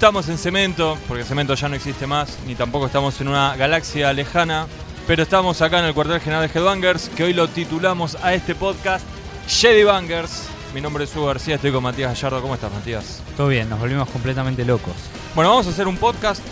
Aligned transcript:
Estamos 0.00 0.30
en 0.30 0.38
cemento, 0.38 0.96
porque 1.06 1.24
cemento 1.24 1.54
ya 1.54 1.68
no 1.68 1.76
existe 1.76 2.06
más, 2.06 2.38
ni 2.46 2.54
tampoco 2.54 2.86
estamos 2.86 3.20
en 3.20 3.28
una 3.28 3.54
galaxia 3.54 4.10
lejana, 4.14 4.66
pero 5.06 5.22
estamos 5.22 5.60
acá 5.60 5.80
en 5.80 5.84
el 5.84 5.92
cuartel 5.92 6.20
general 6.20 6.48
de 6.48 6.58
Headbangers, 6.58 7.10
que 7.10 7.24
hoy 7.24 7.34
lo 7.34 7.48
titulamos 7.48 8.16
a 8.22 8.32
este 8.32 8.54
podcast 8.54 9.04
Jedi 9.46 9.84
Bangers. 9.84 10.48
Mi 10.72 10.80
nombre 10.80 11.04
es 11.04 11.14
Hugo 11.14 11.26
García, 11.26 11.56
estoy 11.56 11.70
con 11.70 11.82
Matías 11.82 12.14
Gallardo. 12.14 12.40
¿Cómo 12.40 12.54
estás, 12.54 12.72
Matías? 12.72 13.22
Todo 13.36 13.48
bien, 13.48 13.68
nos 13.68 13.78
volvimos 13.78 14.08
completamente 14.08 14.64
locos. 14.64 14.94
Bueno, 15.34 15.50
vamos 15.50 15.66
a 15.66 15.68
hacer 15.68 15.86
un 15.86 15.98
podcast 15.98 16.42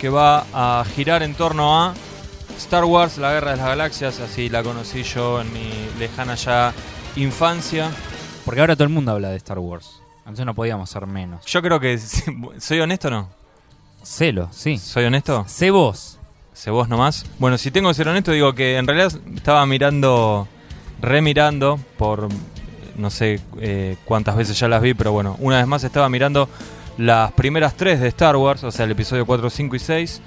que 0.00 0.08
va 0.08 0.44
a 0.52 0.84
girar 0.96 1.22
en 1.22 1.34
torno 1.34 1.80
a 1.80 1.94
Star 2.58 2.82
Wars, 2.82 3.18
la 3.18 3.32
Guerra 3.34 3.52
de 3.52 3.58
las 3.58 3.66
Galaxias, 3.66 4.18
así 4.18 4.48
la 4.48 4.64
conocí 4.64 5.04
yo 5.04 5.40
en 5.40 5.52
mi 5.52 5.70
lejana 6.00 6.34
ya 6.34 6.74
infancia. 7.14 7.88
Porque 8.44 8.62
ahora 8.62 8.74
todo 8.74 8.82
el 8.82 8.90
mundo 8.90 9.12
habla 9.12 9.28
de 9.28 9.36
Star 9.36 9.60
Wars. 9.60 10.02
Entonces 10.26 10.44
no 10.44 10.54
podíamos 10.54 10.90
ser 10.90 11.06
menos. 11.06 11.46
Yo 11.46 11.62
creo 11.62 11.78
que... 11.78 11.96
¿Soy 12.58 12.80
honesto 12.80 13.06
o 13.06 13.10
no? 13.12 13.28
Celo, 14.02 14.48
sí. 14.50 14.76
¿Soy 14.76 15.04
honesto? 15.04 15.44
Sé 15.46 15.70
vos. 15.70 16.18
¿Sé 16.52 16.72
vos 16.72 16.88
nomás? 16.88 17.24
Bueno, 17.38 17.56
si 17.58 17.70
tengo 17.70 17.90
que 17.90 17.94
ser 17.94 18.08
honesto, 18.08 18.32
digo 18.32 18.52
que 18.52 18.76
en 18.76 18.88
realidad 18.88 19.12
estaba 19.36 19.64
mirando, 19.66 20.48
remirando 21.00 21.78
por 21.96 22.28
no 22.96 23.10
sé 23.10 23.40
eh, 23.60 23.96
cuántas 24.04 24.36
veces 24.36 24.58
ya 24.58 24.66
las 24.66 24.82
vi, 24.82 24.94
pero 24.94 25.12
bueno, 25.12 25.36
una 25.38 25.58
vez 25.58 25.66
más 25.68 25.84
estaba 25.84 26.08
mirando 26.08 26.48
las 26.98 27.30
primeras 27.32 27.76
tres 27.76 28.00
de 28.00 28.08
Star 28.08 28.34
Wars, 28.34 28.64
o 28.64 28.72
sea, 28.72 28.84
el 28.84 28.90
episodio 28.90 29.26
4, 29.26 29.48
5 29.48 29.76
y 29.76 29.78
6, 29.78 30.22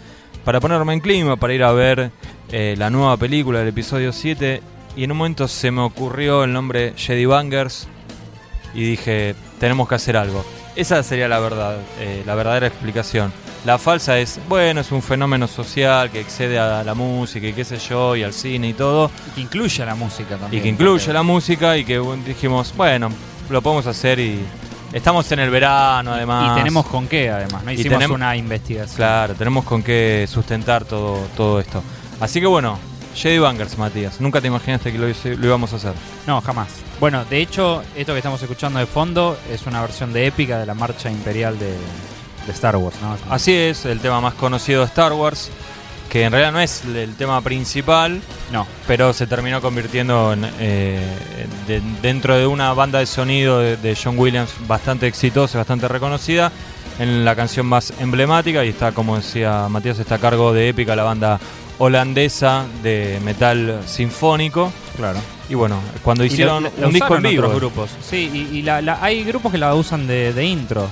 para 0.45 0.61
ponerme 0.61 0.93
en 0.93 1.01
clima, 1.01 1.35
para 1.35 1.53
ir 1.53 1.63
a 1.63 1.73
ver 1.73 2.11
eh, 2.53 2.75
la 2.77 2.89
nueva 2.89 3.17
película 3.17 3.59
del 3.59 3.69
episodio 3.69 4.13
7, 4.13 4.61
y 4.95 5.03
en 5.03 5.11
un 5.11 5.17
momento 5.17 5.47
se 5.49 5.71
me 5.71 5.81
ocurrió 5.81 6.45
el 6.45 6.53
nombre 6.53 6.93
Jedi 6.95 7.25
Bangers, 7.25 7.87
y 8.73 8.83
dije, 8.83 9.35
tenemos 9.59 9.87
que 9.87 9.95
hacer 9.95 10.17
algo. 10.17 10.43
Esa 10.75 11.03
sería 11.03 11.27
la 11.27 11.39
verdad, 11.39 11.77
eh, 11.99 12.23
la 12.25 12.35
verdadera 12.35 12.67
explicación. 12.67 13.31
La 13.65 13.77
falsa 13.77 14.17
es, 14.17 14.39
bueno, 14.47 14.79
es 14.81 14.91
un 14.93 15.01
fenómeno 15.01 15.45
social 15.47 16.09
que 16.09 16.21
excede 16.21 16.57
a 16.57 16.83
la 16.83 16.93
música 16.93 17.45
y 17.47 17.53
qué 17.53 17.65
sé 17.65 17.77
yo, 17.77 18.15
y 18.15 18.23
al 18.23 18.31
cine 18.33 18.69
y 18.69 18.73
todo. 18.73 19.11
Y 19.31 19.35
que 19.35 19.41
incluye 19.41 19.85
la 19.85 19.95
música 19.95 20.37
también. 20.37 20.59
Y 20.59 20.63
que 20.63 20.69
incluye 20.69 21.11
la 21.11 21.23
música 21.23 21.75
y 21.75 21.83
que 21.83 21.99
dijimos, 22.25 22.73
bueno, 22.77 23.09
lo 23.49 23.61
podemos 23.61 23.85
hacer 23.87 24.19
y 24.19 24.39
estamos 24.93 25.29
en 25.33 25.39
el 25.39 25.49
verano 25.49 26.13
además. 26.13 26.53
Y 26.53 26.59
tenemos 26.59 26.85
con 26.85 27.07
qué 27.07 27.29
además, 27.29 27.63
no 27.65 27.71
hicimos 27.73 27.97
tenemos- 27.97 28.15
una 28.15 28.35
investigación. 28.37 28.95
Claro, 28.95 29.33
tenemos 29.35 29.65
con 29.65 29.83
qué 29.83 30.25
sustentar 30.31 30.85
todo, 30.85 31.17
todo 31.35 31.59
esto. 31.59 31.83
Así 32.21 32.39
que 32.39 32.47
bueno, 32.47 32.79
Jedi 33.13 33.39
Bangers, 33.39 33.77
Matías. 33.77 34.21
Nunca 34.21 34.39
te 34.39 34.47
imaginaste 34.47 34.93
que 34.93 34.97
lo 34.97 35.45
íbamos 35.45 35.73
a 35.73 35.75
hacer. 35.75 35.93
No, 36.25 36.39
jamás. 36.39 36.69
Bueno, 36.99 37.23
de 37.25 37.39
hecho, 37.41 37.81
esto 37.95 38.11
que 38.13 38.19
estamos 38.19 38.41
escuchando 38.41 38.79
de 38.79 38.85
fondo 38.85 39.37
es 39.51 39.65
una 39.65 39.81
versión 39.81 40.11
de 40.11 40.27
épica 40.27 40.59
de 40.59 40.65
la 40.65 40.73
marcha 40.73 41.09
imperial 41.09 41.57
de, 41.57 41.67
de 41.71 42.51
Star 42.51 42.75
Wars, 42.75 42.97
¿no? 43.01 43.15
Así 43.33 43.53
es, 43.55 43.85
el 43.85 43.99
tema 44.01 44.19
más 44.19 44.33
conocido 44.33 44.81
de 44.81 44.87
Star 44.87 45.13
Wars, 45.13 45.49
que 46.09 46.23
en 46.23 46.31
realidad 46.33 46.51
no 46.51 46.59
es 46.59 46.83
el 46.83 47.15
tema 47.15 47.39
principal, 47.41 48.21
No, 48.51 48.67
pero 48.85 49.13
se 49.13 49.27
terminó 49.27 49.61
convirtiendo 49.61 50.33
en, 50.33 50.43
eh, 50.59 50.99
de- 51.67 51.81
dentro 52.01 52.35
de 52.37 52.47
una 52.47 52.73
banda 52.73 52.99
de 52.99 53.05
sonido 53.05 53.59
de, 53.59 53.77
de 53.77 53.95
John 53.95 54.17
Williams 54.19 54.49
bastante 54.67 55.07
exitosa, 55.07 55.59
bastante 55.59 55.87
reconocida, 55.87 56.51
en 56.97 57.23
la 57.23 57.33
canción 57.33 57.65
más 57.65 57.93
emblemática 58.01 58.65
y 58.65 58.69
está, 58.69 58.91
como 58.91 59.15
decía 59.15 59.67
Matías, 59.69 59.99
está 59.99 60.15
a 60.15 60.19
cargo 60.19 60.51
de 60.51 60.67
Épica, 60.67 60.97
la 60.97 61.03
banda 61.03 61.39
holandesa 61.79 62.65
de 62.83 63.19
metal 63.25 63.81
sinfónico. 63.87 64.71
claro. 64.95 65.19
Y 65.49 65.55
bueno, 65.55 65.79
cuando 66.03 66.23
hicieron 66.23 66.69
Y 66.79 66.83
un 66.83 66.93
disco 66.93 67.15
en 67.15 67.23
vivo. 67.23 67.41
otros 67.47 67.59
grupos. 67.59 67.89
Sí, 68.07 68.29
y, 68.31 68.57
y 68.57 68.61
la- 68.61 68.83
la- 68.83 68.99
hay 69.03 69.23
grupos 69.23 69.51
que 69.51 69.57
la 69.57 69.73
usan 69.73 70.05
de, 70.05 70.31
de 70.31 70.45
intro. 70.45 70.87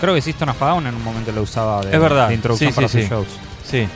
Creo 0.00 0.14
que 0.16 0.20
System 0.20 0.48
of 0.48 0.60
a 0.60 0.66
Down 0.70 0.88
en 0.88 0.96
un 0.96 1.04
momento 1.04 1.30
lo 1.30 1.42
usaba 1.42 1.80
de, 1.82 1.94
Es 1.94 2.00
verdad, 2.00 2.26
de 2.26 2.34
introducción 2.34 2.70
sí, 2.72 2.74
para 2.74 2.88
sí, 2.88 2.92
sus 2.98 3.02
sí. 3.02 3.08
shows. 3.08 3.26
Sí, 3.64 3.86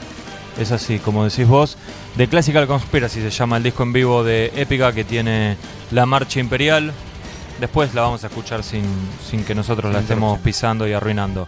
es 0.57 0.71
así, 0.71 0.99
como 0.99 1.25
decís 1.25 1.45
vos. 1.45 1.77
The 2.15 2.29
Classical 2.29 2.65
Conspiracy 2.65 3.19
se 3.19 3.29
llama 3.29 3.57
el 3.57 3.63
disco 3.63 3.83
en 3.83 3.91
vivo 3.91 4.23
de 4.23 4.53
Épica 4.55 4.93
que 4.93 5.03
tiene 5.03 5.57
la 5.91 6.05
marcha 6.05 6.39
imperial. 6.39 6.93
Después 7.59 7.93
la 7.93 8.03
vamos 8.03 8.23
a 8.23 8.27
escuchar 8.27 8.63
sin, 8.63 8.83
sin 9.29 9.43
que 9.43 9.53
nosotros 9.53 9.91
la 9.91 9.99
estemos 9.99 10.39
pisando 10.39 10.87
y 10.87 10.93
arruinando. 10.93 11.45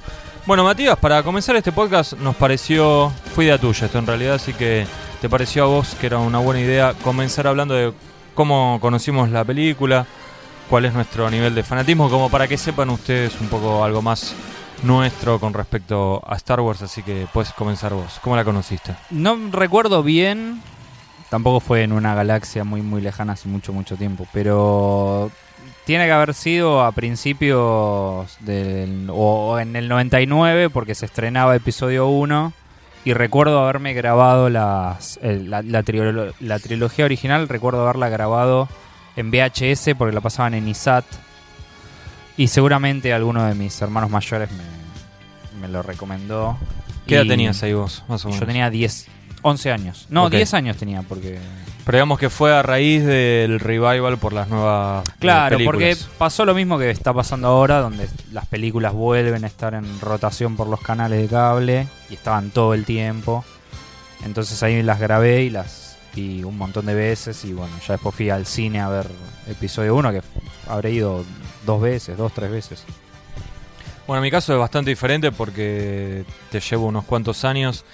Bueno, 0.47 0.63
Matías, 0.63 0.97
para 0.97 1.21
comenzar 1.23 1.57
este 1.57 1.73
podcast 1.73 2.13
nos 2.13 2.33
pareció, 2.37 3.11
fue 3.35 3.43
idea 3.43 3.57
tuya 3.57 3.87
esto 3.87 3.99
en 3.99 4.07
realidad, 4.07 4.35
así 4.35 4.53
que 4.53 4.87
te 5.19 5.27
pareció 5.27 5.65
a 5.65 5.67
vos 5.67 5.93
que 5.99 6.07
era 6.07 6.19
una 6.19 6.39
buena 6.39 6.61
idea 6.61 6.93
comenzar 7.03 7.47
hablando 7.47 7.73
de 7.73 7.91
cómo 8.33 8.77
conocimos 8.79 9.29
la 9.29 9.43
película, 9.43 10.05
cuál 10.69 10.85
es 10.85 10.93
nuestro 10.93 11.29
nivel 11.29 11.53
de 11.53 11.63
fanatismo, 11.63 12.09
como 12.09 12.29
para 12.29 12.47
que 12.47 12.57
sepan 12.57 12.89
ustedes 12.91 13.33
un 13.41 13.49
poco 13.49 13.83
algo 13.83 14.01
más 14.01 14.33
nuestro 14.83 15.37
con 15.37 15.53
respecto 15.53 16.23
a 16.25 16.37
Star 16.37 16.61
Wars, 16.61 16.81
así 16.81 17.03
que 17.03 17.27
puedes 17.33 17.51
comenzar 17.51 17.93
vos. 17.93 18.17
¿Cómo 18.21 18.37
la 18.37 18.45
conociste? 18.45 18.95
No 19.09 19.37
recuerdo 19.51 20.01
bien, 20.01 20.61
tampoco 21.29 21.59
fue 21.59 21.83
en 21.83 21.91
una 21.91 22.15
galaxia 22.15 22.63
muy 22.63 22.81
muy 22.81 23.01
lejana 23.01 23.33
hace 23.33 23.49
mucho 23.49 23.73
mucho 23.73 23.97
tiempo, 23.97 24.25
pero 24.31 25.29
tiene 25.87 26.05
que 26.05 26.11
haber 26.11 26.35
sido 26.35 26.83
a 26.83 26.91
principios 26.91 28.37
del 28.41 29.07
o 29.11 29.57
en 29.57 29.75
el 29.75 29.87
99 29.87 30.69
porque 30.69 30.93
se 30.93 31.05
estrenaba 31.07 31.55
episodio 31.55 32.07
1 32.07 32.53
y 33.05 33.13
recuerdo 33.13 33.61
haberme 33.63 33.93
grabado 33.93 34.49
las 34.49 35.17
el- 35.23 35.49
la, 35.49 35.61
la 35.63 36.59
trilogía 36.59 37.05
original, 37.05 37.47
recuerdo 37.47 37.81
haberla 37.83 38.09
grabado 38.09 38.67
en 39.15 39.31
VHS 39.31 39.95
porque 39.97 40.13
la 40.13 40.21
pasaban 40.21 40.53
en 40.53 40.67
ISAT 40.67 41.05
y 42.35 42.47
seguramente 42.49 43.13
alguno 43.13 43.45
de 43.45 43.55
mis 43.55 43.81
hermanos 43.81 44.09
mayores 44.11 44.49
me, 44.51 45.61
me 45.61 45.67
lo 45.67 45.81
recomendó. 45.81 46.57
¿Qué 47.07 47.15
edad 47.15 47.25
tenías 47.25 47.63
ahí 47.63 47.73
vos, 47.73 48.03
más 48.09 48.23
o 48.25 48.27
menos? 48.27 48.41
yo 48.41 48.45
tenía 48.45 48.69
10, 48.69 49.07
11 49.41 49.71
años. 49.71 50.05
No, 50.09 50.25
Ok. 50.25 50.33
10 50.33 50.53
años 50.53 50.77
tenía 50.77 51.01
porque... 51.03 51.39
Pero 51.87 51.99
digamos 51.99 52.19
que 52.19 52.29
fue 52.29 52.53
a 52.53 52.61
raíz 52.61 53.05
del 53.05 53.61
revival 53.61 54.17
por 54.17 54.33
las 54.33 54.49
nuevas 54.49 55.07
eh, 55.07 55.11
Claro, 55.19 55.57
porque 55.63 55.95
pasó 56.17 56.43
lo 56.43 56.53
mismo 56.53 56.77
que 56.77 56.89
está 56.89 57.13
pasando 57.13 57.47
ahora, 57.47 57.79
donde 57.79 58.09
las 58.33 58.45
películas 58.45 58.91
vuelven 58.91 59.45
a 59.45 59.47
estar 59.47 59.73
en 59.73 60.01
rotación 60.01 60.57
por 60.57 60.67
los 60.67 60.81
canales 60.81 61.21
de 61.21 61.29
cable 61.29 61.87
y 62.09 62.15
estaban 62.15 62.49
todo 62.49 62.73
el 62.73 62.83
tiempo. 62.83 63.45
Entonces 64.25 64.61
ahí 64.63 64.83
las 64.83 64.99
grabé 64.99 65.43
y 65.43 65.49
las 65.49 65.97
vi 66.13 66.43
un 66.43 66.57
montón 66.57 66.87
de 66.87 66.93
veces 66.93 67.45
y 67.45 67.53
bueno, 67.53 67.73
ya 67.87 67.93
después 67.93 68.13
fui 68.13 68.29
al 68.31 68.45
cine 68.45 68.81
a 68.81 68.89
ver 68.89 69.07
episodio 69.47 69.95
1 69.95 70.11
que 70.11 70.21
habré 70.67 70.91
ido 70.91 71.23
dos 71.65 71.81
veces, 71.81 72.17
dos, 72.17 72.33
tres 72.33 72.51
veces. 72.51 72.83
Bueno, 74.07 74.17
en 74.17 74.23
mi 74.23 74.31
caso 74.31 74.51
es 74.51 74.59
bastante 74.59 74.89
diferente 74.89 75.31
porque 75.31 76.25
te 76.51 76.59
llevo 76.59 76.87
unos 76.87 77.05
cuantos 77.05 77.45
años. 77.45 77.85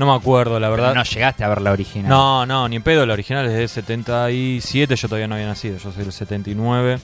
No 0.00 0.06
me 0.06 0.14
acuerdo, 0.14 0.58
la 0.58 0.70
verdad. 0.70 0.94
No 0.94 1.02
llegaste 1.04 1.44
a 1.44 1.48
ver 1.48 1.60
la 1.60 1.72
original. 1.72 2.08
No, 2.08 2.46
no, 2.46 2.66
ni 2.70 2.76
en 2.76 2.82
pedo. 2.82 3.04
La 3.04 3.12
original 3.12 3.44
es 3.44 3.52
del 3.52 3.68
77. 3.68 4.96
Yo 4.96 5.08
todavía 5.08 5.28
no 5.28 5.34
había 5.34 5.46
nacido. 5.46 5.76
Yo 5.76 5.92
soy 5.92 6.04
del 6.04 6.12
79. 6.12 6.98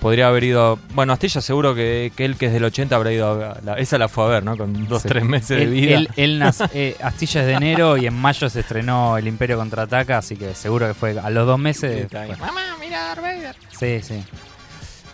Podría 0.00 0.28
haber 0.28 0.44
ido. 0.44 0.72
a- 0.72 0.78
Bueno, 0.94 1.12
Astilla 1.12 1.42
seguro 1.42 1.74
que, 1.74 2.10
que 2.16 2.24
él, 2.24 2.36
que 2.38 2.46
es 2.46 2.52
del 2.54 2.64
80, 2.64 2.96
habrá 2.96 3.12
ido 3.12 3.26
a 3.28 3.34
ver. 3.34 3.64
la- 3.64 3.74
esa 3.74 3.98
la 3.98 4.08
fue 4.08 4.24
a 4.24 4.28
ver, 4.28 4.44
¿no? 4.44 4.56
Con 4.56 4.88
dos, 4.88 5.02
Sí. 5.02 5.08
tres 5.08 5.24
meses 5.26 5.58
de 5.58 5.66
vida. 5.66 5.96
él, 5.98 6.08
él 6.16 6.40
nac- 6.40 6.70
eh, 6.72 6.96
Astilla 7.02 7.42
es 7.42 7.46
de 7.48 7.52
enero 7.52 7.98
y 7.98 8.06
en 8.06 8.14
mayo 8.14 8.48
se 8.48 8.60
estrenó 8.60 9.18
El 9.18 9.26
Imperio 9.28 9.58
Contraataca, 9.58 10.16
así 10.16 10.34
que 10.36 10.54
seguro 10.54 10.88
que 10.88 10.94
fue 10.94 11.18
a 11.18 11.28
los 11.28 11.46
dos 11.46 11.58
meses. 11.58 12.08
fue. 12.10 12.28
Mamá, 12.38 12.62
mira 12.80 13.08
Darth 13.08 13.20
Vader. 13.20 13.56
Sí, 13.78 14.00
sí. 14.02 14.24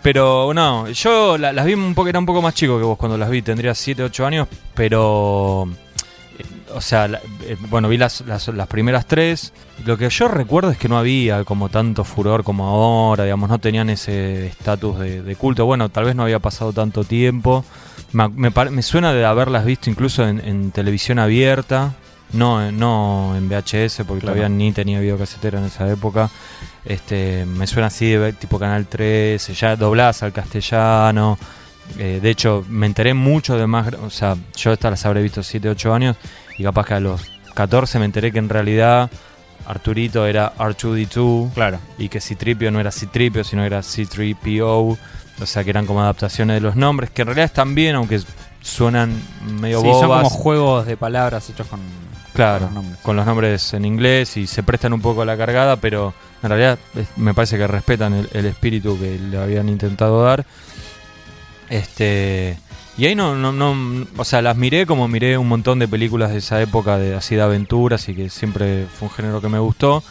Pero 0.02 0.52
no, 0.54 0.88
yo 0.88 1.36
la- 1.36 1.52
las 1.52 1.66
vi 1.66 1.74
un 1.74 1.94
poco, 1.96 2.08
era 2.10 2.18
un 2.20 2.26
poco 2.26 2.40
más 2.42 2.54
chico 2.54 2.78
que 2.78 2.84
vos 2.84 2.96
cuando 2.96 3.18
las 3.18 3.28
vi, 3.28 3.42
tendría 3.42 3.74
7, 3.74 4.04
8 4.04 4.24
años, 4.24 4.46
pero... 4.74 5.66
eh, 6.38 6.44
O 6.74 6.80
sea, 6.80 7.06
la- 7.08 7.20
eh, 7.44 7.56
bueno, 7.70 7.88
vi 7.88 7.96
las, 7.96 8.22
las, 8.22 8.48
las 8.48 8.66
primeras 8.66 9.06
tres. 9.06 9.52
Lo 9.86 9.96
que 9.96 10.08
yo 10.10 10.28
recuerdo 10.28 10.70
es 10.70 10.78
que 10.78 10.88
no 10.88 10.98
había 10.98 11.44
como 11.44 11.68
tanto 11.68 12.04
furor 12.04 12.42
como 12.44 12.66
ahora, 12.66 13.24
digamos, 13.24 13.48
no 13.48 13.58
tenían 13.58 13.90
ese 13.90 14.46
estatus 14.46 14.98
de, 14.98 15.22
de 15.22 15.36
culto. 15.36 15.64
Bueno, 15.66 15.88
tal 15.88 16.04
vez 16.04 16.14
no 16.16 16.22
había 16.24 16.38
pasado 16.40 16.72
tanto 16.72 17.04
tiempo. 17.04 17.64
Me, 18.12 18.28
me 18.50 18.82
suena 18.82 19.12
de 19.12 19.24
haberlas 19.24 19.64
visto 19.64 19.90
incluso 19.90 20.26
en, 20.26 20.38
en 20.40 20.70
televisión 20.70 21.18
abierta, 21.18 21.94
no, 22.32 22.64
en- 22.66 22.78
no 22.78 23.34
en 23.36 23.48
VHS, 23.48 24.04
porque 24.06 24.20
Claro. 24.22 24.36
todavía 24.36 24.48
ni 24.48 24.72
tenía 24.72 25.00
videocasetera 25.00 25.58
en 25.58 25.66
esa 25.66 25.88
época. 25.90 26.30
Este, 26.84 27.46
me 27.46 27.66
suena 27.66 27.86
así 27.88 28.06
de 28.10 28.32
tipo 28.32 28.58
Canal 28.58 28.86
13, 28.86 29.54
ya 29.54 29.76
dobladas 29.76 30.22
al 30.22 30.32
castellano. 30.32 31.38
Eh, 31.98 32.18
de 32.22 32.30
hecho, 32.30 32.64
me 32.68 32.86
enteré 32.86 33.14
mucho 33.14 33.56
de 33.56 33.66
más. 33.66 33.92
O 33.94 34.10
sea, 34.10 34.36
yo 34.56 34.72
estas 34.72 34.90
las 34.90 35.06
habré 35.06 35.22
visto 35.22 35.42
7, 35.42 35.68
8 35.68 35.94
años. 35.94 36.16
Y 36.58 36.62
capaz 36.64 36.86
que 36.86 36.94
a 36.94 37.00
los 37.00 37.20
14 37.54 37.98
me 37.98 38.04
enteré 38.04 38.32
que 38.32 38.38
en 38.38 38.48
realidad 38.48 39.10
Arturito 39.66 40.26
era 40.26 40.52
R2D2. 40.56 41.52
Claro. 41.54 41.78
Y 41.98 42.08
que 42.08 42.20
Citripio 42.20 42.70
no 42.70 42.80
era 42.80 42.90
Citripio, 42.90 43.44
sino 43.44 43.64
era 43.64 43.80
C3PO. 43.80 44.98
O 45.40 45.46
sea, 45.46 45.64
que 45.64 45.70
eran 45.70 45.86
como 45.86 46.00
adaptaciones 46.02 46.54
de 46.56 46.60
los 46.60 46.76
nombres. 46.76 47.10
Que 47.10 47.22
en 47.22 47.26
realidad 47.26 47.46
están 47.46 47.74
bien, 47.74 47.96
aunque 47.96 48.20
suenan 48.60 49.12
medio 49.60 49.80
Sí, 49.80 49.86
bobas. 49.86 50.00
son 50.00 50.08
como 50.10 50.30
juegos 50.30 50.86
de 50.86 50.96
palabras 50.96 51.50
hechos 51.50 51.66
con, 51.66 51.80
Claro, 52.32 52.66
con 52.66 52.66
los 52.66 52.74
nombres. 52.74 53.00
con 53.02 53.16
los 53.16 53.26
nombres 53.26 53.74
en 53.74 53.84
inglés 53.84 54.36
y 54.38 54.46
se 54.46 54.62
prestan 54.62 54.92
un 54.94 55.00
poco 55.02 55.22
a 55.22 55.24
la 55.26 55.36
cargada, 55.36 55.76
pero 55.76 56.14
en 56.42 56.48
realidad 56.48 56.78
es- 56.94 57.08
me 57.16 57.34
parece 57.34 57.58
que 57.58 57.66
respetan 57.66 58.14
el, 58.14 58.28
el 58.32 58.46
espíritu 58.46 58.98
que 58.98 59.18
le 59.18 59.36
habían 59.38 59.68
intentado 59.68 60.22
dar. 60.24 60.46
Este 61.68 62.58
Y 62.96 63.06
ahí 63.06 63.14
no, 63.14 63.34
no, 63.34 63.52
no, 63.52 64.06
o 64.16 64.24
sea, 64.24 64.42
las 64.42 64.56
miré 64.56 64.86
como 64.86 65.08
miré 65.08 65.38
un 65.38 65.48
montón 65.48 65.78
de 65.78 65.88
películas 65.88 66.30
de 66.30 66.38
esa 66.38 66.60
época 66.60 66.98
de 66.98 67.14
así 67.14 67.34
de 67.34 67.42
aventuras 67.42 68.08
y 68.08 68.14
que 68.14 68.30
siempre 68.30 68.86
fue 68.86 69.08
un 69.08 69.14
género 69.14 69.40
que 69.40 69.48
me 69.48 69.58
gustó. 69.58 70.02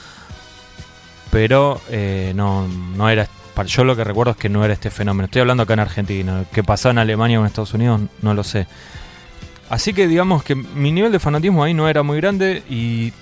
Pero 1.31 1.81
eh, 1.89 2.33
no, 2.35 2.67
no 2.67 3.09
era, 3.09 3.27
yo 3.65 3.83
lo 3.83 3.95
que 3.95 4.03
recuerdo 4.03 4.31
es 4.31 4.37
que 4.37 4.49
no 4.49 4.63
era 4.63 4.73
este 4.73 4.91
fenómeno. 4.91 5.25
Estoy 5.25 5.41
hablando 5.41 5.63
acá 5.63 5.73
en 5.73 5.79
Argentina, 5.79 6.45
que 6.51 6.63
pasaba 6.63 6.91
en 6.91 6.99
Alemania 6.99 7.39
o 7.39 7.41
en 7.41 7.47
Estados 7.47 7.73
Unidos, 7.73 8.01
no 8.21 8.33
lo 8.33 8.43
sé. 8.43 8.67
Así 9.69 9.93
que 9.93 10.07
digamos 10.07 10.43
que 10.43 10.53
mi 10.53 10.91
nivel 10.91 11.11
de 11.11 11.19
fanatismo 11.19 11.63
ahí 11.63 11.73
no 11.73 11.89
era 11.89 12.03
muy 12.03 12.17
grande 12.17 12.61
y 12.69 13.13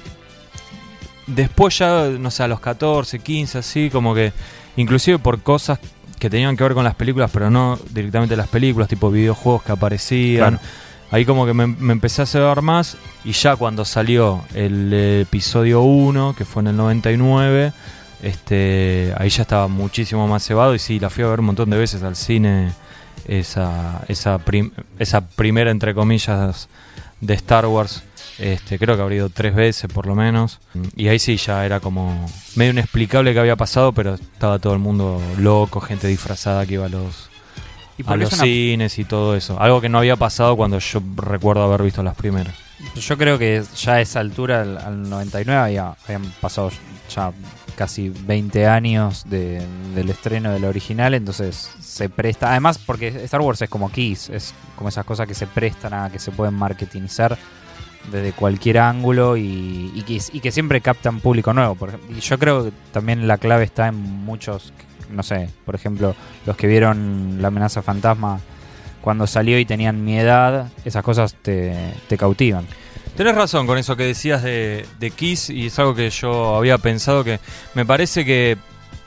después 1.28 1.78
ya, 1.78 2.08
no 2.08 2.32
sé, 2.32 2.44
a 2.44 2.48
los 2.48 2.60
14, 2.60 3.20
15, 3.20 3.58
así, 3.60 3.90
como 3.90 4.14
que 4.14 4.34
inclusive 4.76 5.20
por 5.20 5.42
cosas 5.42 5.80
que 6.22 6.30
tenían 6.30 6.56
que 6.56 6.64
ver 6.64 6.76
con 6.76 6.84
las 6.84 6.94
películas, 6.94 7.32
pero 7.34 7.50
no 7.50 7.80
directamente 7.90 8.36
las 8.36 8.48
películas, 8.48 8.88
tipo 8.88 9.10
videojuegos 9.10 9.64
que 9.64 9.72
aparecían. 9.72 10.60
Ahí 11.10 11.26
como 11.26 11.48
que 11.48 11.54
me, 11.56 11.64
empecé 11.92 12.22
a 12.22 12.26
saber 12.28 12.62
más 12.62 12.96
y 13.26 13.32
ya 13.32 13.56
cuando 13.56 13.86
salió 13.86 14.44
el 14.54 14.94
episodio 14.94 15.82
1, 15.82 16.36
que 16.38 16.46
fue 16.46 16.62
en 16.62 16.68
el 16.68 16.78
99, 16.78 17.74
este, 18.22 19.16
ahí 19.18 19.30
ya 19.30 19.42
estaba 19.42 19.68
muchísimo 19.68 20.28
más 20.28 20.46
cebado 20.46 20.76
y 20.76 20.80
sí, 20.80 21.00
la 21.00 21.10
fui 21.10 21.24
a 21.24 21.28
ver 21.28 21.40
un 21.40 21.48
montón 21.48 21.72
de 21.72 21.78
veces 21.78 22.04
al 22.04 22.16
cine, 22.16 22.72
esa, 23.28 24.04
esa, 24.08 24.40
esa 25.00 25.22
primera, 25.22 25.72
entre 25.72 25.96
comillas, 25.96 26.70
de 27.20 27.34
Star 27.34 27.66
Wars. 27.66 28.04
Este, 28.38 28.80
creo 28.80 28.96
que 28.96 29.02
habría 29.02 29.18
ido 29.18 29.30
tres 29.30 29.54
veces 29.54 29.92
por 29.92 30.08
lo 30.08 30.16
menos. 30.16 30.60
Y 30.96 31.08
ahí 31.08 31.20
sí 31.20 31.38
ya 31.38 31.66
era 31.66 31.80
como 31.80 32.26
medio 32.56 32.72
inexplicable 32.72 33.34
que 33.34 33.40
había 33.40 33.56
pasado, 33.56 33.92
pero 33.92 34.16
estaba 34.16 34.60
todo 34.60 34.74
el 34.74 34.80
mundo 34.80 35.22
loco, 35.38 35.82
gente 35.82 36.08
disfrazada 36.08 36.66
que 36.66 36.76
iba 36.76 36.86
a 36.86 36.90
los, 36.90 37.30
a 38.06 38.16
los 38.16 38.30
cines 38.30 38.98
y 39.00 39.06
todo 39.06 39.36
eso. 39.36 39.60
Algo 39.60 39.82
que 39.82 39.90
no 39.90 40.00
había 40.00 40.16
pasado 40.16 40.56
cuando 40.56 40.80
yo 40.80 41.02
recuerdo 41.16 41.64
haber 41.64 41.84
visto 41.84 42.04
las 42.04 42.16
primeras. 42.16 42.56
Yo 42.96 43.18
creo 43.18 43.38
que 43.38 43.64
ya 43.76 43.94
a 43.94 44.02
esa 44.02 44.20
altura, 44.20 44.62
al, 44.62 45.08
99, 45.08 45.62
había, 45.62 45.96
habían 46.06 46.24
pasado 46.42 46.72
ya 47.14 47.32
casi 47.76 48.10
20 48.10 48.68
años 48.68 49.24
del 49.30 50.10
estreno 50.10 50.52
del 50.52 50.66
original, 50.66 51.14
entonces 51.14 51.72
se 51.80 52.10
presta. 52.10 52.52
Además, 52.52 52.78
porque 52.78 53.08
Star 53.24 53.42
Wars 53.42 53.62
es 53.62 53.70
como 53.70 53.92
Kiss, 53.92 54.30
es 54.30 54.54
como 54.76 54.90
esas 54.90 55.06
cosas 55.06 55.28
que 55.28 55.34
se 55.34 55.48
prestan 55.48 55.94
a 55.94 56.10
que 56.10 56.20
se 56.20 56.32
pueden 56.32 56.54
marketingizar 56.56 57.38
desde 58.10 58.34
cualquier 58.34 58.80
ángulo 58.80 59.38
y, 59.38 60.04
que, 60.42 60.52
siempre 60.52 60.82
captan 60.82 61.20
público 61.20 61.54
nuevo. 61.54 61.78
y 62.10 62.20
yo 62.20 62.40
creo 62.40 62.66
que 62.66 62.72
también 62.92 63.28
la 63.28 63.38
clave 63.38 63.64
está 63.64 63.88
en 63.88 63.96
muchos, 63.96 64.74
no 65.10 65.24
sé, 65.24 65.50
por 65.66 65.76
ejemplo, 65.76 66.16
los 66.46 66.56
que 66.56 66.68
vieron 66.68 67.38
La 67.42 67.50
amenaza 67.50 67.82
fantasma 67.82 68.40
cuando 69.02 69.28
salió 69.28 69.58
y 69.58 69.66
tenían 69.66 70.04
mi 70.04 70.18
edad, 70.18 70.70
esas 70.86 71.04
cosas 71.04 71.36
te, 71.42 71.94
cautivan. 72.18 72.66
Tienes 73.16 73.36
razón 73.36 73.68
con 73.68 73.78
eso 73.78 73.96
que 73.96 74.04
decías 74.04 74.44
de, 74.44 74.86
de 75.00 75.12
Kiss 75.12 75.50
y 75.50 75.68
es 75.68 75.80
algo 75.80 75.96
que 75.96 76.10
yo 76.10 76.56
había 76.56 76.78
pensado 76.78 77.24
que 77.24 77.40
me 77.74 77.86
parece 77.86 78.24
que 78.24 78.58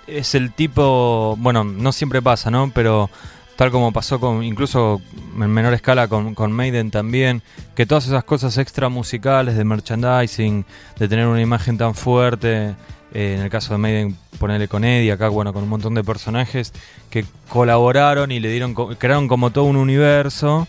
es 0.07 0.35
el 0.35 0.53
tipo, 0.53 1.37
bueno, 1.39 1.65
no 1.65 1.93
siempre 1.93 2.21
pasa, 2.21 2.51
¿no? 2.51 2.71
Pero 2.75 3.09
tal 3.57 3.71
como 3.71 3.93
pasó 3.93 4.19
con 4.21 4.43
incluso 4.43 5.01
en 5.37 5.51
menor 5.51 5.75
escala 5.75 6.09
con, 6.09 6.35
con, 6.35 6.53
Maiden 6.53 6.91
también, 6.91 7.43
que 7.75 7.87
todas 7.87 8.07
esas 8.07 8.25
cosas 8.25 8.59
extra 8.59 8.89
musicales 8.89 9.57
de 9.57 9.65
merchandising, 9.65 10.65
de 10.99 11.09
tener 11.09 11.27
una 11.27 11.41
imagen 11.41 11.79
tan 11.79 11.95
fuerte, 11.95 12.75
eh, 13.13 13.37
en 13.37 13.43
el 13.43 13.51
caso 13.51 13.73
de 13.75 13.79
Maiden 13.79 14.17
ponerle 14.39 14.67
con 14.69 14.85
Eddie, 14.85 15.13
acá 15.13 15.29
bueno, 15.29 15.53
con 15.53 15.63
un 15.63 15.69
montón 15.69 15.95
de 15.95 16.03
personajes 16.03 16.73
que 17.11 17.25
colaboraron 17.49 18.33
y 18.33 18.41
le 18.41 18.51
dieron, 18.51 18.75
crearon 18.75 19.29
como 19.29 19.51
todo 19.51 19.65
un 19.65 19.77
universo 19.77 20.67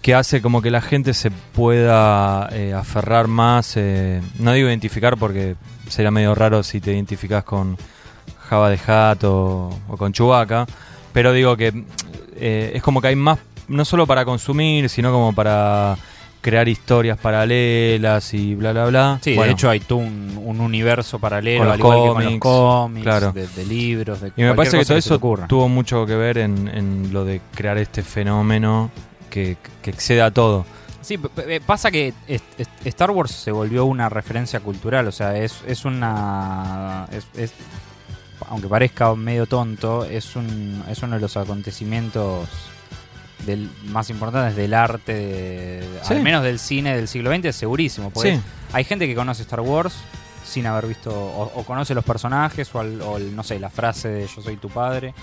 que 0.00 0.14
hace 0.14 0.40
como 0.40 0.62
que 0.62 0.70
la 0.70 0.80
gente 0.80 1.12
se 1.12 1.30
pueda 1.30 2.48
eh, 2.52 2.72
aferrar 2.72 3.28
más, 3.28 3.76
eh, 3.76 4.22
no 4.38 4.52
digo 4.54 4.68
identificar 4.68 5.18
porque 5.18 5.56
sería 5.88 6.10
medio 6.10 6.34
raro 6.34 6.62
si 6.62 6.80
te 6.80 6.92
identificas 6.92 7.44
con 7.44 7.76
Java 8.48 8.70
de 8.70 8.80
Hat 8.86 9.24
o, 9.24 9.78
o 9.88 9.96
con 9.98 10.14
Chewbacca, 10.14 10.66
pero 11.12 11.32
digo 11.32 11.56
que 11.56 11.84
eh, 12.36 12.72
es 12.74 12.82
como 12.82 13.00
que 13.00 13.08
hay 13.08 13.16
más, 13.16 13.38
no 13.68 13.84
solo 13.84 14.06
para 14.06 14.24
consumir, 14.24 14.88
sino 14.88 15.12
como 15.12 15.34
para 15.34 15.96
crear 16.40 16.68
historias 16.68 17.18
paralelas 17.18 18.32
y 18.32 18.54
bla, 18.54 18.72
bla, 18.72 18.86
bla. 18.86 19.18
Sí, 19.22 19.34
de 19.34 19.50
hecho 19.50 19.68
hay 19.68 19.80
todo 19.80 19.98
un, 19.98 20.60
universo 20.60 21.18
paralelo, 21.18 21.70
al 21.70 21.78
igual 21.78 22.18
que 22.18 22.24
los 22.24 22.38
cómics, 22.38 23.34
de, 23.56 23.66
libros, 23.66 24.20
de 24.20 24.32
Y 24.36 24.42
me 24.42 24.54
parece 24.54 24.78
que 24.78 24.84
todo 24.84 24.98
eso 24.98 25.18
tuvo 25.48 25.68
mucho 25.68 26.06
que 26.06 26.14
ver 26.14 26.38
en, 26.38 27.10
lo 27.12 27.24
de 27.24 27.40
crear 27.54 27.78
este 27.78 28.02
fenómeno 28.02 28.90
que, 29.28 29.56
que 29.82 29.90
excede 29.90 30.22
a 30.22 30.30
todo. 30.30 30.64
Sí, 31.00 31.18
pasa 31.66 31.90
que 31.90 32.12
Star 32.84 33.10
Wars 33.10 33.30
se 33.30 33.50
volvió 33.52 33.84
una 33.86 34.08
referencia 34.08 34.60
cultural, 34.60 35.08
o 35.08 35.12
sea, 35.12 35.36
es, 35.36 35.62
es 35.66 35.84
una... 35.84 37.06
es, 37.36 37.52
aunque 38.48 38.68
parezca 38.68 39.14
medio 39.14 39.46
tonto, 39.46 40.04
es, 40.04 40.36
un, 40.36 40.84
es 40.88 41.02
uno 41.02 41.16
de 41.16 41.20
los 41.20 41.36
acontecimientos 41.36 42.48
del, 43.46 43.70
más 43.86 44.10
importantes 44.10 44.56
del 44.56 44.74
arte, 44.74 45.80
al 46.08 46.22
menos 46.22 46.42
del 46.42 46.58
cine 46.58 46.96
del 46.96 47.08
siglo 47.08 47.34
XX, 47.34 47.54
segurísimo. 47.54 48.10
Porque 48.10 48.40
hay 48.72 48.84
gente 48.84 49.06
que 49.06 49.14
conoce 49.14 49.42
Star 49.42 49.60
Wars 49.60 49.94
sin 50.44 50.66
haber 50.66 50.86
visto, 50.86 51.12
o, 51.12 51.64
conoce 51.64 51.94
los 51.94 52.04
personajes, 52.04 52.74
o, 52.74 52.82
no 52.82 53.42
sé, 53.42 53.58
la 53.60 53.70
frase 53.70 54.08
de 54.08 54.26
Yo 54.26 54.42
soy 54.42 54.56
tu 54.56 54.68
padre. 54.68 55.14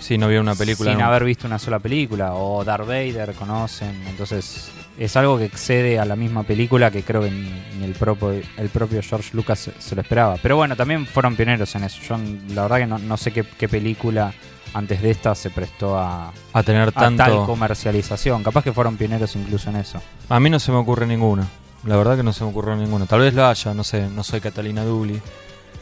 Si 0.00 0.18
no 0.18 0.28
vio 0.28 0.40
una 0.40 0.54
película. 0.54 0.90
Sin 0.90 1.00
haber 1.00 1.24
visto 1.24 1.46
una 1.46 1.58
sola 1.58 1.78
película, 1.78 2.34
o 2.34 2.64
Darth 2.64 2.86
Vader 2.86 3.34
conocen. 3.34 4.02
Entonces, 4.08 4.70
es 4.98 5.16
algo 5.16 5.38
que 5.38 5.44
excede 5.44 5.98
a 5.98 6.04
la 6.04 6.16
misma 6.16 6.42
película 6.42 6.90
que 6.90 7.02
creo 7.02 7.22
que 7.22 7.30
ni, 7.30 7.84
el, 7.84 7.92
propio, 7.92 8.32
el 8.32 8.68
propio 8.68 9.00
George 9.02 9.30
Lucas 9.32 9.70
se, 9.78 9.94
lo 9.94 10.02
esperaba. 10.02 10.36
Pero 10.40 10.56
bueno, 10.56 10.76
también 10.76 11.06
fueron 11.06 11.36
pioneros 11.36 11.74
en 11.74 11.84
eso. 11.84 12.00
Yo 12.02 12.16
la 12.54 12.62
verdad 12.62 12.78
que 12.78 12.86
no, 12.86 13.16
sé 13.16 13.32
qué, 13.32 13.68
película 13.68 14.32
antes 14.74 15.02
de 15.02 15.10
esta 15.10 15.34
se 15.34 15.50
prestó 15.50 15.98
a, 15.98 16.32
a 16.52 16.62
tener 16.62 16.92
tanto... 16.92 17.24
tal 17.24 17.46
comercialización. 17.46 18.42
Capaz 18.42 18.64
que 18.64 18.72
fueron 18.72 18.96
pioneros 18.96 19.34
incluso 19.36 19.70
en 19.70 19.76
eso. 19.76 20.00
A 20.28 20.40
mí 20.40 20.50
no 20.50 20.58
se 20.58 20.72
me 20.72 20.78
ocurre 20.78 21.06
ninguna. 21.06 21.46
La 21.84 21.96
verdad 21.96 22.16
que 22.16 22.22
no 22.22 22.32
se 22.32 22.44
me 22.44 22.50
ocurre 22.50 22.76
ninguna. 22.76 23.06
Tal 23.06 23.20
vez 23.20 23.34
lo 23.34 23.46
haya, 23.46 23.74
no 23.74 23.84
sé. 23.84 24.08
No 24.08 24.22
soy 24.22 24.40
Catalina 24.40 24.84
Duli 24.84 25.20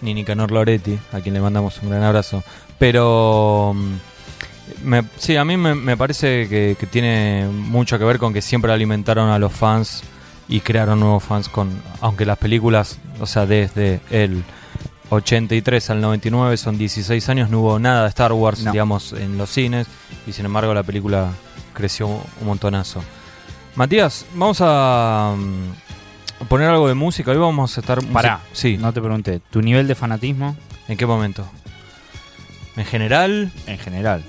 ni 0.02 0.14
Nicanor 0.14 0.50
Loretti, 0.50 0.98
a 1.12 1.20
quien 1.20 1.34
le 1.34 1.40
mandamos 1.40 1.80
un 1.82 1.90
gran 1.90 2.02
abrazo. 2.02 2.42
Pero... 2.78 3.74
Mm, 4.84 4.98
sí, 5.16 5.36
a 5.36 5.44
mí 5.44 5.56
me, 5.56 5.96
parece 5.96 6.48
que, 6.48 6.86
tiene 6.90 7.46
mucho 7.48 7.98
que 7.98 8.04
ver 8.04 8.18
con 8.18 8.32
que 8.32 8.42
siempre 8.42 8.72
alimentaron 8.72 9.30
a 9.30 9.38
los 9.38 9.52
fans 9.52 10.02
y 10.48 10.60
crearon 10.60 11.00
nuevos 11.00 11.22
fans 11.22 11.48
con, 11.48 11.70
aunque 12.00 12.26
las 12.26 12.38
películas, 12.38 12.98
o 13.20 13.26
sea, 13.26 13.46
desde 13.46 14.00
el 14.10 14.42
83 15.10 15.90
al 15.90 16.00
99 16.00 16.56
son 16.56 16.78
16 16.78 17.28
años, 17.28 17.50
no 17.50 17.60
hubo 17.60 17.78
nada 17.78 18.02
de 18.02 18.08
Star 18.08 18.32
Wars, 18.32 18.64
digamos, 18.64 19.12
en 19.12 19.38
los 19.38 19.50
cines 19.50 19.86
y 20.26 20.32
sin 20.32 20.46
embargo 20.46 20.74
la 20.74 20.82
película 20.82 21.30
creció 21.72 22.08
un 22.08 22.46
montonazo. 22.46 23.02
Matías, 23.76 24.26
vamos 24.34 24.58
a 24.60 25.34
mm, 25.36 26.44
poner 26.46 26.68
algo 26.68 26.88
de 26.88 26.94
música, 26.94 27.30
hoy 27.30 27.36
vamos 27.36 27.76
a 27.76 27.80
estar... 27.80 28.04
Pará, 28.06 28.40
sí. 28.52 28.76
no 28.76 28.92
te 28.92 29.00
pregunté, 29.00 29.40
¿tu 29.50 29.62
nivel 29.62 29.86
de 29.86 29.94
fanatismo? 29.94 30.56
¿En 30.88 30.96
qué 30.96 31.06
momento? 31.06 31.46
¿En 32.76 32.84
general? 32.84 33.52
En 33.66 33.78
general. 33.78 34.24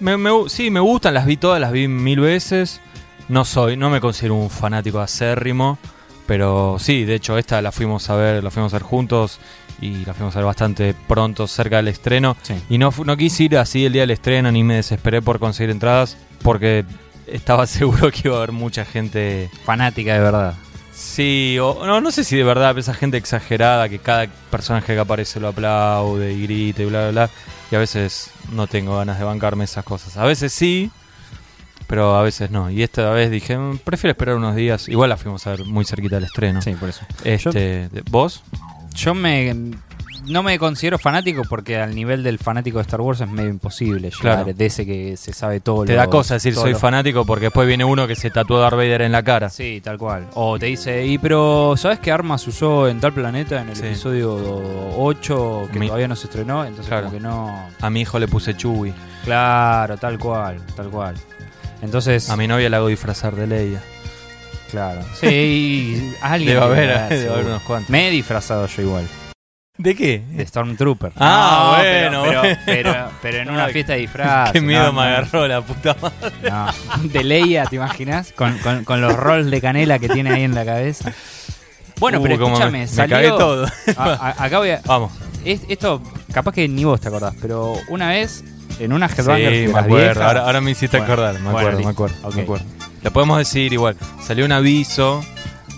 Me, 0.00 0.16
sí, 0.48 0.70
me 0.70 0.80
gustan, 0.80 1.14
las 1.14 1.26
vi 1.26 1.36
todas, 1.36 1.60
las 1.60 1.72
vi 1.72 1.88
mil 1.88 2.20
veces. 2.20 2.80
No 3.28 3.44
soy, 3.44 3.76
no 3.76 3.90
me 3.90 4.00
considero 4.00 4.34
un 4.34 4.50
fanático 4.50 5.00
acérrimo, 5.00 5.78
pero 6.26 6.76
sí, 6.78 7.04
de 7.04 7.14
hecho 7.14 7.38
esta 7.38 7.62
la 7.62 7.72
fuimos 7.72 8.10
a 8.10 8.16
ver, 8.16 8.44
la 8.44 8.50
fuimos 8.50 8.74
a 8.74 8.78
ver 8.78 8.82
juntos 8.82 9.40
y 9.80 10.04
la 10.04 10.12
fuimos 10.12 10.36
a 10.36 10.40
ver 10.40 10.46
bastante 10.46 10.94
pronto, 11.06 11.46
cerca 11.46 11.76
del 11.76 11.88
estreno. 11.88 12.36
Y 12.68 12.78
no, 12.78 12.92
no 13.04 13.16
quise 13.16 13.44
ir 13.44 13.56
así 13.56 13.86
el 13.86 13.92
día 13.92 14.02
del 14.02 14.10
estreno 14.10 14.52
ni 14.52 14.62
me 14.62 14.74
desesperé 14.74 15.22
por 15.22 15.38
conseguir 15.38 15.70
entradas 15.70 16.18
porque 16.42 16.84
estaba 17.26 17.66
seguro 17.66 18.10
que 18.10 18.28
iba 18.28 18.34
a 18.34 18.38
haber 18.38 18.52
mucha 18.52 18.84
gente 18.84 19.50
fanática 19.64 20.14
de 20.14 20.20
verdad. 20.20 20.54
Sí, 20.94 21.58
o 21.60 21.84
no, 21.84 22.00
no 22.00 22.10
sé 22.10 22.24
si 22.24 22.36
de 22.36 22.44
verdad, 22.44 22.78
esa 22.78 22.94
gente 22.94 23.16
exagerada 23.16 23.88
que 23.88 23.98
cada 23.98 24.26
personaje 24.50 24.94
que 24.94 25.00
aparece 25.00 25.40
lo 25.40 25.48
aplaude 25.48 26.32
y 26.32 26.42
grita 26.42 26.82
y 26.82 26.86
bla, 26.86 27.10
bla, 27.10 27.10
bla. 27.10 27.30
Y 27.70 27.74
a 27.74 27.78
veces 27.78 28.30
no 28.52 28.66
tengo 28.66 28.96
ganas 28.96 29.18
de 29.18 29.24
bancarme 29.24 29.64
esas 29.64 29.84
cosas. 29.84 30.16
A 30.16 30.24
veces 30.24 30.52
sí, 30.52 30.90
pero 31.86 32.16
a 32.16 32.22
veces 32.22 32.50
no. 32.50 32.70
Y 32.70 32.82
esta 32.82 33.10
vez 33.10 33.30
dije, 33.30 33.56
mm, 33.58 33.78
prefiero 33.78 34.12
esperar 34.12 34.36
unos 34.36 34.54
días. 34.54 34.88
Igual 34.88 35.10
la 35.10 35.16
fuimos 35.16 35.46
a 35.46 35.50
ver 35.50 35.64
muy 35.64 35.84
cerquita 35.84 36.16
del 36.16 36.24
estreno. 36.24 36.62
Sí, 36.62 36.72
por 36.74 36.88
eso. 36.88 37.04
Este, 37.24 37.88
¿Vos? 38.10 38.42
Yo 38.94 39.14
me 39.14 39.52
no 40.26 40.42
me 40.42 40.58
considero 40.58 40.98
fanático 40.98 41.42
porque 41.48 41.78
al 41.78 41.94
nivel 41.94 42.22
del 42.22 42.38
fanático 42.38 42.78
de 42.78 42.82
Star 42.82 43.00
Wars 43.00 43.20
es 43.20 43.28
medio 43.28 43.50
imposible 43.50 44.10
llegar 44.10 44.54
de 44.54 44.66
ese 44.66 44.86
que 44.86 45.16
se 45.16 45.32
sabe 45.32 45.60
todo. 45.60 45.84
Te 45.84 45.94
da 45.94 46.08
cosa 46.08 46.34
decir 46.34 46.54
soy 46.54 46.74
fanático 46.74 47.24
porque 47.24 47.46
después 47.46 47.66
viene 47.66 47.84
uno 47.84 48.06
que 48.06 48.16
se 48.16 48.30
tatuó 48.30 48.60
Darth 48.60 48.76
Vader 48.76 49.02
en 49.02 49.12
la 49.12 49.22
cara. 49.22 49.50
Sí, 49.50 49.80
tal 49.82 49.98
cual. 49.98 50.26
O 50.34 50.58
te 50.58 50.66
dice, 50.66 51.04
y 51.06 51.18
pero 51.18 51.74
¿sabes 51.76 51.98
qué 51.98 52.10
armas 52.12 52.46
usó 52.46 52.88
en 52.88 53.00
tal 53.00 53.12
planeta 53.12 53.62
en 53.62 53.70
el 53.70 53.78
episodio 53.78 54.34
8 54.98 55.68
que 55.72 55.80
todavía 55.80 56.08
no 56.08 56.16
se 56.16 56.26
estrenó? 56.26 56.64
Entonces 56.64 56.92
como 56.92 57.10
que 57.10 57.20
no... 57.20 57.68
A 57.80 57.90
mi 57.90 58.02
hijo 58.02 58.18
le 58.18 58.28
puse 58.28 58.56
Chewie. 58.56 58.94
Claro, 59.24 59.96
tal 59.96 60.18
cual, 60.18 60.60
tal 60.76 60.90
cual. 60.90 61.16
Entonces, 61.82 62.30
A 62.30 62.36
mi 62.36 62.46
novia 62.46 62.70
la 62.70 62.78
hago 62.78 62.88
disfrazar 62.88 63.34
de 63.36 63.46
Leia. 63.46 63.82
claro. 64.70 65.02
Sí, 65.20 66.14
alguien. 66.22 66.54
Debe 66.54 66.64
haber, 66.64 67.08
debe 67.08 67.32
haber, 67.32 67.46
unos 67.46 67.62
cuantos. 67.62 67.90
Me 67.90 68.08
he 68.08 68.10
disfrazado 68.10 68.66
yo 68.66 68.82
igual. 68.82 69.04
¿De 69.76 69.96
qué? 69.96 70.22
De 70.30 70.46
Stormtrooper. 70.46 71.12
Ah, 71.16 71.72
No, 71.72 71.82
bueno, 71.82 72.22
pero, 72.22 72.40
bueno. 72.40 72.58
pero, 72.64 72.82
pero, 72.92 73.10
pero 73.22 73.38
en 73.38 73.50
una 73.50 73.64
Ay, 73.64 73.72
fiesta 73.72 73.92
de 73.94 73.98
disfraz. 73.98 74.52
Qué 74.52 74.60
miedo 74.60 74.84
no, 74.84 74.92
me 74.92 74.98
no, 75.00 75.02
agarró 75.02 75.48
la 75.48 75.60
puta 75.62 75.96
madre. 76.00 76.32
no. 76.48 76.66
De 77.08 77.24
Leia, 77.24 77.66
¿te 77.66 77.76
imaginas? 77.76 78.32
Con, 78.36 78.56
con, 78.58 78.84
con 78.84 79.00
los 79.00 79.14
rolls 79.16 79.50
de 79.50 79.60
canela 79.60 79.98
que 79.98 80.08
tiene 80.08 80.30
ahí 80.30 80.42
en 80.44 80.54
la 80.54 80.64
cabeza. 80.64 81.12
Bueno, 81.98 82.20
Uh, 82.20 82.22
pero 82.22 82.34
escúchame, 82.34 82.70
me, 82.70 82.78
me 82.78 82.86
salió. 82.86 83.16
cagué 83.16 83.28
todo. 83.30 83.66
a- 83.96 84.02
a- 84.12 84.44
acá 84.44 84.58
voy 84.58 84.70
a. 84.70 84.80
Vamos. 84.84 85.12
es- 85.44 85.62
esto, 85.68 86.00
capaz 86.32 86.52
que 86.52 86.68
ni 86.68 86.84
vos 86.84 87.00
te 87.00 87.08
acordás, 87.08 87.34
pero 87.40 87.74
una 87.88 88.10
vez 88.10 88.44
en 88.78 88.92
una 88.92 89.08
Sí, 89.08 89.14
Headbangers 89.20 89.50
de 89.52 89.66
me 89.66 89.72
las 89.72 89.84
acuerdo. 89.84 90.04
viejas- 90.04 90.22
Ahora, 90.24 90.40
ahora 90.44 90.60
me 90.60 90.70
hiciste 90.70 90.98
Bueno, 90.98 91.12
acordar. 91.12 91.34
Me 91.34 91.40
bueno, 91.50 91.58
acuerdo, 91.58 91.78
me 91.80 91.90
acuerdo, 91.90 92.30
me 92.32 92.42
acuerdo. 92.42 92.64
Le 93.02 93.10
podemos 93.10 93.38
decir 93.38 93.72
igual. 93.72 93.96
Salió 94.24 94.44
un 94.44 94.52
aviso 94.52 95.24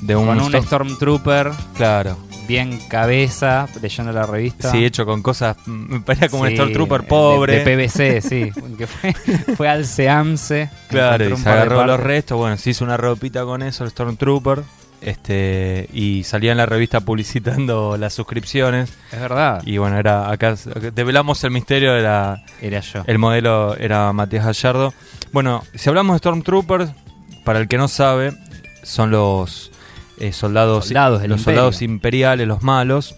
de 0.02 0.16
un. 0.16 0.26
con 0.26 0.40
un 0.40 0.52
Storm- 0.52 0.64
Stormtrooper 0.66 1.50
Claro. 1.76 2.18
Bien 2.46 2.78
cabeza, 2.88 3.68
leyendo 3.80 4.12
la 4.12 4.24
revista. 4.26 4.70
Sí, 4.70 4.84
hecho 4.84 5.04
con 5.04 5.22
cosas. 5.22 5.56
Me 5.66 6.00
parecía 6.00 6.28
como 6.28 6.42
un 6.44 6.50
Stormtrooper 6.50 7.02
de- 7.02 7.06
pobre. 7.08 7.64
De, 7.64 7.76
PVC, 7.76 8.20
sí. 8.20 8.52
Que 8.78 8.86
fue, 8.86 9.12
fue 9.56 9.68
al 9.68 9.84
Seamse. 9.86 10.70
Claro, 10.88 11.28
y 11.28 11.36
se 11.36 11.44
de 11.44 11.50
agarró 11.50 11.84
los 11.86 12.00
restos. 12.00 12.38
Bueno, 12.38 12.56
se 12.56 12.70
hizo 12.70 12.84
una 12.84 12.96
ropita 12.96 13.44
con 13.44 13.62
eso, 13.62 13.84
el 13.84 13.90
Stormtrooper. 13.90 14.62
Este, 15.00 15.88
y 15.92 16.24
salía 16.24 16.52
en 16.52 16.56
la 16.58 16.66
revista 16.66 17.00
publicitando 17.00 17.96
las 17.98 18.14
suscripciones. 18.14 18.90
Es 19.12 19.20
verdad. 19.20 19.62
Y 19.64 19.76
bueno, 19.78 19.98
era 19.98 20.30
acá 20.30 20.54
develamos 20.94 21.44
el 21.44 21.50
misterio 21.50 21.92
de 21.92 22.02
la, 22.02 22.42
Era 22.62 22.80
yo. 22.80 23.04
el 23.06 23.18
modelo 23.18 23.76
era 23.76 24.12
Matías 24.12 24.46
Gallardo. 24.46 24.94
Bueno, 25.32 25.62
si 25.74 25.88
hablamos 25.90 26.14
de 26.14 26.18
Stormtroopers, 26.18 26.90
para 27.44 27.58
el 27.60 27.68
que 27.68 27.76
no 27.76 27.88
sabe, 27.88 28.32
son 28.82 29.10
los 29.10 29.70
eh, 30.18 30.32
soldados, 30.32 30.86
Soldados 30.86 31.20
los 31.20 31.24
imperio. 31.24 31.44
soldados 31.44 31.82
imperiales, 31.82 32.48
los 32.48 32.62
malos, 32.62 33.16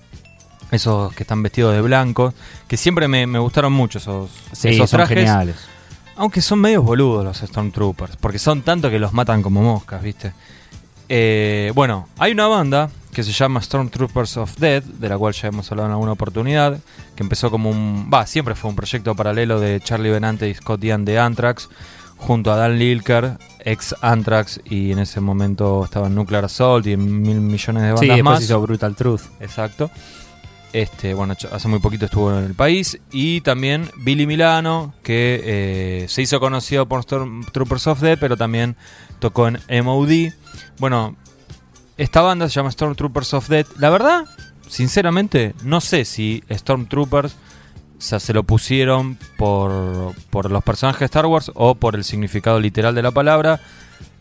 esos 0.71 1.13
que 1.15 1.23
están 1.23 1.43
vestidos 1.43 1.75
de 1.75 1.81
blanco, 1.81 2.35
que 2.67 2.77
siempre 2.77 3.09
me, 3.09 3.27
me 3.27 3.39
gustaron 3.39 3.73
mucho 3.73 3.99
esos, 3.99 4.31
sí, 4.53 4.69
esos 4.71 4.91
son 4.91 4.99
trajes. 4.99 5.19
geniales. 5.19 5.57
Aunque 6.17 6.41
son 6.41 6.61
medios 6.61 6.85
boludos 6.85 7.25
los 7.25 7.39
Stormtroopers, 7.39 8.17
porque 8.17 8.39
son 8.39 8.63
tanto 8.63 8.91
que 8.91 8.99
los 8.99 9.13
matan 9.13 9.41
como 9.43 9.63
moscas, 9.63 10.03
¿viste? 10.03 10.33
Eh, 11.09 11.73
bueno, 11.75 12.09
hay 12.19 12.33
una 12.33 12.49
banda 12.49 12.91
que 13.13 13.23
se 13.23 13.33
llama 13.33 13.63
Stormtroopers 13.63 14.37
of 14.37 14.57
Death, 14.59 14.85
de 14.85 15.09
la 15.09 15.17
cual 15.17 15.33
ya 15.33 15.49
hemos 15.49 15.71
hablado 15.71 15.89
en 15.89 15.93
alguna 15.93 16.13
oportunidad, 16.13 16.79
que 17.17 17.23
empezó 17.23 17.51
como 17.51 17.71
un... 17.71 18.11
Va, 18.13 18.27
siempre 18.27 18.55
fue 18.55 18.69
un 18.71 18.77
proyecto 18.77 19.15
paralelo 19.15 19.59
de 19.59 19.81
Charlie 19.81 20.11
Benante 20.11 20.49
y 20.49 20.55
Scott 20.55 20.83
Ian 20.83 21.05
de 21.05 21.19
Anthrax, 21.19 21.69
junto 22.19 22.53
a 22.53 22.57
Dan 22.57 22.79
Lilker, 22.79 23.39
ex 23.61 23.95
Anthrax, 24.03 24.61
y 24.65 24.93
en 24.93 24.99
ese 24.99 25.21
momento 25.21 25.85
estaba 25.85 26.09
en 26.09 26.15
Nuclear 26.15 26.45
Assault 26.45 26.87
y 26.87 26.93
en 26.93 27.23
mil 27.23 27.41
millones 27.41 27.83
de 27.83 27.93
bandas 27.93 28.17
Sí, 28.17 28.23
más. 28.23 28.43
hizo 28.43 28.61
Brutal 28.61 28.95
Truth. 28.97 29.23
Exacto. 29.41 29.91
Este, 30.73 31.15
bueno, 31.15 31.35
hace 31.51 31.69
muy 31.69 31.79
poquito 31.79 32.05
estuvo 32.05 32.31
en 32.37 32.45
el 32.45 32.55
país. 32.55 32.99
Y 33.11 33.41
también 33.41 33.91
Billy 33.97 34.27
Milano, 34.27 34.93
que 35.03 35.41
eh, 35.43 36.07
se 36.09 36.21
hizo 36.23 36.41
conocido 36.41 36.87
por 36.87 37.03
Stormtroopers 37.05 37.87
of 37.87 38.01
Death, 38.01 38.19
pero 38.21 38.37
también 38.37 38.77
tocó 39.19 39.49
en 39.49 39.59
MOD. 39.85 40.33
Bueno, 40.79 41.17
esta 41.97 42.21
banda 42.21 42.49
se 42.49 42.55
llama 42.57 42.71
Stormtroopers 42.71 43.33
of 43.35 43.49
Death. 43.49 43.69
La 43.79 43.89
verdad, 43.91 44.27
sinceramente, 44.69 45.55
no 45.65 45.81
sé 45.81 46.05
si 46.05 46.45
Stormtroopers 46.51 47.35
o 47.99 48.01
sea, 48.01 48.21
se 48.21 48.33
lo 48.33 48.45
pusieron 48.45 49.19
por, 49.37 50.15
por 50.31 50.51
los 50.51 50.63
personajes 50.63 51.01
de 51.01 51.07
Star 51.07 51.27
Wars 51.27 51.51
o 51.55 51.75
por 51.75 51.97
el 51.97 52.05
significado 52.05 52.61
literal 52.61 52.95
de 52.95 53.03
la 53.03 53.11
palabra, 53.11 53.61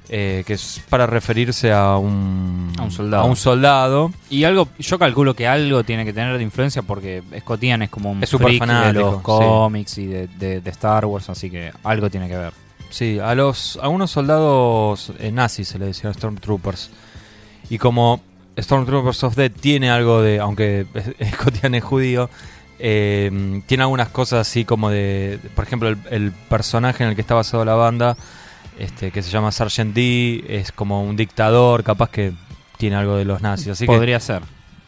eh, 0.09 0.43
que 0.47 0.53
es 0.53 0.81
para 0.89 1.05
referirse 1.05 1.71
a 1.71 1.97
un, 1.97 2.71
A 2.79 2.83
un 2.83 2.91
soldado. 2.91 3.23
a 3.23 3.25
un 3.27 3.35
soldado. 3.35 4.11
Y 4.29 4.45
algo, 4.45 4.67
yo 4.79 4.97
calculo 4.97 5.35
que 5.35 5.47
algo 5.47 5.83
tiene 5.83 6.05
que 6.05 6.13
tener 6.13 6.37
de 6.37 6.43
influencia 6.43 6.81
porque 6.81 7.21
Scott 7.41 7.61
Ian 7.61 7.81
es 7.83 7.89
como 7.89 8.11
un 8.11 8.23
Es 8.23 8.31
freak 8.31 8.65
de 8.65 8.93
los 8.93 9.21
cómics 9.21 9.97
y 9.97 10.07
de, 10.07 10.27
de- 10.27 10.61
de 10.61 10.69
Star 10.71 11.05
Wars, 11.05 11.29
así 11.29 11.49
que 11.51 11.71
algo 11.83 12.09
tiene 12.09 12.27
que 12.27 12.37
ver. 12.37 12.53
Sí, 12.89 13.19
a 13.19 13.35
los 13.35 13.77
a 13.81 13.89
unos 13.89 14.09
soldados 14.11 15.11
eh, 15.19 15.29
nazis 15.31 15.67
se 15.67 15.77
le 15.77 15.87
decía 15.87 16.11
Stormtroopers. 16.13 16.89
Y 17.69 17.77
como 17.77 18.21
Stormtroopers 18.57 19.23
of 19.25 19.35
Death 19.35 19.59
tiene 19.59 19.89
algo 19.91 20.21
de, 20.21 20.39
aunque 20.39 20.87
Scott 21.33 21.55
Ian 21.61 21.75
es 21.75 21.83
judío, 21.83 22.29
eh, 22.79 23.61
tiene 23.65 23.83
algunas 23.83 24.09
cosas 24.09 24.47
así 24.47 24.65
como 24.65 24.89
de, 24.89 25.39
por 25.55 25.65
ejemplo, 25.65 25.89
el, 25.89 25.97
el 26.11 26.31
personaje 26.31 27.03
en 27.03 27.09
el 27.09 27.15
que 27.15 27.21
está 27.21 27.35
basado 27.35 27.65
la 27.65 27.75
banda, 27.75 28.17
este 28.79 29.11
que 29.11 29.21
se 29.21 29.31
llama 29.31 29.51
Sergeant 29.51 29.93
D, 29.95 30.45
es 30.47 30.71
como 30.71 31.03
un 31.03 31.15
dictador, 31.15 31.83
capaz 31.83 32.09
que 32.09 32.33
tiene 32.77 32.95
algo 32.95 33.15
de 33.15 33.25
los 33.25 33.41
nazis. 33.41 33.69
Así 33.69 33.85
que 33.85 33.93
Podría 33.93 34.19
ser. 34.19 34.43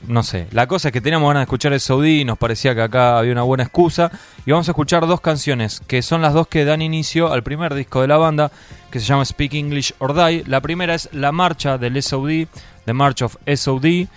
no 0.08 0.22
sé. 0.24 0.48
La 0.52 0.68
cosa 0.68 0.90
es 0.90 0.92
que 0.94 1.02
teníamos 1.02 1.28
ganas 1.28 1.42
de 1.42 1.44
escuchar 1.46 1.74
el 1.74 1.80
Saudí 1.80 2.22
y 2.22 2.26
nos 2.26 2.38
parecía 2.38 2.76
que 2.76 2.82
acá 2.84 3.18
había 3.18 3.32
una 3.32 3.42
buena 3.42 3.64
excusa. 3.64 4.12
Y 4.46 4.52
vamos 4.52 4.68
a 4.68 4.72
escuchar 4.72 5.08
dos 5.08 5.22
canciones, 5.22 5.82
que 5.88 6.02
son 6.02 6.22
las 6.22 6.34
dos 6.34 6.48
que 6.48 6.66
dan 6.66 6.82
inicio 6.82 7.32
al 7.34 7.44
primer 7.44 7.74
disco 7.74 8.02
de 8.02 8.08
la 8.08 8.18
banda, 8.18 8.52
que 8.92 9.00
se 9.00 9.06
llama 9.08 9.26
Speak 9.26 9.56
English 9.56 9.94
or 9.98 10.14
Die. 10.14 10.44
La 10.46 10.62
primera 10.62 10.94
es 10.94 11.10
La 11.12 11.32
Marcha 11.32 11.78
del 11.80 12.02
SOD, 12.02 12.48
The 12.86 12.94
March 12.94 13.24
of 13.24 13.38
SOD. 13.48 14.08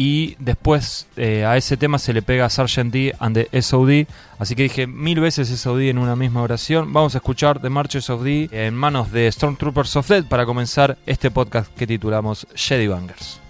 Y 0.00 0.36
después 0.38 1.08
eh, 1.16 1.44
a 1.44 1.56
ese 1.56 1.76
tema 1.76 1.98
se 1.98 2.12
le 2.12 2.22
pega 2.22 2.48
Sargent 2.48 2.92
D 2.92 3.16
and 3.18 3.34
the 3.34 3.62
SOD. 3.62 4.06
Así 4.38 4.54
que 4.54 4.62
dije 4.62 4.86
mil 4.86 5.18
veces 5.18 5.48
SOD 5.48 5.88
en 5.88 5.98
una 5.98 6.14
misma 6.14 6.40
oración. 6.40 6.92
Vamos 6.92 7.16
a 7.16 7.18
escuchar 7.18 7.60
The 7.60 7.68
Marches 7.68 8.08
of 8.08 8.22
D 8.22 8.48
en 8.52 8.76
manos 8.76 9.10
de 9.10 9.30
Stormtroopers 9.32 9.96
of 9.96 10.08
Dead 10.08 10.24
para 10.24 10.46
comenzar 10.46 10.98
este 11.04 11.32
podcast 11.32 11.74
que 11.74 11.88
titulamos 11.88 12.46
Jedi 12.54 12.86
Bangers. 12.86 13.40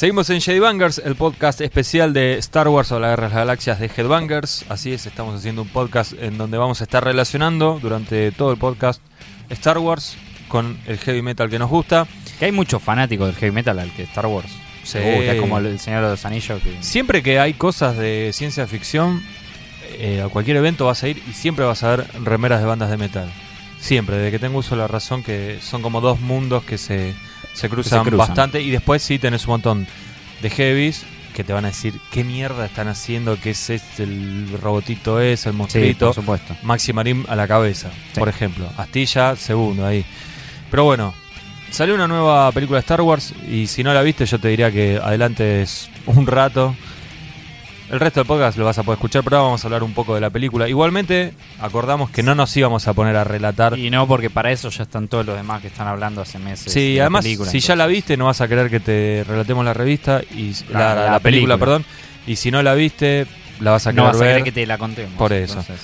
Seguimos 0.00 0.30
en 0.30 0.62
Bangers, 0.62 0.96
el 1.04 1.14
podcast 1.14 1.60
especial 1.60 2.14
de 2.14 2.38
Star 2.38 2.68
Wars 2.68 2.90
o 2.90 2.98
la 2.98 3.10
Guerra 3.10 3.24
de 3.24 3.28
las 3.34 3.38
Galaxias 3.40 3.78
de 3.80 3.90
Headbangers. 3.94 4.64
Así 4.70 4.94
es, 4.94 5.04
estamos 5.04 5.38
haciendo 5.38 5.60
un 5.60 5.68
podcast 5.68 6.14
en 6.18 6.38
donde 6.38 6.56
vamos 6.56 6.80
a 6.80 6.84
estar 6.84 7.04
relacionando 7.04 7.78
durante 7.82 8.32
todo 8.32 8.50
el 8.50 8.56
podcast 8.56 9.02
Star 9.50 9.76
Wars 9.76 10.16
con 10.48 10.78
el 10.86 10.96
heavy 10.96 11.20
metal 11.20 11.50
que 11.50 11.58
nos 11.58 11.68
gusta. 11.68 12.06
Que 12.38 12.46
hay 12.46 12.52
muchos 12.52 12.82
fanáticos 12.82 13.26
del 13.26 13.36
heavy 13.36 13.52
metal 13.52 13.78
al 13.78 13.92
que 13.92 14.04
Star 14.04 14.24
Wars. 14.24 14.48
Sí. 14.84 14.96
le 14.96 15.16
gusta, 15.16 15.36
como 15.36 15.58
el, 15.58 15.78
Señor 15.78 16.02
de 16.04 16.08
los 16.08 16.24
Anillos. 16.24 16.62
Que... 16.62 16.82
Siempre 16.82 17.22
que 17.22 17.38
hay 17.38 17.52
cosas 17.52 17.98
de 17.98 18.30
ciencia 18.32 18.66
ficción, 18.66 19.22
eh, 19.98 20.22
a 20.22 20.30
cualquier 20.30 20.56
evento 20.56 20.86
vas 20.86 21.02
a 21.02 21.08
ir 21.08 21.22
y 21.28 21.34
siempre 21.34 21.66
vas 21.66 21.82
a 21.82 21.96
ver 21.96 22.06
remeras 22.24 22.60
de 22.60 22.66
bandas 22.66 22.88
de 22.88 22.96
metal. 22.96 23.30
Siempre, 23.78 24.16
desde 24.16 24.30
que 24.30 24.38
tengo 24.38 24.60
uso 24.60 24.76
la 24.76 24.88
razón, 24.88 25.22
que 25.22 25.58
son 25.60 25.82
como 25.82 26.00
dos 26.00 26.20
mundos 26.20 26.64
que 26.64 26.78
se, 26.78 27.14
se, 27.54 27.68
cruzan, 27.68 28.02
cruzan. 28.04 28.18
bastante. 28.18 28.60
Y 28.62 28.70
después 28.70 29.02
sí 29.02 29.18
tenés 29.18 29.44
un 29.46 29.52
montón 29.52 29.86
de 30.42 30.50
heavies 30.50 31.04
que 31.34 31.44
te 31.44 31.52
van 31.52 31.64
a 31.64 31.68
decir 31.68 31.94
qué 32.10 32.24
mierda 32.24 32.66
están 32.66 32.88
haciendo, 32.88 33.38
qué 33.40 33.50
es 33.50 33.70
este, 33.70 34.02
el 34.02 34.48
robotito 34.60 35.20
es, 35.20 35.46
el 35.46 35.52
Sí, 35.52 35.58
monstruito. 35.58 36.06
por 36.06 36.14
supuesto. 36.14 36.56
Maxi 36.62 36.92
Marín 36.92 37.24
a 37.28 37.36
la 37.36 37.46
cabeza, 37.46 37.90
Sí. 38.12 38.18
por 38.18 38.28
ejemplo. 38.28 38.68
Astilla, 38.76 39.36
segundo 39.36 39.86
ahí. 39.86 40.04
Pero 40.70 40.84
bueno, 40.84 41.14
salió 41.70 41.94
una 41.94 42.08
nueva 42.08 42.50
película 42.52 42.78
de 42.78 42.80
Star 42.80 43.00
Wars 43.02 43.32
y 43.48 43.66
si 43.68 43.84
no 43.84 43.94
la 43.94 44.02
viste 44.02 44.26
yo 44.26 44.38
te 44.40 44.48
diría 44.48 44.70
que 44.72 44.98
adelante 45.02 45.62
es 45.62 45.88
un 46.06 46.26
rato. 46.26 46.74
El 47.90 47.98
resto 47.98 48.20
del 48.20 48.26
podcast 48.28 48.56
lo 48.56 48.64
vas 48.64 48.78
a 48.78 48.84
poder 48.84 48.98
escuchar, 48.98 49.24
pero 49.24 49.36
ahora 49.38 49.46
vamos 49.48 49.64
a 49.64 49.66
hablar 49.66 49.82
un 49.82 49.92
poco 49.94 50.14
de 50.14 50.20
la 50.20 50.30
película. 50.30 50.68
Igualmente, 50.68 51.32
acordamos 51.60 52.08
que 52.10 52.22
no 52.22 52.36
nos 52.36 52.56
íbamos 52.56 52.86
a 52.86 52.92
poner 52.92 53.16
a 53.16 53.24
relatar. 53.24 53.76
Y 53.76 53.90
no, 53.90 54.06
porque 54.06 54.30
para 54.30 54.52
eso 54.52 54.70
ya 54.70 54.84
están 54.84 55.08
todos 55.08 55.26
los 55.26 55.36
demás 55.36 55.60
que 55.60 55.66
están 55.66 55.88
hablando 55.88 56.20
hace 56.20 56.38
meses. 56.38 56.72
Sí, 56.72 56.92
de 56.92 56.98
la 56.98 57.04
además, 57.04 57.24
película, 57.24 57.50
si 57.50 57.58
ya 57.58 57.74
la 57.74 57.86
viste, 57.88 58.16
no 58.16 58.26
vas 58.26 58.40
a 58.40 58.46
querer 58.46 58.70
que 58.70 58.78
te 58.78 59.24
relatemos 59.26 59.64
la 59.64 59.74
revista 59.74 60.20
y 60.36 60.52
la, 60.72 60.78
La- 60.78 60.94
la 60.94 61.10
la 61.12 61.18
película, 61.20 61.20
película. 61.20 61.58
perdón. 61.58 61.84
Y 62.28 62.36
si 62.36 62.50
no 62.52 62.62
la 62.62 62.74
viste, 62.74 63.26
la 63.58 63.72
vas 63.72 63.86
a 63.88 63.92
no 63.92 64.02
querer 64.04 64.12
vas 64.12 64.22
a 64.22 64.24
querer 64.24 64.44
que 64.44 64.52
te 64.52 64.66
la 64.66 64.78
contemos. 64.78 65.14
Por 65.14 65.32
eso. 65.32 65.58
entonces. 65.58 65.80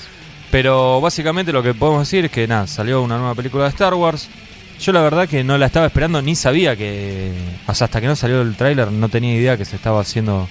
Pero 0.53 1.01
básicamente 1.01 1.53
lo 1.53 1.63
que 1.63 1.75
podemos 1.75 2.03
decir 2.03 2.27
es 2.27 2.31
que 2.31 2.47
nada, 2.47 2.67
salió 2.69 3.03
una 3.03 3.19
nueva 3.19 3.35
película 3.35 3.65
de 3.65 3.71
Star 3.71 3.95
Wars. 3.95 4.29
Yo 4.81 4.93
la 4.93 5.01
verdad 5.01 5.29
que 5.29 5.43
no 5.43 5.59
la 5.59 5.67
estaba 5.67 5.87
esperando, 5.87 6.21
ni 6.23 6.37
sabía 6.37 6.77
que... 6.77 7.33
O 7.67 7.75
sea, 7.75 7.87
hasta 7.87 8.01
que 8.01 8.07
no 8.07 8.15
salió 8.15 8.43
el 8.43 8.55
tráiler 8.57 8.93
no 8.93 9.09
tenía 9.09 9.35
idea 9.35 9.57
que 9.57 9.65
se 9.65 9.75
estaba 9.75 10.01
haciendo 10.01 10.49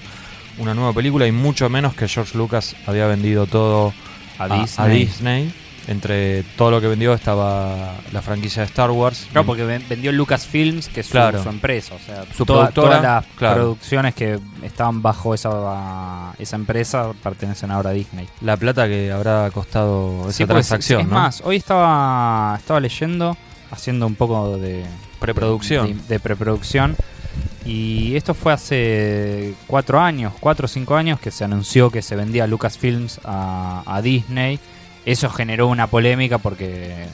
una 0.58 0.74
nueva 0.74 0.92
película 0.92 1.26
y 1.26 1.32
mucho 1.32 1.68
menos 1.68 1.94
que 1.94 2.08
George 2.08 2.36
Lucas 2.36 2.74
había 2.86 3.06
vendido 3.06 3.46
todo 3.46 3.92
A 4.38 4.44
a, 4.44 4.48
Disney. 4.60 4.86
a 4.86 4.88
Disney. 4.88 5.54
Entre 5.88 6.42
todo 6.56 6.72
lo 6.72 6.80
que 6.80 6.88
vendió 6.88 7.14
estaba 7.14 7.94
la 8.12 8.20
franquicia 8.20 8.62
de 8.62 8.66
Star 8.66 8.90
Wars. 8.90 9.28
Claro, 9.30 9.46
porque 9.46 9.62
ven- 9.62 9.84
vendió 9.88 10.10
Lucasfilms, 10.10 10.88
que 10.88 10.98
es 11.00 11.06
su, 11.06 11.12
Claro. 11.12 11.40
su 11.40 11.48
empresa. 11.48 11.94
O 11.94 11.98
sea, 12.00 12.24
Su 12.36 12.44
toda- 12.44 12.62
productora, 12.70 12.88
todas 12.98 13.02
las 13.02 13.26
claro. 13.36 13.54
producciones 13.54 14.12
que 14.16 14.40
estaban 14.64 15.00
bajo 15.00 15.32
esa, 15.32 16.32
esa 16.40 16.56
empresa 16.56 17.12
pertenecen 17.22 17.70
ahora 17.70 17.90
a 17.90 17.92
Disney. 17.92 18.26
La 18.40 18.56
plata 18.56 18.88
que 18.88 19.12
habrá 19.12 19.48
costado 19.52 20.22
esa 20.22 20.32
Sí, 20.32 20.44
pues, 20.44 20.54
transacción, 20.54 21.02
es 21.02 21.06
¿no? 21.06 21.14
más, 21.14 21.40
hoy 21.44 21.54
estaba, 21.54 22.56
estaba 22.58 22.80
leyendo, 22.80 23.36
haciendo 23.70 24.08
un 24.08 24.16
poco 24.16 24.58
de 24.58 24.84
Preproducción. 25.20 25.86
de, 25.86 26.14
de 26.14 26.18
preproducción. 26.20 26.96
Y 27.64 28.14
esto 28.14 28.32
fue 28.34 28.52
hace 28.52 29.54
cuatro 29.66 30.00
años, 30.00 30.32
cuatro 30.38 30.66
o 30.66 30.68
cinco 30.68 30.94
años, 30.94 31.18
que 31.18 31.30
se 31.30 31.44
anunció 31.44 31.90
que 31.90 32.00
se 32.02 32.14
vendía 32.14 32.46
Lucasfilms 32.46 33.20
a, 33.24 33.82
a 33.86 34.02
Disney. 34.02 34.60
Eso 35.04 35.28
generó 35.30 35.66
una 35.68 35.86
polémica 35.88 36.38
porque 36.38 37.06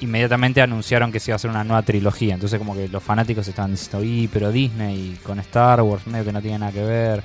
inmediatamente 0.00 0.60
anunciaron 0.60 1.10
que 1.10 1.20
se 1.20 1.30
iba 1.30 1.34
a 1.34 1.36
hacer 1.36 1.50
una 1.50 1.64
nueva 1.64 1.82
trilogía. 1.82 2.34
Entonces 2.34 2.58
como 2.58 2.74
que 2.74 2.88
los 2.88 3.02
fanáticos 3.02 3.48
estaban 3.48 3.72
diciendo, 3.72 4.04
y 4.04 4.28
pero 4.28 4.52
Disney 4.52 5.18
con 5.22 5.40
Star 5.40 5.82
Wars, 5.82 6.06
medio 6.06 6.24
que 6.24 6.32
no 6.32 6.42
tiene 6.42 6.58
nada 6.58 6.72
que 6.72 6.82
ver. 6.82 7.22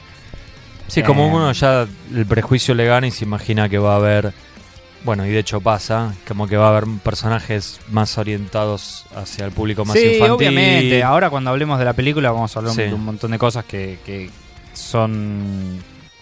Sí, 0.88 1.04
como 1.04 1.26
Eh, 1.28 1.32
uno 1.34 1.52
ya 1.52 1.88
el 2.14 2.26
prejuicio 2.26 2.74
le 2.74 2.86
gana 2.86 3.08
y 3.08 3.12
se 3.12 3.26
imagina 3.26 3.70
que 3.70 3.78
va 3.78 3.94
a 3.94 3.98
haber, 3.98 4.34
bueno, 5.04 5.26
y 5.26 5.30
de 5.30 5.40
hecho 5.40 5.62
pasa, 5.62 6.14
como 6.28 6.48
que 6.48 6.58
va 6.58 6.68
a 6.68 6.70
haber 6.78 6.86
personajes 7.04 7.80
más 7.90 8.18
orientados 8.18 9.06
hacia 9.16 9.46
el 9.46 9.52
público 9.52 9.84
más 9.86 9.96
sí, 9.98 10.04
infantil. 10.14 10.32
obviamente. 10.32 11.04
Ahora 11.04 11.30
cuando 11.30 11.50
hablemos 11.50 11.80
de 11.80 11.86
la 11.86 11.94
película 11.94 12.32
vamos 12.32 12.56
a 12.56 12.60
hablar 12.60 12.76
Sí. 12.76 12.84
de 12.84 12.94
un 12.94 13.04
montón 13.06 13.32
de 13.32 13.40
cosas 13.40 13.66
que, 13.66 14.00
que 14.06 14.30
son... 14.74 15.80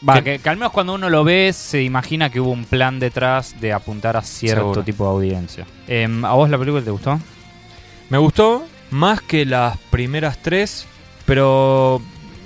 Va, 0.07 0.21
Que- 0.21 0.39
al 0.45 0.55
menos 0.55 0.71
cuando 0.71 0.93
uno 0.93 1.09
lo 1.09 1.23
ve 1.25 1.51
se 1.53 1.83
imagina 1.83 2.29
que 2.29 2.39
hubo 2.39 2.51
un 2.51 2.63
plan 2.63 2.99
detrás 2.99 3.59
de 3.59 3.73
apuntar 3.73 4.15
a 4.15 4.21
cierto 4.21 4.61
Seguro. 4.61 4.83
tipo 4.83 5.03
de 5.03 5.09
audiencia. 5.09 5.65
Em, 5.87 6.23
¿A 6.23 6.33
vos 6.33 6.49
la 6.49 6.57
película 6.57 6.81
te 6.83 6.89
gustó? 6.91 7.19
Me 8.09 8.17
gustó 8.17 8.65
más 8.91 9.21
que 9.21 9.45
las 9.45 9.77
primeras 9.91 10.37
tres, 10.41 10.85
pero 11.25 12.01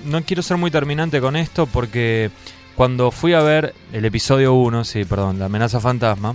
no 0.05 0.21
quiero 0.23 0.41
ser 0.41 0.57
muy 0.57 0.71
terminante 0.71 1.21
con 1.21 1.35
esto 1.35 1.67
porque 1.67 2.31
cuando 2.75 3.11
fui 3.11 3.33
a 3.33 3.41
ver 3.41 3.73
el 3.91 4.05
episodio 4.05 4.53
1, 4.53 4.83
sí, 4.83 5.05
perdón, 5.05 5.39
la 5.39 5.45
amenaza 5.45 5.79
fantasma, 5.79 6.33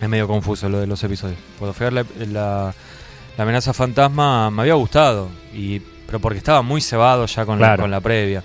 es 0.00 0.08
medio 0.08 0.26
confuso 0.28 0.68
lo 0.68 0.78
de 0.80 0.86
los 0.86 1.02
episodios. 1.04 1.38
Cuando 1.58 1.72
fui 1.74 1.86
a 1.86 1.90
ver 1.90 2.04
la, 2.18 2.26
la- 2.26 2.74
la 3.36 3.42
amenaza 3.44 3.74
fantasma 3.74 4.50
me 4.50 4.62
había 4.62 4.74
gustado, 4.74 5.28
y, 5.54 5.80
pero 6.06 6.20
porque 6.20 6.38
estaba 6.38 6.62
muy 6.62 6.80
cebado 6.80 7.26
ya 7.26 7.44
con, 7.44 7.60
la, 7.60 7.68
con 7.82 7.90
la 7.90 8.00
previa. 8.00 8.42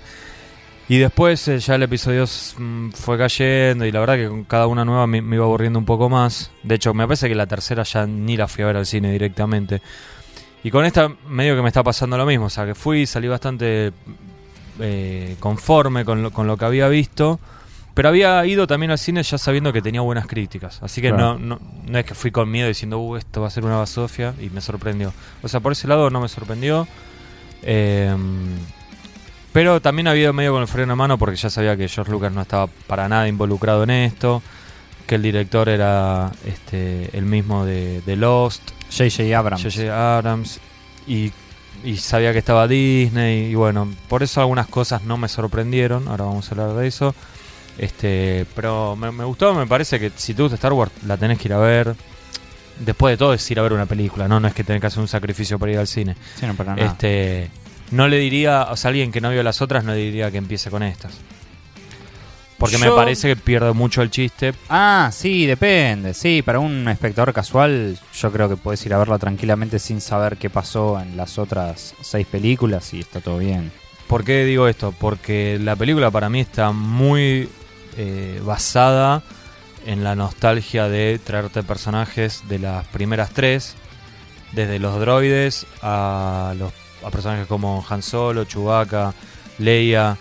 Y 0.88 0.98
después 0.98 1.48
eh, 1.48 1.58
ya 1.60 1.76
el 1.76 1.82
episodio 1.84 2.24
mm, 2.58 2.90
fue 2.90 3.16
cayendo 3.16 3.86
y 3.86 3.92
la 3.92 4.00
verdad 4.00 4.16
que 4.16 4.28
con 4.28 4.44
cada 4.44 4.66
una 4.66 4.84
nueva 4.84 5.06
me, 5.06 5.22
me 5.22 5.36
iba 5.36 5.46
aburriendo 5.46 5.78
un 5.78 5.86
poco 5.86 6.10
más. 6.10 6.50
De 6.62 6.74
hecho, 6.74 6.92
me 6.92 7.06
parece 7.06 7.28
que 7.28 7.34
la 7.34 7.46
tercera 7.46 7.84
ya 7.84 8.04
ni 8.06 8.36
la 8.36 8.48
fui 8.48 8.64
a 8.64 8.66
ver 8.66 8.76
al 8.76 8.84
cine 8.84 9.10
directamente. 9.12 9.80
Y 10.62 10.70
con 10.70 10.84
esta 10.84 11.10
medio 11.26 11.56
que 11.56 11.62
me 11.62 11.68
está 11.68 11.82
pasando 11.82 12.18
lo 12.18 12.26
mismo. 12.26 12.46
O 12.46 12.50
sea, 12.50 12.66
que 12.66 12.74
fui 12.74 13.06
salí 13.06 13.28
bastante 13.28 13.92
eh, 14.82 15.36
conforme 15.40 16.04
con 16.04 16.22
lo, 16.22 16.30
con 16.32 16.46
lo 16.46 16.56
que 16.56 16.64
había 16.64 16.88
visto. 16.88 17.40
Pero 17.94 18.08
había 18.08 18.44
ido 18.46 18.66
también 18.66 18.90
al 18.90 18.98
cine 18.98 19.22
ya 19.22 19.36
sabiendo 19.38 19.72
que 19.72 19.82
tenía 19.82 20.00
buenas 20.00 20.26
críticas. 20.26 20.82
Así 20.82 21.00
que 21.02 21.08
Claro. 21.10 21.38
no, 21.38 21.56
no, 21.56 21.60
no 21.86 21.98
es 21.98 22.04
que 22.06 22.14
fui 22.14 22.30
con 22.30 22.50
miedo 22.50 22.66
diciendo, 22.68 22.98
uh, 22.98 23.16
esto 23.16 23.42
va 23.42 23.48
a 23.48 23.50
ser 23.50 23.64
una 23.66 23.76
basofia. 23.76 24.34
Y 24.40 24.48
me 24.50 24.60
sorprendió. 24.62 25.12
O 25.42 25.48
sea, 25.48 25.60
por 25.60 25.72
ese 25.72 25.86
lado 25.88 26.08
no 26.10 26.20
me 26.20 26.28
sorprendió. 26.28 26.88
Eh, 27.62 28.14
pero 29.52 29.80
también 29.82 30.08
había 30.08 30.22
ido 30.24 30.32
medio 30.32 30.52
con 30.52 30.62
el 30.62 30.68
freno 30.68 30.94
en 30.94 30.98
mano 30.98 31.18
porque 31.18 31.36
ya 31.36 31.50
sabía 31.50 31.76
que 31.76 31.86
George 31.88 32.10
Lucas 32.10 32.32
no 32.32 32.40
estaba 32.40 32.66
para 32.86 33.08
nada 33.08 33.28
involucrado 33.28 33.82
en 33.84 33.90
esto. 33.90 34.42
que 35.06 35.16
el 35.16 35.22
director 35.22 35.68
era 35.68 36.30
este 36.46 37.10
el 37.16 37.26
mismo 37.26 37.66
de, 37.66 38.00
de 38.06 38.16
Lost, 38.16 38.62
J.J. 38.90 39.36
Abrams. 39.38 39.62
J.J. 39.62 40.16
Abrams, 40.16 40.60
y, 41.06 41.30
y 41.84 41.96
sabía 41.96 42.32
que 42.32 42.38
estaba 42.38 42.68
Disney, 42.68 43.50
y 43.50 43.54
bueno, 43.54 43.92
por 44.08 44.22
eso 44.22 44.40
algunas 44.40 44.66
cosas 44.68 45.02
no 45.02 45.16
me 45.16 45.28
sorprendieron, 45.28 46.08
ahora 46.08 46.24
vamos 46.24 46.48
a 46.48 46.50
hablar 46.52 46.74
de 46.74 46.86
eso. 46.86 47.14
Este, 47.78 48.46
pero 48.54 48.96
me, 48.96 49.10
me 49.12 49.24
gustó, 49.24 49.54
me 49.54 49.66
parece 49.66 49.98
que 49.98 50.12
si 50.14 50.34
te 50.34 50.42
gusta 50.42 50.56
Star 50.56 50.72
Wars 50.72 50.92
la 51.06 51.16
tenés 51.16 51.38
que 51.38 51.48
ir 51.48 51.54
a 51.54 51.58
ver. 51.58 51.94
Después 52.80 53.12
de 53.12 53.16
todo 53.16 53.34
es 53.34 53.50
ir 53.50 53.58
a 53.58 53.62
ver 53.62 53.72
una 53.72 53.86
película, 53.86 54.28
no, 54.28 54.40
no 54.40 54.48
es 54.48 54.54
que 54.54 54.64
tenés 54.64 54.80
que 54.80 54.86
hacer 54.88 55.00
un 55.00 55.08
sacrificio 55.08 55.58
para 55.58 55.72
ir 55.72 55.78
al 55.78 55.86
cine. 55.86 56.16
Sí, 56.38 56.46
no, 56.46 56.54
para 56.54 56.74
nada. 56.74 56.88
Este, 56.88 57.50
no 57.90 58.08
le 58.08 58.18
diría, 58.18 58.68
o 58.70 58.76
sea, 58.76 58.88
alguien 58.88 59.12
que 59.12 59.20
no 59.20 59.30
vio 59.30 59.42
las 59.42 59.60
otras, 59.62 59.84
no 59.84 59.92
le 59.92 59.98
diría 59.98 60.30
que 60.30 60.38
empiece 60.38 60.70
con 60.70 60.82
estas. 60.82 61.12
Porque 62.62 62.78
me 62.78 62.92
parece 62.92 63.26
que 63.26 63.34
pierde 63.34 63.72
mucho 63.72 64.02
el 64.02 64.10
chiste. 64.10 64.54
Ah, 64.68 65.10
sí, 65.12 65.46
depende. 65.46 66.14
Sí, 66.14 66.42
para 66.42 66.60
un 66.60 66.86
espectador 66.86 67.34
casual, 67.34 67.98
yo 68.14 68.30
creo 68.30 68.48
que 68.48 68.56
puedes 68.56 68.86
ir 68.86 68.94
a 68.94 68.98
verla 68.98 69.18
tranquilamente 69.18 69.80
sin 69.80 70.00
saber 70.00 70.36
qué 70.36 70.48
pasó 70.48 71.00
en 71.00 71.16
las 71.16 71.38
otras 71.38 71.96
seis 72.02 72.24
películas 72.24 72.94
y 72.94 73.00
está 73.00 73.20
todo 73.20 73.38
bien. 73.38 73.72
¿Por 74.06 74.22
qué 74.22 74.44
digo 74.44 74.68
esto? 74.68 74.94
Porque 74.96 75.58
la 75.60 75.74
película 75.74 76.12
para 76.12 76.28
mí 76.28 76.38
está 76.38 76.70
muy 76.70 77.48
eh, 77.96 78.40
basada 78.44 79.24
en 79.84 80.04
la 80.04 80.14
nostalgia 80.14 80.88
de 80.88 81.18
traerte 81.18 81.64
personajes 81.64 82.44
de 82.48 82.60
las 82.60 82.86
primeras 82.86 83.30
tres, 83.30 83.74
desde 84.52 84.78
los 84.78 85.00
droides 85.00 85.66
a 85.82 86.54
los 86.56 86.72
a 87.04 87.10
personajes 87.10 87.48
como 87.48 87.84
Han 87.88 88.02
Solo, 88.02 88.44
Chewbacca, 88.44 89.14
Leia 89.58 90.16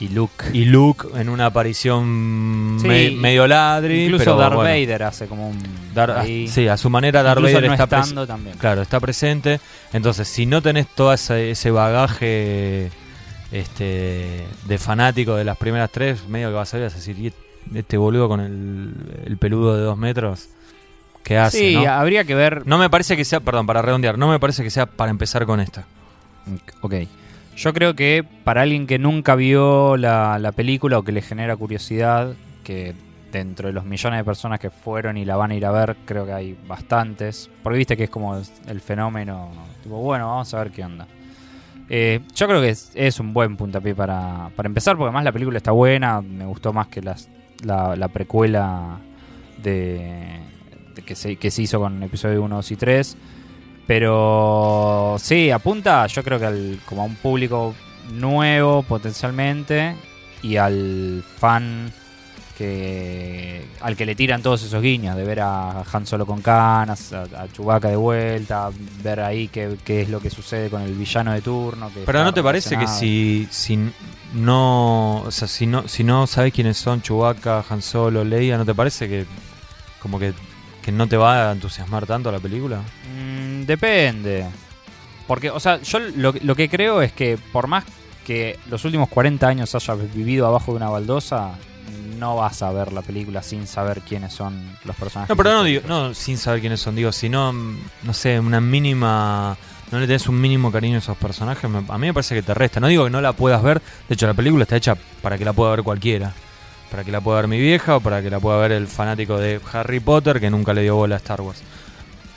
Y 0.00 0.08
Luke. 0.08 0.44
y 0.52 0.64
Luke 0.64 1.08
en 1.16 1.28
una 1.28 1.46
aparición 1.46 2.78
Sí, 2.80 2.86
me- 2.86 3.10
medio 3.12 3.46
ladri, 3.48 4.04
Incluso 4.04 4.24
pero 4.24 4.36
Darth 4.36 4.54
bueno, 4.54 4.70
Vader 4.70 5.02
hace 5.02 5.26
como 5.26 5.48
un. 5.50 5.58
Dar- 5.94 6.12
ahí. 6.12 6.46
sí, 6.46 6.68
a 6.68 6.76
su 6.76 6.88
manera 6.88 7.22
Darth 7.22 7.42
Vader 7.42 7.66
no 7.66 7.72
está 7.72 7.88
pres- 7.88 8.00
estando 8.02 8.26
también. 8.26 8.56
Claro, 8.58 8.82
está 8.82 9.00
presente. 9.00 9.60
Entonces, 9.92 10.28
si 10.28 10.46
no 10.46 10.62
tenés 10.62 10.86
todo 10.94 11.12
ese, 11.12 11.50
ese 11.50 11.70
bagaje 11.72 12.90
este, 13.50 14.46
de 14.66 14.78
fanático 14.78 15.34
de 15.34 15.44
las 15.44 15.56
primeras 15.56 15.90
tres, 15.90 16.28
medio 16.28 16.48
que 16.50 16.54
vas 16.54 16.72
a 16.74 16.76
ver, 16.76 16.86
vas 16.86 16.94
a 16.94 16.96
decir, 16.98 17.18
"Y 17.18 17.32
este 17.76 17.96
boludo 17.96 18.28
con 18.28 18.40
el, 18.40 18.94
el 19.26 19.36
peludo 19.38 19.76
de 19.76 19.82
dos 19.82 19.96
metros, 19.98 20.48
¿qué 21.24 21.38
hace? 21.38 21.58
Sí, 21.70 21.74
no? 21.74 21.90
habría 21.90 22.24
que 22.24 22.34
ver. 22.34 22.66
No 22.66 22.78
me 22.78 22.88
parece 22.90 23.16
que 23.16 23.24
sea, 23.24 23.40
perdón, 23.40 23.66
para 23.66 23.82
redondear, 23.82 24.16
no 24.18 24.28
me 24.28 24.38
parece 24.38 24.62
que 24.62 24.70
sea 24.70 24.86
para 24.86 25.10
empezar 25.10 25.44
con 25.46 25.60
esta. 25.60 25.86
Ok. 26.82 26.94
Yo 27.58 27.74
creo 27.74 27.96
que 27.96 28.24
para 28.44 28.62
alguien 28.62 28.86
que 28.86 29.00
nunca 29.00 29.34
vio 29.34 29.96
la, 29.96 30.38
la 30.38 30.52
película 30.52 30.96
o 30.96 31.02
que 31.02 31.10
le 31.10 31.22
genera 31.22 31.56
curiosidad, 31.56 32.34
que 32.62 32.94
dentro 33.32 33.66
de 33.66 33.72
los 33.72 33.84
millones 33.84 34.20
de 34.20 34.24
personas 34.24 34.60
que 34.60 34.70
fueron 34.70 35.16
y 35.16 35.24
la 35.24 35.34
van 35.34 35.50
a 35.50 35.56
ir 35.56 35.66
a 35.66 35.72
ver, 35.72 35.96
creo 36.04 36.24
que 36.24 36.32
hay 36.32 36.56
bastantes. 36.68 37.50
Porque 37.64 37.78
viste 37.78 37.96
que 37.96 38.04
es 38.04 38.10
como 38.10 38.36
el 38.36 38.80
fenómeno. 38.80 39.50
Tipo, 39.82 39.96
bueno, 39.96 40.28
vamos 40.28 40.54
a 40.54 40.62
ver 40.62 40.70
qué 40.70 40.84
onda. 40.84 41.08
Eh, 41.88 42.20
yo 42.32 42.46
creo 42.46 42.60
que 42.60 42.68
es, 42.68 43.18
un 43.18 43.34
buen 43.34 43.56
puntapié 43.56 43.92
para, 43.92 44.50
para 44.54 44.68
empezar, 44.68 44.94
porque 44.94 45.08
además 45.08 45.24
la 45.24 45.32
película 45.32 45.58
está 45.58 45.72
buena. 45.72 46.20
Me 46.20 46.44
gustó 46.44 46.72
más 46.72 46.86
que 46.86 47.02
la, 47.02 47.16
la 47.64 48.06
precuela 48.06 49.00
de, 49.60 50.38
de 50.94 51.02
que, 51.02 51.16
se, 51.16 51.34
que 51.34 51.50
se 51.50 51.62
hizo 51.62 51.80
con 51.80 52.04
episodio 52.04 52.40
1, 52.40 52.54
2 52.54 52.70
y 52.70 52.76
3. 52.76 53.16
Pero 53.88 55.16
sí, 55.18 55.50
apunta 55.50 56.06
yo 56.08 56.22
creo 56.22 56.38
que 56.38 56.44
al, 56.44 56.78
como 56.84 57.00
a 57.00 57.04
un 57.06 57.14
público 57.16 57.74
nuevo 58.12 58.82
potencialmente 58.82 59.96
y 60.42 60.56
al 60.56 61.24
fan 61.38 61.90
que 62.58 63.64
al 63.80 63.96
que 63.96 64.04
le 64.04 64.14
tiran 64.14 64.42
todos 64.42 64.62
esos 64.62 64.82
guiños 64.82 65.16
de 65.16 65.24
ver 65.24 65.40
a 65.40 65.84
Han 65.90 66.04
Solo 66.04 66.26
con 66.26 66.42
canas, 66.42 67.14
a, 67.14 67.22
a 67.22 67.48
Chewbacca 67.50 67.88
de 67.88 67.96
vuelta, 67.96 68.68
ver 69.02 69.20
ahí 69.20 69.48
qué, 69.48 69.78
qué 69.82 70.02
es 70.02 70.10
lo 70.10 70.20
que 70.20 70.28
sucede 70.28 70.68
con 70.68 70.82
el 70.82 70.92
villano 70.92 71.32
de 71.32 71.40
turno. 71.40 71.90
que 71.94 72.00
Pero 72.04 72.24
¿no 72.24 72.34
te 72.34 72.42
parece 72.42 72.76
que 72.76 72.86
si, 72.86 73.48
si 73.50 73.78
no, 74.34 75.22
o 75.22 75.30
sea, 75.30 75.48
si 75.48 75.66
no, 75.66 75.88
si 75.88 76.04
no 76.04 76.26
sabes 76.26 76.52
quiénes 76.52 76.76
son 76.76 77.00
Chewbacca, 77.00 77.64
Han 77.70 77.80
Solo, 77.80 78.22
Leia, 78.22 78.58
¿no 78.58 78.66
te 78.66 78.74
parece 78.74 79.08
que 79.08 79.24
como 79.98 80.18
que, 80.18 80.34
que 80.88 80.92
no 80.92 81.06
te 81.06 81.18
va 81.18 81.50
a 81.50 81.52
entusiasmar 81.52 82.06
tanto 82.06 82.32
la 82.32 82.38
película? 82.38 82.80
Mm, 83.14 83.64
depende. 83.64 84.46
Porque, 85.26 85.50
o 85.50 85.60
sea, 85.60 85.82
yo 85.82 85.98
lo, 85.98 86.32
lo 86.40 86.54
que 86.54 86.70
creo 86.70 87.02
es 87.02 87.12
que 87.12 87.38
por 87.52 87.66
más 87.66 87.84
que 88.24 88.58
los 88.70 88.86
últimos 88.86 89.10
40 89.10 89.46
años 89.46 89.74
hayas 89.74 90.14
vivido 90.14 90.46
abajo 90.46 90.72
de 90.72 90.78
una 90.78 90.88
baldosa, 90.88 91.58
no 92.18 92.36
vas 92.36 92.62
a 92.62 92.72
ver 92.72 92.94
la 92.94 93.02
película 93.02 93.42
sin 93.42 93.66
saber 93.66 94.00
quiénes 94.00 94.32
son 94.32 94.78
los 94.86 94.96
personajes. 94.96 95.28
No, 95.28 95.36
pero 95.36 95.52
no 95.52 95.62
digo, 95.62 95.82
no 95.86 96.14
sin 96.14 96.38
saber 96.38 96.60
quiénes 96.60 96.80
son, 96.80 96.96
digo, 96.96 97.12
si 97.12 97.28
no, 97.28 97.52
no 97.52 98.14
sé, 98.14 98.40
una 98.40 98.62
mínima, 98.62 99.58
no 99.92 100.00
le 100.00 100.06
tenés 100.06 100.26
un 100.26 100.40
mínimo 100.40 100.72
cariño 100.72 100.94
a 100.94 100.98
esos 101.00 101.18
personajes, 101.18 101.64
a 101.64 101.98
mí 101.98 102.06
me 102.06 102.14
parece 102.14 102.34
que 102.34 102.42
te 102.42 102.54
resta. 102.54 102.80
No 102.80 102.86
digo 102.86 103.04
que 103.04 103.10
no 103.10 103.20
la 103.20 103.34
puedas 103.34 103.62
ver, 103.62 103.82
de 104.08 104.14
hecho 104.14 104.26
la 104.26 104.32
película 104.32 104.62
está 104.62 104.76
hecha 104.76 104.96
para 105.20 105.36
que 105.36 105.44
la 105.44 105.52
pueda 105.52 105.72
ver 105.72 105.82
cualquiera. 105.82 106.32
Para 106.90 107.04
que 107.04 107.12
la 107.12 107.20
pueda 107.20 107.40
ver 107.40 107.48
mi 107.48 107.58
vieja 107.60 107.96
o 107.96 108.00
para 108.00 108.22
que 108.22 108.30
la 108.30 108.40
pueda 108.40 108.58
ver 108.58 108.72
el 108.72 108.86
fanático 108.86 109.36
de 109.38 109.60
Harry 109.72 110.00
Potter 110.00 110.40
que 110.40 110.48
nunca 110.50 110.72
le 110.72 110.82
dio 110.82 110.96
bola 110.96 111.16
a 111.16 111.18
Star 111.18 111.40
Wars. 111.42 111.60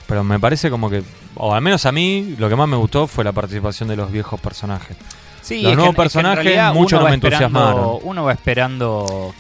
Pero 0.08 0.24
me 0.26 0.40
parece 0.40 0.70
como 0.70 0.90
que, 0.90 1.04
o 1.36 1.54
al 1.54 1.62
menos 1.62 1.86
a 1.86 1.92
mí, 1.94 2.36
lo 2.38 2.50
que 2.50 2.56
más 2.58 2.68
me 2.68 2.76
gustó 2.76 3.08
fue 3.08 3.24
la 3.24 3.32
participación 3.32 3.88
de 3.88 3.96
los 3.96 4.12
viejos 4.12 4.40
personajes. 4.42 4.98
Sí, 5.42 5.62
Los 5.62 5.76
nuevos 5.76 5.84
que- 5.84 5.90
es 5.90 5.96
que 5.96 6.02
personajes, 6.02 6.56
no 6.74 7.02
me 7.04 7.14
entusiasmaron. 7.14 8.00
Uno 8.04 8.24
va 8.26 8.34
esperando 8.34 9.34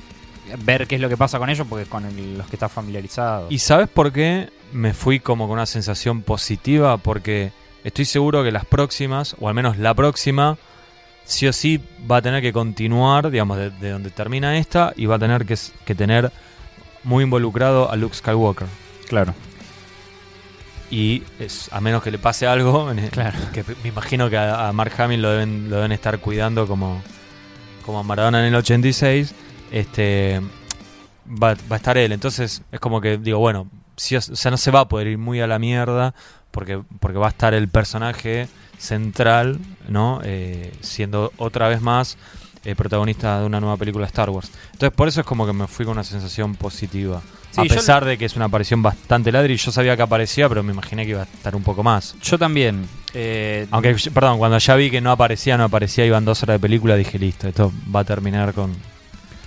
ver 0.64 0.88
qué 0.88 0.96
es 0.96 1.02
lo 1.02 1.10
que 1.10 1.18
pasa 1.18 1.40
con 1.40 1.50
ellos 1.50 1.68
porque 1.70 1.84
es 1.84 1.90
con 1.90 2.06
el- 2.06 2.38
los 2.38 2.48
que 2.48 2.56
está 2.56 2.70
familiarizado. 2.70 3.48
¿Y 3.50 3.60
sabes 3.60 3.90
por 3.90 4.12
qué 4.14 4.50
me 4.72 4.94
fui 4.94 5.20
como 5.20 5.46
con 5.48 5.54
una 5.54 5.66
sensación 5.66 6.22
positiva? 6.22 6.98
Porque 6.98 7.52
estoy 7.84 8.06
seguro 8.06 8.44
que 8.44 8.52
las 8.52 8.66
próximas, 8.66 9.36
o 9.42 9.50
al 9.50 9.54
menos 9.54 9.78
la 9.78 9.94
próxima, 9.94 10.58
sí 11.26 11.48
o 11.48 11.54
sí 11.54 11.80
va 12.10 12.18
a 12.18 12.22
tener 12.22 12.42
que 12.42 12.52
continuar, 12.54 13.30
digamos, 13.32 13.58
de, 13.58 13.70
de 13.70 13.90
donde 13.92 14.10
termina 14.10 14.58
esta, 14.58 14.94
y 14.96 15.06
va 15.06 15.16
a 15.16 15.20
tener 15.20 15.46
que, 15.46 15.56
tener 15.96 16.32
muy 17.04 17.24
involucrado 17.24 17.92
a 17.92 17.96
Luke 17.96 18.16
Skywalker. 18.16 18.68
claro. 19.08 19.34
Y 20.90 21.24
es, 21.40 21.70
a 21.72 21.80
menos 21.80 22.04
que 22.04 22.12
le 22.12 22.18
pase 22.18 22.48
algo, 22.48 22.92
Claro. 23.12 23.38
que 23.54 23.64
me 23.82 23.88
imagino 23.90 24.30
que 24.30 24.36
a, 24.38 24.68
a 24.68 24.74
Mark 24.74 24.92
Hamill 24.98 25.22
lo 25.22 25.30
deben, 25.32 25.70
lo 25.70 25.78
deben 25.78 25.94
estar 25.94 26.20
cuidando 26.20 26.68
como, 26.68 27.02
como 27.86 28.00
a 28.00 28.04
Maradona 28.04 28.40
en 28.42 28.48
el 28.48 28.56
86, 28.56 29.34
este 29.72 30.42
va, 31.26 31.54
va 31.72 31.76
a 31.76 31.76
estar 31.78 31.98
él. 31.98 32.12
Entonces 32.12 32.62
es 32.74 32.80
como 32.82 33.00
que 33.00 33.18
digo, 33.18 33.40
bueno, 33.40 33.70
si, 33.96 34.18
o 34.18 34.22
sea, 34.22 34.52
no 34.52 34.58
se 34.58 34.70
va 34.70 34.82
a 34.82 34.90
poder 34.90 35.08
ir 35.08 35.18
muy 35.18 35.40
a 35.40 35.48
la 35.48 35.60
mierda 35.60 36.14
porque, 36.52 36.82
porque 37.00 37.18
va 37.18 37.28
a 37.28 37.30
estar 37.30 37.54
el 37.54 37.70
personaje 37.70 38.50
central, 38.82 39.60
¿no? 39.88 40.20
Eh, 40.24 40.74
siendo 40.82 41.32
otra 41.38 41.70
vez 41.70 41.82
más 41.82 42.18
eh, 42.66 42.76
protagonista 42.76 43.40
de 43.40 43.46
una 43.46 43.60
nueva 43.60 43.78
película 43.78 44.06
Star 44.08 44.30
Wars. 44.30 44.52
Entonces 44.74 44.92
por 44.96 45.08
eso 45.08 45.22
es 45.22 45.26
como 45.26 45.46
que 45.46 45.54
me 45.54 45.68
fui 45.68 45.86
con 45.86 45.94
una 45.94 46.04
sensación 46.04 46.56
positiva. 46.56 47.22
Sí, 47.52 47.62
a 47.62 47.64
pesar 47.66 48.06
de 48.06 48.18
que 48.18 48.26
es 48.26 48.36
una 48.38 48.46
aparición 48.46 48.82
bastante 48.82 49.30
ladri, 49.32 49.58
yo 49.58 49.72
sabía 49.72 49.98
que 49.98 50.02
aparecía, 50.04 50.48
pero 50.48 50.64
me 50.64 50.72
imaginé 50.72 51.04
que 51.04 51.12
iba 51.12 51.22
a 51.22 51.26
estar 51.26 51.54
un 51.56 51.64
poco 51.64 51.84
más. 51.84 52.16
Yo 52.22 52.40
también. 52.40 52.88
eh, 53.14 53.68
Aunque, 53.72 53.94
perdón, 54.14 54.38
cuando 54.38 54.58
ya 54.58 54.76
vi 54.76 54.90
que 54.90 55.02
no 55.02 55.12
aparecía, 55.12 55.58
no 55.58 55.66
aparecía, 55.66 56.06
iban 56.06 56.24
dos 56.24 56.42
horas 56.44 56.56
de 56.56 56.60
película, 56.60 56.96
dije, 56.96 57.20
listo, 57.20 57.48
esto 57.50 57.72
va 57.94 58.02
a 58.02 58.04
terminar 58.06 58.54
con... 58.54 58.74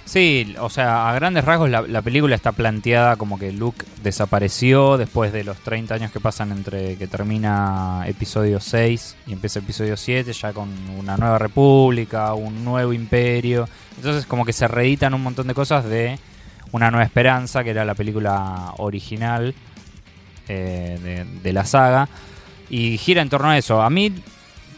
Sí, 0.05 0.55
o 0.61 0.69
sea, 0.69 1.09
a 1.09 1.15
grandes 1.15 1.45
rasgos 1.45 1.71
la, 1.71 1.81
la 1.81 2.03
película 2.03 2.37
está 2.37 2.53
planteada 2.53 3.17
como 3.17 3.39
que 3.39 3.53
Luke 3.53 3.87
desapareció 4.03 4.99
después 4.99 5.33
de 5.33 5.45
los 5.45 5.57
30 5.59 5.95
años 5.95 6.13
que 6.13 6.21
pasan 6.21 6.53
entre 6.53 6.97
que 6.97 7.07
termina 7.07 8.05
episodio 8.07 8.61
6 8.61 9.17
y 9.27 9.33
empieza 9.33 9.61
episodio 9.61 9.97
7, 9.97 10.31
ya 10.33 10.53
con 10.53 10.69
una 10.99 11.17
nueva 11.17 11.39
república, 11.39 12.35
un 12.35 12.65
nuevo 12.65 12.93
imperio. 12.93 13.67
Entonces 13.97 14.27
como 14.27 14.45
que 14.45 14.53
se 14.53 14.69
reeditan 14.69 15.15
un 15.15 15.23
montón 15.23 15.47
de 15.47 15.55
cosas 15.55 15.87
de 15.87 16.19
Una 16.73 16.91
Nueva 16.91 17.05
Esperanza, 17.05 17.65
que 17.65 17.71
era 17.71 17.87
la 17.87 17.95
película 17.95 18.75
original 18.77 19.55
eh, 20.49 20.99
de, 21.03 21.25
de 21.43 21.53
la 21.55 21.65
saga. 21.65 22.09
Y 22.69 22.99
gira 22.99 23.23
en 23.23 23.31
torno 23.31 23.49
a 23.49 23.57
eso. 23.57 23.81
A 23.81 23.89
mí, 23.89 24.13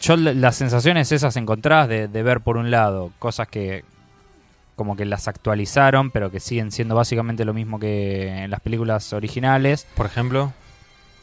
yo 0.00 0.16
las 0.16 0.54
sensaciones 0.54 1.10
esas 1.10 1.36
encontradas 1.36 1.88
de, 1.88 2.06
de 2.06 2.22
ver 2.22 2.40
por 2.42 2.56
un 2.56 2.70
lado 2.70 3.10
cosas 3.18 3.48
que 3.48 3.84
como 4.76 4.94
que 4.96 5.04
las 5.06 5.26
actualizaron, 5.26 6.10
pero 6.10 6.30
que 6.30 6.38
siguen 6.38 6.70
siendo 6.70 6.94
básicamente 6.94 7.44
lo 7.44 7.54
mismo 7.54 7.80
que 7.80 8.44
en 8.44 8.50
las 8.50 8.60
películas 8.60 9.12
originales. 9.12 9.86
Por 9.96 10.06
ejemplo, 10.06 10.52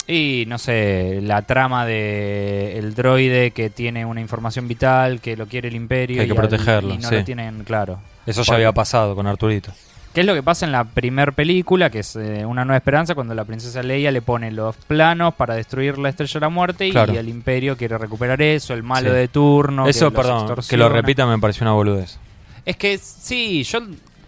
Y 0.06 0.44
no 0.48 0.58
sé, 0.58 1.20
la 1.22 1.44
trama 1.44 1.86
de 1.86 2.78
el 2.78 2.94
droide 2.94 3.52
que 3.52 3.70
tiene 3.70 4.06
una 4.06 4.20
información 4.20 4.68
vital, 4.68 5.22
que 5.22 5.38
lo 5.38 5.46
quiere 5.48 5.70
el 5.70 5.76
imperio 5.76 6.18
Que 6.18 6.22
hay 6.24 6.28
que 6.28 6.34
y, 6.34 6.70
al- 6.70 6.92
y 6.92 6.98
no 6.98 7.08
sí. 7.08 7.16
lo 7.16 7.24
tienen 7.24 7.64
claro. 7.64 8.00
eso 8.26 8.42
ya 8.42 8.48
Porque- 8.48 8.56
había 8.56 8.72
pasado 8.74 9.16
con 9.16 9.28
Arturito. 9.28 9.72
¿Qué 10.14 10.20
es 10.20 10.28
lo 10.28 10.34
que 10.36 10.44
pasa 10.44 10.66
en 10.66 10.72
la 10.74 10.84
primer 10.84 11.34
película, 11.34 11.90
que 11.90 12.00
es 12.00 12.16
eh, 12.18 12.46
Una 12.46 12.66
Nueva 12.66 12.78
Esperanza, 12.78 13.16
cuando 13.16 13.34
la 13.34 13.46
princesa 13.46 13.82
Leia 13.82 14.12
le 14.12 14.22
pone 14.22 14.52
los 14.52 14.76
planos 14.76 15.34
para 15.36 15.56
destruir 15.56 15.98
la 15.98 16.10
Estrella 16.10 16.34
de 16.34 16.40
la 16.42 16.50
Muerte 16.50 16.90
Claro. 16.92 17.14
y 17.14 17.18
el 17.18 17.30
Imperio 17.30 17.76
quiere 17.78 17.98
recuperar 17.98 18.40
eso, 18.42 18.74
el 18.76 18.84
malo 18.84 19.10
Sí. 19.10 19.16
de 19.16 19.28
turno. 19.30 19.88
eso, 19.88 20.12
que 20.12 20.18
perdón, 20.18 20.54
que 20.70 20.78
lo 20.78 20.90
repita 20.90 21.26
me 21.26 21.40
pareció 21.40 21.64
una 21.64 21.72
boludez. 21.72 22.20
Es 22.66 22.78
que 22.78 22.98
sí, 22.98 23.64
yo 23.64 23.80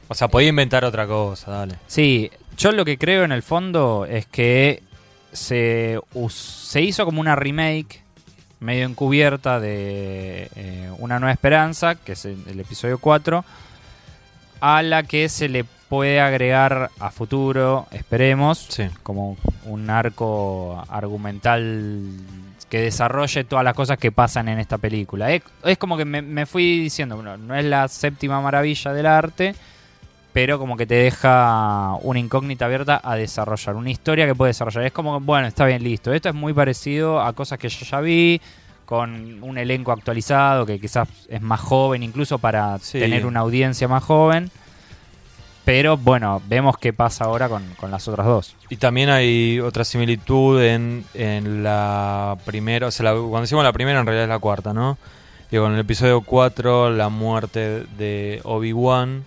O 0.08 0.14
sea, 0.14 0.28
podía 0.28 0.50
inventar 0.50 0.84
otra 0.86 1.08
cosa, 1.08 1.52
dale. 1.52 1.76
Sí, 1.88 2.30
yo 2.58 2.72
lo 2.72 2.86
que 2.86 2.98
creo 2.98 3.24
en 3.24 3.32
el 3.32 3.44
fondo 3.44 4.06
es 4.10 4.26
que 4.26 4.84
se, 5.32 6.00
se 6.30 6.82
hizo 6.82 7.06
como 7.06 7.22
una 7.22 7.36
remake 7.36 8.02
medio 8.60 8.86
encubierta 8.86 9.60
de 9.60 10.50
eh, 10.56 10.92
Una 11.00 11.20
Nueva 11.20 11.34
Esperanza, 11.34 11.96
que 11.96 12.14
es 12.14 12.26
el, 12.26 12.38
el 12.48 12.60
episodio 12.60 12.98
4, 13.00 13.44
a 14.62 14.82
la 14.82 15.04
que 15.04 15.28
se 15.30 15.50
le 15.50 15.64
puede 15.90 16.20
agregar 16.20 16.90
a 17.00 17.12
futuro, 17.12 17.88
esperemos, 17.92 18.66
Sí. 18.70 18.84
como 19.04 19.38
un 19.66 19.90
arco 19.90 20.84
argumental 20.90 22.02
que 22.70 22.82
desarrolle 22.82 23.44
todas 23.44 23.64
las 23.64 23.74
cosas 23.74 23.98
que 23.98 24.12
pasan 24.12 24.48
en 24.50 24.60
esta 24.60 24.78
película. 24.78 25.32
Es, 25.32 25.44
es 25.64 25.78
como 25.78 25.98
que 25.98 26.06
me, 26.06 26.22
me 26.22 26.46
fui 26.46 26.80
diciendo, 26.80 27.16
bueno, 27.16 27.38
no 27.38 27.56
es 27.56 27.64
la 27.66 27.88
séptima 27.88 28.42
maravilla 28.42 28.92
del 28.94 29.06
arte, 29.06 29.56
pero 30.34 30.60
como 30.60 30.76
que 30.76 30.86
te 30.86 30.96
deja 30.96 31.94
una 32.02 32.20
incógnita 32.20 32.66
abierta 32.66 33.00
a 33.04 33.16
desarrollar, 33.16 33.76
una 33.76 33.90
historia 33.92 34.26
que 34.26 34.36
puede 34.36 34.50
desarrollar. 34.50 34.84
Es 34.86 34.92
como, 34.92 35.20
bueno, 35.22 35.48
está 35.48 35.66
bien, 35.66 35.82
listo. 35.84 36.12
Esto 36.14 36.30
es 36.30 36.36
muy 36.36 36.52
parecido 36.54 37.22
a 37.22 37.32
cosas 37.34 37.58
que 37.60 37.70
yo 37.70 37.86
ya 37.86 38.02
vi, 38.02 38.42
con 38.86 39.42
un 39.44 39.58
elenco 39.58 39.92
actualizado, 39.92 40.66
que 40.66 40.80
quizás 40.80 41.08
es 41.30 41.42
más 41.42 41.60
joven, 41.62 42.04
incluso 42.04 42.38
para 42.40 42.78
Sí. 42.80 43.00
tener 43.00 43.26
una 43.26 43.40
audiencia 43.42 43.88
más 43.88 44.04
joven. 44.04 44.52
Pero 45.66 45.98
bueno, 45.98 46.42
vemos 46.48 46.78
qué 46.78 46.94
pasa 46.94 47.26
ahora 47.26 47.50
con, 47.50 47.64
con 47.76 47.90
las 47.92 48.08
otras 48.08 48.28
dos. 48.28 48.56
Y 48.70 48.78
también 48.78 49.10
hay 49.10 49.60
otra 49.60 49.84
similitud 49.84 50.62
en, 50.62 51.04
en 51.16 51.64
la 51.64 52.38
primera, 52.46 52.88
o 52.88 52.92
sea, 52.92 53.06
la- 53.06 53.20
cuando 53.20 53.42
decimos 53.42 53.64
la 53.64 53.74
primera 53.74 54.00
en 54.00 54.06
realidad 54.06 54.26
es 54.26 54.30
la 54.30 54.40
cuarta, 54.40 54.74
¿no? 54.74 54.98
Digo, 55.50 55.66
en 55.68 55.74
el 55.74 55.80
episodio 55.80 56.22
4, 56.22 56.92
la 56.92 57.10
muerte 57.10 57.84
de 57.98 58.42
Obi-Wan, 58.44 59.26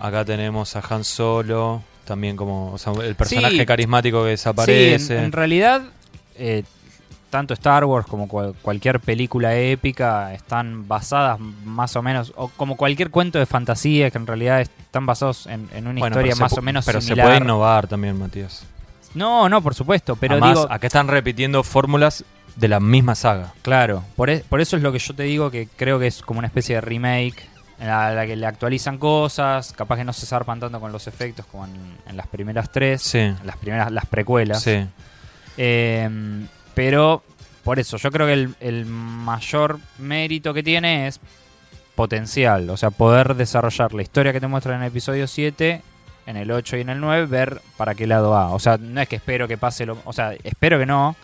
acá 0.00 0.24
tenemos 0.24 0.74
a 0.76 0.82
Han 0.88 1.04
Solo, 1.04 1.82
también 2.04 2.36
como 2.36 2.72
o 2.72 2.78
sea, 2.78 2.92
el 3.04 3.14
personaje 3.14 3.56
Sí. 3.58 3.66
carismático 3.66 4.18
que 4.24 4.28
Sí, 4.30 4.30
desaparece. 4.32 5.18
en, 5.18 5.24
en 5.24 5.32
realidad, 5.32 5.82
eh, 6.36 6.64
tanto 7.30 7.54
Star 7.54 7.84
Wars 7.84 8.06
como 8.06 8.28
cual- 8.28 8.54
cualquier 8.60 9.00
película 9.00 9.54
épica 9.56 10.34
están 10.34 10.86
basadas 10.88 11.38
más 11.64 11.94
o 11.96 12.02
menos, 12.02 12.32
o 12.36 12.48
como 12.48 12.76
cualquier 12.76 13.10
cuento 13.10 13.38
de 13.38 13.46
fantasía, 13.46 14.10
que 14.10 14.18
en 14.18 14.26
realidad 14.26 14.60
están 14.60 15.06
basados 15.06 15.46
en, 15.46 15.68
en 15.72 15.86
una 15.86 16.00
Bueno, 16.00 16.16
historia 16.16 16.32
pero 16.34 16.44
más 16.44 16.58
o 16.58 16.62
menos 16.62 16.84
Pero 16.84 17.00
similar. 17.00 17.26
se 17.26 17.30
puede 17.30 17.44
innovar 17.44 17.86
también, 17.86 18.18
Matías. 18.18 18.64
No, 19.14 19.48
no, 19.48 19.62
por 19.62 19.74
supuesto, 19.74 20.16
pero 20.16 20.34
Además, 20.34 20.54
digo, 20.54 20.66
acá 20.70 20.86
están 20.88 21.08
repitiendo 21.08 21.62
fórmulas 21.62 22.24
de 22.56 22.68
la 22.68 22.80
misma 22.80 23.14
saga. 23.14 23.52
claro, 23.62 24.04
por, 24.16 24.28
e- 24.28 24.44
por 24.48 24.60
eso 24.60 24.76
es 24.76 24.82
lo 24.82 24.92
que 24.92 24.98
yo 24.98 25.14
te 25.14 25.22
digo 25.22 25.50
que 25.50 25.68
creo 25.76 25.98
que 25.98 26.08
es 26.08 26.22
como 26.22 26.38
una 26.38 26.48
especie 26.48 26.74
de 26.74 26.80
remake 26.80 27.48
en 27.78 27.86
la, 27.86 28.12
la 28.12 28.26
que 28.26 28.36
le 28.36 28.44
actualizan 28.46 28.98
cosas, 28.98 29.72
capaz 29.72 29.96
que 29.96 30.04
no 30.04 30.12
se 30.12 30.26
zarpan 30.26 30.60
tanto 30.60 30.78
con 30.80 30.92
los 30.92 31.06
efectos 31.06 31.46
como 31.46 31.64
en, 31.64 31.72
en 32.06 32.16
las 32.16 32.26
primeras 32.26 32.70
tres, 32.70 33.00
Sí, 33.02 33.32
las 33.44 33.56
primeras, 33.56 33.90
las 33.90 34.04
precuelas. 34.06 34.62
sí. 34.62 34.86
Eh, 35.56 36.08
pero 36.80 37.22
por 37.62 37.78
eso, 37.78 37.98
yo 37.98 38.10
creo 38.10 38.26
que 38.26 38.32
el, 38.32 38.54
el 38.58 38.86
mayor 38.86 39.80
mérito 39.98 40.54
que 40.54 40.62
tiene 40.62 41.08
es 41.08 41.20
potencial. 41.94 42.70
O 42.70 42.78
sea, 42.78 42.90
poder 42.90 43.34
desarrollar 43.34 43.92
la 43.92 44.00
historia 44.00 44.32
que 44.32 44.40
te 44.40 44.46
muestra 44.46 44.76
en 44.76 44.80
el 44.80 44.88
episodio 44.88 45.26
7, 45.26 45.82
en 46.24 46.36
el 46.38 46.50
8 46.50 46.78
y 46.78 46.80
en 46.80 46.88
el 46.88 46.98
9, 46.98 47.26
ver 47.26 47.60
para 47.76 47.94
qué 47.94 48.06
lado 48.06 48.30
va. 48.30 48.54
O 48.54 48.58
sea, 48.58 48.78
no 48.78 48.98
es 48.98 49.08
que 49.10 49.16
espero 49.16 49.46
que 49.46 49.58
pase 49.58 49.84
lo... 49.84 49.98
O 50.06 50.14
sea, 50.14 50.32
espero 50.42 50.78
que 50.78 50.86
no, 50.86 51.16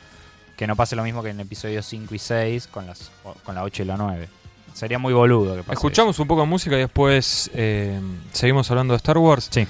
que 0.59 0.67
no 0.67 0.77
pase 0.77 0.95
lo 0.95 1.03
mismo 1.03 1.23
que 1.23 1.31
en 1.31 1.41
el 1.41 1.47
episodio 1.47 1.83
5 1.83 2.15
y 2.15 2.19
6 2.19 2.67
con, 2.67 2.87
las, 2.87 3.11
con 3.43 3.55
la 3.55 3.63
8 3.63 3.85
y 3.85 3.87
la 3.87 3.97
9. 3.97 4.29
Sería 4.75 4.99
muy 4.99 5.15
boludo 5.15 5.57
que 5.57 5.63
pase 5.63 5.73
Escuchamos 5.73 6.19
un 6.19 6.27
poco 6.27 6.43
de 6.43 6.49
música 6.49 6.77
y 6.77 6.81
después 6.81 7.51
eh, 7.55 7.99
seguimos 8.33 8.71
hablando 8.71 8.93
de 8.93 8.99
Star 8.99 9.17
Wars. 9.17 9.49
Sí. 9.51 9.67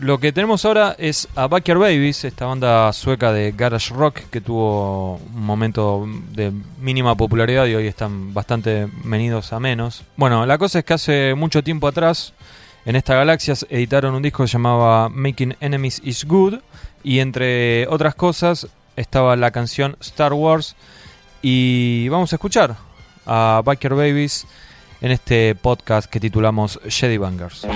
Lo 0.00 0.18
que 0.18 0.32
tenemos 0.32 0.64
ahora 0.64 0.96
es 0.98 1.28
a 1.36 1.46
Backyard 1.46 1.78
Babies, 1.78 2.24
esta 2.24 2.46
banda 2.46 2.92
sueca 2.92 3.32
de 3.32 3.52
garage 3.52 3.94
rock 3.94 4.22
que 4.30 4.40
tuvo 4.40 5.16
un 5.16 5.44
momento 5.44 6.06
de 6.32 6.52
mínima 6.80 7.14
popularidad 7.14 7.66
y 7.66 7.74
hoy 7.76 7.86
están 7.86 8.34
bastante 8.34 8.88
venidos 9.04 9.52
a 9.52 9.60
menos. 9.60 10.02
Bueno, 10.16 10.46
la 10.46 10.58
cosa 10.58 10.80
es 10.80 10.84
que 10.84 10.94
hace 10.94 11.34
mucho 11.34 11.62
tiempo 11.62 11.86
atrás 11.86 12.34
en 12.84 12.96
esta 12.96 13.14
galaxia 13.14 13.54
editaron 13.70 14.14
un 14.14 14.22
disco 14.22 14.42
que 14.42 14.48
se 14.48 14.54
llamaba 14.54 15.08
Making 15.08 15.56
Enemies 15.60 16.02
is 16.04 16.24
Good 16.24 16.56
y 17.04 17.20
entre 17.20 17.86
otras 17.86 18.16
cosas 18.16 18.66
estaba 18.96 19.36
la 19.36 19.52
canción 19.52 19.96
Star 20.00 20.32
Wars 20.32 20.74
y 21.40 22.08
vamos 22.08 22.32
a 22.32 22.36
escuchar 22.36 22.76
a 23.26 23.62
Backyard 23.64 23.94
Babies 23.94 24.46
en 25.00 25.12
este 25.12 25.54
podcast 25.54 26.10
que 26.10 26.18
titulamos 26.18 26.80
Jedi 26.88 27.16
Bangers. 27.16 27.66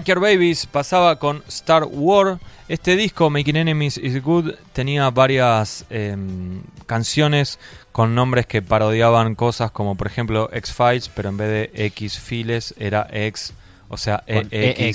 Backyard 0.00 0.20
Babies 0.20 0.64
pasaba 0.64 1.18
con 1.18 1.42
Star 1.48 1.84
War. 1.84 2.38
Este 2.68 2.96
disco, 2.96 3.28
Making 3.28 3.56
Enemies 3.56 3.98
is 3.98 4.22
Good, 4.22 4.52
tenía 4.72 5.10
varias 5.10 5.84
em, 5.90 6.62
canciones 6.86 7.58
con 7.92 8.14
nombres 8.14 8.46
que 8.46 8.62
parodiaban 8.62 9.34
cosas 9.34 9.70
como, 9.72 9.96
por 9.96 10.06
ejemplo, 10.06 10.48
X-Files, 10.54 11.10
pero 11.10 11.28
en 11.28 11.36
vez 11.36 11.48
de 11.74 11.84
X-Files 11.86 12.74
era 12.78 13.08
X, 13.12 13.52
o 13.90 13.98
sea, 13.98 14.24
EX, 14.26 14.48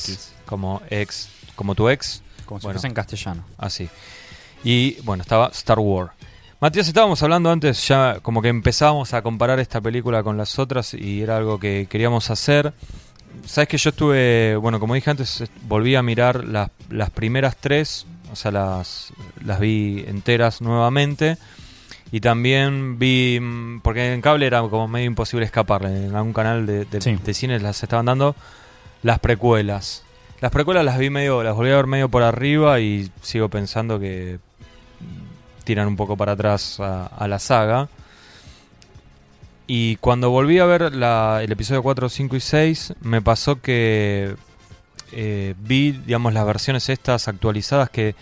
EX. 0.10 0.32
como 0.48 0.82
ex, 0.90 1.30
como 1.56 1.76
tu 1.76 1.88
ex, 1.88 2.24
Como 2.48 2.60
si 2.60 2.66
Bueno. 2.66 2.80
fuese 2.80 2.88
en 2.88 2.94
castellano. 2.96 3.46
así. 3.60 3.88
Y 4.64 5.00
bueno, 5.04 5.22
estaba 5.22 5.50
Star 5.54 5.78
War. 5.78 6.14
Matías, 6.60 6.88
estábamos 6.88 7.22
hablando 7.22 7.52
antes, 7.52 7.88
ya 7.88 8.18
como 8.24 8.42
que 8.42 8.48
empezábamos 8.48 9.14
a 9.14 9.22
comparar 9.22 9.60
esta 9.60 9.80
película 9.82 10.24
con 10.24 10.36
las 10.36 10.58
otras 10.58 10.96
y 10.96 11.22
era 11.22 11.38
algo 11.38 11.60
que 11.60 11.86
queríamos 11.88 12.32
hacer. 12.32 12.74
Sabes 13.46 13.68
que 13.68 13.78
yo 13.78 13.90
estuve, 13.92 14.56
bueno, 14.56 14.80
como 14.80 14.96
dije 14.96 15.10
antes, 15.12 15.42
est- 15.42 15.52
volví 15.64 15.96
a 15.96 16.02
mirar 16.02 16.44
las, 16.44 16.72
las 16.90 17.10
primeras 17.12 17.56
tres, 17.58 18.06
o 18.32 18.36
sea, 18.36 18.52
las, 18.52 19.14
las 19.44 19.60
vi 19.60 20.04
enteras 20.08 20.62
nuevamente. 20.62 21.38
Y 22.12 22.22
también 22.22 22.98
vi, 22.98 23.40
mm, 23.42 23.82
porque 23.82 24.14
en 24.14 24.22
cable 24.22 24.46
era 24.48 24.62
como 24.62 24.88
medio 24.88 25.06
imposible 25.08 25.46
escaparle, 25.46 26.06
en 26.08 26.16
algún 26.16 26.34
canal 26.34 26.66
de, 26.66 26.86
de, 26.86 27.02
Sí. 27.02 27.18
de 27.24 27.34
cine 27.34 27.60
las 27.60 27.82
estaban 27.84 28.06
dando, 28.06 28.36
las 29.04 29.20
precuelas. 29.20 30.04
Las 30.42 30.52
precuelas 30.52 30.86
las 30.86 30.98
vi 30.98 31.10
medio, 31.10 31.44
las 31.44 31.56
volví 31.56 31.72
a 31.72 31.76
ver 31.78 31.88
medio 31.88 32.10
por 32.10 32.24
arriba 32.24 32.80
y 32.80 33.12
sigo 33.22 33.50
pensando 33.50 34.00
que 34.00 34.40
mm, 35.02 35.64
tiran 35.66 35.88
un 35.88 35.96
poco 35.96 36.16
para 36.18 36.34
atrás 36.34 36.80
a, 36.80 37.08
a 37.08 37.28
la 37.28 37.40
saga. 37.40 37.90
Y 39.68 39.96
cuando 39.98 40.30
volví 40.30 40.60
a 40.60 40.66
ver 40.66 40.94
la- 40.94 41.42
el 41.44 41.52
episodio 41.52 41.82
4, 41.82 42.08
5 42.10 42.36
y 42.36 42.40
6, 42.40 42.94
me 43.02 43.22
pasó 43.22 43.62
que 43.62 44.36
eh, 45.12 45.56
vi, 45.60 45.92
digamos, 45.92 46.34
las 46.34 46.46
versiones 46.46 46.90
estas 46.90 47.28
actualizadas 47.28 47.90
que, 47.90 48.16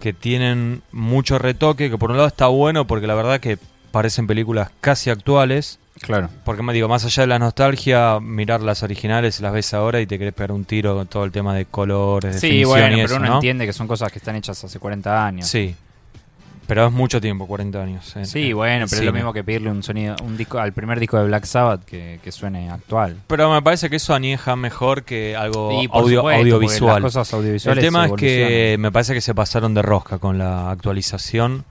que 0.00 0.12
tienen 0.12 0.82
mucho 0.92 1.38
retoque, 1.38 1.88
que 1.90 1.96
por 1.98 2.10
un 2.10 2.16
lado 2.18 2.28
está 2.28 2.46
bueno 2.48 2.86
porque 2.86 3.06
la 3.06 3.14
verdad 3.14 3.40
que 3.40 3.58
parecen 3.90 4.26
películas 4.26 4.70
casi 4.80 5.08
actuales. 5.10 5.78
Claro. 6.00 6.28
Porque 6.44 6.62
me 6.62 6.74
digo, 6.74 6.88
más 6.88 7.04
allá 7.06 7.22
de 7.22 7.26
la 7.28 7.38
nostalgia, 7.38 8.20
mirar 8.20 8.60
las 8.60 8.82
originales, 8.82 9.40
las 9.40 9.52
ves 9.52 9.72
ahora 9.72 10.00
y 10.02 10.06
te 10.06 10.18
querés 10.18 10.34
pegar 10.34 10.52
un 10.52 10.66
tiro 10.66 10.94
con 10.94 11.06
todo 11.06 11.24
el 11.24 11.32
tema 11.32 11.54
de 11.54 11.64
colores, 11.64 12.38
Sí, 12.38 12.48
definición 12.48 12.68
bueno, 12.70 12.86
y 12.86 12.96
pero 12.96 13.06
eso, 13.06 13.16
uno 13.16 13.26
¿no? 13.28 13.34
entiende 13.36 13.64
que 13.66 13.72
son 13.72 13.88
cosas 13.88 14.12
que 14.12 14.18
están 14.18 14.36
hechas 14.36 14.62
hace 14.62 14.78
40 14.78 15.24
años. 15.26 15.48
Sí. 15.48 15.74
Pero 16.66 16.86
es 16.86 16.92
mucho 16.92 17.20
tiempo, 17.20 17.46
40 17.46 17.80
años. 17.82 18.16
en- 18.16 18.26
Sí, 18.26 18.50
en- 18.50 18.56
bueno, 18.56 18.84
en 18.84 18.88
pero 18.90 19.00
es 19.02 19.06
lo 19.06 19.12
mismo 19.12 19.32
que 19.32 19.44
pedirle 19.44 19.70
un 19.70 19.82
sonido, 19.82 20.16
un 20.24 20.36
disco 20.36 20.58
al 20.58 20.72
primer 20.72 20.98
disco 20.98 21.16
de 21.18 21.26
Black 21.26 21.44
Sabbath 21.44 21.84
que, 21.84 22.18
que 22.22 22.32
suene 22.32 22.70
actual. 22.70 23.16
Pero 23.28 23.52
me 23.52 23.62
parece 23.62 23.88
que 23.88 23.96
eso 23.96 24.14
anieja 24.14 24.56
mejor 24.56 25.04
que 25.04 25.36
algo 25.36 25.68
por 25.88 26.02
audio, 26.02 26.18
supuesto, 26.20 26.40
audiovisual. 26.42 27.02
Las 27.02 27.12
cosas 27.14 27.32
El 27.32 27.38
audiovisuales 27.38 27.84
tema 27.84 28.06
es 28.06 28.12
que 28.14 28.76
me 28.78 28.90
parece 28.90 29.14
que 29.14 29.20
se 29.20 29.34
pasaron 29.34 29.74
de 29.74 29.82
rosca 29.82 30.18
con 30.18 30.38
la 30.38 30.70
actualización. 30.70 31.64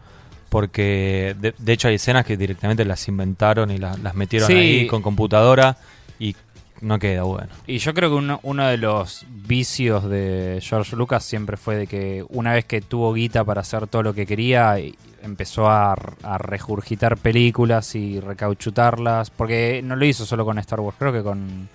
Porque 0.50 1.36
de, 1.40 1.54
de 1.58 1.74
hecho 1.74 1.88
hay 1.90 1.96
escenas 1.96 2.26
que 2.26 2.38
directamente 2.38 2.86
las 2.86 3.08
inventaron 3.10 3.72
y 3.72 3.78
la- 3.78 3.98
las 4.02 4.16
metieron 4.16 4.48
Sí. 4.48 4.54
ahí 4.54 4.88
con 4.88 5.02
computadora 5.02 5.76
y 6.20 6.36
no 6.82 7.00
queda 7.00 7.24
bueno. 7.24 7.48
Y 7.68 7.78
yo 7.80 7.94
creo 7.94 8.10
que 8.10 8.16
uno, 8.16 8.40
uno 8.44 8.68
de 8.68 8.78
los 8.78 9.26
vicios 9.30 10.10
de 10.10 10.60
George 10.62 10.96
Lucas 10.96 11.24
siempre 11.24 11.58
fue 11.58 11.76
de 11.76 11.88
que 11.88 12.26
una 12.30 12.54
vez 12.54 12.66
que 12.66 12.82
tuvo 12.82 13.14
guita 13.14 13.44
para 13.44 13.62
hacer 13.62 13.88
todo 13.88 14.04
lo 14.04 14.14
que 14.14 14.26
quería, 14.26 14.76
empezó 15.24 15.70
a, 15.70 15.94
a 16.24 16.38
regurgitar 16.38 17.18
películas 17.18 17.96
y 17.96 18.20
recauchutarlas. 18.20 19.30
Porque 19.30 19.82
no 19.84 19.96
lo 19.96 20.06
hizo 20.06 20.26
solo 20.26 20.46
con 20.46 20.58
Star 20.60 20.80
Wars, 20.80 20.98
creo 21.00 21.14
que 21.14 21.24
con, 21.24 21.68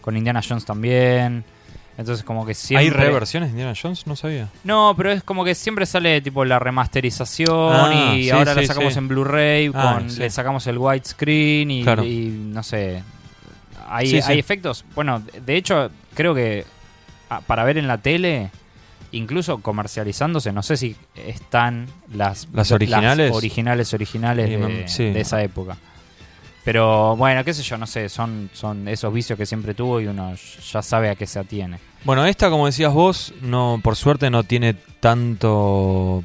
con 0.00 0.16
Indiana 0.16 0.40
Jones 0.46 0.64
también. 0.64 1.44
Entonces 1.96 2.24
como 2.24 2.44
que 2.44 2.54
siempre... 2.54 2.86
¿Hay 2.86 2.90
reversiones 2.90 3.50
de 3.50 3.52
Indiana 3.52 3.74
Jones? 3.80 4.06
No 4.08 4.16
sabía. 4.16 4.48
No, 4.64 4.94
pero 4.96 5.12
es 5.12 5.22
como 5.22 5.44
que 5.44 5.54
siempre 5.54 5.86
sale 5.86 6.20
tipo 6.22 6.44
la 6.44 6.58
remasterización 6.58 7.72
Ah, 7.72 8.14
y 8.16 8.24
sí, 8.24 8.30
ahora 8.30 8.54
sí, 8.54 8.60
la 8.62 8.66
sacamos 8.66 8.92
sí. 8.94 8.98
en 8.98 9.06
Blu-ray, 9.08 9.70
Ah, 9.74 10.00
le 10.18 10.28
sacamos 10.30 10.66
el 10.66 10.78
widescreen 10.78 11.70
y, 11.70 11.82
Claro. 11.84 12.04
y 12.04 12.26
no 12.52 12.62
sé. 12.64 13.02
Hay, 13.88 14.06
Sí, 14.08 14.22
sí. 14.22 14.32
hay 14.32 14.38
efectos. 14.38 14.84
Bueno, 14.94 15.20
de- 15.44 15.56
hecho, 15.56 15.90
creo 16.14 16.34
que 16.34 16.64
ah, 17.30 17.40
para 17.46 17.64
ver 17.64 17.78
en 17.78 17.86
la 17.88 17.98
tele, 17.98 18.50
incluso 19.12 19.58
comercializándose, 19.58 20.52
no 20.52 20.62
sé 20.62 20.76
si 20.76 20.96
están 21.14 21.86
las, 22.12 22.48
¿Las 22.52 22.72
originales? 22.72 23.32
originales, 23.32 23.94
originales 23.94 24.46
Sí, 24.48 24.56
de, 24.56 24.58
mam- 24.60 24.88
sí. 24.88 25.04
de 25.10 25.20
esa 25.20 25.42
época. 25.42 25.76
Pero 26.64 27.14
bueno, 27.16 27.44
qué 27.44 27.52
sé 27.52 27.62
yo, 27.62 27.76
no 27.76 27.86
sé, 27.86 28.08
son, 28.08 28.48
son 28.54 28.88
esos 28.88 29.12
vicios 29.12 29.38
que 29.38 29.44
siempre 29.44 29.74
tuvo 29.74 30.00
y 30.00 30.06
uno 30.06 30.34
ya 30.72 30.80
sabe 30.82 31.10
a 31.10 31.14
qué 31.14 31.26
se 31.26 31.38
atiene. 31.38 31.78
Bueno, 32.04 32.24
esta, 32.24 32.48
como 32.48 32.64
decías 32.66 32.92
vos, 32.92 33.34
no 33.42 33.80
por 33.82 33.96
suerte 33.96 34.30
no 34.30 34.44
tiene 34.44 34.72
tanto 34.74 36.24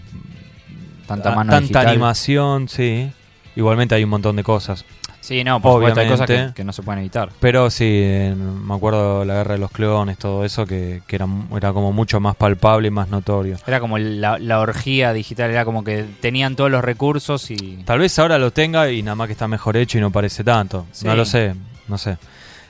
Tanta 1.07 1.34
a- 1.34 1.36
mano 1.36 1.49
tanta 1.51 1.61
digital. 1.61 1.88
animación, 1.88 2.69
sí. 2.69 3.11
Igualmente 3.55 3.95
hay 3.95 4.03
un 4.05 4.11
montón 4.11 4.36
de 4.38 4.43
cosas. 4.43 4.86
Sí, 5.30 5.43
no, 5.43 5.61
por 5.61 5.73
supuesto, 5.73 5.99
hay 5.99 6.07
cosas 6.07 6.25
que, 6.25 6.34
Obviamente. 6.34 6.55
que 6.55 6.63
no 6.63 6.73
se 6.73 6.82
pueden 6.82 7.01
evitar. 7.01 7.30
Pero 7.39 7.69
sí, 7.69 8.34
me 8.36 8.73
acuerdo 8.73 9.23
la 9.25 9.36
guerra 9.36 9.53
de 9.53 9.59
los 9.59 9.69
clones, 9.69 10.17
todo 10.17 10.43
eso, 10.43 10.65
que, 10.65 11.03
que 11.05 11.17
era, 11.17 11.27
era 11.55 11.71
como 11.71 11.93
mucho 11.93 12.19
más 12.19 12.36
palpable 12.36 12.88
y 12.88 12.91
más 12.91 13.09
notorio. 13.09 13.57
Era 13.67 13.80
como 13.80 13.99
la, 13.99 14.39
la 14.39 14.59
orgía 14.59 15.13
digital, 15.13 15.51
era 15.51 15.65
como 15.65 15.84
que 15.84 16.03
tenían 16.19 16.55
todos 16.55 16.71
los 16.71 16.84
recursos 16.84 17.51
y... 17.51 17.84
Tal 17.86 17.99
vez 17.99 18.17
ahora 18.17 18.39
lo 18.39 18.49
tenga 18.49 18.89
y 18.89 19.03
nada 19.03 19.13
más 19.13 19.27
que 19.27 19.34
está 19.34 19.47
mejor 19.47 19.77
hecho 19.77 19.99
y 19.99 20.01
no 20.01 20.09
parece 20.09 20.43
tanto. 20.43 20.88
Sí. 20.91 21.05
No 21.05 21.15
lo 21.15 21.25
sé, 21.25 21.53
no 21.88 21.99
sé. 21.99 22.17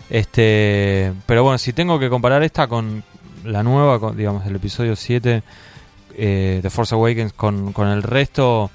Este, 0.09 1.13
pero 1.25 1.43
bueno, 1.43 1.59
si 1.59 1.71
tengo 1.71 1.97
que 1.97 2.09
comparar 2.09 2.43
esta 2.43 2.67
con 2.67 3.05
la 3.45 3.63
nueva, 3.63 4.01
con, 4.01 4.17
digamos, 4.17 4.45
el 4.45 4.57
episodio 4.57 4.97
7 4.97 5.43
eh, 6.17 6.59
de 6.61 6.69
Force 6.69 6.93
Awakens 6.93 7.31
con, 7.31 7.71
con 7.71 7.87
el 7.87 8.03
resto, 8.03 8.69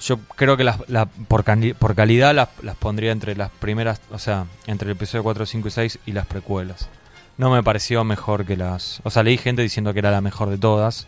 yo 0.00 0.18
creo 0.36 0.56
que 0.56 0.64
las, 0.64 0.78
la- 0.88 1.06
por, 1.06 1.44
cali- 1.44 1.74
por 1.74 1.94
calidad 1.94 2.34
las, 2.34 2.48
las 2.62 2.76
pondría 2.76 3.12
entre 3.12 3.34
las 3.36 3.50
primeras, 3.50 4.00
o 4.10 4.18
sea, 4.18 4.46
entre 4.66 4.90
el 4.90 4.96
episodio 4.96 5.22
4, 5.24 5.46
5 5.46 5.68
y 5.68 5.70
6 5.70 5.98
y 6.06 6.12
las 6.12 6.26
precuelas. 6.26 6.88
No 7.36 7.50
me 7.50 7.62
pareció 7.62 8.02
mejor 8.04 8.44
que 8.44 8.56
las... 8.56 9.00
O 9.04 9.10
sea, 9.10 9.22
leí 9.22 9.38
gente 9.38 9.62
diciendo 9.62 9.92
que 9.92 10.00
era 10.00 10.10
la 10.10 10.20
mejor 10.20 10.50
de 10.50 10.58
todas. 10.58 11.06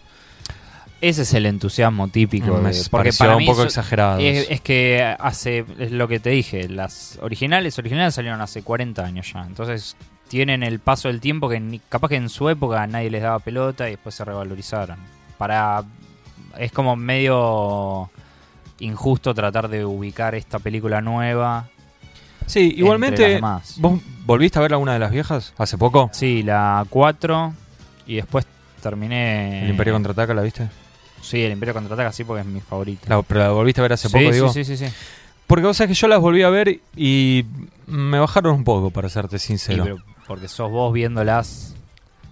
Ese 1.00 1.22
es 1.22 1.32
el 1.34 1.46
entusiasmo 1.46 2.08
típico. 2.08 2.58
me 2.58 2.72
de- 2.72 2.84
porque 2.90 3.12
para 3.12 3.32
un 3.32 3.38
mí 3.38 3.46
poco 3.46 3.62
exagerado. 3.62 4.18
Es, 4.20 4.46
es 4.50 4.60
que 4.60 5.02
hace, 5.18 5.64
es 5.78 5.92
lo 5.92 6.06
que 6.08 6.20
te 6.20 6.30
dije, 6.30 6.68
las 6.68 7.18
originales, 7.22 7.78
originales 7.78 8.14
salieron 8.14 8.40
hace 8.42 8.62
40 8.62 9.04
años 9.04 9.32
ya. 9.32 9.42
Entonces 9.44 9.96
tienen 10.28 10.62
el 10.62 10.78
paso 10.78 11.08
del 11.08 11.20
tiempo 11.20 11.48
que 11.48 11.58
ni- 11.58 11.78
capaz 11.88 12.08
que 12.08 12.16
en 12.16 12.28
su 12.28 12.48
época 12.50 12.86
nadie 12.86 13.10
les 13.10 13.22
daba 13.22 13.38
pelota 13.38 13.88
y 13.88 13.92
después 13.92 14.14
se 14.14 14.24
revalorizaron. 14.24 14.98
Para 15.38 15.82
es 16.58 16.70
como 16.70 16.94
medio 16.96 18.10
injusto 18.80 19.34
tratar 19.34 19.68
de 19.68 19.84
ubicar 19.84 20.34
esta 20.34 20.58
película 20.58 21.00
nueva. 21.00 21.68
Sí, 22.46 22.74
igualmente. 22.76 23.40
¿vos 23.76 24.00
volviste 24.26 24.58
a 24.58 24.62
ver 24.62 24.72
alguna 24.72 24.92
de 24.94 24.98
las 24.98 25.10
viejas 25.12 25.52
hace 25.58 25.78
poco? 25.78 26.10
Sí, 26.12 26.42
la 26.42 26.84
4 26.90 27.52
y 28.06 28.16
después 28.16 28.44
terminé 28.82 29.62
¿El 29.64 29.70
Imperio 29.70 29.92
Contraataca 29.92 30.34
la 30.34 30.42
viste? 30.42 30.68
Sí, 31.22 31.42
el 31.42 31.52
Imperio 31.52 31.74
Contraataca 31.74 32.10
sí 32.12 32.24
porque 32.24 32.40
es 32.40 32.46
mi 32.46 32.60
favorita. 32.60 33.06
La- 33.14 33.22
¿Pero 33.22 33.40
la 33.40 33.50
volviste 33.50 33.80
a 33.80 33.82
ver 33.82 33.92
hace 33.92 34.08
sí, 34.08 34.12
poco, 34.14 34.24
sí, 34.26 34.32
digo? 34.32 34.52
sí, 34.52 34.64
sí, 34.64 34.76
sí. 34.76 34.86
Porque 35.46 35.66
vos 35.66 35.76
sabés 35.76 35.88
que 35.96 36.00
yo 36.00 36.08
las 36.08 36.20
volví 36.20 36.42
a 36.42 36.48
ver 36.50 36.80
y 36.96 37.44
me 37.86 38.18
bajaron 38.18 38.54
un 38.54 38.64
poco, 38.64 38.90
para 38.90 39.08
serte 39.08 39.38
Sí, 39.38 39.48
sincero. 39.48 39.84
pero 39.84 39.98
porque 40.26 40.48
sos 40.48 40.70
vos 40.70 40.92
viéndolas 40.92 41.74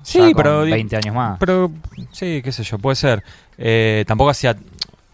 Sí, 0.03 0.33
pero- 0.35 0.63
20 0.63 0.97
años 0.97 1.15
más. 1.15 1.39
Pero, 1.39 1.71
sí, 2.13 2.41
qué 2.43 2.51
sé 2.51 2.63
yo, 2.65 2.79
puede 2.79 2.97
ser. 2.97 3.23
Eh, 3.59 4.05
tampoco 4.07 4.31
hacía... 4.31 4.57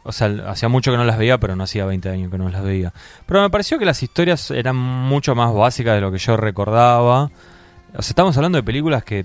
O 0.05 0.12
sea, 0.12 0.28
hacía 0.46 0.68
mucho 0.68 0.90
que 0.90 0.98
no 0.98 1.05
las 1.05 1.18
veía, 1.18 1.38
pero 1.38 1.57
no 1.57 1.64
hacía 1.64 1.86
20 1.86 2.09
años 2.11 2.30
que 2.30 2.38
no 2.38 2.48
las 2.48 2.62
veía. 2.62 2.92
Pero 3.26 3.40
me 3.40 3.50
pareció 3.50 3.78
que 3.78 3.86
las 3.86 4.02
historias 4.02 4.50
eran 4.50 4.76
mucho 4.76 5.34
más 5.34 5.52
básicas 5.52 5.94
de 5.94 6.00
lo 6.02 6.12
que 6.12 6.18
yo 6.18 6.36
recordaba. 6.36 7.24
O 7.24 8.02
sea, 8.02 8.11
estamos 8.11 8.36
hablando 8.36 8.57
de 8.57 8.62
películas 8.62 9.02
que 9.02 9.24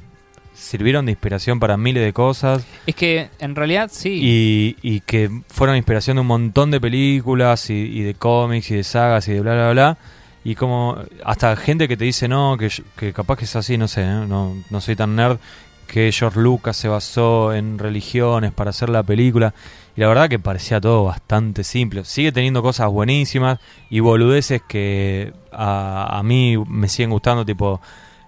sirvieron 0.54 1.06
de 1.06 1.12
inspiración 1.12 1.60
para 1.60 1.78
miles 1.78 2.04
de 2.04 2.14
cosas. 2.14 2.66
Es 2.86 2.96
que 2.96 3.30
en 3.40 3.56
realidad 3.56 3.90
sí. 3.92 4.20
y, 4.22 4.78
y 4.82 5.02
que 5.02 5.30
fueron 5.50 5.76
inspiración 5.76 6.16
de 6.18 6.22
un 6.22 6.28
montón 6.28 6.72
de 6.72 6.80
películas 6.80 7.70
y, 7.70 7.74
y 7.74 8.02
de 8.02 8.14
cómics 8.14 8.72
y 8.72 8.76
de 8.76 8.84
sagas 8.84 9.28
y 9.28 9.34
de 9.34 9.42
bla 9.42 9.54
bla 9.54 9.72
bla 9.72 9.98
y 10.44 10.56
como 10.56 10.98
hasta 11.24 11.56
gente 11.56 11.88
que 11.88 11.98
te 11.98 12.06
dice 12.06 12.28
no 12.28 12.58
que, 12.58 12.70
que 12.96 13.14
capaz 13.14 13.38
que 13.38 13.46
es 13.46 13.56
así 13.56 13.78
no 13.78 13.88
sé 13.88 14.04
¿eh? 14.04 14.26
no, 14.28 14.56
no 14.70 14.82
soy 14.82 14.96
tan 14.96 15.16
nerd 15.16 15.38
que 15.86 16.12
George 16.12 16.40
Lucas 16.40 16.78
se 16.78 16.88
basó 16.88 17.54
en 17.54 17.78
religiones 17.80 18.52
para 18.52 18.70
hacer 18.70 18.90
la 18.90 19.04
película 19.04 19.54
y 20.00 20.02
la 20.02 20.08
verdad 20.08 20.30
que 20.30 20.40
parecía 20.40 20.80
todo 20.80 21.04
bastante 21.04 21.66
simple 21.66 22.06
sigue 22.06 22.32
teniendo 22.32 22.62
cosas 22.62 22.88
buenísimas 22.90 23.60
y 23.90 24.00
boludeces 24.00 24.62
que 24.66 25.34
a, 25.52 26.18
a 26.18 26.24
mí 26.24 26.56
me 26.68 26.88
siguen 26.88 27.10
gustando 27.10 27.44
tipo 27.46 27.82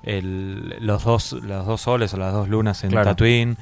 el- 0.04 0.76
los 0.82 1.06
dos 1.06 1.32
los 1.32 1.66
dos 1.66 1.80
soles 1.80 2.14
o 2.14 2.18
las 2.18 2.34
dos 2.34 2.50
lunas 2.50 2.84
en 2.84 2.90
Claro. 2.90 3.12
Tatooine 3.12 3.56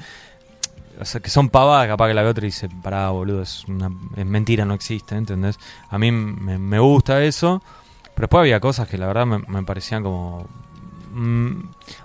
o 1.00 1.04
sea, 1.04 1.20
que 1.20 1.30
son 1.30 1.50
pavadas, 1.50 1.86
capaz 1.86 2.08
que 2.08 2.14
la 2.14 2.22
ve 2.22 2.28
otra 2.30 2.44
y 2.44 2.48
dice, 2.48 2.68
pará, 2.82 3.08
boludo, 3.10 3.42
es, 3.42 3.64
una, 3.68 3.90
es 4.16 4.26
mentira, 4.26 4.64
no 4.66 4.74
existe, 4.74 5.14
¿entendés? 5.14 5.58
A 5.88 5.96
mí 5.98 6.10
me, 6.10 6.58
me 6.58 6.78
gusta 6.80 7.22
eso, 7.22 7.62
pero 8.14 8.22
después 8.26 8.40
había 8.40 8.58
cosas 8.60 8.88
que 8.88 8.98
la 8.98 9.06
verdad 9.06 9.24
me, 9.24 9.38
me 9.38 9.62
parecían 9.62 10.02
como 10.02 10.46
mm, 11.14 11.52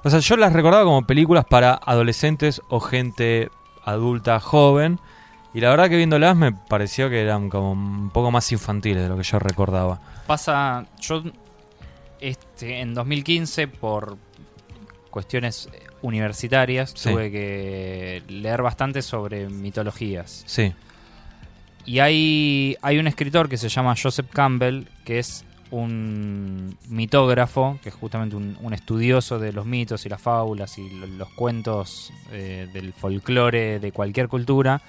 o 0.03 0.09
sea, 0.09 0.19
yo 0.19 0.37
las 0.37 0.53
recordaba 0.53 0.83
como 0.85 1.01
películas 1.05 1.45
para 1.45 1.73
adolescentes 1.73 2.61
o 2.69 2.79
gente 2.79 3.49
adulta 3.83 4.39
joven. 4.39 4.99
Y 5.55 5.61
la 5.61 5.69
verdad 5.71 5.89
que 5.89 5.95
viéndolas 5.97 6.35
me 6.35 6.51
pareció 6.51 7.09
que 7.09 7.21
eran 7.21 7.49
como 7.49 7.71
un 7.71 8.09
poco 8.11 8.29
más 8.29 8.51
infantiles 8.51 9.01
de 9.03 9.09
lo 9.09 9.17
que 9.17 9.23
yo 9.23 9.39
recordaba. 9.39 9.99
Pasa, 10.27 10.85
yo 10.99 11.23
este, 12.19 12.81
en 12.81 12.93
2015 12.93 13.67
por 13.69 14.17
cuestiones 15.09 15.69
universitarias 16.01 16.91
Sí. 16.95 17.09
tuve 17.09 17.31
que 17.31 18.21
leer 18.27 18.61
bastante 18.61 19.01
sobre 19.01 19.47
mitologías. 19.49 20.43
Sí, 20.45 20.73
Y 21.85 21.99
hay, 21.99 22.75
hay 22.81 22.97
un 22.97 23.07
escritor 23.07 23.47
que 23.47 23.57
se 23.57 23.69
llama 23.69 23.95
Joseph 24.01 24.27
Campbell, 24.33 24.85
que 25.05 25.19
es 25.19 25.45
un 25.71 26.77
mitógrafo, 26.89 27.77
que 27.83 27.89
es 27.89 27.95
justamente 27.95 28.35
un, 28.35 28.57
un 28.61 28.73
estudioso 28.73 29.39
de 29.39 29.53
los 29.53 29.65
mitos 29.65 30.05
y 30.05 30.09
las 30.09 30.19
fábulas 30.21 30.77
y 30.79 30.89
lo- 30.89 31.05
los 31.07 31.29
cuentos 31.29 32.11
eh, 32.31 32.67
del 32.73 32.91
folclore 32.93 33.79
de 33.79 33.91
cualquier 33.91 34.27
cultura, 34.27 34.81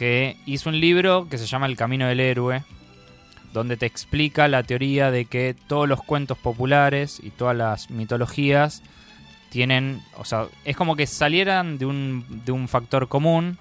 que 0.00 0.38
hizo 0.46 0.70
un 0.70 0.80
libro 0.80 1.28
que 1.28 1.36
se 1.36 1.44
llama 1.44 1.66
El 1.66 1.76
Camino 1.76 2.06
del 2.06 2.20
Héroe, 2.20 2.62
donde 3.52 3.76
te 3.76 3.84
explica 3.84 4.48
la 4.48 4.62
teoría 4.62 5.10
de 5.10 5.26
que 5.26 5.54
todos 5.66 5.86
los 5.86 6.02
cuentos 6.02 6.38
populares 6.38 7.20
y 7.22 7.28
todas 7.28 7.54
las 7.54 7.90
mitologías 7.90 8.82
tienen, 9.50 10.00
o 10.16 10.24
sea, 10.24 10.46
es 10.64 10.74
como 10.74 10.96
que 10.96 11.06
salieran 11.06 11.76
de 11.76 11.84
un, 11.84 12.24
de 12.46 12.50
un 12.50 12.66
factor 12.66 13.08
común 13.08 13.58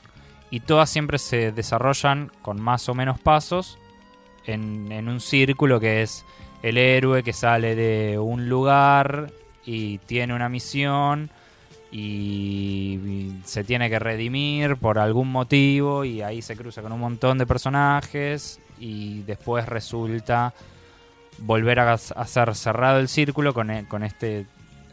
y 0.50 0.62
todas 0.62 0.90
siempre 0.90 1.18
se 1.18 1.52
desarrollan 1.52 2.32
con 2.42 2.62
más 2.62 2.88
o 2.88 2.96
menos 2.96 3.20
pasos 3.20 3.78
en, 4.46 4.94
en 4.94 5.10
un 5.10 5.20
círculo 5.20 5.82
que 5.82 6.04
es 6.04 6.26
el 6.64 6.78
héroe 6.78 7.22
que 7.22 7.34
sale 7.34 7.76
de 7.76 8.18
un 8.18 8.48
lugar 8.48 9.34
y 9.66 9.98
tiene 9.98 10.34
una 10.34 10.48
misión 10.48 11.32
y, 11.92 13.40
se 13.44 13.64
tiene 13.64 13.90
que 13.90 14.00
redimir 14.00 14.78
por 14.78 15.00
algún 15.00 15.32
motivo 15.32 16.06
y 16.06 16.22
ahí 16.22 16.42
se 16.42 16.56
cruza 16.56 16.82
con 16.82 16.92
un 16.92 17.00
montón 17.00 17.38
de 17.38 17.48
personajes 17.48 18.60
y 18.80 19.24
después 19.24 19.66
resulta 19.66 20.54
volver 21.40 21.80
a, 21.80 21.98
ser 21.98 22.56
cerrado 22.56 23.00
el 23.00 23.08
círculo 23.08 23.54
con, 23.54 23.72
e- 23.72 23.88
con 23.88 24.04
este 24.04 24.46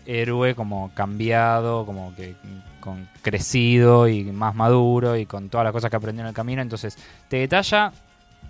héroe 0.07 0.55
como 0.55 0.93
cambiado, 0.95 1.85
como 1.85 2.15
que 2.15 2.35
con 2.81 3.09
crecido 3.21 4.09
y 4.09 4.25
más 4.25 4.55
maduro 4.55 5.17
y 5.17 5.27
con 5.27 5.49
todas 5.49 5.65
las 5.65 5.73
cosas 5.73 5.91
que 5.91 5.97
aprendió 5.97 6.23
en 6.23 6.29
el 6.29 6.35
camino. 6.35 6.63
Entonces 6.63 6.97
te 7.29 7.39
detalla 7.39 7.93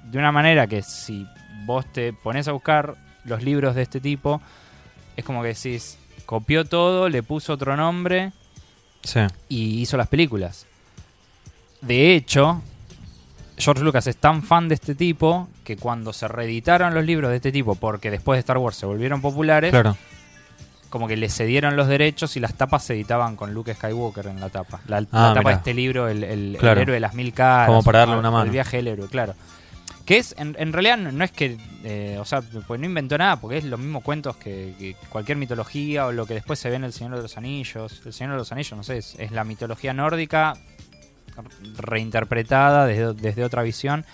de 0.04 0.18
una 0.18 0.30
manera 0.30 0.66
que 0.66 0.82
si 0.82 1.26
vos 1.64 1.90
te 1.92 2.12
pones 2.12 2.46
a 2.48 2.52
buscar 2.52 2.94
los 3.24 3.42
libros 3.42 3.74
de 3.74 3.82
este 3.82 4.00
tipo, 4.00 4.40
es 5.16 5.24
como 5.24 5.42
que 5.42 5.48
decís, 5.48 5.98
copió 6.24 6.64
todo, 6.64 7.08
le 7.08 7.22
puso 7.22 7.52
otro 7.52 7.76
nombre 7.76 8.32
sí. 9.02 9.20
y 9.48 9.80
hizo 9.82 9.96
las 9.96 10.08
películas. 10.08 10.66
De 11.80 12.14
hecho, 12.14 12.62
George 13.58 13.82
Lucas 13.84 14.06
es 14.06 14.16
tan 14.16 14.42
fan 14.42 14.68
de 14.68 14.74
este 14.74 14.94
tipo 14.94 15.48
que 15.64 15.76
cuando 15.76 16.12
se 16.12 16.26
reeditaron 16.28 16.94
los 16.94 17.04
libros 17.04 17.30
de 17.30 17.36
este 17.36 17.52
tipo, 17.52 17.74
porque 17.74 18.10
después 18.10 18.36
de 18.36 18.40
Star 18.40 18.58
Wars 18.58 18.76
se 18.76 18.86
volvieron 18.86 19.20
populares, 19.20 19.70
Claro. 19.70 19.96
como 20.90 21.06
que 21.08 21.16
le 21.16 21.28
cedieron 21.28 21.76
los 21.76 21.88
derechos 21.88 22.36
y 22.36 22.40
las 22.40 22.54
tapas 22.54 22.84
se 22.84 22.94
editaban 22.94 23.36
con 23.36 23.52
Luke 23.54 23.74
Skywalker 23.74 24.26
en 24.28 24.40
la 24.40 24.48
tapa. 24.48 24.80
La, 24.86 25.00
la 25.00 25.06
Ah, 25.12 25.28
tapa 25.34 25.40
mirá. 25.40 25.50
de 25.50 25.56
este 25.56 25.74
libro, 25.74 26.08
el, 26.08 26.24
el- 26.24 26.56
héroe 26.56 26.94
de 26.94 27.00
las 27.00 27.14
mil 27.14 27.32
caras. 27.32 27.68
Como 27.68 27.82
para 27.82 28.00
darle 28.00 28.16
una 28.16 28.30
mano. 28.30 28.44
El 28.44 28.50
viaje 28.50 28.78
del 28.78 28.88
héroe, 28.88 29.08
claro. 29.08 29.34
Que 30.06 30.18
es, 30.18 30.36
en, 30.38 30.54
en 30.58 30.72
realidad 30.72 30.96
no, 30.98 31.24
es 31.24 31.32
que, 31.32 31.58
eh, 31.82 32.16
o 32.20 32.24
sea, 32.24 32.40
pues 32.40 32.78
no 32.80 32.86
inventó 32.86 33.18
nada, 33.18 33.40
porque 33.40 33.58
es 33.58 33.64
los 33.64 33.80
mismos 33.80 34.04
cuentos 34.04 34.36
que, 34.36 34.94
cualquier 35.08 35.36
mitología 35.36 36.06
o 36.06 36.12
lo 36.12 36.26
que 36.26 36.34
después 36.34 36.58
se 36.60 36.70
ve 36.70 36.76
en 36.76 36.84
El 36.84 36.92
Señor 36.92 37.16
de 37.16 37.22
los 37.22 37.36
Anillos. 37.36 38.02
El 38.06 38.12
Señor 38.12 38.34
de 38.34 38.38
los 38.38 38.52
Anillos, 38.52 38.76
no 38.76 38.84
sé, 38.84 38.98
es, 38.98 39.16
es 39.18 39.32
la 39.32 39.42
mitología 39.42 39.92
nórdica 39.92 40.54
reinterpretada 41.76 42.86
desde, 42.86 43.14
desde 43.14 43.44
otra 43.44 43.62
visión. 43.62 44.04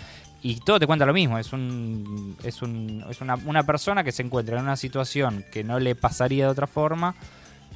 Y 0.44 0.56
todo 0.60 0.80
te 0.80 0.86
cuenta 0.88 1.06
lo 1.06 1.12
mismo, 1.12 1.38
es 1.38 1.52
un 1.52 2.36
es, 2.42 2.62
un, 2.62 3.04
es 3.08 3.20
una, 3.20 3.36
una 3.46 3.62
persona 3.62 4.02
que 4.02 4.10
se 4.10 4.22
encuentra 4.22 4.56
en 4.56 4.64
una 4.64 4.76
situación 4.76 5.44
que 5.52 5.62
no 5.62 5.78
le 5.78 5.94
pasaría 5.94 6.46
de 6.46 6.50
otra 6.50 6.66
forma 6.66 7.14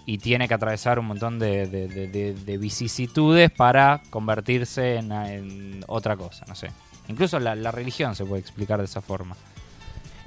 y 0.04 0.18
tiene 0.18 0.48
que 0.48 0.54
atravesar 0.54 0.98
un 0.98 1.06
montón 1.06 1.38
de, 1.38 1.66
de- 1.68 1.86
de- 1.86 2.08
de- 2.08 2.34
de 2.34 2.58
vicisitudes 2.58 3.50
para 3.52 4.02
convertirse 4.10 4.96
en 4.96 5.84
otra 5.86 6.16
cosa, 6.16 6.44
no 6.48 6.56
sé. 6.56 6.70
Incluso 7.08 7.38
la, 7.38 7.70
religión 7.70 8.14
se 8.14 8.24
puede 8.24 8.40
explicar 8.40 8.78
de 8.78 8.86
esa 8.86 9.00
forma. 9.00 9.36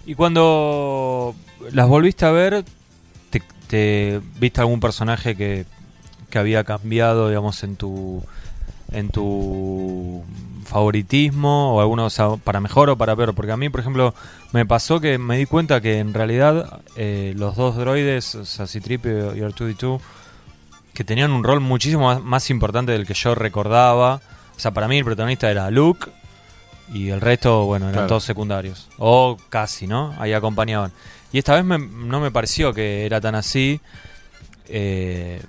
Y 0.05 0.15
cuando 0.15 1.35
las 1.71 1.87
volviste 1.87 2.25
a 2.25 2.31
ver, 2.31 2.63
¿te, 3.29 3.41
te 3.67 4.21
viste 4.39 4.61
algún 4.61 4.79
personaje 4.79 5.35
que, 5.35 5.65
que 6.29 6.39
había 6.39 6.63
cambiado, 6.63 7.27
digamos, 7.29 7.63
en 7.63 7.75
tu 7.75 8.23
en 8.91 9.09
tu 9.09 10.23
favoritismo 10.65 11.75
o 11.75 11.81
alguno 11.81 12.05
o 12.05 12.09
sea, 12.09 12.37
para 12.37 12.59
mejor 12.59 12.89
o 12.89 12.97
para 12.97 13.15
peor? 13.15 13.35
Porque 13.35 13.51
a 13.51 13.57
mí, 13.57 13.69
por 13.69 13.81
ejemplo, 13.81 14.13
me 14.51 14.65
pasó 14.65 14.99
que 14.99 15.17
me 15.17 15.37
di 15.37 15.45
cuenta 15.45 15.81
que 15.81 15.99
en 15.99 16.13
realidad 16.13 16.81
eh, 16.95 17.33
los 17.35 17.55
dos 17.55 17.75
droides, 17.75 18.35
o 18.35 18.45
sea, 18.45 18.67
C-3PO 18.67 19.35
y 19.35 19.41
R2D2, 19.41 19.99
que 20.93 21.03
tenían 21.03 21.31
un 21.31 21.43
rol 21.43 21.59
muchísimo 21.59 22.05
más, 22.05 22.21
más 22.21 22.49
importante 22.49 22.91
del 22.91 23.05
que 23.05 23.13
yo 23.13 23.35
recordaba. 23.35 24.21
O 24.55 24.59
sea, 24.59 24.71
para 24.71 24.87
mí 24.87 24.97
el 24.97 25.05
protagonista 25.05 25.49
era 25.49 25.69
Luke 25.71 26.09
y 26.91 27.09
el 27.09 27.21
resto, 27.21 27.65
bueno, 27.65 27.85
eran 27.85 27.93
Claro. 27.93 28.07
todos 28.07 28.23
secundarios. 28.23 28.87
O 28.97 29.37
casi, 29.49 29.87
¿no? 29.87 30.13
Ahí 30.19 30.33
acompañaban. 30.33 30.91
Y 31.31 31.37
esta 31.37 31.55
vez 31.55 31.63
me- 31.63 31.77
no 31.77 32.19
me 32.19 32.31
pareció 32.31 32.73
que 32.73 33.05
era 33.05 33.21
tan 33.21 33.35
así. 33.35 33.79
eh, 34.71 35.41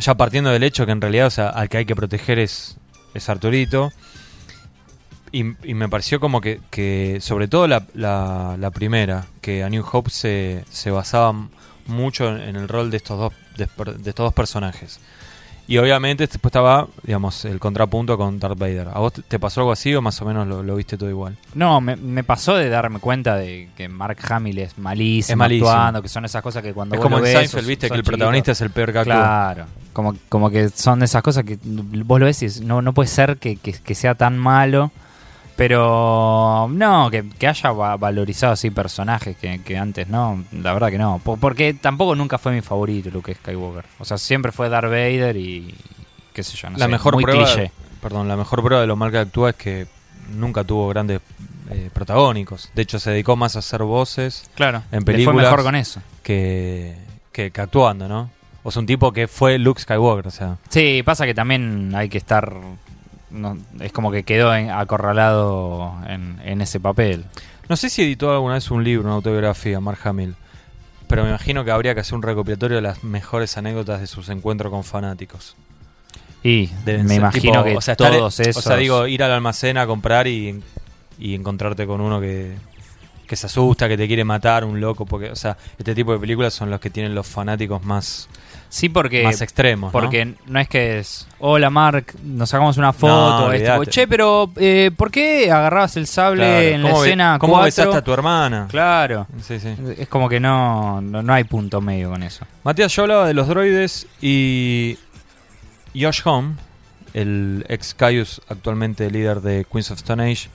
ya 0.00 0.14
partiendo 0.16 0.50
del 0.50 0.62
hecho 0.64 0.84
que 0.86 0.92
en 0.92 1.00
realidad, 1.00 1.28
o 1.28 1.30
sea, 1.30 1.48
al 1.50 1.68
que 1.68 1.78
hay 1.78 1.84
que 1.86 1.94
proteger 1.96 2.38
es, 2.38 2.76
es 3.14 3.28
Arturito. 3.28 3.92
Y, 5.32 5.40
y 5.68 5.74
me 5.74 5.88
pareció 5.88 6.20
como 6.20 6.40
que, 6.40 6.60
que 6.70 7.18
sobre 7.20 7.48
todo 7.48 7.66
la, 7.66 7.84
la- 7.94 8.56
la 8.58 8.70
primera, 8.70 9.26
que 9.40 9.62
a 9.64 9.68
New 9.68 9.84
Hope 9.90 10.10
se, 10.10 10.64
se 10.70 10.90
basaba 10.90 11.32
mucho 11.86 12.28
en, 12.28 12.40
en 12.40 12.56
el 12.56 12.68
rol 12.68 12.90
de 12.90 12.96
estos 12.96 13.18
dos 13.18 13.32
de 13.56 13.64
estos 13.64 14.16
dos 14.24 14.34
personajes. 14.34 14.98
Y 15.68 15.78
obviamente 15.78 16.26
después 16.26 16.50
estaba, 16.50 16.86
digamos, 17.02 17.44
el 17.44 17.58
contrapunto 17.58 18.16
con 18.16 18.38
Darth 18.38 18.56
Vader. 18.58 18.88
¿A 18.94 19.00
vos 19.00 19.12
te- 19.14 19.38
pasó 19.40 19.60
algo 19.62 19.72
así 19.72 19.92
o 19.94 20.00
más 20.00 20.20
o 20.22 20.24
menos 20.24 20.46
lo, 20.46 20.62
lo 20.62 20.76
viste 20.76 20.96
todo 20.96 21.10
igual? 21.10 21.36
No, 21.54 21.80
me, 21.80 21.96
me 21.96 22.22
pasó 22.22 22.54
de 22.54 22.68
darme 22.68 23.00
cuenta 23.00 23.34
de 23.36 23.68
que 23.76 23.88
Mark 23.88 24.18
Hamill 24.30 24.58
es 24.60 24.78
malísimo, 24.78 25.32
Es 25.32 25.36
malísimo. 25.36 25.68
actuando, 25.70 26.02
que 26.02 26.08
son 26.08 26.24
esas 26.24 26.40
cosas 26.42 26.62
que 26.62 26.72
cuando 26.72 26.94
es 26.94 26.98
vos 26.98 27.02
como 27.04 27.16
lo 27.18 27.18
en 27.18 27.24
ves, 27.24 27.32
Seinfeld, 27.32 27.60
sos- 27.62 27.66
viste, 27.68 27.88
sos 27.88 27.94
que 27.94 27.98
el 27.98 28.02
chiquito. 28.04 28.16
protagonista 28.16 28.52
es 28.52 28.60
el 28.60 28.70
peor 28.70 28.92
que 28.92 28.98
actúa. 29.00 29.14
Claro, 29.14 29.64
como, 29.92 30.14
como 30.28 30.50
que 30.50 30.68
son 30.68 31.00
de 31.00 31.06
esas 31.06 31.22
cosas 31.22 31.42
que 31.44 31.58
vos 31.64 32.20
lo 32.20 32.26
ves 32.26 32.42
y 32.42 32.60
no, 32.64 32.80
no 32.80 32.92
puede 32.92 33.08
ser 33.08 33.36
que, 33.38 33.56
que- 33.56 33.72
que 33.72 33.94
sea 33.96 34.14
tan 34.14 34.38
malo. 34.38 34.92
Pero 35.56 36.68
no, 36.70 37.10
que, 37.10 37.24
que 37.38 37.48
haya 37.48 37.72
va- 37.72 37.96
valorizado 37.96 38.52
así 38.52 38.70
personajes 38.70 39.36
que, 39.36 39.62
que 39.62 39.76
antes 39.76 40.06
no, 40.08 40.44
la 40.52 40.72
verdad 40.72 40.90
que 40.90 40.98
no. 40.98 41.20
Po- 41.24 41.36
Porque 41.38 41.74
tampoco 41.74 42.14
nunca 42.14 42.38
fue 42.38 42.52
mi 42.52 42.60
favorito 42.60 43.10
Luke 43.10 43.34
Skywalker. 43.34 43.84
O 43.98 44.04
sea, 44.04 44.18
siempre 44.18 44.52
fue 44.52 44.68
Darth 44.68 44.90
Vader 44.90 45.36
y 45.36 45.74
qué 46.32 46.42
sé 46.42 46.56
yo, 46.56 46.68
no 46.70 46.78
la 46.78 46.84
sé, 46.84 46.90
mejor 46.90 47.14
muy 47.14 47.24
prueba, 47.24 47.44
cliché. 47.44 47.72
perdón, 48.02 48.28
la 48.28 48.36
mejor 48.36 48.62
prueba 48.62 48.80
de 48.82 48.86
lo 48.86 48.96
mal 48.96 49.10
que 49.10 49.18
actúa 49.18 49.50
es 49.50 49.56
que 49.56 49.86
nunca 50.34 50.62
tuvo 50.64 50.88
grandes 50.88 51.20
eh, 51.70 51.90
protagónicos. 51.92 52.70
De 52.74 52.82
hecho, 52.82 52.98
se 52.98 53.10
dedicó 53.10 53.34
más 53.36 53.56
a 53.56 53.60
hacer 53.60 53.82
voces 53.82 54.48
Claro, 54.54 54.82
en 54.92 54.98
le 55.00 55.04
fue 55.04 55.14
películas 55.14 55.44
mejor 55.46 55.62
con 55.62 55.74
eso. 55.74 56.00
que, 56.22 56.94
que, 57.32 57.50
que 57.50 57.60
actuando, 57.60 58.08
¿no? 58.08 58.30
O 58.62 58.70
sea, 58.70 58.80
un 58.80 58.86
tipo 58.86 59.12
que 59.12 59.26
fue 59.28 59.58
Luke 59.58 59.80
Skywalker, 59.80 60.26
o 60.26 60.30
sea. 60.30 60.56
Sí, 60.68 61.02
pasa 61.04 61.24
que 61.24 61.34
también 61.34 61.92
hay 61.94 62.08
que 62.08 62.18
estar. 62.18 62.52
No, 63.30 63.58
es 63.80 63.92
como 63.92 64.10
que 64.10 64.22
quedó 64.22 64.54
en- 64.54 64.70
acorralado 64.70 65.94
en, 66.06 66.38
en 66.44 66.60
ese 66.60 66.80
papel. 66.80 67.24
No 67.68 67.76
sé 67.76 67.90
si 67.90 68.02
editó 68.02 68.32
alguna 68.32 68.54
vez 68.54 68.70
un 68.70 68.84
libro, 68.84 69.04
una 69.06 69.14
autobiografía, 69.14 69.80
Mark 69.80 69.98
Hamill. 70.04 70.34
Pero 71.08 71.22
me 71.22 71.28
imagino 71.30 71.64
que 71.64 71.70
habría 71.70 71.94
que 71.94 72.00
hacer 72.00 72.14
un 72.14 72.22
recopilatorio 72.22 72.76
de 72.76 72.82
las 72.82 73.04
mejores 73.04 73.56
anécdotas 73.56 74.00
de 74.00 74.06
sus 74.06 74.28
encuentros 74.28 74.70
con 74.72 74.82
fanáticos. 74.84 75.56
Y 76.42 76.66
Deben 76.84 77.02
me 77.04 77.08
ser, 77.10 77.18
imagino 77.18 77.52
tipo, 77.52 77.64
que 77.64 77.76
o 77.76 77.80
sea, 77.80 77.94
estar- 77.94 78.12
todos 78.12 78.40
esos. 78.40 78.64
O 78.64 78.68
sea, 78.68 78.76
digo, 78.76 79.06
ir 79.06 79.22
al 79.22 79.32
almacén 79.32 79.78
a 79.78 79.86
comprar 79.86 80.26
y, 80.26 80.62
y 81.18 81.34
encontrarte 81.34 81.86
con 81.86 82.00
uno 82.00 82.20
que, 82.20 82.54
que 83.26 83.36
se 83.36 83.46
asusta, 83.46 83.88
que 83.88 83.96
te 83.96 84.06
quiere 84.06 84.24
matar, 84.24 84.64
un 84.64 84.80
loco. 84.80 85.06
Porque, 85.06 85.30
o 85.30 85.36
sea, 85.36 85.56
este 85.78 85.94
tipo 85.94 86.12
de 86.12 86.18
películas 86.18 86.54
son 86.54 86.70
los 86.70 86.80
que 86.80 86.90
tienen 86.90 87.14
los 87.14 87.26
fanáticos 87.26 87.84
más, 87.84 88.28
sí, 88.68 88.88
porque. 88.88 89.22
más 89.22 89.40
extremos. 89.40 89.88
¿no? 89.88 89.92
Porque 89.92 90.34
¿no? 90.46 90.58
es 90.60 90.68
que 90.68 90.98
es. 90.98 91.26
Hola, 91.38 91.70
Mark, 91.70 92.14
nos 92.22 92.50
sacamos 92.50 92.76
una 92.76 92.88
No, 92.88 92.92
foto. 92.92 93.44
olvidate. 93.46 93.86
che, 93.90 94.06
pero 94.08 94.50
eh, 94.56 94.90
¿por 94.96 95.10
qué 95.10 95.50
agarrabas 95.50 95.96
el 95.96 96.06
sable 96.06 96.44
Claro, 96.44 96.60
en 96.62 96.82
la 96.82 96.88
¿cómo 96.90 97.00
be- 97.02 97.06
escena 97.08 97.36
¿Cómo 97.38 97.52
4? 97.54 97.64
besaste 97.64 97.96
a 97.96 98.02
tu 98.04 98.12
hermana? 98.12 98.66
Claro. 98.70 99.26
Sí, 99.42 99.58
sí. 99.60 99.74
Es 99.98 100.08
como 100.08 100.28
que 100.28 100.40
no, 100.40 101.00
no, 101.00 101.22
no 101.22 101.32
hay 101.32 101.44
punto 101.44 101.80
medio 101.80 102.10
con 102.10 102.22
eso. 102.22 102.46
Matías, 102.64 102.94
yo 102.94 103.02
hablaba 103.02 103.26
de 103.26 103.34
los 103.34 103.48
droides 103.48 104.06
y 104.22 104.98
Josh 105.94 106.20
Home, 106.24 106.54
el 107.14 107.64
ex 107.68 107.94
Caius, 107.94 108.40
actualmente 108.48 109.10
líder 109.10 109.40
de 109.40 109.64
Queens 109.70 109.90
of 109.90 109.98
Stone 109.98 110.22
Age 110.30 110.48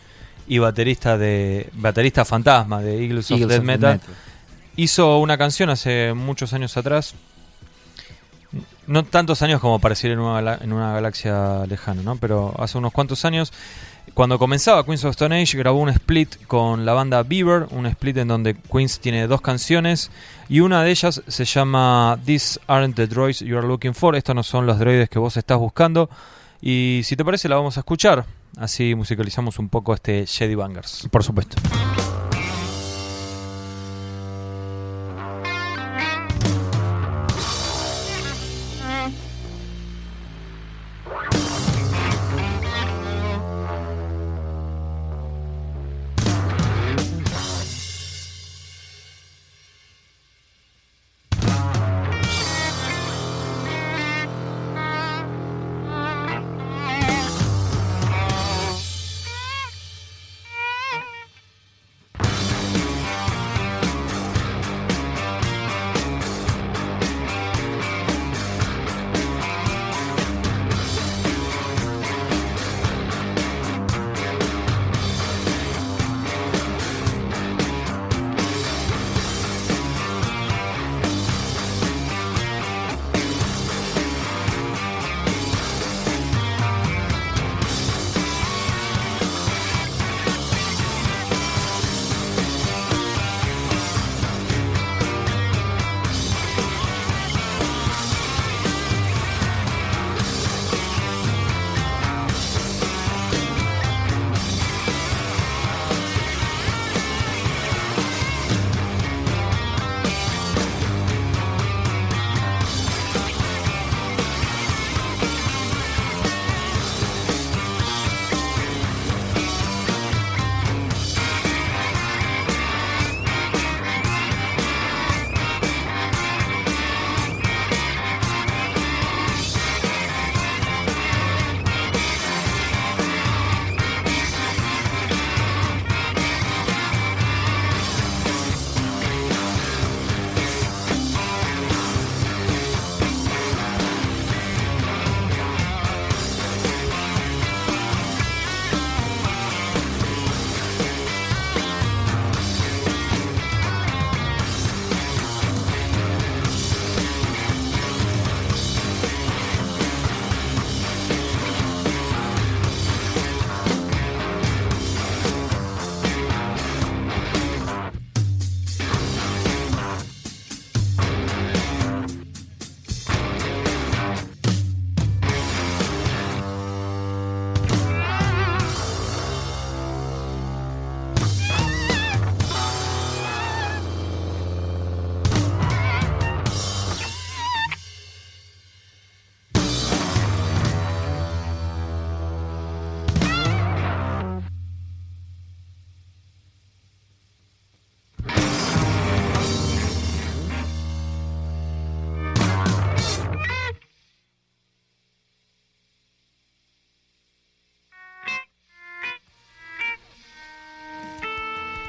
y 0.47 0.59
baterista 0.59 1.18
de 1.18 1.70
baterista 1.74 2.26
fantasma 2.26 2.82
de 2.82 3.01
Eagles, 3.03 3.32
of 3.32 3.39
Eagles 3.39 3.47
Death 3.49 3.59
of 3.59 3.66
the 3.66 3.68
Metal, 3.68 3.93
Metal. 3.93 4.16
hizo 4.76 5.18
una 5.20 5.38
canción 5.38 5.70
hace 5.70 6.14
muchos 6.14 6.53
años 6.53 6.76
atrás. 6.78 7.14
No 8.87 9.03
tantos 9.03 9.41
años 9.41 9.61
como 9.61 9.79
pareciera 9.79 10.13
en 10.13 10.19
una, 10.19 10.55
en 10.55 10.73
una 10.73 10.93
galaxia 10.93 11.65
lejana, 11.67 12.01
¿no? 12.01 12.17
Pero 12.17 12.53
hace 12.57 12.77
unos 12.77 12.91
cuantos 12.91 13.23
años, 13.23 13.53
cuando 14.13 14.37
comenzaba 14.37 14.83
Queens 14.83 15.05
of 15.05 15.11
Stone 15.11 15.41
Age, 15.41 15.57
grabó 15.57 15.79
un 15.79 15.89
split 15.89 16.45
con 16.47 16.85
la 16.85 16.93
banda 16.93 17.23
Beaver, 17.23 17.67
un 17.71 17.85
split 17.85 18.17
en 18.17 18.27
donde 18.27 18.55
Queens 18.55 18.99
tiene 18.99 19.27
dos 19.27 19.41
canciones 19.41 20.11
y 20.49 20.59
una 20.59 20.83
de 20.83 20.91
ellas 20.91 21.21
se 21.27 21.45
llama 21.45 22.19
These 22.25 22.59
Aren't 22.67 22.95
the 22.95 23.07
Droids 23.07 23.39
You 23.39 23.57
Are 23.57 23.67
Looking 23.67 23.95
For. 23.95 24.15
Estos 24.15 24.35
no 24.35 24.43
son 24.43 24.65
los 24.65 24.79
droides 24.79 25.09
que 25.09 25.19
vos 25.19 25.37
estás 25.37 25.57
buscando. 25.57 26.09
Y 26.61 27.01
si 27.05 27.15
te 27.15 27.23
parece, 27.23 27.47
la 27.47 27.55
vamos 27.55 27.77
a 27.77 27.79
escuchar. 27.81 28.25
Así 28.57 28.93
musicalizamos 28.95 29.57
un 29.59 29.69
poco 29.69 29.93
este 29.93 30.25
Jedi 30.27 30.55
Bangers. 30.55 31.07
Por 31.09 31.23
supuesto. 31.23 31.55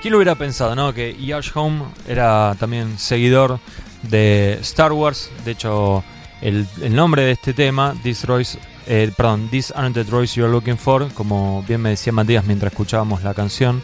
¿Quién 0.03 0.11
lo 0.13 0.19
hubiera 0.19 0.35
pensado, 0.35 0.75
no? 0.75 0.93
Que 0.93 1.15
Yash 1.15 1.51
Home 1.55 1.85
era 2.09 2.57
también 2.59 2.99
seguidor 2.99 3.61
de 4.03 4.59
Star 4.63 4.93
Wars. 4.93 5.31
De 5.45 5.53
hecho, 5.53 6.03
el, 6.41 6.67
el 6.83 6.93
nombre 6.95 7.23
de 7.23 7.31
este 7.31 7.55
tema, 7.55 7.95
These 8.03 8.27
Droids, 8.27 8.59
eh, 8.89 9.13
perdón, 9.17 9.49
These 9.49 9.73
Aren't 9.77 9.95
the 9.95 10.03
Droids 10.03 10.35
You're 10.35 10.51
Looking 10.51 10.77
For, 10.77 11.13
como 11.13 11.63
bien 11.69 11.81
me 11.83 11.91
decía 11.91 12.13
Matías 12.13 12.45
mientras 12.45 12.73
escuchábamos 12.73 13.23
la 13.23 13.33
canción, 13.33 13.81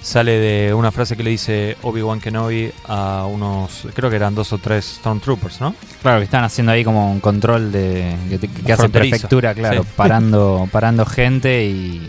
sale 0.00 0.38
de 0.38 0.72
una 0.72 0.90
frase 0.92 1.14
que 1.14 1.22
le 1.22 1.28
dice 1.28 1.76
Obi-Wan 1.82 2.20
Kenobi 2.20 2.72
a 2.88 3.26
unos, 3.30 3.86
creo 3.92 4.08
que 4.08 4.16
eran 4.16 4.34
dos 4.34 4.54
o 4.54 4.58
tres 4.58 4.96
Stormtroopers, 5.00 5.60
¿no? 5.60 5.74
Claro, 6.00 6.20
que 6.20 6.24
están 6.24 6.42
haciendo 6.42 6.72
ahí 6.72 6.82
como 6.82 7.12
un 7.12 7.20
control 7.20 7.70
de 7.70 8.16
que, 8.64 8.72
hace 8.72 8.88
prefectura, 8.88 9.52
claro, 9.54 9.82
Sí. 9.82 9.88
parando, 9.94 10.66
parando 10.72 11.04
gente 11.04 11.66
y 11.66 12.08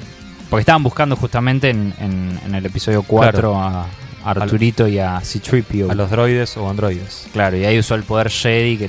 porque 0.51 0.61
estaban 0.61 0.83
buscando 0.83 1.15
justamente 1.15 1.71
en, 1.71 1.91
en- 1.99 2.39
en 2.45 2.53
el 2.55 2.63
episodio 2.67 3.01
4 3.01 3.55
a 3.59 3.87
Arturito 4.23 4.87
y 4.87 4.99
a 4.99 5.19
C-3PO. 5.21 5.89
A 5.89 5.95
los 5.95 6.11
droides 6.11 6.55
o 6.57 6.69
androides. 6.69 7.25
Claro, 7.33 7.57
y 7.57 7.65
ahí 7.65 7.79
usó 7.79 7.95
el 7.95 8.03
poder 8.03 8.29
Jedi 8.29 8.77
que 8.77 8.87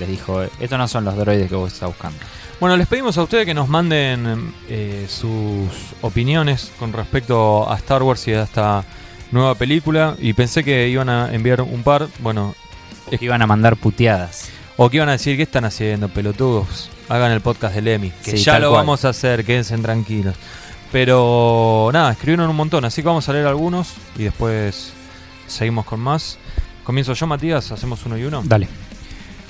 les 0.00 0.08
dijo, 0.08 0.42
estos 0.58 0.76
no 0.76 0.88
son 0.88 1.04
los 1.04 1.16
droides 1.16 1.48
que 1.48 1.54
vos 1.54 1.72
estás 1.72 1.88
buscando. 1.88 2.18
Bueno, 2.58 2.76
les 2.76 2.86
pedimos 2.88 3.16
a 3.18 3.22
ustedes 3.22 3.44
que 3.46 3.54
nos 3.54 3.68
manden 3.68 4.52
eh, 4.68 5.06
sus 5.08 5.68
opiniones 6.00 6.72
con 6.78 6.92
respecto 6.92 7.70
a 7.70 7.76
Star 7.76 8.02
Wars 8.02 8.26
y 8.28 8.32
a 8.32 8.42
esta 8.44 8.84
nueva 9.32 9.54
película. 9.56 10.14
Y 10.20 10.32
pensé 10.32 10.62
que 10.64 10.88
iban 10.88 11.08
a 11.08 11.32
enviar 11.32 11.60
un 11.62 11.82
par. 11.82 12.08
Bueno, 12.20 12.54
Que 13.10 13.24
iban 13.24 13.42
a 13.42 13.46
mandar 13.46 13.76
puteadas. 13.76 14.48
o 14.76 14.88
que 14.90 14.96
iban 14.96 15.08
a 15.08 15.12
decir, 15.12 15.36
¿qué 15.36 15.42
están 15.42 15.64
haciendo, 15.64 16.08
pelotudos? 16.08 16.88
Hagan 17.08 17.30
el 17.32 17.40
podcast 17.40 17.74
de 17.74 17.82
Lemmy, 17.82 18.10
que 18.24 18.32
Sí, 18.32 18.36
ya 18.44 18.58
lo 18.58 18.70
cual. 18.70 18.80
vamos 18.82 19.04
a 19.04 19.08
hacer, 19.10 19.44
quédense 19.44 19.76
tranquilos. 19.78 20.34
Pero 20.92 21.88
nada, 21.92 22.12
escribieron 22.12 22.50
un 22.50 22.56
montón, 22.56 22.84
así 22.84 23.00
que 23.00 23.08
vamos 23.08 23.26
a 23.28 23.32
leer 23.32 23.46
algunos 23.46 23.94
y 24.16 24.24
después 24.24 24.92
seguimos 25.46 25.86
con 25.86 25.98
más. 25.98 26.38
Comienzo 26.84 27.14
yo, 27.14 27.26
Matías, 27.26 27.72
hacemos 27.72 28.04
uno 28.04 28.18
y 28.18 28.24
uno. 28.24 28.42
Dale. 28.44 28.68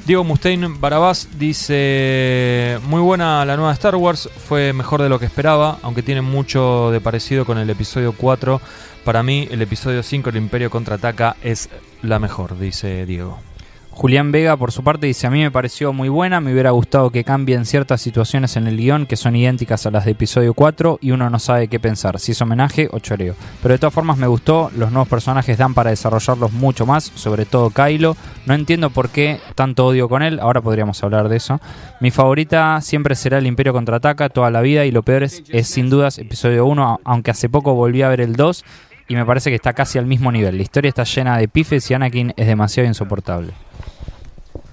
Diego 0.06 0.22
Mustaine 0.22 0.68
Barabás 0.78 1.28
dice: 1.38 2.78
Muy 2.84 3.00
buena 3.00 3.44
la 3.44 3.56
nueva 3.56 3.72
Star 3.72 3.96
Wars, 3.96 4.28
fue 4.48 4.72
mejor 4.72 5.02
de 5.02 5.08
lo 5.08 5.18
que 5.18 5.26
esperaba, 5.26 5.78
aunque 5.82 6.02
tiene 6.02 6.22
mucho 6.22 6.90
de 6.92 7.00
parecido 7.00 7.44
con 7.44 7.58
el 7.58 7.68
episodio 7.70 8.12
4. 8.12 8.60
Para 9.04 9.24
mí, 9.24 9.48
el 9.50 9.62
episodio 9.62 10.02
5, 10.04 10.30
El 10.30 10.36
Imperio 10.36 10.70
contraataca, 10.70 11.36
es 11.42 11.68
la 12.02 12.20
mejor, 12.20 12.56
dice 12.56 13.04
Diego. 13.04 13.40
Julián 13.94 14.32
Vega, 14.32 14.56
por 14.56 14.72
su 14.72 14.82
parte, 14.82 15.06
dice: 15.06 15.26
A 15.26 15.30
mí 15.30 15.40
me 15.40 15.50
pareció 15.50 15.92
muy 15.92 16.08
buena. 16.08 16.40
Me 16.40 16.52
hubiera 16.52 16.70
gustado 16.70 17.10
que 17.10 17.24
cambien 17.24 17.66
ciertas 17.66 18.00
situaciones 18.00 18.56
en 18.56 18.66
el 18.66 18.76
guion 18.76 19.06
que 19.06 19.16
son 19.16 19.36
idénticas 19.36 19.86
a 19.86 19.90
las 19.90 20.06
de 20.06 20.12
episodio 20.12 20.54
4 20.54 20.98
y 21.00 21.10
uno 21.12 21.30
no 21.30 21.38
sabe 21.38 21.68
qué 21.68 21.78
pensar, 21.78 22.18
si 22.18 22.32
es 22.32 22.40
homenaje 22.40 22.88
o 22.90 22.98
choreo. 22.98 23.34
Pero 23.62 23.72
de 23.74 23.78
todas 23.78 23.94
formas, 23.94 24.16
me 24.16 24.26
gustó. 24.26 24.70
Los 24.76 24.90
nuevos 24.90 25.08
personajes 25.08 25.58
dan 25.58 25.74
para 25.74 25.90
desarrollarlos 25.90 26.52
mucho 26.52 26.86
más, 26.86 27.12
sobre 27.14 27.44
todo 27.44 27.70
Kylo. 27.70 28.16
No 28.46 28.54
entiendo 28.54 28.90
por 28.90 29.10
qué 29.10 29.40
tanto 29.54 29.86
odio 29.86 30.08
con 30.08 30.22
él. 30.22 30.40
Ahora 30.40 30.62
podríamos 30.62 31.02
hablar 31.04 31.28
de 31.28 31.36
eso. 31.36 31.60
Mi 32.00 32.10
favorita 32.10 32.80
siempre 32.80 33.14
será 33.14 33.38
el 33.38 33.46
Imperio 33.46 33.72
contraataca 33.72 34.30
toda 34.30 34.50
la 34.50 34.62
vida 34.62 34.84
y 34.86 34.90
lo 34.90 35.02
peor 35.02 35.22
es, 35.22 35.44
es 35.50 35.68
sin 35.68 35.90
dudas 35.90 36.18
episodio 36.18 36.66
1, 36.66 37.00
aunque 37.04 37.30
hace 37.30 37.48
poco 37.48 37.74
volví 37.74 38.02
a 38.02 38.08
ver 38.08 38.22
el 38.22 38.36
2 38.36 38.64
y 39.08 39.14
me 39.14 39.26
parece 39.26 39.50
que 39.50 39.56
está 39.56 39.74
casi 39.74 39.98
al 39.98 40.06
mismo 40.06 40.32
nivel. 40.32 40.56
La 40.56 40.62
historia 40.62 40.88
está 40.88 41.04
llena 41.04 41.36
de 41.36 41.46
pifes 41.46 41.90
y 41.90 41.94
Anakin 41.94 42.32
es 42.36 42.46
demasiado 42.46 42.88
insoportable. 42.88 43.52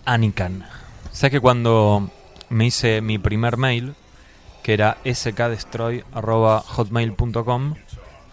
Anican. 0.06 0.64
¿Sabes 1.12 1.32
que 1.32 1.40
cuando 1.40 2.10
me 2.50 2.68
hice 2.68 3.02
mi 3.02 3.18
primer 3.18 3.58
mail, 3.58 3.96
que 4.64 4.74
era 4.74 4.98
skdestroy.hotmail.com, 5.06 7.76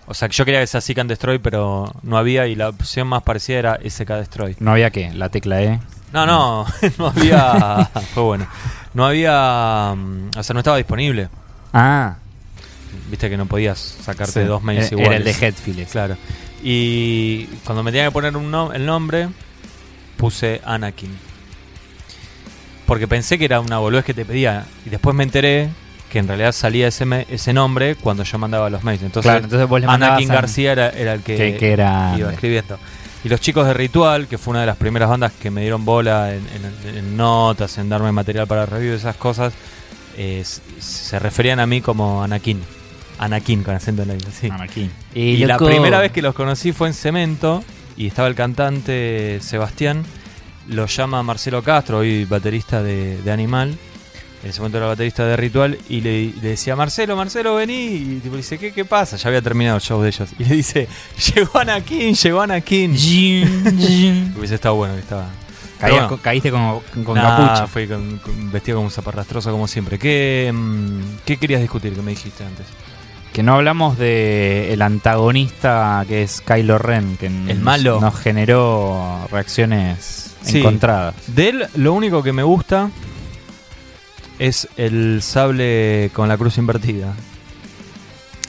o 0.09 0.15
sea, 0.15 0.29
que 0.29 0.35
yo 0.37 0.45
quería 0.45 0.61
que 0.61 0.67
sea 0.69 0.81
Seek 0.81 0.99
and 0.99 1.11
Destroy, 1.11 1.39
pero 1.39 1.93
no 2.03 2.17
había, 2.17 2.47
y 2.47 2.55
la 2.55 2.69
opción 2.69 3.09
más 3.09 3.23
parecida 3.25 3.59
era 3.59 3.79
skdestroy. 3.89 4.57
No 4.61 4.71
había 4.73 4.91
que, 4.91 5.13
la 5.13 5.29
tecla 5.31 5.63
E. 5.63 5.81
No, 6.13 6.27
no, 6.27 6.65
no 6.99 7.07
había. 7.09 7.91
fue 8.15 8.23
bueno. 8.23 8.47
No 8.95 9.05
había. 9.07 9.95
mm, 9.97 10.31
O 10.39 10.43
sea, 10.43 10.55
no 10.55 10.61
estaba 10.61 10.77
disponible. 10.77 11.29
Ah, 11.73 12.17
Viste 13.11 13.29
que 13.29 13.37
no 13.37 13.47
podías 13.47 13.79
sacarte 13.79 14.43
sí. 14.43 14.49
dos 14.49 14.63
mails 14.63 14.91
Era- 14.93 15.03
iguales. 15.03 15.09
Era 15.09 15.17
el 15.19 15.25
de 15.25 15.33
Headfield. 15.47 15.87
Claro. 15.89 16.17
Y 16.63 17.45
cuando 17.65 17.83
me 17.83 17.91
tenía 17.93 18.07
que 18.07 18.11
poner 18.13 18.37
un 18.37 18.51
nom- 18.51 18.75
el 18.75 18.87
nombre, 18.87 19.29
puse 20.17 20.61
Anakin. 20.65 21.17
Porque 22.87 23.09
pensé 23.09 23.39
que 23.39 23.45
era 23.47 23.61
una 23.61 23.79
boludez 23.79 24.05
que 24.05 24.15
te 24.15 24.25
pedía. 24.25 24.65
Y 24.85 24.91
después 24.91 25.15
me 25.17 25.25
enteré 25.25 25.69
que 26.11 26.21
en 26.21 26.29
realidad 26.29 26.53
salía 26.53 26.87
ese, 26.89 27.05
me- 27.05 27.27
ese 27.29 27.53
nombre 27.53 27.97
cuando 27.97 28.23
yo 28.23 28.39
mandaba 28.39 28.71
los 28.71 28.85
mails. 28.85 29.03
Entonces, 29.03 29.29
Claro, 29.31 29.45
entonces 29.45 29.69
vos 29.69 29.81
le 29.81 29.87
mandabas 29.89 30.13
Anakin 30.19 30.31
a- 30.31 30.35
García 30.35 30.73
era, 30.73 30.91
era 30.91 31.13
el 31.15 31.21
que, 31.23 31.37
Que- 31.37 31.57
que 31.57 31.73
era- 31.73 32.15
iba 32.17 32.33
escribiendo. 32.33 32.79
Y 33.25 33.29
los 33.29 33.41
chicos 33.41 33.67
de 33.67 33.75
Ritual, 33.75 34.29
que 34.29 34.39
fue 34.39 34.53
una 34.53 34.61
de 34.61 34.67
las 34.67 34.77
primeras 34.77 35.09
bandas 35.09 35.33
que 35.33 35.51
me 35.51 35.63
dieron 35.63 35.85
bola 35.85 36.33
en, 36.33 36.43
en- 36.89 36.97
en 36.97 37.17
notas, 37.17 37.77
en 37.79 37.89
darme 37.89 38.13
material 38.13 38.47
para 38.47 38.67
review 38.67 38.93
y 38.93 38.97
esas 38.97 39.17
cosas, 39.17 39.53
eh, 40.17 40.39
s- 40.43 40.61
se 40.79 41.19
referían 41.19 41.59
a 41.59 41.67
mí 41.67 41.81
como 41.81 42.23
Anakin. 42.23 42.63
Anakin 43.19 43.65
con 43.65 43.75
acento 43.75 44.03
en 44.03 44.09
la 44.09 44.15
I, 44.15 44.19
sí. 44.41 44.49
Anakin. 44.49 44.93
Y, 45.13 45.39
la 45.45 45.59
primera 45.59 45.99
vez 45.99 46.13
que 46.13 46.23
los 46.23 46.35
conocí 46.37 46.71
fue 46.73 46.87
en 46.87 46.95
Cemento 46.95 47.65
y 47.97 48.07
estaba 48.07 48.29
el 48.29 48.35
cantante 48.37 49.39
Sebastián. 49.41 50.05
Lo 50.69 50.87
llama 50.87 51.23
Marcelo 51.23 51.63
Castro, 51.63 51.99
hoy 51.99 52.25
baterista 52.25 52.83
de, 52.83 53.19
de 53.23 53.31
Animal. 53.33 53.77
En 54.43 54.51
ese 54.51 54.61
momento 54.61 54.79
era 54.79 54.87
baterista 54.89 55.25
de 55.25 55.37
Ritual. 55.37 55.79
Y 55.89 56.01
le, 56.01 56.27
le 56.41 56.49
decía, 56.51 56.77
Marcelo, 56.77 57.17
Marcelo, 57.17 57.55
vení. 57.57 57.75
Y 57.95 58.21
tipo, 58.23 58.37
dice, 58.37 58.59
¿qué, 58.59 58.73
¿qué 58.73 58.85
pasa? 58.85 59.17
Ya 59.17 59.29
había 59.29 59.43
terminado 59.43 59.77
el 59.77 59.83
show 59.83 60.01
de 60.03 60.09
ellos. 60.09 60.29
Y 60.39 60.45
le 60.45 60.57
dice, 60.57 60.89
llegó 61.35 61.59
Anakin, 61.59 62.15
llegó 62.15 62.41
Anakin. 62.43 62.93
Hubiese 64.37 64.55
estado 64.57 64.75
bueno 64.77 64.95
que 64.95 65.01
estaba. 65.01 65.27
Bueno. 65.81 66.09
con- 66.09 66.19
caíste 66.19 66.51
como, 66.51 66.83
con 67.05 67.15
Nah, 67.17 67.37
capucha. 67.37 67.67
fui 67.67 67.87
con- 67.87 68.19
con- 68.19 68.51
vestido 68.51 68.79
como 68.79 68.87
un 68.87 68.91
zaparrastroso 68.91 69.51
como 69.53 69.69
siempre. 69.69 69.99
¿Qué, 69.99 70.51
mm, 70.55 71.01
¿Qué 71.25 71.37
querías 71.37 71.61
discutir 71.61 71.93
que 71.95 72.03
me 72.03 72.13
dijiste 72.13 72.45
antes? 72.45 72.67
Que 73.33 73.43
no 73.43 73.55
hablamos 73.55 73.99
de 73.99 74.73
el 74.73 74.81
antagonista 74.81 76.03
que 76.09 76.23
es 76.23 76.41
Kylo 76.41 76.79
Ren, 76.79 77.19
que 77.19 77.29
nos, 77.29 77.59
malo. 77.59 78.01
nos 78.01 78.15
generó 78.19 79.29
reacciones 79.31 80.26
Sí. 80.47 80.59
encontradas. 80.59 81.15
De 81.27 81.49
él, 81.49 81.67
lo 81.75 81.93
único 81.93 82.23
que 82.23 82.33
me 82.33 82.43
gusta 82.43 82.91
es 84.39 84.69
el 84.77 85.21
sable 85.23 86.11
con 86.13 86.29
la 86.29 86.37
cruz 86.37 86.59
invertida. 86.59 87.15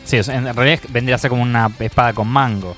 Sí, 0.04 0.18
en 0.18 0.54
realidad 0.56 0.80
vendría 0.90 1.16
a 1.16 1.18
ser 1.18 1.30
como 1.30 1.44
una 1.44 1.70
espada 1.80 2.14
con 2.14 2.28
mango. 2.28 2.76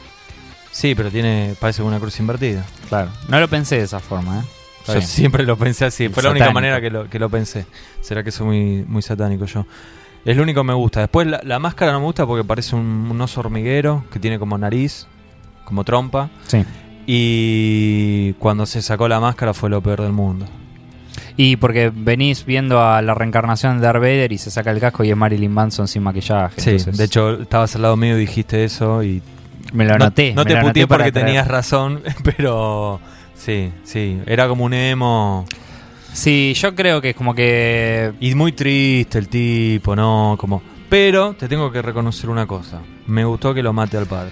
Sí, 0.72 0.96
pero 0.96 1.12
tiene 1.12 1.56
parece 1.60 1.82
una 1.84 2.00
cruz 2.00 2.20
invertida. 2.20 2.66
Claro. 2.88 3.10
No 3.28 3.40
lo 3.40 3.48
pensé 3.48 3.78
de 3.78 3.84
esa 3.84 4.00
forma, 4.00 4.40
¿eh? 4.40 4.44
Está 4.80 4.94
Yo 4.94 5.00
bien. 5.00 5.08
siempre 5.10 5.44
lo 5.46 5.58
pensé 5.58 5.86
así. 5.86 6.10
Fue 6.10 6.24
la 6.24 6.32
única 6.32 6.52
manera 6.52 6.80
que 6.82 6.90
lo, 6.90 7.10
que 7.10 7.20
lo 7.20 7.30
pensé. 7.30 7.66
Será 8.02 8.24
que 8.24 8.32
soy 8.32 8.48
muy, 8.48 8.86
muy 8.88 9.02
satánico 9.02 9.46
yo. 9.46 9.66
Es 10.26 10.36
lo 10.38 10.44
único 10.44 10.62
que 10.62 10.68
me 10.68 10.74
gusta. 10.74 11.02
Después 11.02 11.28
la, 11.28 11.42
la 11.44 11.60
máscara 11.60 11.92
no 11.92 12.00
me 12.00 12.06
gusta 12.06 12.26
porque 12.26 12.44
parece 12.44 12.76
un, 12.76 13.08
un 13.12 13.22
oso 13.22 13.40
hormiguero 13.42 14.04
que 14.12 14.20
tiene 14.20 14.40
como 14.40 14.58
nariz, 14.58 15.08
como 15.66 15.84
trompa. 15.84 16.30
Sí. 16.48 16.64
Y 17.06 17.99
cuando 18.40 18.66
se 18.66 18.82
sacó 18.82 19.08
la 19.08 19.20
máscara 19.20 19.54
fue 19.54 19.70
lo 19.70 19.82
peor 19.82 20.02
del 20.02 20.14
mundo. 20.14 20.46
Y 21.38 21.56
porque 21.58 21.92
venís 21.94 22.46
viendo 22.46 22.82
a 22.84 23.02
la 23.02 23.14
reencarnación 23.14 23.78
de 23.78 23.84
Darth 23.86 24.02
Vader 24.02 24.32
y 24.32 24.38
se 24.38 24.52
saca 24.52 24.72
el 24.72 24.80
casco 24.80 25.04
y 25.04 25.12
es 25.12 25.18
Marilyn 25.18 25.52
Manson 25.52 25.88
sin 25.88 26.04
maquillaje. 26.04 26.60
Sí, 26.60 26.70
entonces 26.72 26.98
de 26.98 27.04
hecho 27.06 27.42
estabas 27.42 27.76
al 27.76 27.84
lado 27.84 27.96
mío 27.98 28.18
y 28.18 28.22
dijiste 28.22 28.64
eso 28.64 29.04
y 29.04 29.22
me 29.74 29.86
lo 29.86 29.98
no, 29.98 30.06
anoté. 30.06 30.34
no 30.34 30.44
me 30.44 30.54
te 30.54 30.62
puteé 30.62 30.88
porque 30.88 31.12
traer. 31.12 31.26
tenías 31.26 31.48
razón, 31.48 32.02
pero 32.24 33.00
sí, 33.36 33.72
sí, 33.84 34.20
era 34.26 34.48
como 34.48 34.66
un 34.66 34.74
emo 34.74 35.46
Sí, 36.14 36.54
yo 36.56 36.76
creo 36.76 37.02
que 37.02 37.12
es 37.12 37.16
como 37.16 37.34
que. 37.36 38.12
y 38.20 38.34
muy 38.36 38.52
triste 38.52 39.20
el 39.20 39.30
tipo, 39.30 39.96
no, 39.96 40.36
como. 40.40 40.62
Pero 40.90 41.34
te 41.34 41.48
tengo 41.48 41.72
que 41.72 41.82
reconocer 41.82 42.30
una 42.30 42.48
cosa, 42.48 42.80
me 43.08 43.24
gustó 43.24 43.54
que 43.54 43.62
lo 43.62 43.74
mate 43.74 43.96
al 43.98 44.08
padre. 44.08 44.32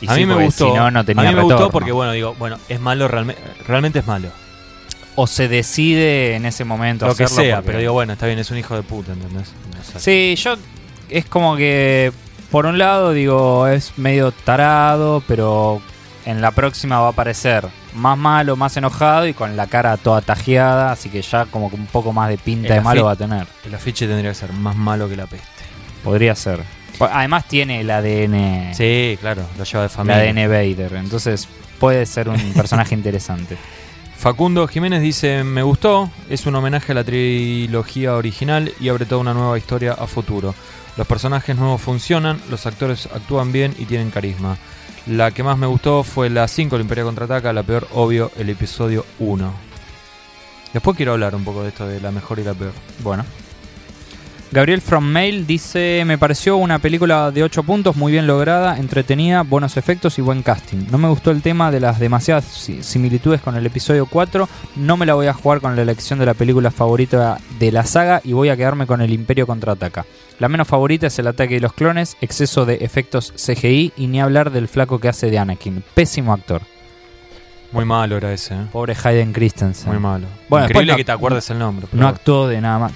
Y 0.00 0.08
a 0.08 0.14
sí, 0.14 0.20
mí 0.20 0.26
me 0.26 0.44
gustó, 0.44 0.68
Si 0.70 0.72
no, 0.76 0.90
no 0.90 1.04
tenía 1.04 1.28
a 1.28 1.30
mí 1.32 1.36
me 1.36 1.42
gustó 1.42 1.70
porque 1.70 1.92
bueno 1.92 2.12
digo, 2.12 2.34
bueno 2.38 2.56
es 2.68 2.80
malo 2.80 3.08
realmente, 3.08 3.42
realmente 3.66 3.98
es 4.00 4.06
malo, 4.06 4.28
O 5.16 5.26
se 5.26 5.48
decide 5.48 6.36
en 6.36 6.46
ese 6.46 6.64
momento 6.64 7.06
lo 7.06 7.14
que 7.14 7.24
hacerlo 7.24 7.42
sea, 7.42 7.56
porque- 7.56 7.66
pero 7.66 7.78
digo 7.80 7.92
bueno 7.92 8.12
está 8.12 8.26
bien 8.26 8.38
es 8.38 8.50
un 8.50 8.58
hijo 8.58 8.76
de 8.76 8.82
puta, 8.82 9.12
¿entendés? 9.12 9.52
No 9.76 9.82
sé. 9.82 10.00
Sí, 10.00 10.42
yo. 10.42 10.54
Es 11.08 11.24
como 11.24 11.56
que. 11.56 12.12
Por 12.50 12.64
un 12.66 12.78
lado, 12.78 13.12
digo, 13.12 13.66
es 13.66 13.92
medio 13.98 14.30
tarado, 14.32 15.22
pero 15.26 15.82
en 16.24 16.40
la 16.40 16.50
próxima 16.52 17.00
va 17.00 17.08
a 17.08 17.10
aparecer 17.10 17.66
más 17.94 18.16
malo, 18.16 18.56
más 18.56 18.76
enojado 18.76 19.26
y 19.26 19.34
con 19.34 19.56
la 19.56 19.66
cara 19.66 19.96
toda 19.96 20.20
tajeada, 20.22 20.92
así 20.92 21.08
que 21.10 21.20
ya 21.22 21.44
como 21.46 21.68
que 21.68 21.76
un 21.76 21.86
poco 21.86 22.12
más 22.12 22.28
de 22.28 22.38
pinta 22.38 22.68
El 22.68 22.74
de 22.74 22.80
malo 22.80 23.04
va 23.06 23.12
a 23.12 23.16
tener. 23.16 23.46
El 23.66 23.74
afiche 23.74 24.06
tendría 24.06 24.30
que 24.30 24.34
ser 24.34 24.52
más 24.52 24.76
malo 24.76 25.08
que 25.08 25.16
la 25.16 25.26
peste. 25.26 25.46
Podría 26.04 26.34
ser. 26.34 26.60
Además 27.00 27.46
tiene 27.46 27.80
el 27.80 27.90
ADN, 27.90 28.74
Sí, 28.74 29.16
claro, 29.20 29.42
lo 29.56 29.64
lleva 29.64 29.80
de 29.80 29.86
el 29.86 29.90
familia. 29.90 30.20
ADN 30.22 30.48
Vader, 30.48 30.94
entonces 30.94 31.48
puede 31.78 32.04
ser 32.06 32.28
un 32.28 32.52
personaje 32.54 32.94
interesante. 32.94 33.56
Facundo 34.16 34.66
Jiménez 34.66 35.00
dice, 35.00 35.44
me 35.44 35.62
gustó, 35.62 36.10
es 36.28 36.44
un 36.46 36.56
homenaje 36.56 36.90
a 36.90 36.94
la 36.96 37.04
trilogía 37.04 38.16
original 38.16 38.72
y 38.80 38.88
abre 38.88 39.06
toda 39.06 39.20
una 39.20 39.32
nueva 39.32 39.56
historia 39.56 39.92
a 39.92 40.08
futuro. 40.08 40.56
Los 40.96 41.06
personajes 41.06 41.54
nuevos 41.56 41.80
funcionan, 41.80 42.40
los 42.50 42.66
actores 42.66 43.06
actúan 43.14 43.52
bien 43.52 43.74
y 43.78 43.84
tienen 43.84 44.10
carisma. 44.10 44.58
La 45.06 45.30
que 45.30 45.44
más 45.44 45.56
me 45.56 45.68
gustó 45.68 46.02
fue 46.02 46.28
la 46.28 46.48
5, 46.48 46.74
el 46.74 46.82
Imperio 46.82 47.04
Contraataca, 47.04 47.52
la 47.52 47.62
peor, 47.62 47.86
obvio, 47.92 48.32
el 48.36 48.50
episodio 48.50 49.06
1. 49.20 49.54
Después 50.72 50.96
quiero 50.96 51.12
hablar 51.12 51.36
un 51.36 51.44
poco 51.44 51.62
de 51.62 51.68
esto 51.68 51.86
de 51.86 52.00
la 52.00 52.10
mejor 52.10 52.40
y 52.40 52.44
la 52.44 52.54
peor. 52.54 52.72
Bueno. 52.98 53.24
Gabriel 54.50 54.80
From 54.80 55.04
Mail 55.04 55.46
dice, 55.46 56.02
me 56.06 56.16
pareció 56.16 56.56
una 56.56 56.78
película 56.78 57.30
de 57.30 57.42
8 57.42 57.62
puntos, 57.64 57.96
muy 57.96 58.12
bien 58.12 58.26
lograda, 58.26 58.78
entretenida, 58.78 59.42
buenos 59.42 59.76
efectos 59.76 60.18
y 60.18 60.22
buen 60.22 60.42
casting. 60.42 60.86
No 60.90 60.96
me 60.96 61.06
gustó 61.08 61.30
el 61.32 61.42
tema 61.42 61.70
de 61.70 61.80
las 61.80 61.98
demasiadas 62.00 62.44
si- 62.46 62.82
similitudes 62.82 63.42
con 63.42 63.56
el 63.56 63.66
episodio 63.66 64.06
4, 64.06 64.48
no 64.76 64.96
me 64.96 65.04
la 65.04 65.12
voy 65.12 65.26
a 65.26 65.34
jugar 65.34 65.60
con 65.60 65.76
la 65.76 65.82
elección 65.82 66.18
de 66.18 66.24
la 66.24 66.32
película 66.32 66.70
favorita 66.70 67.38
de 67.58 67.72
la 67.72 67.84
saga 67.84 68.22
y 68.24 68.32
voy 68.32 68.48
a 68.48 68.56
quedarme 68.56 68.86
con 68.86 69.02
el 69.02 69.12
Imperio 69.12 69.46
Contraataca. 69.46 70.06
La 70.38 70.48
menos 70.48 70.66
favorita 70.66 71.08
es 71.08 71.18
el 71.18 71.26
ataque 71.26 71.54
de 71.56 71.60
los 71.60 71.74
clones, 71.74 72.16
exceso 72.22 72.64
de 72.64 72.76
efectos 72.76 73.34
CGI 73.36 73.92
y 73.98 74.06
ni 74.06 74.18
hablar 74.18 74.50
del 74.50 74.68
flaco 74.68 74.98
que 74.98 75.08
hace 75.08 75.30
de 75.30 75.38
Anakin. 75.38 75.84
Pésimo 75.92 76.32
actor. 76.32 76.62
Muy 77.72 77.84
malo 77.84 78.16
era 78.16 78.32
ese, 78.32 78.54
¿eh? 78.54 78.58
Pobre 78.72 78.96
Hayden 79.04 79.34
Christensen. 79.34 79.90
Muy 79.90 79.98
malo. 80.00 80.26
Bueno, 80.48 80.64
Increíble 80.64 80.92
después 80.92 80.96
que 81.02 81.04
te 81.04 81.12
acuerdes 81.12 81.50
el 81.50 81.58
nombre. 81.58 81.86
pero 81.90 82.02
No 82.02 82.08
actuó 82.08 82.48
de 82.48 82.62
nada 82.62 82.78
más. 82.78 82.92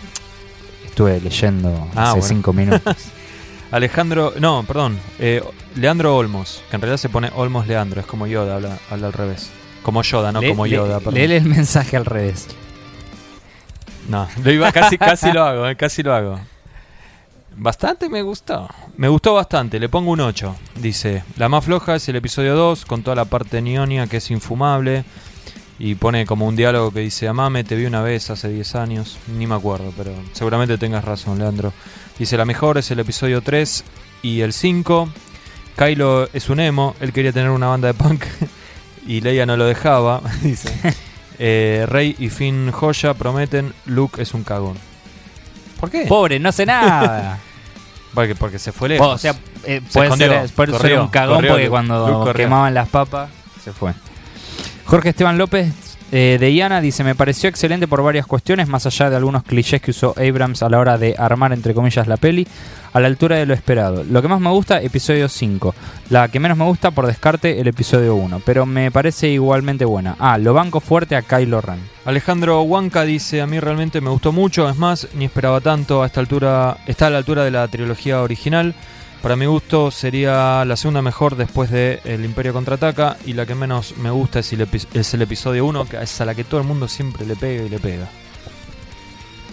Estuve 0.93 1.20
leyendo 1.22 1.88
Ah, 1.97 2.11
hace 2.11 2.20
bueno. 2.20 2.28
5 2.28 2.53
minutos. 2.53 2.97
Alejandro, 3.70 4.34
no, 4.38 4.62
perdón, 4.64 4.99
eh, 5.18 5.43
Leandro 5.76 6.14
Olmos, 6.14 6.62
que 6.68 6.76
en 6.76 6.82
realidad 6.82 6.99
se 6.99 7.09
pone 7.09 7.30
Olmos 7.34 7.66
Leandro, 7.66 8.01
es 8.03 8.07
como 8.07 8.26
Yoda, 8.26 8.57
habla, 8.57 8.78
habla 8.90 9.07
al 9.07 9.12
revés. 9.14 9.49
Como 9.82 10.03
Yoda, 10.03 10.30
no 10.32 10.43
Le- 10.43 10.51
como 10.51 10.66
le- 10.66 10.72
Yoda, 10.76 10.99
perdón. 10.99 11.14
Léele 11.14 11.38
el 11.38 11.47
mensaje 11.47 11.97
al 11.97 12.05
revés. 12.05 12.47
No, 14.11 14.28
lo 14.45 14.51
iba, 14.53 14.70
casi, 14.72 14.99
casi 14.99 15.32
lo 15.32 15.43
hago, 15.43 15.66
eh, 15.66 15.76
casi 15.76 16.03
lo 16.03 16.14
hago. 16.14 16.38
Bastante 17.57 18.11
me 18.11 18.20
gustó. 18.20 18.68
Me 18.99 19.09
gustó 19.09 19.32
bastante, 19.34 19.80
le 19.80 19.88
pongo 19.88 20.11
un 20.12 20.20
8. 20.20 20.55
Dice, 20.76 21.24
la 21.38 21.49
más 21.49 21.64
floja 21.64 21.95
es 21.97 22.07
el 22.11 22.16
episodio 22.16 22.55
2, 22.55 22.84
con 22.84 23.03
toda 23.03 23.16
la 23.16 23.24
parte 23.24 23.62
nionia 23.62 24.07
que 24.07 24.18
es 24.18 24.30
infumable. 24.30 25.05
Y 25.85 25.97
pone 25.97 26.26
como 26.26 26.47
un 26.47 26.55
diálogo 26.55 26.93
que 26.93 27.01
dice, 27.01 27.26
amame, 27.26 27.64
te 27.64 27.74
vi 27.74 27.87
una 27.87 28.03
vez 28.03 28.30
hace 28.30 28.49
10 28.49 28.76
años. 28.76 29.18
Ni 29.37 29.49
me 29.49 29.57
acuerdo, 29.57 29.93
pero 29.97 30.12
seguramente 30.30 30.78
tengas 30.78 31.05
razón, 31.05 31.41
Leandro. 31.41 31.72
Dice, 32.16 32.37
la 32.37 32.45
mejor 32.45 32.78
es 32.78 32.89
el 32.93 33.01
episodio 33.01 33.41
3 33.41 33.83
y 34.22 34.43
el 34.43 34.53
5. 34.53 35.09
Kylo 35.74 36.28
es 36.33 36.51
un 36.51 36.61
emo, 36.61 36.95
él 37.01 37.12
quería 37.12 37.33
tener 37.33 37.51
una 37.51 37.66
banda 37.66 37.89
de 37.89 37.95
punk. 37.95 38.22
y 39.09 39.22
Leia 39.22 39.45
no 39.45 39.57
lo 39.57 39.64
dejaba, 39.64 40.22
dice. 40.43 40.72
Eh, 41.45 41.87
Rey 41.89 42.14
y 42.20 42.28
Finn 42.28 42.70
Joya 42.70 43.14
prometen, 43.14 43.72
Luke 43.87 44.22
es 44.22 44.33
un 44.33 44.45
cagón. 44.45 44.76
¿Por 45.80 45.91
qué? 45.91 46.05
Pobre, 46.07 46.39
no 46.39 46.53
sé 46.53 46.64
nada. 46.64 47.41
Porque, 48.14 48.37
porque 48.37 48.61
se 48.61 48.70
fue 48.70 48.91
lejos. 48.91 49.14
o 49.14 49.18
sea, 49.18 49.35
eh, 49.64 49.80
Se 49.89 49.93
puede, 49.93 50.07
escondió, 50.07 50.28
ser, 50.28 50.51
puede 50.51 50.72
ser 50.72 50.80
corrió, 50.80 51.03
un 51.03 51.09
cagón 51.09 51.37
corrió, 51.37 51.51
porque 51.51 51.64
Luke, 51.64 51.70
cuando 51.70 52.09
Luke 52.09 52.35
quemaban 52.35 52.74
las 52.74 52.89
papas 52.89 53.30
se 53.64 53.72
fue. 53.72 53.93
Jorge 54.85 55.11
Esteban 55.11 55.39
López 55.39 55.93
eh, 56.14 56.37
de 56.39 56.51
Iana 56.51 56.83
dice: 56.83 57.05
Me 57.05 57.14
pareció 57.14 57.49
excelente 57.49 57.89
por 57.89 58.03
varias 58.03 58.26
cuestiones, 58.26 58.68
más 58.68 58.85
allá 58.85 59.09
de 59.09 59.16
algunos 59.16 59.45
clichés 59.45 59.80
que 59.80 59.93
usó 59.93 60.14
Abrams 60.18 60.62
a 60.62 60.68
la 60.68 60.78
hora 60.78 60.99
de 60.99 61.14
armar, 61.16 61.55
entre 61.55 61.72
comillas, 61.72 62.07
la 62.07 62.18
peli, 62.18 62.47
a 62.93 63.01
la 63.01 63.07
altura 63.07 63.37
de 63.37 63.47
lo 63.47 63.55
esperado. 63.55 64.05
Lo 64.05 64.20
que 64.20 64.28
más 64.28 64.39
me 64.39 64.51
gusta, 64.51 64.83
episodio 64.83 65.28
5. 65.30 65.74
La 66.11 66.28
que 66.28 66.39
menos 66.39 66.59
me 66.59 66.66
gusta, 66.66 66.91
por 66.91 67.07
descarte, 67.07 67.61
el 67.61 67.66
episodio 67.66 68.14
1. 68.16 68.43
Pero 68.45 68.66
me 68.66 68.91
parece 68.91 69.28
igualmente 69.28 69.87
buena. 69.87 70.14
Ah, 70.18 70.37
lo 70.37 70.53
banco 70.53 70.80
fuerte 70.80 71.16
a 71.16 71.22
Kylo 71.22 71.62
Ren. 71.62 71.80
Alejandro 72.05 72.61
Huanca 72.61 73.05
dice, 73.05 73.41
a 73.41 73.47
mí 73.47 73.59
realmente 73.59 74.03
me 74.03 74.11
gustó 74.11 74.33
mucho, 74.33 74.68
es 74.68 74.76
más, 74.76 75.09
ni 75.14 75.24
esperaba 75.24 75.62
tanto 75.62 76.03
a 76.03 76.07
esta 76.07 76.20
altura, 76.20 76.76
está 76.87 77.07
a 77.07 77.11
la 77.11 77.18
altura 77.18 77.43
de 77.45 77.53
la 77.53 77.66
trilogía 77.68 78.20
original. 78.20 78.74
Para 79.22 79.36
mi 79.36 79.46
gusto 79.46 79.92
sería 79.92 80.64
la 80.64 80.76
segunda 80.76 81.00
mejor 81.00 81.36
después 81.36 81.70
de 81.70 82.00
El 82.04 82.24
Imperio 82.24 82.52
Contraataca 82.52 83.16
y 83.24 83.34
la 83.34 83.46
que 83.46 83.54
menos 83.54 83.96
me 83.98 84.10
gusta 84.10 84.40
es 84.40 84.52
el, 84.52 84.66
es 84.94 85.14
el 85.14 85.22
episodio 85.22 85.64
1, 85.64 85.88
que 85.88 86.02
es 86.02 86.20
a 86.20 86.24
la 86.24 86.34
que 86.34 86.42
todo 86.42 86.60
el 86.60 86.66
mundo 86.66 86.88
siempre 86.88 87.24
le 87.24 87.36
pega 87.36 87.62
y 87.62 87.68
le 87.68 87.78
pega. 87.78 88.08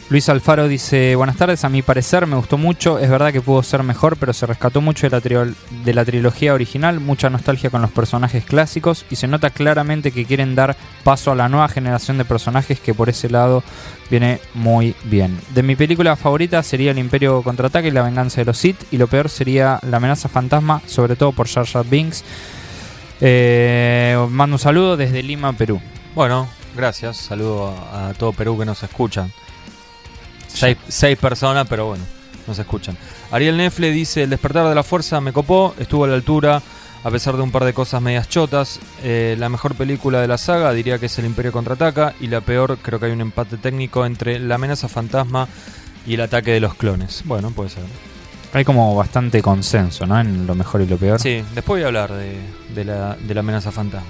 Luis 0.10 0.28
Alfaro 0.28 0.68
dice, 0.68 1.16
buenas 1.16 1.38
tardes, 1.38 1.64
a 1.64 1.70
mi 1.70 1.84
parecer 1.84 2.26
me 2.26 2.36
gustó 2.36 2.58
mucho, 2.58 2.98
es 2.98 3.12
verdad 3.12 3.32
que 3.32 3.42
pudo 3.42 3.62
ser 3.62 3.84
mejor, 3.84 4.18
pero 4.18 4.34
se 4.34 4.48
rescató 4.48 4.82
mucho 4.82 5.08
de 5.08 5.94
la, 5.94 6.04
trilogía 6.04 6.56
original, 6.56 7.00
mucha 7.00 7.30
nostalgia 7.30 7.70
con 7.70 7.84
los 7.84 7.92
personajes 7.92 8.44
clásicos 8.44 9.06
y 9.12 9.18
se 9.18 9.28
nota 9.28 9.52
claramente 9.52 10.12
que 10.12 10.26
quieren 10.26 10.56
dar 10.56 10.76
paso 11.04 11.32
a 11.32 11.36
la 11.36 11.48
nueva 11.48 11.68
generación 11.70 12.18
de 12.18 12.26
personajes 12.26 12.80
que 12.80 12.96
por 12.96 13.08
ese 13.08 13.30
lado 13.30 13.62
viene 14.10 14.42
muy 14.56 14.96
bien. 15.04 15.40
De 15.54 15.62
mi 15.62 15.76
película 15.76 16.16
favorita 16.16 16.64
sería 16.64 16.90
El 16.90 16.98
Imperio 16.98 17.44
Contraataque 17.44 17.90
y 17.90 17.92
La 17.92 18.02
Venganza 18.02 18.42
de 18.42 18.46
los 18.46 18.58
Sith 18.58 18.82
y 18.90 18.98
lo 18.98 19.06
peor 19.06 19.30
sería 19.30 19.80
La 19.84 19.98
Amenaza 19.98 20.28
Fantasma, 20.28 20.82
sobre 20.88 21.18
todo 21.18 21.34
por 21.34 21.48
Jar 21.48 21.68
Binks. 21.86 22.24
Eh, 23.22 24.18
mando 24.32 24.56
un 24.56 24.60
saludo 24.60 24.98
desde 24.98 25.22
Lima, 25.22 25.54
Perú. 25.54 25.80
Bueno, 26.16 26.48
gracias, 26.76 27.18
saludo 27.18 27.76
a, 27.94 28.12
todo 28.18 28.34
Perú 28.34 28.58
que 28.58 28.66
nos 28.66 28.82
escuchan. 28.82 29.32
Seis, 30.54 30.78
seis 30.88 31.18
personas, 31.18 31.68
pero 31.70 31.88
bueno, 31.88 32.04
nos 32.48 32.60
escuchan. 32.60 32.98
Ariel 33.32 33.58
Nefle 33.58 33.92
dice, 33.92 34.24
el 34.24 34.30
despertar 34.30 34.68
de 34.68 34.76
la 34.76 34.84
fuerza 34.84 35.22
me 35.22 35.32
copó, 35.32 35.76
estuvo 35.80 36.06
a 36.06 36.08
la 36.08 36.16
altura, 36.16 36.62
a 37.04 37.12
pesar 37.12 37.38
de 37.38 37.44
un 37.44 37.52
par 37.52 37.64
de 37.64 37.74
cosas 37.74 38.02
medias 38.02 38.28
chotas. 38.28 38.80
Eh, 39.04 39.36
la 39.40 39.48
mejor 39.50 39.76
película 39.76 40.20
de 40.20 40.28
la 40.28 40.38
saga 40.38 40.74
diría 40.74 41.00
que 41.00 41.06
es 41.06 41.20
El 41.20 41.26
Imperio 41.26 41.52
Contraataca 41.52 42.14
y 42.20 42.28
la 42.28 42.42
peor 42.42 42.78
creo 42.82 43.00
que 43.00 43.06
hay 43.06 43.12
un 43.12 43.22
empate 43.22 43.58
técnico 43.58 44.06
entre 44.06 44.40
La 44.40 44.56
amenaza 44.56 44.88
fantasma 44.88 45.48
y 46.06 46.16
El 46.16 46.22
ataque 46.22 46.52
de 46.52 46.60
los 46.60 46.74
clones. 46.76 47.22
Bueno, 47.26 47.52
puede 47.52 47.70
ser. 47.70 47.84
Hay 48.52 48.66
como 48.66 48.96
bastante 48.96 49.42
consenso, 49.42 50.08
¿no? 50.08 50.20
En 50.20 50.48
lo 50.48 50.56
mejor 50.56 50.82
y 50.82 50.88
lo 50.88 50.98
peor. 50.98 51.20
Sí, 51.20 51.44
después 51.54 51.80
voy 51.80 51.84
a 51.84 51.88
hablar 51.88 52.12
de, 52.12 52.36
de 52.74 52.84
la, 52.84 53.16
de 53.16 53.34
la 53.34 53.40
amenaza 53.42 53.72
fantasma. 53.72 54.10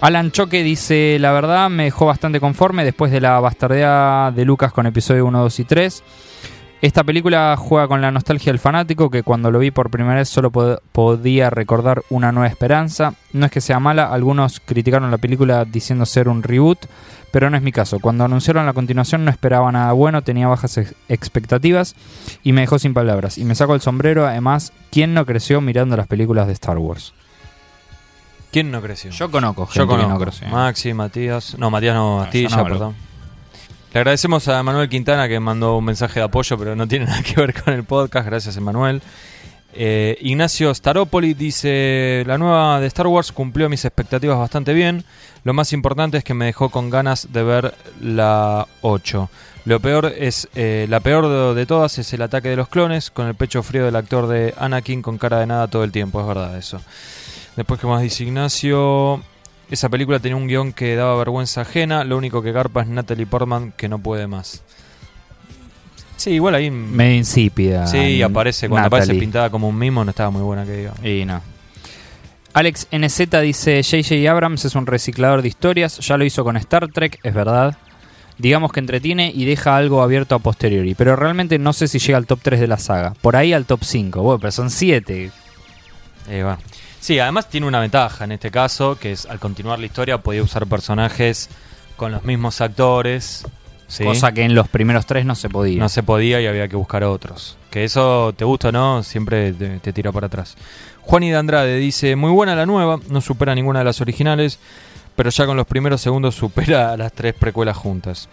Alan 0.00 0.30
Choque 0.30 0.62
dice, 0.62 1.18
la 1.20 1.30
verdad 1.32 1.68
me 1.68 1.84
dejó 1.84 2.06
bastante 2.06 2.40
conforme 2.40 2.84
después 2.84 3.12
de 3.12 3.20
la 3.20 3.38
bastardea 3.38 4.32
de 4.34 4.44
Lucas 4.46 4.72
con 4.72 4.86
episodio 4.86 5.26
1, 5.26 5.42
2 5.42 5.60
y 5.60 5.64
3. 5.64 6.02
Esta 6.80 7.04
película 7.04 7.54
juega 7.58 7.86
con 7.86 8.00
la 8.00 8.10
nostalgia 8.10 8.50
del 8.50 8.58
fanático 8.58 9.10
que 9.10 9.22
cuando 9.22 9.50
lo 9.50 9.58
vi 9.58 9.70
por 9.70 9.90
primera 9.90 10.14
vez 10.16 10.30
solo 10.30 10.50
pod- 10.50 10.80
podía 10.92 11.50
recordar 11.50 12.00
una 12.08 12.32
nueva 12.32 12.48
esperanza. 12.48 13.12
No 13.34 13.44
es 13.44 13.52
que 13.52 13.60
sea 13.60 13.78
mala, 13.78 14.06
algunos 14.10 14.60
criticaron 14.64 15.10
la 15.10 15.18
película 15.18 15.66
diciendo 15.66 16.06
ser 16.06 16.30
un 16.30 16.42
reboot, 16.42 16.78
pero 17.30 17.50
no 17.50 17.58
es 17.58 17.62
mi 17.62 17.70
caso. 17.70 17.98
Cuando 17.98 18.24
anunciaron 18.24 18.64
la 18.64 18.72
continuación 18.72 19.26
no 19.26 19.30
esperaba 19.30 19.70
nada 19.70 19.92
bueno, 19.92 20.22
tenía 20.22 20.48
bajas 20.48 20.78
ex- 20.78 20.94
expectativas 21.10 21.94
y 22.42 22.52
me 22.52 22.62
dejó 22.62 22.78
sin 22.78 22.94
palabras. 22.94 23.36
Y 23.36 23.44
me 23.44 23.54
saco 23.54 23.74
el 23.74 23.82
sombrero, 23.82 24.26
además, 24.26 24.72
¿quién 24.90 25.12
no 25.12 25.26
creció 25.26 25.60
mirando 25.60 25.98
las 25.98 26.06
películas 26.06 26.46
de 26.46 26.54
Star 26.54 26.78
Wars? 26.78 27.12
¿Quién 28.52 28.70
no 28.70 28.82
creció? 28.82 29.10
Yo 29.10 29.30
conozco 29.30 29.66
gente 29.66 29.78
Yo 29.78 29.86
que 29.86 29.90
conozco. 29.94 30.12
no 30.12 30.18
creció. 30.20 30.48
Maxi, 30.48 30.92
Matías. 30.92 31.56
No, 31.58 31.70
Matías 31.70 31.94
no, 31.94 32.20
Astilla, 32.22 32.56
no 32.56 32.64
perdón. 32.64 32.94
Le 33.92 34.00
agradecemos 34.00 34.46
a 34.48 34.62
Manuel 34.62 34.88
Quintana 34.88 35.28
que 35.28 35.38
mandó 35.40 35.76
un 35.76 35.84
mensaje 35.84 36.20
de 36.20 36.24
apoyo, 36.24 36.56
pero 36.58 36.74
no 36.76 36.86
tiene 36.88 37.04
nada 37.06 37.22
que 37.22 37.34
ver 37.36 37.60
con 37.62 37.74
el 37.74 37.84
podcast. 37.84 38.26
Gracias, 38.26 38.56
Emanuel. 38.56 39.02
Eh, 39.72 40.18
Ignacio 40.20 40.74
Staropoli 40.74 41.34
dice: 41.34 42.24
La 42.26 42.38
nueva 42.38 42.80
de 42.80 42.86
Star 42.88 43.06
Wars 43.06 43.30
cumplió 43.30 43.68
mis 43.68 43.84
expectativas 43.84 44.36
bastante 44.38 44.72
bien. 44.74 45.04
Lo 45.44 45.54
más 45.54 45.72
importante 45.72 46.18
es 46.18 46.24
que 46.24 46.34
me 46.34 46.46
dejó 46.46 46.70
con 46.70 46.90
ganas 46.90 47.28
de 47.32 47.42
ver 47.44 47.74
la 48.00 48.66
8. 48.82 49.30
Lo 49.66 49.78
peor 49.78 50.06
es 50.16 50.48
eh, 50.54 50.86
la 50.88 51.00
peor 51.00 51.28
de, 51.28 51.54
de 51.54 51.66
todas 51.66 51.98
es 51.98 52.12
el 52.12 52.22
ataque 52.22 52.48
de 52.48 52.56
los 52.56 52.68
clones 52.68 53.10
con 53.10 53.26
el 53.26 53.34
pecho 53.34 53.62
frío 53.62 53.84
del 53.84 53.94
actor 53.94 54.26
de 54.26 54.54
Anakin 54.58 55.02
con 55.02 55.18
cara 55.18 55.38
de 55.38 55.46
nada 55.46 55.68
todo 55.68 55.84
el 55.84 55.92
tiempo, 55.92 56.20
es 56.20 56.26
verdad 56.26 56.56
eso. 56.56 56.80
Después 57.56 57.80
que 57.80 57.86
más 57.86 58.02
dice 58.02 58.24
Ignacio, 58.24 59.22
esa 59.70 59.88
película 59.88 60.18
tenía 60.18 60.36
un 60.36 60.46
guion 60.46 60.72
que 60.72 60.96
daba 60.96 61.16
vergüenza 61.16 61.62
ajena, 61.62 62.04
lo 62.04 62.16
único 62.16 62.42
que 62.42 62.52
garpa 62.52 62.82
es 62.82 62.88
Natalie 62.88 63.26
Portman 63.26 63.72
que 63.76 63.88
no 63.88 63.98
puede 63.98 64.26
más. 64.26 64.62
Sí, 66.16 66.32
igual 66.32 66.54
ahí 66.54 66.70
Medio 66.70 67.16
insípida. 67.16 67.86
sí 67.86 68.20
aparece 68.20 68.68
cuando 68.68 68.88
aparece 68.88 69.14
pintada 69.14 69.48
como 69.48 69.68
un 69.68 69.78
mimo, 69.78 70.04
no 70.04 70.10
estaba 70.10 70.30
muy 70.30 70.42
buena 70.42 70.66
que 70.66 70.72
diga. 70.72 70.92
Y 71.02 71.24
no. 71.24 71.40
Alex 72.52 72.88
NZ 72.90 73.40
dice: 73.42 73.82
JJ 73.82 74.28
Abrams 74.28 74.64
es 74.64 74.74
un 74.74 74.86
reciclador 74.86 75.40
de 75.42 75.48
historias, 75.48 75.98
ya 75.98 76.16
lo 76.16 76.24
hizo 76.24 76.44
con 76.44 76.56
Star 76.56 76.88
Trek, 76.88 77.18
es 77.22 77.32
verdad. 77.32 77.76
Digamos 78.38 78.72
que 78.72 78.80
entretiene 78.80 79.30
y 79.34 79.44
deja 79.44 79.76
algo 79.76 80.02
abierto 80.02 80.34
a 80.34 80.38
posteriori, 80.38 80.94
pero 80.94 81.14
realmente 81.14 81.58
no 81.58 81.72
sé 81.72 81.88
si 81.88 81.98
llega 81.98 82.18
al 82.18 82.26
top 82.26 82.40
3 82.42 82.58
de 82.60 82.66
la 82.66 82.78
saga. 82.78 83.14
Por 83.20 83.36
ahí 83.36 83.52
al 83.52 83.66
top 83.66 83.80
5, 83.84 84.22
bueno, 84.22 84.40
pero 84.40 84.50
son 84.50 84.70
7. 84.70 85.30
Eh, 86.28 86.42
va. 86.42 86.58
Sí, 87.00 87.18
además 87.18 87.48
tiene 87.48 87.66
una 87.66 87.80
ventaja 87.80 88.24
en 88.24 88.32
este 88.32 88.50
caso, 88.50 88.98
que 88.98 89.12
es 89.12 89.26
al 89.26 89.38
continuar 89.38 89.78
la 89.78 89.86
historia 89.86 90.18
podía 90.18 90.42
usar 90.42 90.66
personajes 90.66 91.48
con 91.96 92.12
los 92.12 92.24
mismos 92.24 92.60
actores. 92.60 93.46
¿sí? 93.88 94.04
Cosa 94.04 94.32
que 94.32 94.42
en 94.42 94.54
los 94.54 94.68
primeros 94.68 95.06
3 95.06 95.24
no 95.24 95.34
se 95.34 95.48
podía. 95.48 95.78
No 95.78 95.88
se 95.88 96.02
podía 96.02 96.40
y 96.40 96.46
había 96.46 96.68
que 96.68 96.76
buscar 96.76 97.02
otros. 97.04 97.56
Que 97.70 97.84
eso, 97.84 98.34
te 98.36 98.44
gusta 98.44 98.68
o 98.68 98.72
no, 98.72 99.02
siempre 99.02 99.52
te, 99.52 99.78
te 99.78 99.92
tira 99.92 100.12
para 100.12 100.26
atrás. 100.26 100.56
Juani 101.00 101.30
de 101.30 101.36
Andrade 101.36 101.76
dice, 101.76 102.16
muy 102.16 102.30
buena 102.30 102.54
la 102.54 102.66
nueva, 102.66 103.00
no 103.08 103.20
supera 103.20 103.54
ninguna 103.54 103.78
de 103.78 103.86
las 103.86 104.00
originales, 104.02 104.58
pero 105.16 105.30
ya 105.30 105.46
con 105.46 105.56
los 105.56 105.66
primeros 105.66 106.02
segundos 106.02 106.34
supera 106.34 106.92
a 106.92 106.96
las 106.98 107.12
tres 107.12 107.32
precuelas 107.32 107.76
juntas. 107.76 108.28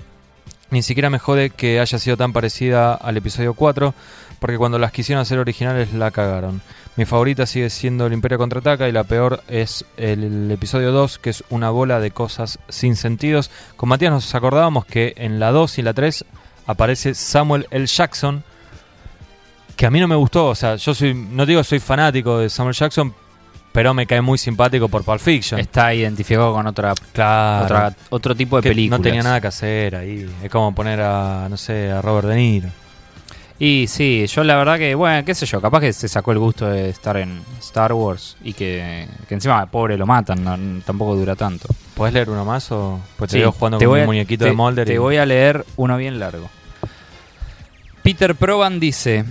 Ni 0.69 0.83
siquiera 0.83 1.09
me 1.09 1.19
jode 1.19 1.49
que 1.49 1.79
haya 1.79 1.97
sido 1.97 2.17
tan 2.17 2.33
parecida 2.33 2.93
al 2.93 3.15
episodio 3.15 3.53
4, 3.53 3.93
porque 4.39 4.57
cuando 4.57 4.77
las 4.77 4.91
quisieron 4.91 5.21
hacer 5.21 5.39
originales 5.39 5.93
la 5.93 6.11
cagaron. 6.11 6.61
Mi 6.97 7.05
favorita 7.05 7.45
sigue 7.45 7.69
siendo 7.69 8.05
el 8.07 8.13
Imperio 8.13 8.37
Contraataca 8.37 8.89
y 8.89 8.91
la 8.91 9.03
peor 9.03 9.43
es 9.47 9.85
el, 9.97 10.51
episodio 10.51 10.91
2, 10.91 11.19
que 11.19 11.29
es 11.29 11.43
una 11.49 11.69
bola 11.69 11.99
de 11.99 12.11
cosas 12.11 12.59
sin 12.67 12.95
sentidos. 12.95 13.49
Con 13.75 13.89
Matías 13.89 14.11
nos 14.11 14.35
acordábamos 14.35 14.85
que 14.85 15.13
en 15.15 15.39
la 15.39 15.51
2 15.51 15.77
y 15.77 15.81
la 15.83 15.93
3 15.93 16.25
aparece 16.65 17.13
Samuel 17.13 17.67
L. 17.71 17.85
Jackson, 17.85 18.43
que 19.75 19.85
a 19.85 19.91
mí 19.91 19.99
no 19.99 20.07
me 20.07 20.15
gustó. 20.15 20.47
O 20.47 20.55
sea, 20.55 20.75
yo 20.75 20.93
soy, 20.93 21.13
no 21.13 21.45
digo 21.45 21.63
soy 21.63 21.79
fanático 21.79 22.39
de 22.39 22.49
Samuel 22.49 22.75
Jackson, 22.75 23.13
pero 23.77 23.93
me 23.93 24.07
cae 24.07 24.21
muy 24.21 24.39
simpático 24.39 24.87
por 24.89 25.03
Pulp 25.03 25.19
Fiction. 25.19 25.59
Está 25.59 25.93
identificado 25.93 26.51
con 26.51 26.65
otra, 26.65 26.95
Claro. 27.13 27.65
otra- 27.65 27.93
otro 28.09 28.33
tipo 28.33 28.55
de 28.55 28.63
Que 28.63 28.69
películas. 28.69 28.99
No 28.99 29.03
tenía 29.03 29.21
nada 29.21 29.39
que 29.39 29.45
hacer 29.45 29.95
ahí. 29.95 30.27
Es 30.41 30.49
como 30.49 30.73
poner 30.73 30.99
a, 30.99 31.45
no 31.47 31.57
sé, 31.57 31.91
a 31.91 32.01
Robert 32.01 32.27
De 32.29 32.35
Niro. 32.37 32.69
Y 33.59 33.85
sí, 33.87 34.25
yo 34.25 34.43
la 34.43 34.55
verdad 34.55 34.79
que, 34.79 34.95
bueno, 34.95 35.23
qué 35.23 35.35
sé 35.35 35.45
yo, 35.45 35.61
capaz 35.61 35.81
que 35.81 35.93
se 35.93 36.07
sacó 36.07 36.31
el 36.31 36.39
gusto 36.39 36.67
de 36.67 36.89
estar 36.89 37.17
en 37.17 37.39
Star 37.59 37.93
Wars 37.93 38.35
y 38.43 38.53
que, 38.53 39.07
que 39.29 39.35
encima, 39.35 39.63
pobre, 39.67 39.95
lo 39.95 40.07
matan, 40.07 40.43
no- 40.43 40.81
tampoco 40.83 41.15
dura 41.15 41.35
tanto. 41.35 41.67
¿Podés 41.93 42.15
leer 42.15 42.31
uno 42.31 42.45
más 42.45 42.71
o 42.71 42.99
pues 43.15 43.29
te 43.29 43.45
jugando 43.45 43.77
te 43.77 43.85
con 43.85 43.91
voy 43.91 43.99
un 43.99 44.05
muñequito 44.07 44.45
te- 44.45 44.49
de 44.49 44.55
Molder? 44.55 44.87
Te 44.87 44.95
y- 44.95 44.97
voy 44.97 45.17
a 45.17 45.25
leer 45.27 45.63
uno 45.75 45.97
bien 45.97 46.17
largo. 46.17 46.49
Peter 48.01 48.33
Proban 48.33 48.79
dice: 48.79 49.23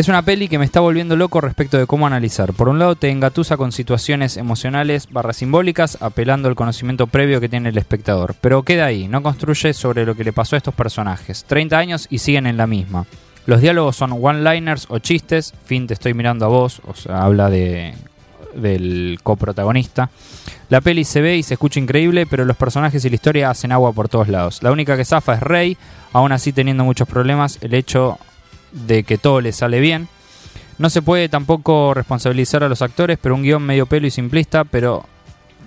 Es 0.00 0.08
una 0.08 0.22
peli 0.22 0.48
que 0.48 0.58
me 0.58 0.64
está 0.64 0.80
volviendo 0.80 1.14
loco 1.14 1.42
respecto 1.42 1.76
de 1.76 1.86
cómo 1.86 2.06
analizar. 2.06 2.54
Por 2.54 2.70
un 2.70 2.78
lado, 2.78 2.96
te 2.96 3.10
engatusa 3.10 3.58
con 3.58 3.70
situaciones 3.70 4.38
emocionales 4.38 5.06
barra 5.10 5.34
simbólicas, 5.34 5.98
apelando 6.00 6.48
al 6.48 6.54
conocimiento 6.54 7.06
previo 7.06 7.38
que 7.38 7.50
tiene 7.50 7.68
el 7.68 7.76
espectador. 7.76 8.34
Pero 8.40 8.62
queda 8.62 8.86
ahí, 8.86 9.08
no 9.08 9.22
construye 9.22 9.74
sobre 9.74 10.06
lo 10.06 10.14
que 10.14 10.24
le 10.24 10.32
pasó 10.32 10.56
a 10.56 10.60
estos 10.60 10.72
personajes. 10.74 11.44
30 11.44 11.76
años 11.76 12.06
y 12.08 12.20
siguen 12.20 12.46
en 12.46 12.56
la 12.56 12.66
misma. 12.66 13.04
Los 13.44 13.60
diálogos 13.60 13.94
son 13.94 14.12
one-liners 14.12 14.86
o 14.88 15.00
chistes. 15.00 15.52
Fin, 15.66 15.86
te 15.86 15.92
estoy 15.92 16.14
mirando 16.14 16.46
a 16.46 16.48
vos. 16.48 16.80
O 16.86 16.94
sea, 16.94 17.20
habla 17.20 17.50
de 17.50 17.92
del 18.54 19.20
coprotagonista. 19.22 20.08
La 20.70 20.80
peli 20.80 21.04
se 21.04 21.20
ve 21.20 21.36
y 21.36 21.42
se 21.42 21.54
escucha 21.54 21.78
increíble, 21.78 22.24
pero 22.24 22.46
los 22.46 22.56
personajes 22.56 23.04
y 23.04 23.10
la 23.10 23.16
historia 23.16 23.50
hacen 23.50 23.70
agua 23.70 23.92
por 23.92 24.08
todos 24.08 24.28
lados. 24.28 24.62
La 24.62 24.72
única 24.72 24.96
que 24.96 25.04
zafa 25.04 25.34
es 25.34 25.40
Rey, 25.40 25.76
aún 26.14 26.32
así 26.32 26.54
teniendo 26.54 26.84
muchos 26.84 27.06
problemas, 27.06 27.58
el 27.60 27.74
hecho 27.74 28.18
de 28.72 29.04
que 29.04 29.18
todo 29.18 29.40
le 29.40 29.52
sale 29.52 29.80
bien. 29.80 30.08
No 30.78 30.88
se 30.88 31.02
puede 31.02 31.28
tampoco 31.28 31.92
responsabilizar 31.94 32.64
a 32.64 32.68
los 32.68 32.82
actores, 32.82 33.18
pero 33.20 33.34
un 33.34 33.42
guion 33.42 33.62
medio 33.62 33.86
pelo 33.86 34.06
y 34.06 34.10
simplista, 34.10 34.64
pero 34.64 35.04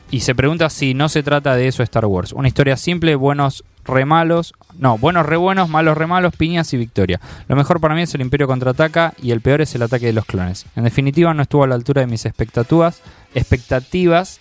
Y 0.10 0.20
se 0.20 0.36
pregunta 0.36 0.70
si 0.70 0.94
no 0.94 1.10
se 1.10 1.24
trata 1.24 1.56
de 1.56 1.68
eso 1.68 1.82
Star 1.82 2.06
Wars. 2.06 2.34
Una 2.34 2.48
historia 2.48 2.78
simple, 2.78 3.16
buenos 3.16 3.64
re 3.84 4.06
malos. 4.06 4.54
No, 4.78 4.98
buenos 4.98 5.26
re 5.26 5.38
buenos, 5.38 5.70
malos 5.70 5.98
re 5.98 6.08
malos, 6.08 6.36
piñas 6.36 6.72
y 6.74 6.78
victoria. 6.78 7.20
Lo 7.48 7.56
mejor 7.56 7.80
para 7.80 7.96
mí 7.96 8.04
es 8.04 8.14
el 8.14 8.22
Imperio 8.22 8.48
contraataca 8.48 9.14
y 9.22 9.32
el 9.32 9.42
peor 9.42 9.62
es 9.62 9.74
el 9.76 9.82
ataque 9.82 10.06
de 10.06 10.14
los 10.14 10.26
clones. 10.26 10.66
En 10.76 10.84
definitiva, 10.84 11.34
no 11.34 11.42
estuvo 11.42 11.64
a 11.64 11.68
la 11.68 11.76
altura 11.76 12.02
de 12.02 12.08
mis 12.08 12.26
expectativas, 12.26 13.02
expectativas 13.34 14.40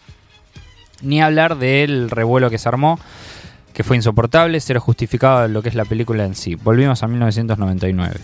ni 1.01 1.21
hablar 1.21 1.57
del 1.57 2.11
revuelo 2.11 2.51
que 2.51 2.59
se 2.59 2.69
armó, 2.69 2.99
que 3.73 3.83
fue 3.83 3.97
insoportable, 3.97 4.61
cero 4.61 4.81
justificado 4.81 5.43
de 5.43 5.49
lo 5.49 5.63
que 5.63 5.69
es 5.69 5.75
la 5.75 5.85
película 5.85 6.25
en 6.25 6.35
sí. 6.35 6.55
Volvimos 6.55 7.03
a 7.03 7.09
1999. 7.09 8.21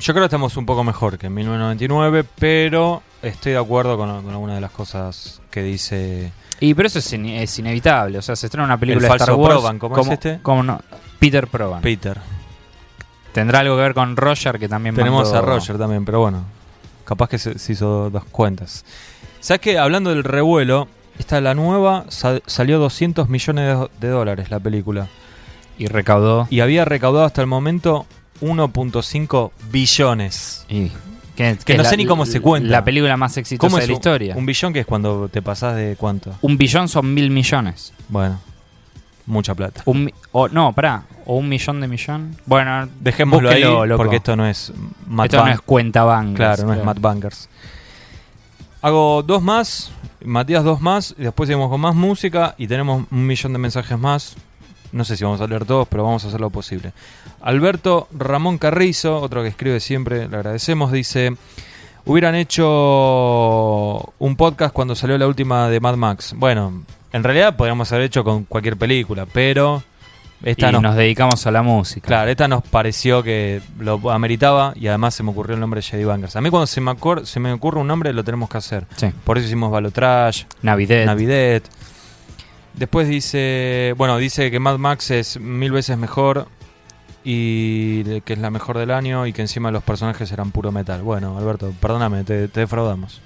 Yo 0.00 0.12
creo 0.14 0.22
que 0.22 0.26
estamos 0.26 0.56
un 0.56 0.66
poco 0.66 0.82
mejor 0.82 1.18
que 1.18 1.26
en 1.26 1.34
1999, 1.34 2.24
pero 2.38 3.02
estoy 3.22 3.52
de 3.52 3.58
acuerdo 3.58 3.96
con, 3.98 4.22
con 4.22 4.30
alguna 4.32 4.54
de 4.54 4.60
las 4.60 4.70
cosas 4.70 5.40
que 5.50 5.62
dice. 5.62 6.32
Y 6.58 6.74
pero 6.74 6.86
eso 6.88 6.98
es, 6.98 7.12
in- 7.12 7.26
es 7.26 7.58
inevitable, 7.58 8.18
o 8.18 8.22
sea, 8.22 8.34
se 8.36 8.46
estrena 8.46 8.64
una 8.64 8.78
película 8.78 9.06
El 9.06 9.12
de 9.12 9.16
Star 9.16 9.34
Wars. 9.34 9.54
Proban, 9.54 9.78
¿cómo 9.78 10.00
es 10.00 10.08
este? 10.08 10.38
cómo 10.42 10.62
no? 10.62 10.80
Peter 11.18 11.46
Proban. 11.48 11.82
Peter. 11.82 12.18
Tendrá 13.32 13.60
algo 13.60 13.76
que 13.76 13.82
ver 13.82 13.94
con 13.94 14.16
Roger, 14.16 14.58
que 14.58 14.68
también 14.68 14.94
Tenemos 14.94 15.30
mandó- 15.32 15.38
a 15.38 15.42
Roger 15.54 15.78
también, 15.78 16.04
pero 16.04 16.20
bueno, 16.20 16.44
capaz 17.04 17.28
que 17.28 17.38
se, 17.38 17.58
se 17.58 17.72
hizo 17.74 18.10
dos 18.10 18.24
cuentas. 18.24 18.84
¿Sabes 19.40 19.60
qué? 19.60 19.78
Hablando 19.78 20.10
del 20.10 20.24
revuelo, 20.24 20.88
esta 21.18 21.40
la 21.40 21.54
nueva, 21.54 22.04
sa- 22.08 22.40
salió 22.46 22.78
200 22.78 23.28
millones 23.28 23.78
de 24.00 24.08
dólares 24.08 24.50
la 24.50 24.58
película. 24.60 25.08
Y 25.78 25.86
recaudó. 25.86 26.46
Y 26.50 26.60
había 26.60 26.84
recaudado 26.84 27.24
hasta 27.24 27.40
el 27.40 27.46
momento 27.46 28.04
1.5 28.40 29.50
billones. 29.70 30.64
Y 30.68 30.90
que, 31.36 31.56
Que 31.64 31.76
no 31.76 31.84
sé 31.84 31.96
ni 31.96 32.06
cómo 32.06 32.26
se 32.26 32.40
cuenta. 32.40 32.68
La 32.68 32.84
película 32.84 33.16
más 33.16 33.36
exitosa 33.36 33.66
¿Cómo 33.68 33.78
de 33.80 33.86
la 33.86 33.92
un- 33.92 33.96
historia. 33.96 34.36
Un 34.36 34.46
billón 34.46 34.72
que 34.72 34.80
es 34.80 34.86
cuando 34.86 35.28
te 35.28 35.40
pasás 35.42 35.76
de 35.76 35.96
cuánto? 35.98 36.34
Un 36.42 36.56
billón 36.58 36.88
son 36.88 37.12
mil 37.14 37.30
millones. 37.30 37.92
Bueno, 38.08 38.38
mucha 39.26 39.54
plata. 39.54 39.82
Un, 39.86 40.12
o, 40.32 40.48
no, 40.48 40.72
pará. 40.72 41.04
O 41.26 41.36
un 41.36 41.48
millón 41.48 41.80
de 41.80 41.88
millón. 41.88 42.36
Bueno, 42.46 42.88
Dejémoslo 43.00 43.48
ahí 43.50 43.62
loco. 43.62 43.96
porque 43.96 44.16
esto 44.16 44.36
no 44.36 44.46
es 44.46 44.72
Matt 45.06 45.32
esto 45.32 45.44
no 45.44 45.52
es 45.52 45.60
cuenta 45.60 46.04
bancos. 46.04 46.36
Claro, 46.36 46.64
no 46.66 46.74
es 46.74 46.84
Matt 46.84 47.00
Bankers. 47.00 47.48
Hago 48.82 49.22
dos 49.22 49.42
más, 49.42 49.92
Matías 50.24 50.64
dos 50.64 50.80
más, 50.80 51.14
y 51.18 51.22
después 51.22 51.46
seguimos 51.48 51.68
con 51.70 51.80
más 51.80 51.94
música 51.94 52.54
y 52.58 52.66
tenemos 52.66 53.04
un 53.10 53.26
millón 53.26 53.52
de 53.52 53.58
mensajes 53.58 53.98
más. 53.98 54.34
No 54.92 55.04
sé 55.04 55.16
si 55.16 55.24
vamos 55.24 55.40
a 55.40 55.46
leer 55.46 55.64
todos, 55.64 55.86
pero 55.88 56.04
vamos 56.04 56.24
a 56.24 56.28
hacer 56.28 56.40
lo 56.40 56.50
posible. 56.50 56.92
Alberto 57.42 58.08
Ramón 58.12 58.58
Carrizo, 58.58 59.20
otro 59.20 59.42
que 59.42 59.48
escribe 59.48 59.80
siempre, 59.80 60.28
le 60.28 60.36
agradecemos, 60.36 60.92
dice, 60.92 61.34
hubieran 62.04 62.34
hecho 62.34 64.12
un 64.18 64.36
podcast 64.36 64.72
cuando 64.74 64.94
salió 64.94 65.16
la 65.18 65.26
última 65.26 65.68
de 65.68 65.80
Mad 65.80 65.96
Max. 65.96 66.34
Bueno, 66.36 66.82
en 67.12 67.24
realidad 67.24 67.56
podríamos 67.56 67.90
haber 67.92 68.04
hecho 68.04 68.24
con 68.24 68.44
cualquier 68.44 68.76
película, 68.76 69.26
pero 69.26 69.82
esta 70.42 70.70
y 70.70 70.72
nos 70.72 70.82
nos 70.82 70.96
dedicamos 70.96 71.46
a 71.46 71.50
la 71.50 71.62
música. 71.62 72.06
Claro, 72.06 72.30
esta 72.30 72.48
nos 72.48 72.62
pareció 72.62 73.22
que 73.22 73.60
lo 73.78 74.10
ameritaba 74.10 74.72
y 74.74 74.86
además 74.86 75.14
se 75.14 75.22
me 75.22 75.30
ocurrió 75.30 75.54
el 75.54 75.60
nombre 75.60 75.78
de 75.78 75.82
Jedi 75.82 76.04
Bankers. 76.04 76.36
A 76.36 76.40
mí 76.40 76.50
cuando 76.50 76.66
se 76.66 76.80
me, 76.80 76.94
se 77.24 77.40
me 77.40 77.52
ocurre 77.52 77.80
un 77.80 77.86
nombre 77.86 78.12
lo 78.12 78.24
tenemos 78.24 78.48
que 78.48 78.58
hacer. 78.58 78.86
Sí. 78.96 79.10
Por 79.24 79.36
eso 79.38 79.46
hicimos 79.46 79.70
Balotrash, 79.70 80.44
Navidad. 80.62 81.04
Navidet. 81.04 81.64
Después 82.74 83.08
dice, 83.08 83.94
bueno, 83.96 84.16
dice 84.16 84.50
que 84.50 84.58
Mad 84.60 84.78
Max 84.78 85.10
es 85.10 85.38
mil 85.40 85.72
veces 85.72 85.98
mejor 85.98 86.46
y 87.24 88.20
que 88.22 88.32
es 88.32 88.38
la 88.38 88.50
mejor 88.50 88.78
del 88.78 88.90
año 88.90 89.26
y 89.26 89.32
que 89.32 89.42
encima 89.42 89.70
los 89.70 89.82
personajes 89.82 90.30
eran 90.32 90.50
puro 90.50 90.72
metal. 90.72 91.02
Bueno, 91.02 91.36
Alberto, 91.36 91.72
perdóname, 91.80 92.24
te, 92.24 92.48
te 92.48 92.60
defraudamos. 92.60 93.20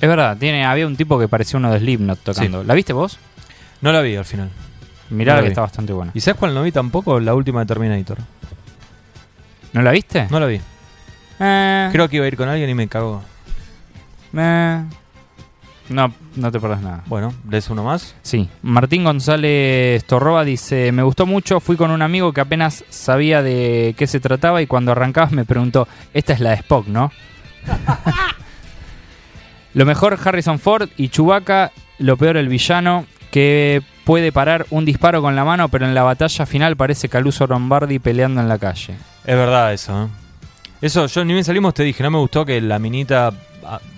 Es 0.00 0.08
verdad, 0.08 0.36
tiene, 0.38 0.64
había 0.64 0.86
un 0.86 0.96
tipo 0.96 1.18
que 1.18 1.28
parecía 1.28 1.58
uno 1.58 1.70
de 1.72 1.78
Slipknot 1.78 2.18
tocando. 2.20 2.64
¿La 2.64 2.74
viste 2.74 2.92
vos? 2.92 3.18
No 3.80 3.92
la 3.92 4.00
vi 4.00 4.16
al 4.16 4.24
final. 4.24 4.50
Mirá 5.10 5.32
No 5.32 5.36
la 5.36 5.42
que 5.42 5.48
vi. 5.48 5.52
está 5.52 5.60
bastante 5.62 5.92
buena. 5.92 6.12
¿Y 6.14 6.20
sabes 6.20 6.38
cuál 6.38 6.54
no 6.54 6.62
vi 6.62 6.72
tampoco? 6.72 7.20
La 7.20 7.34
última 7.34 7.60
de 7.60 7.66
Terminator. 7.66 8.18
¿No 9.72 9.82
la 9.82 9.90
viste? 9.92 10.26
No 10.30 10.40
la 10.40 10.46
vi. 10.46 10.60
Eh, 11.40 11.88
Creo 11.92 12.08
que 12.08 12.16
iba 12.16 12.24
a 12.24 12.28
ir 12.28 12.36
con 12.36 12.48
alguien 12.48 12.68
y 12.70 12.74
me 12.74 12.88
cagó. 12.88 13.22
eh. 14.36 14.84
No, 15.90 16.12
no 16.36 16.52
te 16.52 16.60
perdés 16.60 16.80
nada. 16.80 17.02
Bueno, 17.06 17.32
¿lees 17.50 17.70
uno 17.70 17.82
más? 17.82 18.14
Sí, 18.22 18.48
Martín 18.62 19.04
González 19.04 20.04
Torroba 20.04 20.44
dice, 20.44 20.92
me 20.92 21.02
gustó 21.02 21.26
mucho, 21.26 21.60
fui 21.60 21.76
con 21.76 21.90
un 21.90 22.02
amigo 22.02 22.32
que 22.32 22.40
apenas 22.40 22.84
sabía 22.90 23.42
de 23.42 23.94
qué 23.96 24.06
se 24.06 24.20
trataba 24.20 24.60
y 24.60 24.66
cuando 24.66 24.92
arrancabas 24.92 25.32
me 25.32 25.44
preguntó, 25.44 25.88
esta 26.12 26.34
es 26.34 26.40
la 26.40 26.50
de 26.50 26.56
Spock, 26.56 26.86
¿no? 26.88 27.10
lo 29.74 29.86
mejor 29.86 30.18
Harrison 30.22 30.58
Ford 30.58 30.88
y 30.96 31.08
Chewbacca, 31.08 31.72
lo 31.98 32.16
peor 32.16 32.36
el 32.36 32.48
villano, 32.48 33.06
que 33.30 33.82
puede 34.04 34.32
parar 34.32 34.66
un 34.70 34.84
disparo 34.84 35.22
con 35.22 35.36
la 35.36 35.44
mano, 35.44 35.68
pero 35.68 35.86
en 35.86 35.94
la 35.94 36.02
batalla 36.02 36.46
final 36.46 36.76
parece 36.76 37.08
Caluso 37.08 37.46
Lombardi 37.46 37.98
peleando 37.98 38.40
en 38.40 38.48
la 38.48 38.58
calle. 38.58 38.94
Es 39.24 39.36
verdad 39.36 39.72
eso. 39.72 40.04
¿eh? 40.04 40.08
Eso, 40.80 41.06
yo 41.06 41.24
ni 41.24 41.32
bien 41.32 41.44
salimos 41.44 41.74
te 41.74 41.82
dije, 41.82 42.02
no 42.02 42.10
me 42.10 42.18
gustó 42.18 42.44
que 42.44 42.60
la 42.60 42.78
minita 42.78 43.32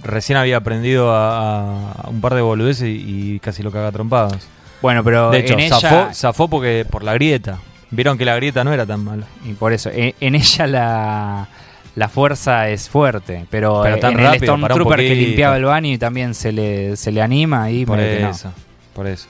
recién 0.02 0.38
había 0.38 0.56
aprendido 0.58 1.12
a, 1.14 1.92
a 1.92 2.08
un 2.08 2.20
par 2.20 2.34
de 2.34 2.40
boludeces 2.40 2.88
y, 2.88 3.34
y 3.34 3.38
casi 3.40 3.62
lo 3.62 3.70
caga 3.70 3.92
trompadas. 3.92 4.46
Bueno, 4.82 5.04
pero 5.04 5.30
De 5.30 5.40
hecho, 5.40 5.58
en 5.58 5.68
zafó, 5.68 5.86
ella... 5.86 6.14
zafó 6.14 6.48
porque 6.48 6.86
por 6.88 7.02
la 7.02 7.14
grieta. 7.14 7.58
Vieron 7.90 8.16
que 8.16 8.24
la 8.24 8.36
grieta 8.36 8.62
no 8.64 8.72
era 8.72 8.86
tan 8.86 9.04
mala. 9.04 9.26
Y 9.44 9.52
por 9.54 9.72
eso, 9.72 9.90
en, 9.92 10.14
en 10.20 10.34
ella 10.36 10.66
la, 10.66 11.48
la 11.96 12.08
fuerza 12.08 12.68
es 12.68 12.88
fuerte, 12.88 13.46
pero, 13.50 13.82
Pero 13.82 13.98
tan 13.98 14.12
en 14.12 14.20
el 14.20 14.24
rápido, 14.26 14.54
un 14.54 14.60
Stormtrooper 14.60 14.98
que 15.00 15.14
limpiaba 15.14 15.56
el 15.56 15.64
baño 15.64 15.90
y 15.92 15.98
también 15.98 16.34
se 16.34 16.52
le, 16.52 16.96
se 16.96 17.10
le 17.12 17.20
anima 17.20 17.70
y 17.70 17.84
Por 17.84 17.98
que 17.98 18.20
no. 18.22 18.30
eso, 18.30 18.52
por 18.94 19.06
eso. 19.06 19.26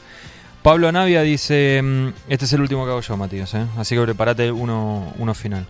Pablo 0.63 0.93
Navia 0.93 1.23
dice, 1.23 1.81
mm, 1.83 2.09
este 2.29 2.45
es 2.45 2.53
el 2.53 2.61
último 2.61 2.85
que 2.85 2.91
hago 2.91 3.01
yo, 3.01 3.17
Matías, 3.17 3.55
¿eh? 3.55 3.65
así 3.79 3.95
que 3.97 4.03
prepárate 4.03 4.53
uno, 4.53 5.11
uno 5.19 5.33
final. 5.35 5.65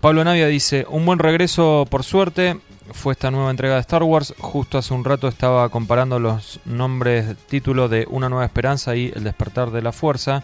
Pablo 0.00 0.24
Navia 0.24 0.46
dice, 0.46 0.86
un 0.88 1.04
buen 1.04 1.18
regreso 1.18 1.86
por 1.90 2.02
suerte, 2.02 2.56
fue 2.92 3.12
esta 3.12 3.30
nueva 3.30 3.50
entrega 3.50 3.74
de 3.74 3.80
Star 3.80 4.02
Wars, 4.02 4.34
justo 4.38 4.78
hace 4.78 4.94
un 4.94 5.04
rato 5.04 5.28
estaba 5.28 5.68
comparando 5.68 6.18
los 6.18 6.60
nombres 6.64 7.36
título 7.48 7.88
de 7.88 8.06
Una 8.10 8.28
Nueva 8.28 8.44
Esperanza 8.44 8.96
y 8.96 9.12
El 9.14 9.24
Despertar 9.24 9.70
de 9.70 9.82
la 9.82 9.92
Fuerza, 9.92 10.42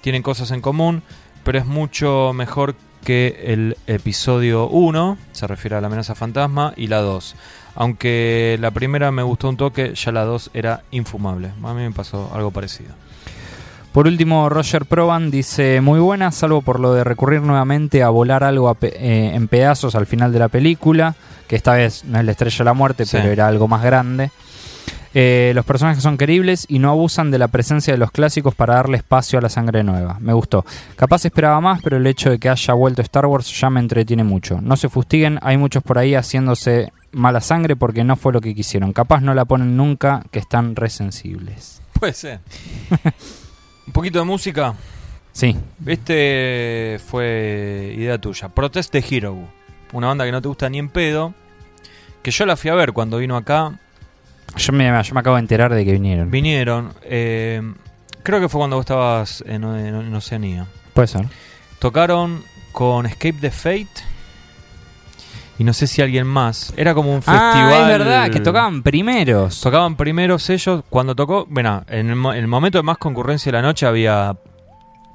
tienen 0.00 0.22
cosas 0.22 0.50
en 0.50 0.60
común, 0.60 1.02
pero 1.44 1.58
es 1.58 1.66
mucho 1.66 2.32
mejor 2.34 2.74
que 3.04 3.44
el 3.46 3.76
episodio 3.86 4.68
1, 4.68 5.18
se 5.32 5.46
refiere 5.46 5.76
a 5.76 5.80
la 5.80 5.86
amenaza 5.86 6.14
fantasma, 6.14 6.74
y 6.76 6.88
la 6.88 7.00
2. 7.00 7.36
Aunque 7.74 8.58
la 8.60 8.70
primera 8.70 9.10
me 9.12 9.22
gustó 9.22 9.48
un 9.48 9.56
toque, 9.56 9.94
ya 9.94 10.12
la 10.12 10.24
2 10.24 10.50
era 10.52 10.82
infumable. 10.90 11.52
A 11.62 11.74
mí 11.74 11.82
me 11.82 11.90
pasó 11.92 12.30
algo 12.34 12.50
parecido. 12.50 12.90
Por 13.92 14.06
último, 14.06 14.48
Roger 14.48 14.84
Proban 14.86 15.30
dice, 15.30 15.80
muy 15.80 15.98
buena, 15.98 16.30
salvo 16.30 16.62
por 16.62 16.78
lo 16.78 16.92
de 16.94 17.02
recurrir 17.04 17.40
nuevamente 17.42 18.02
a 18.02 18.10
volar 18.10 18.44
algo 18.44 18.68
a 18.68 18.74
pe- 18.74 18.94
eh, 18.96 19.34
en 19.34 19.48
pedazos 19.48 19.94
al 19.94 20.06
final 20.06 20.32
de 20.32 20.38
la 20.38 20.48
película, 20.48 21.16
que 21.48 21.56
esta 21.56 21.72
vez 21.74 22.04
no 22.04 22.18
es 22.18 22.24
la 22.24 22.30
estrella 22.32 22.58
de 22.58 22.64
la 22.64 22.74
muerte, 22.74 23.06
Sí. 23.06 23.16
pero 23.16 23.32
era 23.32 23.48
algo 23.48 23.66
más 23.66 23.82
grande. 23.82 24.30
Eh, 25.14 25.52
los 25.54 25.64
personajes 25.64 26.02
son 26.02 26.18
queribles 26.18 26.66
y 26.68 26.78
no 26.78 26.90
abusan 26.90 27.30
de 27.30 27.38
la 27.38 27.48
presencia 27.48 27.92
de 27.94 27.98
los 27.98 28.10
clásicos 28.12 28.54
para 28.54 28.74
darle 28.74 28.98
espacio 28.98 29.38
a 29.38 29.42
la 29.42 29.48
sangre 29.48 29.82
nueva. 29.82 30.18
Me 30.20 30.34
gustó. 30.34 30.64
Capaz 30.94 31.24
esperaba 31.24 31.60
más, 31.60 31.80
pero 31.82 31.96
el 31.96 32.06
hecho 32.06 32.30
de 32.30 32.38
que 32.38 32.50
haya 32.50 32.74
vuelto 32.74 33.00
Star 33.02 33.24
Wars 33.26 33.58
ya 33.58 33.70
me 33.70 33.80
entretiene 33.80 34.22
mucho. 34.22 34.60
No 34.60 34.76
se 34.76 34.90
fustiguen, 34.90 35.38
hay 35.42 35.56
muchos 35.56 35.82
por 35.82 35.98
ahí 35.98 36.14
haciéndose 36.14 36.92
mala 37.10 37.40
sangre 37.40 37.74
porque 37.74 38.04
no 38.04 38.14
fue 38.16 38.34
lo 38.34 38.40
que 38.42 38.54
quisieron. 38.54 38.92
Capaz 38.92 39.20
no 39.22 39.32
la 39.34 39.46
ponen 39.46 39.76
nunca, 39.78 40.22
que 40.30 40.38
están 40.38 40.76
resensibles. 40.76 41.80
Puede 41.98 42.12
ser. 42.12 42.40
un 43.88 43.92
poquito 43.92 44.18
de 44.18 44.24
música. 44.24 44.74
Sí, 45.32 45.56
Este 45.86 46.98
fue 47.06 47.94
idea 47.96 48.18
tuya. 48.18 48.48
Protest 48.48 48.90
the 48.92 49.04
Hero. 49.08 49.36
Una 49.92 50.08
banda 50.08 50.24
que 50.24 50.32
no 50.32 50.42
te 50.42 50.48
gusta 50.48 50.68
ni 50.68 50.78
en 50.78 50.88
pedo. 50.88 51.34
Que 52.22 52.30
yo 52.30 52.44
la 52.46 52.56
fui 52.56 52.70
a 52.70 52.74
ver 52.74 52.92
cuando 52.92 53.18
vino 53.18 53.36
acá. 53.36 53.78
yo 54.56 54.72
me, 54.72 54.84
yo 55.02 55.14
me 55.14 55.20
acabo 55.20 55.36
de 55.36 55.40
enterar 55.40 55.72
de 55.74 55.84
que 55.84 55.92
vinieron. 55.92 56.30
Vinieron. 56.30 56.92
eh, 57.04 57.62
creo 58.22 58.40
que 58.40 58.48
fue 58.48 58.58
cuando 58.60 58.76
vos 58.76 58.82
estabas 58.84 59.42
en, 59.46 59.64
en- 59.64 59.94
en 59.94 60.14
Oceanía. 60.14 60.66
Puede 60.94 61.08
ser. 61.08 61.26
Tocaron 61.78 62.42
con 62.72 63.06
Escape 63.06 63.36
the 63.40 63.50
Fate. 63.50 63.86
Y 65.58 65.64
no 65.64 65.72
sé 65.72 65.86
si 65.88 66.00
alguien 66.02 66.26
más. 66.26 66.72
Era 66.76 66.94
como 66.94 67.12
un 67.12 67.20
festival. 67.20 67.72
Ah, 67.72 67.80
es 67.82 67.98
verdad, 67.98 68.30
que 68.30 68.38
tocaban 68.40 68.82
primeros. 68.82 69.60
Tocaban 69.60 69.96
primeros 69.96 70.48
ellos. 70.50 70.84
Cuando 70.88 71.14
tocó. 71.16 71.46
Bueno, 71.50 71.82
en 71.88 72.10
el, 72.10 72.16
mo- 72.16 72.32
en 72.32 72.38
el 72.40 72.46
momento 72.46 72.78
de 72.78 72.84
más 72.84 72.96
concurrencia 72.98 73.50
de 73.50 73.58
la 73.58 73.62
noche 73.62 73.84
había 73.84 74.36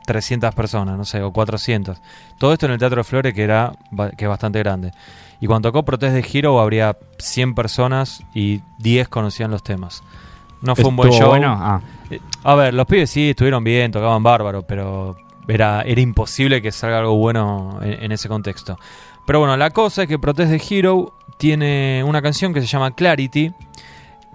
300 0.05 0.53
personas, 0.53 0.97
no 0.97 1.05
sé, 1.05 1.21
o 1.21 1.31
400. 1.31 1.97
Todo 2.37 2.51
esto 2.53 2.65
en 2.65 2.73
el 2.73 2.77
Teatro 2.79 2.97
de 2.97 3.03
Flores, 3.05 3.33
que, 3.33 3.43
era, 3.43 3.71
que 4.17 4.25
es 4.25 4.29
bastante 4.29 4.59
grande. 4.59 4.91
Y 5.39 5.47
cuando 5.47 5.69
tocó 5.69 5.83
Protest 5.83 6.13
de 6.13 6.37
Hero 6.39 6.59
habría 6.59 6.97
100 7.19 7.55
personas 7.55 8.21
y 8.33 8.61
10 8.79 9.07
conocían 9.07 9.49
los 9.51 9.63
temas. 9.63 10.03
No 10.61 10.75
fue 10.75 10.85
un 10.85 10.95
buen 10.97 11.09
¿Estuvo 11.09 11.21
show. 11.21 11.29
bueno? 11.29 11.57
Ah, 11.59 11.81
Eh, 12.09 12.19
A 12.43 12.55
ver, 12.55 12.73
los 12.73 12.85
pibes 12.85 13.09
sí 13.09 13.29
estuvieron 13.29 13.63
bien, 13.63 13.91
tocaban 13.91 14.23
bárbaro, 14.23 14.63
pero 14.63 15.15
era, 15.47 15.81
era 15.81 15.99
imposible 16.01 16.61
que 16.61 16.71
salga 16.71 16.99
algo 16.99 17.15
bueno 17.17 17.79
en, 17.81 18.03
en 18.05 18.11
ese 18.13 18.27
contexto. 18.29 18.77
Pero 19.25 19.39
bueno, 19.39 19.55
la 19.57 19.69
cosa 19.71 20.03
es 20.03 20.07
que 20.09 20.19
Protest 20.19 20.51
the 20.51 20.75
Hero 20.77 21.13
tiene 21.37 22.03
una 22.05 22.21
canción 22.21 22.53
que 22.53 22.61
se 22.61 22.67
llama 22.67 22.91
Clarity 22.95 23.51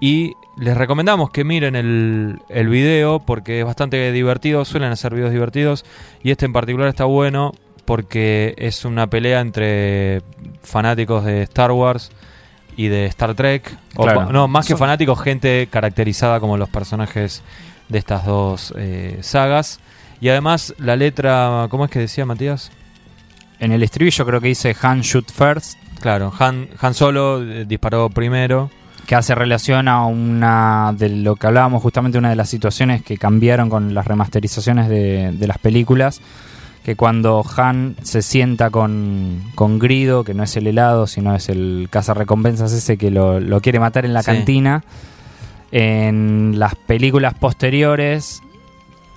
y 0.01 0.35
les 0.57 0.77
recomendamos 0.77 1.31
que 1.31 1.45
miren 1.45 1.77
el, 1.77 2.41
el 2.49 2.69
video 2.69 3.21
porque 3.21 3.61
es 3.61 3.65
bastante 3.65 4.11
divertido, 4.13 4.65
suelen 4.65 4.91
hacer 4.91 5.15
videos 5.15 5.33
divertidos 5.33 5.85
y 6.23 6.31
este 6.31 6.47
en 6.47 6.53
particular 6.53 6.89
está 6.89 7.05
bueno 7.05 7.53
porque 7.85 8.55
es 8.59 8.85
una 8.85 9.07
pelea 9.07 9.41
entre 9.41 10.23
fanáticos 10.63 11.25
de 11.25 11.43
Star 11.43 11.71
Wars 11.73 12.11
y 12.77 12.89
de 12.89 13.07
Star 13.07 13.35
Trek. 13.35 13.77
O 13.97 14.03
Claro. 14.03 14.31
no, 14.31 14.47
más 14.47 14.67
que 14.67 14.77
fanáticos, 14.77 15.21
gente 15.21 15.69
caracterizada 15.71 16.39
como 16.39 16.57
los 16.59 16.69
personajes 16.69 17.43
de 17.89 17.99
estas 17.99 18.27
dos 18.27 18.75
eh, 18.77 19.19
sagas. 19.23 19.81
Y 20.21 20.29
además 20.29 20.75
la 20.79 20.97
letra, 20.97 21.67
¿cómo 21.71 21.87
es 21.87 21.91
que 21.91 21.99
decía 21.99 22.27
Matías? 22.27 22.71
En 23.61 23.73
el 23.73 23.83
estribillo 23.83 24.25
creo 24.27 24.41
que 24.41 24.49
dice 24.49 24.75
Han 24.83 25.01
Shoot 25.03 25.31
First, 25.31 25.79
Claro, 26.01 26.33
Han, 26.39 26.69
Han 26.81 26.95
Solo 26.95 27.43
eh, 27.43 27.65
disparó 27.67 28.09
primero. 28.09 28.71
que 29.07 29.15
hace 29.17 29.35
relación 29.35 29.89
a 29.89 30.05
una 30.07 30.95
de 30.97 31.09
lo 31.09 31.35
que 31.35 31.47
hablábamos 31.49 31.83
justamente, 31.83 32.19
una 32.19 32.29
de 32.31 32.37
las 32.37 32.49
situaciones 32.51 33.03
que 33.03 33.17
cambiaron 33.17 33.69
con 33.71 33.95
las 33.95 34.07
remasterizaciones 34.07 34.89
de, 34.89 35.33
de 35.33 35.47
las 35.47 35.59
películas, 35.59 36.21
que 36.85 36.95
cuando 36.95 37.45
Han 37.57 37.97
se 38.03 38.21
sienta 38.23 38.69
con, 38.71 39.43
con 39.55 39.79
Grido, 39.79 40.25
que 40.25 40.35
no 40.35 40.43
es 40.45 40.55
el 40.57 40.67
helado, 40.67 41.07
sino 41.07 41.35
es 41.35 41.49
el 41.49 41.89
cazarrecompensas 41.91 42.73
ese 42.73 42.97
que 42.99 43.11
lo, 43.11 43.41
lo 43.41 43.61
quiere 43.61 43.81
matar 43.81 44.05
en 44.05 44.13
la 44.15 44.23
Sí. 44.23 44.27
cantina, 44.27 44.85
en 45.73 46.59
las 46.59 46.75
películas 46.77 47.35
posteriores 47.35 48.43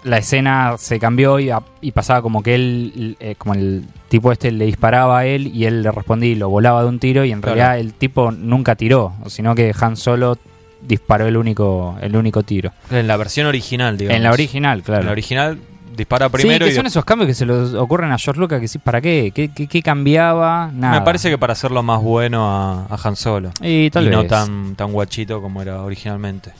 la 0.03 0.17
escena 0.17 0.75
se 0.77 0.99
cambió 0.99 1.39
y, 1.39 1.49
a- 1.51 1.61
y 1.81 1.91
pasaba 1.91 2.21
como 2.21 2.41
que 2.41 2.55
él, 2.55 3.17
eh, 3.19 3.35
como 3.37 3.53
el 3.53 3.85
tipo 4.09 4.31
este 4.31 4.51
le 4.51 4.65
disparaba 4.65 5.19
a 5.19 5.25
él 5.25 5.47
y 5.47 5.65
él 5.65 5.83
le 5.83 5.91
respondía 5.91 6.31
y 6.31 6.35
lo 6.35 6.49
volaba 6.49 6.81
de 6.83 6.89
un 6.89 6.99
tiro 6.99 7.23
y 7.23 7.31
en 7.31 7.41
Claro. 7.41 7.55
realidad 7.55 7.79
el 7.79 7.93
tipo 7.93 8.31
nunca 8.31 8.75
tiró, 8.75 9.13
sino 9.27 9.53
que 9.55 9.73
Han 9.79 9.95
Solo 9.95 10.37
disparó 10.81 11.27
el 11.27 11.37
único, 11.37 11.95
el 12.01 12.15
único 12.15 12.41
tiro. 12.43 12.71
En 12.89 13.07
la 13.07 13.15
versión 13.17 13.45
original, 13.47 13.97
digamos. 13.97 14.17
En 14.17 14.23
la 14.23 14.31
original, 14.31 14.81
claro. 14.81 15.01
En 15.01 15.05
la 15.05 15.11
original 15.11 15.59
dispara 15.95 16.29
primero 16.29 16.65
sí, 16.65 16.69
que 16.69 16.73
y 16.73 16.75
son 16.75 16.87
esos 16.87 17.05
cambios 17.05 17.27
que 17.27 17.33
se 17.35 17.45
les 17.45 17.73
ocurren 17.75 18.11
a 18.11 18.17
George 18.17 18.39
Lucas 18.41 18.59
que 18.59 18.67
sí, 18.67 18.79
¿para 18.79 19.01
qué? 19.01 19.31
¿Qué, 19.35 19.51
qué- 19.53 19.67
qué 19.67 19.81
cambiaba? 19.83 20.71
Nada. 20.73 20.99
Me 20.99 21.05
parece 21.05 21.29
que 21.29 21.37
para 21.37 21.53
hacerlo 21.53 21.83
más 21.83 22.01
bueno 22.01 22.49
a, 22.49 22.85
a 22.89 22.97
Han 23.03 23.15
Solo. 23.15 23.51
Y 23.61 23.89
tal 23.91 24.05
y 24.05 24.07
vez. 24.09 24.17
no 24.17 24.25
tan, 24.25 24.75
tan 24.75 24.91
guachito 24.91 25.41
como 25.41 25.61
era 25.61 25.81
originalmente. 25.83 26.51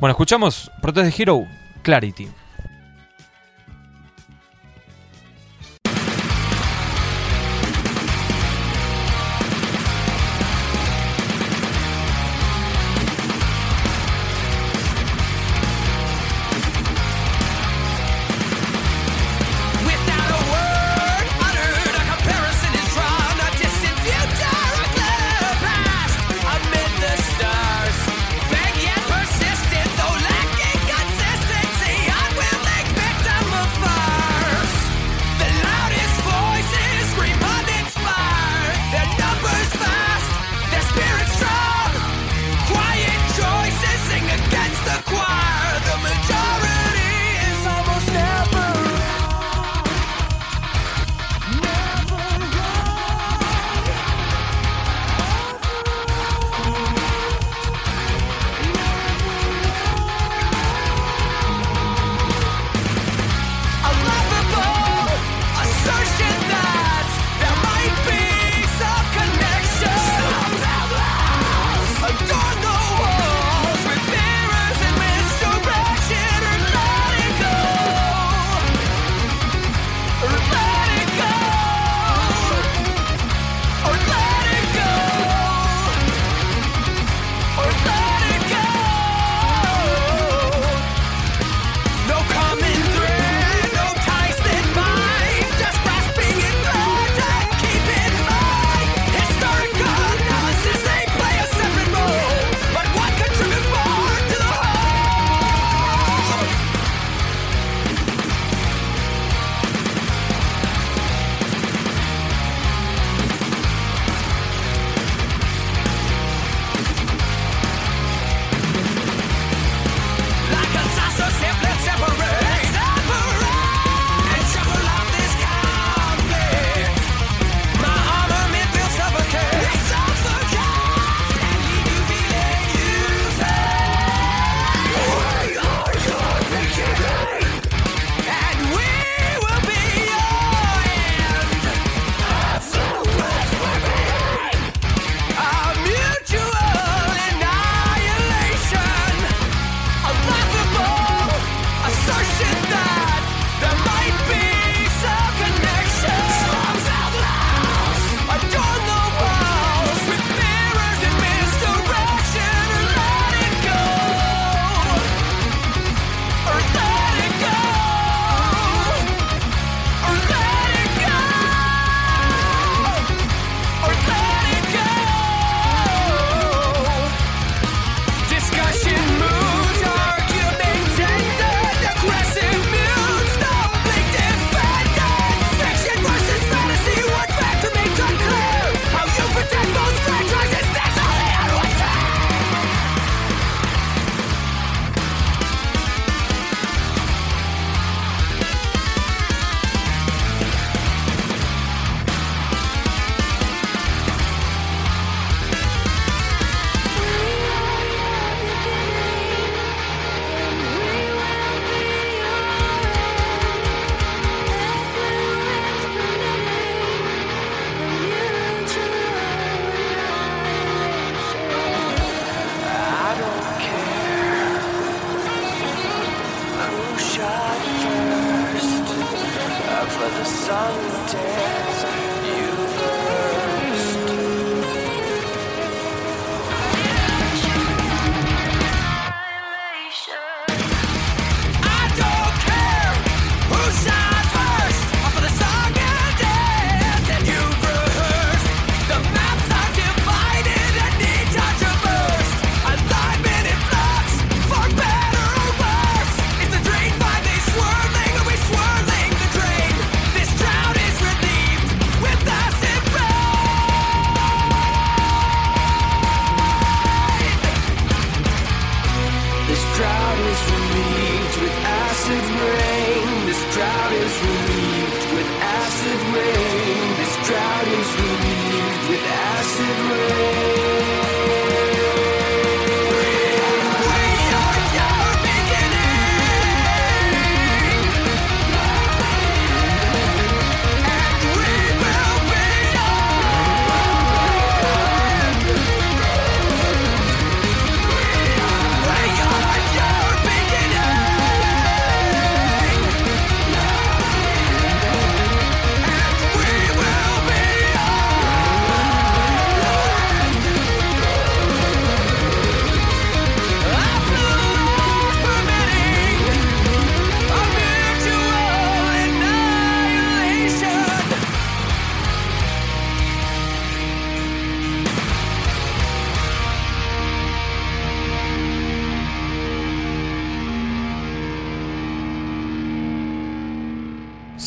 Bueno, 0.00 0.12
escuchamos 0.12 0.70
Protest 0.80 1.14
the 1.14 1.22
Hero 1.22 1.42
Clarity. 1.82 2.28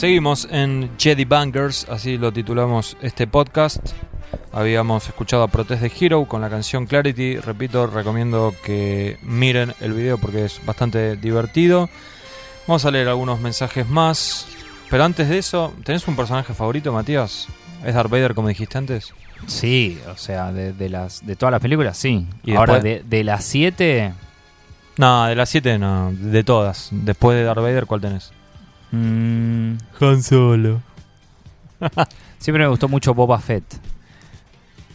Seguimos 0.04 0.50
en 0.52 0.92
Jedi 0.98 1.24
Bangers, 1.24 1.88
así 1.90 2.18
lo 2.18 2.34
titulamos 2.34 2.98
este 3.02 3.26
podcast. 3.26 3.94
Habíamos 4.52 5.08
escuchado 5.08 5.44
a 5.44 5.48
Protest 5.48 5.82
de 5.82 5.94
Hero 5.98 6.26
con 6.26 6.42
la 6.42 6.50
canción 6.50 6.86
Clarity. 6.88 7.38
Repito, 7.38 7.88
recomiendo 7.88 8.54
que 8.66 9.18
miren 9.22 9.74
el 9.80 9.94
video 9.94 10.18
porque 10.18 10.44
es 10.44 10.60
bastante 10.66 11.16
divertido. 11.16 11.90
Vamos 12.68 12.84
a 12.84 12.92
leer 12.92 13.08
algunos 13.08 13.40
mensajes 13.40 13.88
más. 13.88 14.46
Pero 14.90 15.06
antes 15.06 15.30
de 15.30 15.38
eso, 15.38 15.74
¿tenés 15.86 16.06
un 16.06 16.18
personaje 16.18 16.54
favorito, 16.54 16.92
Matías? 16.92 17.48
¿Es 17.86 17.96
Darth 17.96 18.12
Vader 18.12 18.36
como 18.36 18.50
dijiste 18.50 18.78
antes? 18.78 19.14
Sí, 19.48 20.02
o 20.12 20.18
sea, 20.18 20.52
de, 20.52 20.74
de 20.74 20.90
las 20.90 21.26
de 21.26 21.38
todas 21.38 21.54
las 21.54 21.62
películas, 21.62 21.98
sí. 21.98 22.28
¿Y 22.44 22.56
Ahora, 22.56 22.82
de, 22.82 23.04
de 23.06 23.24
las 23.24 23.46
siete, 23.46 24.12
No, 24.98 25.28
de 25.28 25.36
las 25.36 25.48
7 25.48 25.78
no, 25.80 26.12
de 26.12 26.44
todas. 26.44 26.90
Después 26.92 27.38
de 27.38 27.46
Darth 27.46 27.62
Vader, 27.62 27.86
¿cuál 27.86 28.02
tenés? 28.02 28.34
Mm, 28.98 29.78
Han 30.00 30.24
Solo. 30.24 30.82
siempre 32.40 32.64
me 32.64 32.70
gustó 32.70 32.88
mucho 32.88 33.14
Boba 33.14 33.40
Fett. 33.40 33.64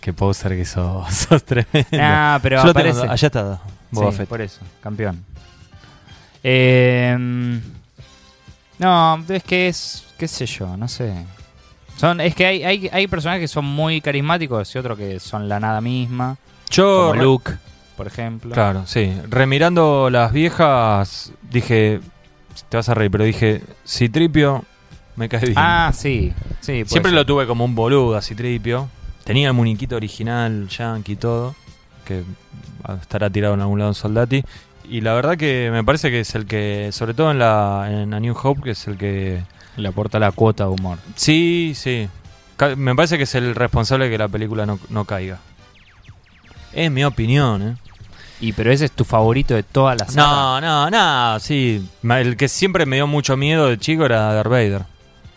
Qué 0.00 0.12
poser 0.12 0.52
que 0.56 0.64
sos, 0.64 1.12
sos 1.14 1.44
tremendo. 1.44 1.88
Ah, 2.00 2.38
pero 2.42 2.58
Yo 2.62 2.66
lo 2.66 2.74
tengo, 2.74 2.88
aparece. 2.90 3.12
allá 3.12 3.26
está, 3.26 3.60
Boba 3.90 4.10
Sí, 4.12 4.18
Fett. 4.18 4.28
por 4.28 4.40
eso, 4.40 4.60
campeón. 4.82 5.24
Eh, 6.42 7.16
no, 8.78 9.24
es 9.28 9.42
que 9.42 9.68
es, 9.68 10.04
qué 10.16 10.28
sé 10.28 10.46
yo, 10.46 10.76
no 10.76 10.86
sé. 10.88 11.12
Son, 11.96 12.20
es 12.20 12.34
que 12.34 12.46
hay, 12.46 12.62
hay, 12.62 12.88
hay 12.92 13.06
personajes 13.08 13.40
que 13.42 13.48
son 13.48 13.64
muy 13.64 14.00
carismáticos 14.00 14.72
y 14.74 14.78
otros 14.78 14.96
que 14.96 15.18
son 15.18 15.48
la 15.48 15.58
nada 15.58 15.80
misma. 15.80 16.36
Yo, 16.70 17.08
Como 17.10 17.22
Luke, 17.22 17.52
por 17.96 18.06
ejemplo. 18.06 18.52
Claro, 18.54 18.86
sí. 18.86 19.12
Remirando 19.28 20.08
las 20.10 20.32
viejas, 20.32 21.32
dije, 21.50 22.00
te 22.68 22.76
vas 22.76 22.89
a 22.89 22.94
reír, 22.94 23.10
pero 23.10 23.24
dije, 23.24 23.62
Citripio 23.86 24.64
me 25.16 25.28
cae 25.28 25.40
bien. 25.40 25.55
Ah, 25.56 25.93
sí, 25.94 26.32
sí. 26.60 26.85
Siempre 26.86 27.10
ser. 27.10 27.12
lo 27.12 27.26
tuve 27.26 27.47
como 27.47 27.64
un 27.64 27.74
boludo 27.74 28.16
a 28.16 28.22
Citripio. 28.22 28.89
Tenía 29.24 29.48
el 29.48 29.55
muñequito 29.55 29.97
original, 29.97 30.68
yankee 30.68 31.12
y 31.12 31.16
todo, 31.16 31.55
que 32.05 32.22
estará 33.02 33.28
tirado 33.28 33.55
en 33.55 33.60
algún 33.60 33.78
lado 33.78 33.90
en 33.90 33.94
Soldati. 33.94 34.44
Y 34.89 35.02
la 35.02 35.12
verdad 35.14 35.36
que 35.36 35.68
me 35.70 35.85
parece 35.85 36.10
que 36.10 36.20
es 36.20 36.35
el 36.35 36.47
que, 36.47 36.90
sobre 36.93 37.12
todo 37.12 37.30
en 37.30 37.39
la 37.39 37.89
en 37.90 38.14
A 38.14 38.20
New 38.20 38.35
Hope, 38.43 38.62
que 38.62 38.70
es 38.70 38.86
el 38.86 38.97
que... 38.97 39.43
Le 39.76 39.89
aporta 39.89 40.18
la 40.18 40.32
cuota 40.32 40.64
de 40.64 40.70
humor. 40.70 40.98
Sí, 41.14 41.72
sí. 41.74 42.09
Me 42.76 42.94
parece 42.94 43.18
que 43.18 43.24
es 43.24 43.35
el 43.35 43.55
responsable 43.55 44.06
de 44.06 44.10
que 44.12 44.18
la 44.18 44.28
película 44.28 44.66
no, 44.66 44.78
no 44.89 45.05
caiga. 45.05 45.39
Es 46.72 46.90
mi 46.90 47.05
opinión, 47.05 47.62
¿eh? 47.62 47.76
Y 48.40 48.52
pero 48.52 48.70
ese 48.70 48.85
es 48.85 48.93
tu 48.93 49.05
favorito 49.05 49.55
de 49.55 49.62
toda 49.65 49.94
la 49.97 50.06
saga. 50.06 50.60
No, 50.60 50.60
no, 50.60 50.90
no, 50.90 51.40
sí. 51.40 51.85
El 52.09 52.36
que 52.36 52.48
siempre 52.48 52.86
me 52.86 52.97
dio 52.97 53.06
mucho 53.06 53.36
miedo 53.36 53.66
de 53.69 53.78
chico 53.78 54.05
era 54.05 54.32
Darth 54.32 54.51
Vader. 54.51 54.82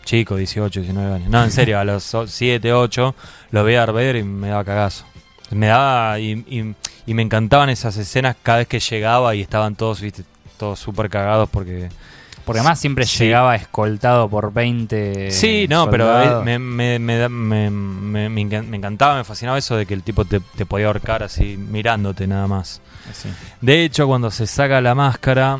Chico, 0.04 0.36
18, 0.36 0.80
19 0.80 1.14
años. 1.14 1.28
No, 1.30 1.42
en 1.42 1.50
serio, 1.52 1.78
a 1.78 1.84
los 1.84 2.14
7, 2.26 2.72
8 2.72 3.14
lo 3.50 3.64
veía 3.64 3.78
a 3.78 3.86
Darth 3.86 3.94
Vader 3.96 4.16
y 4.16 4.22
me 4.22 4.48
daba 4.48 4.64
cagazo. 4.64 5.04
Me 5.50 5.66
daba 5.66 6.18
y, 6.18 6.30
y- 6.48 6.74
y 7.04 7.14
me 7.14 7.22
encantaban 7.22 7.68
esas 7.70 7.96
escenas 7.96 8.36
cada 8.42 8.58
vez 8.58 8.68
que 8.68 8.78
llegaba 8.78 9.34
y 9.34 9.40
estaban 9.40 9.74
todos, 9.74 10.00
viste, 10.00 10.22
todos 10.56 10.78
súper 10.78 11.10
cagados 11.10 11.48
porque... 11.50 11.88
Porque 12.44 12.58
además 12.60 12.78
siempre 12.80 13.04
Sí. 13.06 13.24
llegaba 13.24 13.54
escoltado 13.54 14.28
por 14.28 14.52
20 14.52 15.30
sí, 15.30 15.66
no, 15.68 15.88
pero 15.88 16.06
soldados. 16.06 16.42
eh, 16.42 16.58
me, 16.58 16.58
me, 16.58 16.98
me, 16.98 17.28
me- 17.28 17.70
me- 17.70 18.28
me 18.28 18.40
encan- 18.42 18.66
me 18.66 18.76
encantaba, 18.76 19.16
me 19.16 19.24
fascinaba 19.24 19.58
eso 19.58 19.76
de 19.76 19.86
que 19.86 19.94
el 19.94 20.02
tipo 20.02 20.24
te, 20.24 20.40
te 20.40 20.66
podía 20.66 20.86
ahorcar 20.88 21.22
así 21.22 21.56
mirándote 21.56 22.26
nada 22.26 22.46
más. 22.48 22.80
Sí. 23.12 23.28
De 23.60 23.84
hecho, 23.84 24.06
cuando 24.06 24.30
se 24.30 24.46
saca 24.46 24.80
la 24.80 24.94
máscara, 24.94 25.58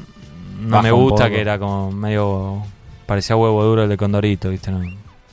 no 0.60 0.70
Baja 0.70 0.82
me 0.82 0.90
gusta 0.92 1.28
que 1.30 1.40
era 1.40 1.58
como 1.58 1.92
medio. 1.92 2.62
parecía 3.06 3.36
huevo 3.36 3.62
duro 3.64 3.82
el 3.84 3.88
de 3.88 3.96
Condorito, 3.96 4.48
¿viste? 4.50 4.70
No, 4.70 4.80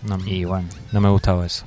no- 0.03 0.27
Y 0.27 0.43
bueno, 0.45 0.67
no 0.91 1.01
me 1.01 1.09
gustaba 1.09 1.45
eso. 1.45 1.65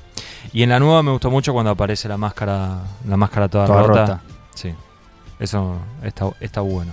Y 0.52 0.62
en 0.62 0.68
la 0.70 0.78
nueva 0.78 1.02
me 1.02 1.10
gustó 1.10 1.30
mucho 1.30 1.52
cuando 1.52 1.70
aparece 1.70 2.08
la 2.08 2.16
máscara 2.18 2.78
la 3.08 3.16
máscara 3.16 3.48
toda, 3.48 3.66
toda 3.66 3.82
rota. 3.82 4.00
rota. 4.00 4.20
Sí, 4.54 4.72
eso 5.40 5.76
está, 6.02 6.26
está 6.40 6.60
bueno. 6.60 6.92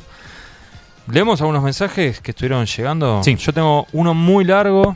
Leemos 1.11 1.41
algunos 1.41 1.63
mensajes 1.63 2.21
que 2.21 2.31
estuvieron 2.31 2.65
llegando. 2.65 3.21
Sí. 3.23 3.35
Yo 3.35 3.53
tengo 3.53 3.87
uno 3.93 4.13
muy 4.13 4.45
largo 4.45 4.95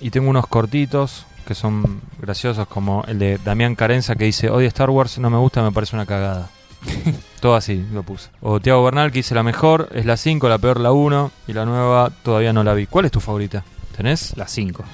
y 0.00 0.10
tengo 0.10 0.30
unos 0.30 0.46
cortitos 0.46 1.26
que 1.46 1.54
son 1.54 2.00
graciosos, 2.20 2.68
como 2.68 3.04
el 3.08 3.18
de 3.18 3.38
Damián 3.38 3.74
Carenza 3.74 4.14
que 4.14 4.24
dice: 4.24 4.50
Odio 4.50 4.68
Star 4.68 4.90
Wars, 4.90 5.18
no 5.18 5.30
me 5.30 5.38
gusta, 5.38 5.62
me 5.62 5.72
parece 5.72 5.96
una 5.96 6.06
cagada. 6.06 6.48
Todo 7.40 7.56
así 7.56 7.84
lo 7.92 8.02
puse. 8.02 8.30
O 8.40 8.60
Tiago 8.60 8.84
Bernal 8.84 9.10
que 9.10 9.18
dice: 9.18 9.34
La 9.34 9.42
mejor 9.42 9.88
es 9.92 10.06
la 10.06 10.16
5, 10.16 10.48
la 10.48 10.58
peor 10.58 10.80
la 10.80 10.92
1 10.92 11.30
y 11.48 11.52
la 11.52 11.64
nueva 11.64 12.10
todavía 12.22 12.52
no 12.52 12.62
la 12.62 12.74
vi. 12.74 12.86
¿Cuál 12.86 13.06
es 13.06 13.10
tu 13.10 13.20
favorita? 13.20 13.64
¿Tenés? 13.96 14.36
Las 14.36 14.50
5. 14.52 14.84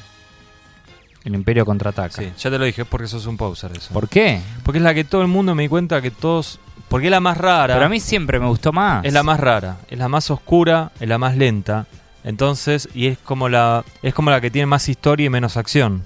El 1.25 1.35
Imperio 1.35 1.67
contraataca. 1.67 2.23
Sí, 2.23 2.33
ya 2.39 2.51
te 2.51 2.59
lo 2.59 2.65
dije, 2.65 2.83
es 2.83 2.89
porque 2.89 3.09
sos 3.09 3.27
un 3.27 3.37
poser 3.37 3.73
eso. 3.77 3.93
¿Por 3.93 4.09
qué? 4.09 4.41
Porque 4.63 4.79
es 4.79 4.85
la 4.85 4.95
que 4.95 5.03
todo 5.03 5.23
el 5.23 5.29
mundo 5.29 5.57
me 5.57 5.65
di 5.65 5.69
cuenta 5.69 6.01
que 6.01 6.13
todos. 6.13 6.61
Porque 6.89 7.07
es 7.07 7.11
la 7.11 7.21
más 7.21 7.37
rara. 7.37 7.75
Pero 7.75 7.87
a 7.87 7.89
mí 7.89 7.99
siempre 8.01 8.39
me 8.39 8.47
gustó 8.47 8.73
más. 8.73 9.05
Es 9.05 9.13
la 9.13 9.23
más 9.23 9.41
rara, 9.41 9.77
es 9.91 9.99
la 9.99 10.09
más 10.09 10.31
oscura, 10.31 10.93
es 11.01 11.09
la 11.09 11.19
más 11.19 11.37
lenta. 11.37 11.87
Entonces, 12.25 12.89
y 12.95 13.07
es 13.09 13.19
como 13.19 13.49
la 13.49 13.85
es 14.03 14.15
como 14.15 14.31
la 14.31 14.41
que 14.41 14.51
tiene 14.51 14.67
más 14.67 14.89
historia 14.89 15.27
y 15.27 15.31
menos 15.31 15.57
acción. 15.57 16.05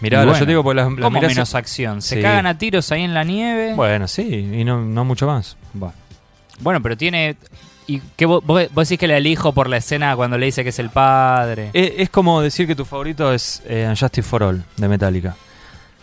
Mirá, 0.00 0.24
yo 0.24 0.32
te 0.32 0.46
digo, 0.46 0.62
porque 0.62 0.76
las, 0.76 0.86
las 0.92 1.00
¿Cómo 1.00 1.18
mirás- 1.18 1.28
menos 1.34 1.54
acción? 1.54 2.02
¿Se 2.02 2.16
Sí. 2.16 2.22
cagan 2.22 2.46
a 2.46 2.56
tiros 2.56 2.92
ahí 2.92 3.02
en 3.02 3.14
la 3.14 3.24
nieve? 3.24 3.74
Bueno, 3.74 4.06
sí, 4.06 4.22
y 4.52 4.64
no, 4.64 4.80
no 4.80 5.04
mucho 5.04 5.26
más. 5.26 5.56
Bueno. 5.72 5.94
Bueno, 6.60 6.82
pero 6.82 6.96
tiene... 6.96 7.36
¿Y 7.88 8.00
qué 8.16 8.26
vos, 8.26 8.44
vos 8.44 8.68
decís 8.74 8.98
que 8.98 9.08
la 9.08 9.16
elijo 9.16 9.52
por 9.52 9.68
la 9.68 9.78
escena 9.78 10.14
cuando 10.14 10.36
le 10.36 10.46
dice 10.46 10.62
que 10.62 10.68
es 10.68 10.78
el 10.78 10.90
padre? 10.90 11.70
Es, 11.72 11.92
es 11.96 12.10
como 12.10 12.40
decir 12.42 12.66
que 12.66 12.76
tu 12.76 12.84
favorito 12.84 13.32
es 13.32 13.62
eh, 13.66 13.92
for 14.22 14.42
All, 14.42 14.62
de 14.76 14.88
Metallica. 14.88 15.34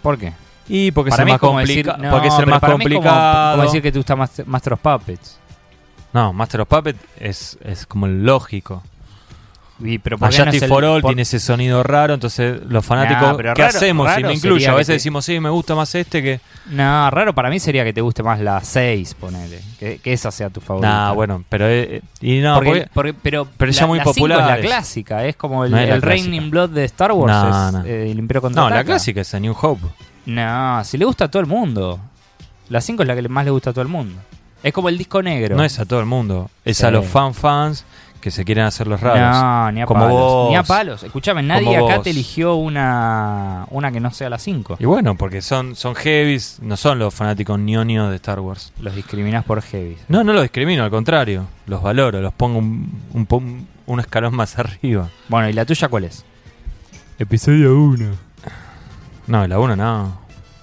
¿Por 0.01 0.17
qué? 0.17 0.33
Y 0.67 0.91
porque 0.91 1.11
Para 1.11 1.23
es 1.23 1.27
más, 1.27 1.35
es 1.35 1.39
como 1.39 1.53
complica- 1.59 1.93
decir- 1.93 2.03
no, 2.03 2.11
porque 2.11 2.29
pero 2.37 2.47
más 2.51 2.59
para 2.59 2.77
mí 2.77 2.83
es 2.83 2.89
como- 2.89 3.01
complicado. 3.01 3.51
Como, 3.51 3.63
decir 3.63 3.81
que 3.81 3.91
te 3.91 3.99
gusta 3.99 4.15
Master, 4.15 4.73
of 4.73 4.79
Puppets. 4.79 5.39
No, 6.13 6.33
Master 6.33 6.61
of 6.61 6.67
Puppet 6.67 6.95
es, 7.19 7.57
es 7.63 7.85
como 7.85 8.05
el 8.07 8.25
lógico. 8.25 8.81
Y, 9.77 9.99
pero 9.99 10.17
¿por 10.17 10.29
qué 10.29 10.37
no 10.45 10.67
for 10.69 10.85
All 10.85 11.01
por- 11.01 11.09
tiene 11.09 11.23
ese 11.23 11.37
sonido 11.37 11.83
raro, 11.83 12.13
entonces 12.13 12.61
los 12.69 12.85
fanáticos, 12.85 13.23
Nah, 13.31 13.35
¿qué 13.53 13.61
raro- 13.61 13.65
hacemos? 13.77 14.05
Y 14.07 14.09
raro 14.09 14.27
me 14.29 14.33
incluyo, 14.33 14.71
a 14.71 14.75
veces 14.75 14.87
te- 14.87 14.93
decimos, 14.93 15.25
sí, 15.25 15.37
me 15.41 15.49
gusta 15.49 15.75
más 15.75 15.93
este 15.95 16.23
que... 16.23 16.39
No, 16.67 17.11
raro 17.11 17.35
para 17.35 17.49
mí 17.49 17.59
sería 17.59 17.83
que 17.83 17.91
te 17.91 17.99
guste 17.99 18.23
más 18.23 18.39
la 18.39 18.61
6, 18.61 19.13
ponele. 19.15 19.59
Que, 19.77 19.97
que 19.99 20.13
esa 20.13 20.31
sea 20.31 20.49
tu 20.49 20.61
favorita. 20.61 20.87
Nah, 20.87 21.11
bueno, 21.11 21.43
pero... 21.49 21.67
eh, 21.67 22.01
y 22.21 22.39
no, 22.39 22.55
porque, 22.55 22.69
porque- 22.71 22.89
porque- 22.93 23.13
pero, 23.21 23.47
pero 23.57 23.71
ya 23.73 23.81
la- 23.81 23.87
muy 23.87 23.97
la 23.99 24.05
cinco 24.05 24.27
es 24.29 24.37
la 24.37 24.57
clásica, 24.59 25.25
es 25.25 25.35
como 25.35 25.65
el, 25.65 25.71
No 25.71 25.77
el 25.77 26.01
Raining. 26.01 26.49
Blood 26.49 26.69
de 26.69 26.85
Star 26.85 27.11
Wars, 27.11 27.33
No, 27.33 27.67
es, 27.67 27.73
no. 27.73 27.83
eh, 27.83 28.11
el 28.11 28.17
Imperio 28.17 28.41
contra 28.43 28.63
No, 28.63 28.69
la 28.69 28.85
clásica 28.85 29.19
es 29.21 29.35
A 29.35 29.41
New 29.41 29.53
Hope. 29.61 29.85
No, 30.25 30.83
si 30.83 30.97
le 30.97 31.05
gusta 31.05 31.25
a 31.25 31.27
todo 31.31 31.41
el 31.41 31.47
mundo. 31.47 31.99
La 32.69 32.81
5 32.81 33.03
es 33.03 33.07
la 33.07 33.15
que 33.15 33.27
más 33.29 33.45
le 33.45 33.51
gusta 33.51 33.69
a 33.69 33.73
todo 33.73 33.83
el 33.83 33.87
mundo. 33.87 34.19
Es 34.63 34.73
como 34.73 34.89
el 34.89 34.97
disco 34.97 35.21
negro. 35.21 35.55
No 35.55 35.63
es 35.63 35.79
a 35.79 35.85
todo 35.85 35.99
el 35.99 36.07
mundo, 36.07 36.49
es 36.63 36.77
Sí. 36.77 36.85
a 36.85 36.89
los 36.91 37.05
fan 37.05 37.33
fans 37.35 37.85
que 38.19 38.31
se 38.31 38.43
quieren 38.43 38.63
hacer 38.65 38.87
los 38.87 38.99
raros. 38.99 39.19
No, 39.19 39.71
ni 39.71 39.81
a 39.83 39.85
Como 39.85 39.99
palos. 40.05 40.17
vos. 40.19 40.49
Ni 40.49 40.55
a 40.55 40.63
palos. 40.63 41.03
Escuchame, 41.03 41.43
nadie 41.43 41.65
Como 41.75 41.85
acá 41.85 41.95
vos. 41.97 42.03
te 42.05 42.09
eligió 42.09 42.55
una, 42.55 43.67
una 43.69 43.91
que 43.91 43.99
no 43.99 44.09
sea 44.09 44.31
la 44.31 44.39
5. 44.39 44.77
Y 44.79 44.85
bueno, 44.85 45.13
porque 45.15 45.43
son, 45.43 45.75
son 45.75 45.93
heavies, 45.93 46.57
no 46.63 46.75
son 46.75 46.97
los 46.97 47.13
fanáticos 47.13 47.59
ñoños 47.59 48.09
de 48.09 48.15
Star 48.15 48.39
Wars. 48.39 48.73
Los 48.79 48.95
discriminás 48.95 49.43
por 49.45 49.61
heavy. 49.61 49.97
No, 50.07 50.23
no 50.23 50.33
los 50.33 50.41
discrimino, 50.41 50.83
al 50.83 50.89
contrario. 50.89 51.45
Los 51.67 51.83
valoro, 51.83 52.19
los 52.19 52.33
pongo 52.33 52.57
un, 52.57 52.99
un, 53.13 53.67
un 53.85 53.99
escalón 53.99 54.35
más 54.35 54.57
arriba. 54.57 55.09
Bueno, 55.29 55.47
¿y 55.47 55.53
la 55.53 55.65
tuya 55.65 55.87
cuál 55.87 56.05
es? 56.05 56.25
Episodio 57.19 57.79
1. 57.79 58.24
No, 59.27 59.45
la 59.47 59.59
1 59.59 59.75
no. 59.75 60.19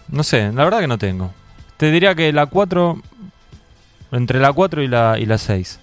No 0.09 0.23
sé, 0.23 0.53
la 0.53 0.65
verdad 0.65 0.81
que 0.81 0.87
no 0.87 0.99
tengo. 0.99 1.31
Te 1.77 1.91
diría 1.91 2.15
que 2.15 2.33
la 2.33 2.47
4. 2.47 3.01
Entre 4.13 4.39
la 4.41 4.53
4 4.53 4.83
y 4.83 4.89
la, 4.89 5.19
y 5.19 5.27
la 5.27 5.39
6. 5.39 5.81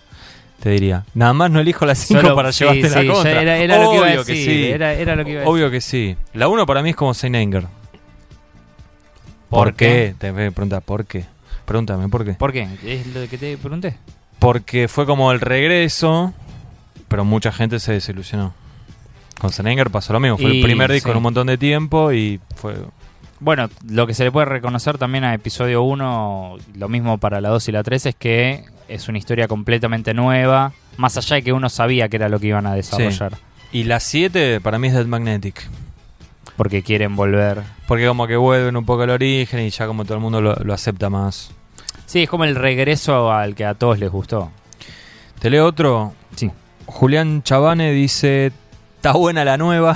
Te 0.61 0.69
diría. 0.69 1.03
Nada 1.13 1.33
más 1.33 1.49
no 1.51 1.59
elijo 1.59 1.85
la 1.85 1.95
5 1.95 2.21
Solo- 2.21 2.35
para 2.35 2.51
sí, 2.51 2.63
llevarte 2.63 2.89
sí, 2.89 3.05
la 3.07 3.13
contra. 3.13 3.41
Era, 3.41 3.57
era 3.57 3.77
lo 3.83 3.89
que 3.91 3.97
iba 3.97 4.05
a 4.05 4.09
decir. 4.09 4.25
que 4.25 4.35
sí. 4.45 4.65
Era, 4.69 4.93
era 4.93 5.15
lo 5.15 5.23
que 5.25 5.31
iba 5.31 5.39
a 5.39 5.43
decir. 5.43 5.53
Obvio 5.53 5.71
que 5.71 5.81
sí. 5.81 6.15
La 6.33 6.47
1 6.47 6.65
para 6.65 6.81
mí 6.81 6.89
es 6.91 6.95
como 6.95 7.13
Saint 7.13 7.35
Anger. 7.35 7.63
¿Por 9.49 9.67
¿Por, 9.69 9.73
qué? 9.75 10.13
Te 10.17 10.31
voy 10.31 10.45
a 10.45 10.51
preguntar, 10.51 10.81
¿por 10.83 11.05
qué? 11.05 11.25
Pregúntame, 11.65 12.07
¿por 12.09 12.23
qué? 12.25 12.33
¿Por 12.33 12.51
qué? 12.53 12.67
¿Es 12.85 13.07
lo 13.07 13.27
que 13.27 13.37
te 13.37 13.57
pregunté? 13.57 13.95
Porque 14.37 14.87
fue 14.87 15.05
como 15.05 15.31
el 15.31 15.39
regreso, 15.41 16.33
pero 17.07 17.25
mucha 17.25 17.51
gente 17.51 17.79
se 17.79 17.93
desilusionó. 17.93 18.53
Con 19.39 19.51
Saint 19.51 19.69
Anger 19.69 19.89
pasó 19.89 20.13
lo 20.13 20.19
mismo. 20.19 20.37
Fue 20.37 20.53
Y, 20.53 20.57
el 20.57 20.63
primer 20.63 20.91
disco 20.91 21.07
sí. 21.07 21.11
en 21.11 21.17
un 21.17 21.23
montón 21.23 21.47
de 21.47 21.57
tiempo 21.57 22.11
y 22.11 22.39
fue 22.55 22.75
Bueno, 23.39 23.69
lo 23.87 24.05
que 24.05 24.13
se 24.13 24.23
le 24.25 24.31
puede 24.31 24.45
reconocer 24.45 24.97
también 24.97 25.23
a 25.23 25.33
episodio 25.33 25.81
1, 25.83 26.57
lo 26.75 26.89
mismo 26.89 27.17
para 27.17 27.39
la 27.41 27.49
2 27.49 27.69
y 27.69 27.71
la 27.71 27.83
3, 27.83 28.05
es 28.07 28.15
que 28.15 28.65
es 28.89 29.07
una 29.07 29.17
historia 29.17 29.47
completamente 29.47 30.13
nueva, 30.13 30.73
más 30.97 31.15
allá 31.17 31.37
de 31.37 31.43
que 31.43 31.53
uno 31.53 31.69
sabía 31.69 32.09
que 32.09 32.17
era 32.17 32.27
lo 32.27 32.39
que 32.39 32.47
iban 32.47 32.65
a 32.67 32.73
desarrollar, 32.73 33.37
Y 33.71 33.83
la 33.85 33.99
7 33.99 34.59
para 34.61 34.77
mí 34.79 34.87
es 34.87 34.93
Dead 34.93 35.05
Magnetic. 35.05 35.67
porque 36.57 36.83
quieren 36.83 37.15
volver. 37.15 37.61
Porque 37.87 38.05
como 38.07 38.27
que 38.27 38.35
vuelven 38.35 38.75
un 38.75 38.85
poco 38.85 39.03
al 39.03 39.11
origen 39.11 39.61
y 39.61 39.69
ya 39.69 39.87
como 39.87 40.03
todo 40.03 40.15
el 40.15 40.19
mundo 40.21 40.41
lo, 40.41 40.55
lo 40.55 40.73
acepta 40.73 41.09
más. 41.09 41.51
Sí, 42.05 42.23
es 42.23 42.29
como 42.29 42.43
el 42.43 42.55
regreso 42.55 43.31
al 43.31 43.55
que 43.55 43.63
a 43.63 43.75
todos 43.75 43.99
les 43.99 44.09
gustó. 44.11 44.51
Te 45.39 45.49
leo 45.49 45.65
otro. 45.65 46.13
Sí. 46.35 46.51
Julián 46.87 47.43
Chavane 47.43 47.91
dice 47.93 48.51
Está 48.99 49.13
buena 49.13 49.45
la 49.45 49.55
nueva. 49.55 49.95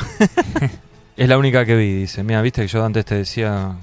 es 1.17 1.27
la 1.27 1.38
única 1.38 1.65
que 1.65 1.75
vi, 1.75 1.93
dice. 1.93 2.23
Mira, 2.23 2.41
viste 2.41 2.61
que 2.61 2.69
yo 2.69 2.85
antes 2.85 3.03
te 3.03 3.15
decía. 3.15 3.75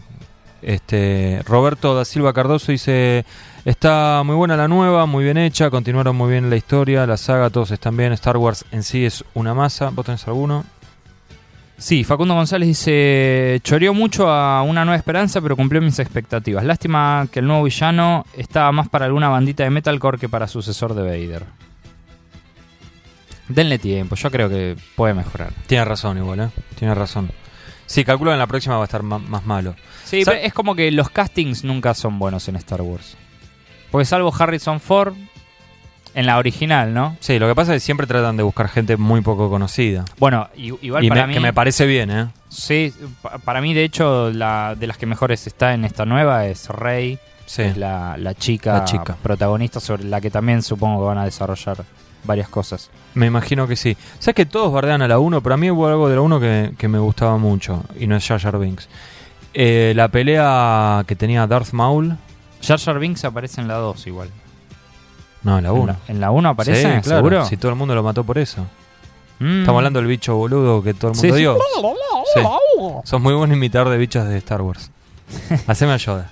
Este. 0.62 1.42
Roberto 1.44 1.94
da 1.94 2.06
Silva 2.06 2.32
Cardoso 2.32 2.72
dice. 2.72 3.26
Está 3.66 4.22
muy 4.24 4.34
buena 4.34 4.56
la 4.56 4.66
nueva, 4.66 5.04
muy 5.04 5.22
bien 5.22 5.36
hecha, 5.36 5.68
continuaron 5.68 6.16
muy 6.16 6.30
bien 6.30 6.48
la 6.48 6.56
historia, 6.56 7.06
la 7.06 7.18
saga, 7.18 7.50
todos 7.50 7.70
están 7.70 7.98
bien. 7.98 8.14
Star 8.14 8.38
Wars 8.38 8.64
en 8.70 8.82
sí 8.82 9.04
es 9.04 9.22
una 9.34 9.52
masa. 9.52 9.90
¿Vos 9.90 10.06
tenés 10.06 10.26
alguno? 10.26 10.64
Sí, 11.76 12.02
Facundo 12.02 12.32
González 12.32 12.66
dice, 12.66 13.60
choreó 13.62 13.92
mucho 13.92 14.30
a 14.30 14.62
Una 14.62 14.86
Nueva 14.86 14.96
Esperanza, 14.96 15.42
pero 15.42 15.54
cumplió 15.54 15.82
mis 15.82 15.98
expectativas. 15.98 16.64
Lástima 16.64 17.28
que 17.30 17.40
el 17.40 17.46
nuevo 17.46 17.64
villano 17.64 18.24
estaba 18.38 18.72
más 18.72 18.88
para 18.88 19.04
alguna 19.04 19.28
bandita 19.28 19.64
de 19.64 19.70
metalcore 19.70 20.16
que 20.16 20.30
para 20.30 20.48
sucesor 20.48 20.94
de 20.94 21.02
Vader. 21.02 21.44
Denle 23.50 23.78
tiempo, 23.78 24.14
yo 24.16 24.30
creo 24.30 24.48
que 24.48 24.76
puede 24.96 25.12
mejorar. 25.14 25.52
Tiene 25.66 25.84
razón 25.84 26.16
igual, 26.18 26.40
¿eh? 26.40 26.48
Tiene 26.78 26.94
razón. 26.94 27.30
Sí, 27.86 28.04
calculo 28.04 28.30
que 28.30 28.34
en 28.34 28.38
la 28.38 28.46
próxima 28.46 28.76
va 28.76 28.82
a 28.82 28.84
estar 28.84 29.02
más 29.02 29.44
malo. 29.44 29.74
Sí, 30.04 30.24
Sa- 30.24 30.30
pero 30.32 30.44
es 30.46 30.52
como 30.54 30.74
que 30.74 30.90
los 30.92 31.10
castings 31.10 31.64
nunca 31.64 31.92
son 31.94 32.18
buenos 32.18 32.48
en 32.48 32.56
Star 32.56 32.80
Wars. 32.82 33.16
Porque 33.90 34.04
salvo 34.04 34.32
Harrison 34.38 34.78
Ford, 34.80 35.14
en 36.14 36.26
la 36.26 36.38
original, 36.38 36.92
¿no? 36.94 37.16
Sí, 37.20 37.38
lo 37.38 37.46
que 37.48 37.54
pasa 37.54 37.74
es 37.74 37.82
que 37.82 37.86
siempre 37.86 38.06
tratan 38.06 38.36
de 38.36 38.42
buscar 38.42 38.68
gente 38.68 38.96
muy 38.96 39.20
poco 39.20 39.48
conocida. 39.50 40.04
Bueno, 40.18 40.48
igual 40.56 41.04
y 41.04 41.08
para 41.08 41.22
me- 41.22 41.28
mí... 41.28 41.34
que 41.34 41.40
me 41.40 41.52
parece 41.52 41.86
bien, 41.86 42.10
¿eh? 42.10 42.28
Sí, 42.48 42.92
pa- 43.22 43.38
para 43.38 43.60
mí 43.60 43.74
de 43.74 43.84
hecho 43.84 44.30
la 44.32 44.74
de 44.76 44.86
las 44.88 44.96
que 44.96 45.06
mejores 45.06 45.46
está 45.46 45.72
en 45.74 45.84
esta 45.84 46.04
nueva 46.06 46.46
es 46.46 46.68
Rey, 46.68 47.18
Sí. 47.46 47.62
es 47.62 47.76
la, 47.76 48.16
la 48.16 48.34
chica, 48.34 48.74
La 48.74 48.84
chica. 48.84 49.16
protagonista 49.22 49.80
sobre 49.80 50.04
la 50.04 50.20
que 50.20 50.30
también 50.30 50.62
supongo 50.62 51.00
que 51.00 51.06
van 51.08 51.18
a 51.18 51.24
desarrollar 51.24 51.78
varias 52.24 52.48
cosas. 52.48 52.90
Me 53.14 53.26
imagino 53.26 53.66
que 53.66 53.76
sí. 53.76 53.96
Sabes 54.18 54.34
que 54.36 54.46
todos 54.46 54.72
bardean 54.72 55.02
a 55.02 55.08
la 55.08 55.18
1, 55.18 55.40
pero 55.42 55.54
a 55.54 55.58
mí 55.58 55.70
hubo 55.70 55.86
algo 55.88 56.08
de 56.08 56.14
la 56.16 56.20
1 56.22 56.40
que, 56.40 56.72
que 56.78 56.88
me 56.88 56.98
gustaba 56.98 57.36
mucho. 57.38 57.82
Y 57.98 58.06
no 58.06 58.16
es 58.16 58.26
Jar 58.26 58.40
Jar 58.40 58.58
Binks. 58.58 58.88
Eh, 59.54 59.92
la 59.96 60.08
pelea 60.08 61.04
que 61.06 61.16
tenía 61.16 61.46
Darth 61.46 61.72
Maul. 61.72 62.16
Jar 62.62 62.78
Jar 62.78 62.98
Binks 62.98 63.24
aparece 63.24 63.60
en 63.60 63.68
la 63.68 63.74
2 63.74 64.06
igual. 64.06 64.28
No, 65.42 65.56
en 65.58 65.64
la 65.64 65.70
En 65.70 65.74
1. 65.76 65.86
la- 65.86 65.98
En 66.08 66.20
la 66.20 66.30
1 66.30 66.48
aparece, 66.50 66.82
Sí, 66.82 67.00
claro. 67.02 67.18
¿seguro? 67.18 67.44
Si 67.46 67.56
todo 67.56 67.70
el 67.72 67.76
mundo 67.78 67.94
lo 67.94 68.02
mató 68.02 68.22
por 68.24 68.38
eso. 68.38 68.66
Mm. 69.38 69.60
Estamos 69.60 69.78
hablando 69.78 69.98
del 70.00 70.06
bicho 70.08 70.36
boludo 70.36 70.82
que 70.82 70.92
todo 70.94 71.12
el 71.12 71.16
mundo 71.16 71.34
sí. 71.34 71.40
dio. 71.40 71.56
Sí. 72.34 72.40
Sos 73.04 73.20
muy 73.20 73.32
buen 73.34 73.50
imitador 73.52 73.88
de 73.88 73.96
bichos 73.96 74.26
de 74.28 74.36
Star 74.36 74.60
Wars. 74.62 74.90
Haceme 75.66 75.92
ayuda. 75.94 76.30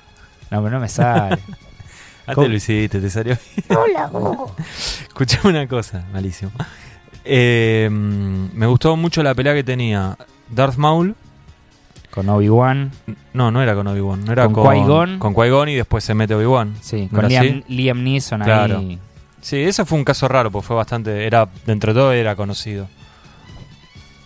No, 0.50 0.58
pero 0.62 0.70
no 0.76 0.80
me 0.80 0.88
sale. 0.88 1.38
Antes 2.28 2.34
¿Cómo? 2.34 2.48
lo 2.48 2.54
hiciste, 2.54 3.00
te 3.00 3.08
salió 3.10 3.36
Escuchame 5.08 5.50
una 5.50 5.66
cosa, 5.66 6.04
malísimo. 6.12 6.50
Eh, 7.24 7.88
me 7.90 8.66
gustó 8.66 8.96
mucho 8.96 9.22
la 9.22 9.34
pelea 9.34 9.54
que 9.54 9.64
tenía 9.64 10.16
Darth 10.50 10.76
Maul. 10.76 11.14
con 12.10 12.28
Obi-Wan, 12.28 12.90
No, 13.32 13.50
no 13.50 13.62
era 13.62 13.74
con 13.74 13.86
Obi-Wan. 13.86 14.24
No 14.24 14.32
era 14.32 14.44
Con 14.44 14.54
con, 14.54 14.64
Qui-Gon. 14.66 15.18
Con 15.18 15.34
Qui-Gon 15.34 15.68
y 15.70 15.74
después 15.74 16.04
se 16.04 16.14
mete 16.14 16.34
Obi-Wan. 16.34 16.74
sí, 16.80 17.08
¿No 17.10 17.20
con 17.20 17.28
Liam, 17.28 17.62
Liam 17.68 18.02
Neeson 18.02 18.40
Claro. 18.42 18.78
ahí. 18.78 18.98
Sí, 19.40 19.56
ese 19.62 19.84
fue 19.84 19.96
un 19.98 20.04
caso 20.04 20.26
raro, 20.28 20.50
porque 20.50 20.66
fue 20.66 20.76
bastante. 20.76 21.26
Era, 21.26 21.48
dentro 21.64 21.94
de 21.94 22.00
todo 22.00 22.12
era 22.12 22.34
conocido. 22.36 22.88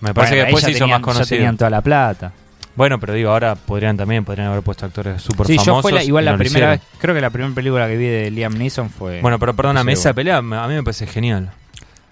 Me 0.01 0.13
parece 0.15 0.35
Bueno, 0.35 0.41
que 0.47 0.47
después 0.47 0.65
se 0.65 0.71
hizo 0.71 0.79
tenían- 0.81 1.01
más 1.01 1.05
conocido. 1.05 1.25
Ya 1.25 1.37
tenían 1.37 1.57
toda 1.57 1.71
la 1.71 1.81
plata. 1.83 2.33
Bueno, 2.75 2.99
pero 2.99 3.13
digo, 3.13 3.31
ahora 3.31 3.55
podrían 3.55 3.97
también, 3.97 4.25
podrían 4.25 4.49
haber 4.49 4.63
puesto 4.63 4.87
actores 4.87 5.21
súper 5.21 5.47
Sí, 5.47 5.57
famosos. 5.57 5.77
yo 5.77 5.83
fue 5.83 5.93
la- 5.93 6.05
igual 6.05 6.25
la 6.25 6.33
no 6.33 6.39
primera 6.39 6.71
vez, 6.71 6.81
creo 6.99 7.15
que 7.15 7.21
la 7.21 7.31
primera 7.31 7.55
película 7.55 7.87
que 7.87 7.97
vi 7.97 8.07
de 8.07 8.31
Liam 8.31 8.55
Neeson 8.55 8.89
fue... 8.89 9.21
Bueno, 9.21 9.39
pero 9.39 9.55
perdóname, 9.55 9.95
Sí, 9.95 10.01
esa 10.01 10.15
pelea 10.15 10.39
a 10.39 10.43
mí 10.43 10.75
me 10.75 10.83
parece 10.83 11.07
genial. 11.07 11.51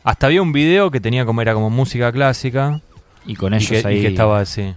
Hasta 0.05 0.27
había 0.27 0.43
un 0.43 0.53
video 0.53 0.91
que 0.91 1.01
tenía 1.01 1.25
como 1.25 1.41
era 1.43 1.55
como 1.55 1.71
música 1.71 2.13
clásica 2.13 2.81
y 3.27 3.37
con 3.37 3.55
y 3.55 3.57
ellos 3.57 3.71
y 3.85 3.87
ahí... 3.87 4.01
que 4.03 4.09
estaba 4.09 4.41
así. 4.41 4.75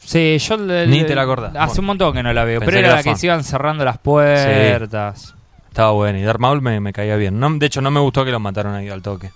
Sí, 0.00 0.38
yo 0.38 0.56
le- 0.56 0.86
Ni 0.86 1.04
te 1.04 1.14
la 1.14 1.22
acordás. 1.22 1.50
Hace 1.54 1.66
Bueno. 1.66 1.80
un 1.80 1.86
montón 1.86 2.12
que 2.14 2.22
no 2.22 2.32
la 2.32 2.44
veo, 2.44 2.60
pero 2.60 2.78
era 2.78 2.96
la 2.96 3.02
que 3.02 3.14
se 3.16 3.26
iban 3.26 3.44
cerrando 3.44 3.84
las 3.84 3.98
puertas 3.98 5.34
Estaba 5.68 5.90
bueno. 5.92 6.18
Y 6.18 6.22
Darth 6.22 6.40
Maul 6.40 6.60
me, 6.62 6.80
me 6.80 6.92
caía 6.92 7.16
bien. 7.16 7.38
No, 7.38 7.50
de 7.50 7.66
hecho, 7.66 7.80
no 7.80 7.90
me 7.90 8.00
gustó 8.00 8.24
que 8.24 8.30
lo 8.30 8.40
mataron 8.40 8.74
ahí 8.74 8.88
al 8.88 9.02
toque. 9.02 9.30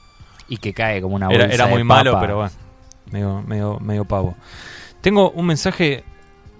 y 0.48 0.56
que 0.56 0.72
cae 0.74 1.00
como 1.00 1.14
una 1.14 1.28
bolsa 1.28 1.46
era 1.46 1.66
muy 1.66 1.84
malo, 1.84 2.12
papa. 2.12 2.20
pero 2.22 2.36
bueno. 2.38 2.50
Medio, 3.12 3.42
medio, 3.46 3.78
medio 3.80 4.04
pavo. 4.04 4.36
Tengo 5.00 5.30
un 5.30 5.46
mensaje. 5.46 6.04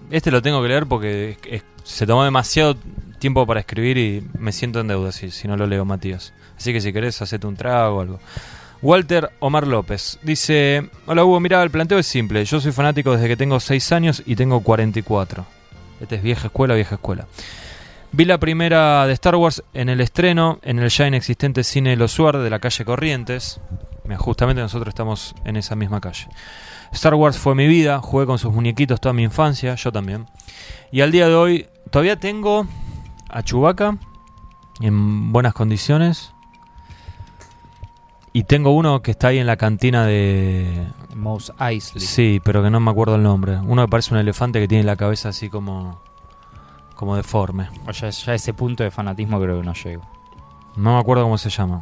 Este 0.09 0.31
lo 0.31 0.41
tengo 0.41 0.61
que 0.61 0.67
leer 0.67 0.85
porque 0.87 1.37
es- 1.49 1.63
se 1.83 2.05
tomó 2.05 2.23
demasiado 2.23 2.75
tiempo 3.19 3.45
para 3.45 3.59
escribir 3.59 3.97
y 3.97 4.27
me 4.37 4.51
siento 4.51 4.79
en 4.79 4.87
deuda 4.87 5.11
si, 5.11 5.47
no 5.47 5.55
lo 5.57 5.67
leo, 5.67 5.85
Matías. 5.85 6.33
Así 6.57 6.73
que 6.73 6.81
si 6.81 6.91
querés, 6.91 7.21
hacete 7.21 7.47
un 7.47 7.55
trago 7.55 7.97
o 7.97 8.01
algo. 8.01 8.19
Walter 8.81 9.29
Omar 9.39 9.67
López 9.67 10.17
dice: 10.23 10.89
Hola 11.05 11.23
Hugo, 11.23 11.39
mira, 11.39 11.61
el 11.61 11.69
planteo 11.69 11.99
es 11.99 12.07
simple. 12.07 12.43
Yo 12.45 12.59
soy 12.59 12.71
fanático 12.71 13.11
desde 13.13 13.27
que 13.27 13.37
tengo 13.37 13.59
6 13.59 13.91
años 13.91 14.23
y 14.25 14.35
tengo 14.35 14.61
44. 14.61 15.45
Esta 15.99 16.15
es 16.15 16.23
vieja 16.23 16.47
escuela, 16.47 16.73
vieja 16.73 16.95
escuela. 16.95 17.27
Vi 18.11 18.25
la 18.25 18.39
primera 18.39 19.05
de 19.07 19.13
Star 19.13 19.35
Wars 19.35 19.63
en 19.73 19.87
el 19.87 20.01
estreno 20.01 20.59
en 20.63 20.79
el 20.79 20.89
ya 20.89 21.07
inexistente 21.07 21.63
cine 21.63 21.95
Los 21.95 22.11
Suar 22.13 22.39
de 22.39 22.49
la 22.49 22.59
calle 22.59 22.83
Corrientes. 22.83 23.61
Justamente 24.17 24.61
nosotros 24.61 24.89
estamos 24.89 25.35
en 25.45 25.55
esa 25.55 25.75
misma 25.75 26.01
calle. 26.01 26.27
Star 26.91 27.15
Wars 27.15 27.37
fue 27.37 27.55
mi 27.55 27.67
vida, 27.67 27.99
jugué 27.99 28.25
con 28.25 28.37
sus 28.37 28.53
muñequitos 28.53 28.99
toda 28.99 29.13
mi 29.13 29.23
infancia, 29.23 29.75
yo 29.75 29.91
también. 29.91 30.27
Y 30.91 31.01
al 31.01 31.11
día 31.11 31.27
de 31.27 31.35
hoy 31.35 31.67
todavía 31.89 32.17
tengo 32.17 32.67
a 33.29 33.43
Chewbacca 33.43 33.97
en 34.81 35.31
buenas 35.31 35.53
condiciones. 35.53 36.33
Y 38.33 38.43
tengo 38.43 38.71
uno 38.71 39.01
que 39.01 39.11
está 39.11 39.27
ahí 39.29 39.39
en 39.39 39.47
la 39.47 39.57
cantina 39.57 40.05
de... 40.05 40.87
Mos 41.15 41.51
Eisley. 41.59 42.01
Sí, 42.01 42.41
pero 42.43 42.63
que 42.63 42.69
no 42.69 42.79
me 42.79 42.89
acuerdo 42.89 43.15
el 43.15 43.23
nombre. 43.23 43.57
Uno 43.57 43.83
que 43.83 43.89
parece 43.89 44.13
un 44.13 44.19
elefante 44.21 44.59
que 44.59 44.67
tiene 44.69 44.85
la 44.85 44.95
cabeza 44.95 45.29
así 45.29 45.49
como... 45.49 46.01
como 46.95 47.15
deforme. 47.17 47.67
O 47.87 47.91
ya, 47.91 48.09
ya 48.09 48.33
ese 48.33 48.53
punto 48.53 48.83
de 48.83 48.91
fanatismo 48.91 49.39
creo 49.39 49.59
que 49.59 49.65
no 49.65 49.73
llego. 49.73 50.03
No 50.77 50.93
me 50.93 50.99
acuerdo 50.99 51.23
cómo 51.23 51.37
se 51.37 51.49
llama. 51.49 51.81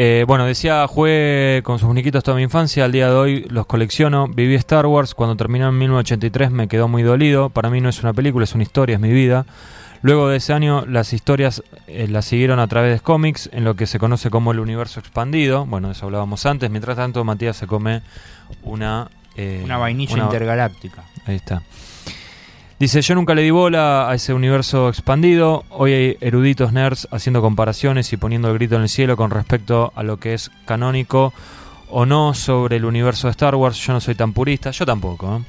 Eh, 0.00 0.24
bueno, 0.28 0.46
decía, 0.46 0.86
jugué 0.86 1.60
con 1.64 1.80
sus 1.80 1.88
muñequitos 1.88 2.22
toda 2.22 2.36
mi 2.36 2.44
infancia, 2.44 2.84
al 2.84 2.92
día 2.92 3.08
de 3.10 3.16
hoy 3.16 3.46
los 3.50 3.66
colecciono, 3.66 4.28
viví 4.28 4.54
Star 4.54 4.86
Wars, 4.86 5.12
cuando 5.12 5.34
terminó 5.34 5.68
en 5.68 5.76
1983 5.76 6.52
me 6.52 6.68
quedó 6.68 6.86
muy 6.86 7.02
dolido, 7.02 7.50
para 7.50 7.68
mí 7.68 7.80
no 7.80 7.88
es 7.88 8.00
una 8.04 8.12
película, 8.12 8.44
es 8.44 8.54
una 8.54 8.62
historia, 8.62 8.94
es 8.94 9.00
mi 9.00 9.10
vida. 9.12 9.44
Luego 10.02 10.28
de 10.28 10.36
ese 10.36 10.52
año 10.52 10.86
las 10.86 11.12
historias 11.12 11.64
eh, 11.88 12.06
las 12.08 12.26
siguieron 12.26 12.60
a 12.60 12.68
través 12.68 12.92
de 12.94 13.00
cómics, 13.00 13.50
en 13.52 13.64
lo 13.64 13.74
que 13.74 13.86
se 13.88 13.98
conoce 13.98 14.30
como 14.30 14.52
el 14.52 14.60
universo 14.60 15.00
expandido, 15.00 15.66
bueno, 15.66 15.88
de 15.88 15.94
eso 15.94 16.06
hablábamos 16.06 16.46
antes, 16.46 16.70
mientras 16.70 16.96
tanto 16.96 17.24
Matías 17.24 17.56
se 17.56 17.66
come 17.66 18.02
una... 18.62 19.08
eh, 19.34 19.62
Una 19.64 19.78
vainilla 19.78 20.14
una- 20.14 20.24
intergaláctica. 20.26 21.02
Ahí 21.26 21.34
está. 21.34 21.62
Dice, 22.78 23.02
yo 23.02 23.16
nunca 23.16 23.34
le 23.34 23.42
di 23.42 23.50
bola 23.50 24.08
a 24.08 24.14
ese 24.14 24.32
universo 24.32 24.88
expandido. 24.88 25.64
Hoy 25.68 25.92
hay 25.92 26.16
eruditos 26.20 26.72
nerds 26.72 27.08
haciendo 27.10 27.40
comparaciones 27.40 28.12
y 28.12 28.16
poniendo 28.16 28.48
el 28.48 28.54
grito 28.54 28.76
en 28.76 28.82
el 28.82 28.88
cielo 28.88 29.16
con 29.16 29.32
respecto 29.32 29.92
a 29.96 30.04
lo 30.04 30.18
que 30.18 30.34
es 30.34 30.52
canónico 30.64 31.32
o 31.90 32.06
no 32.06 32.34
sobre 32.34 32.76
el 32.76 32.84
universo 32.84 33.26
de 33.26 33.32
Star 33.32 33.56
Wars. 33.56 33.84
Yo 33.84 33.94
no 33.94 34.00
soy 34.00 34.14
tan 34.14 34.32
purista, 34.32 34.70
yo 34.70 34.86
tampoco. 34.86 35.38
¿eh? 35.38 35.42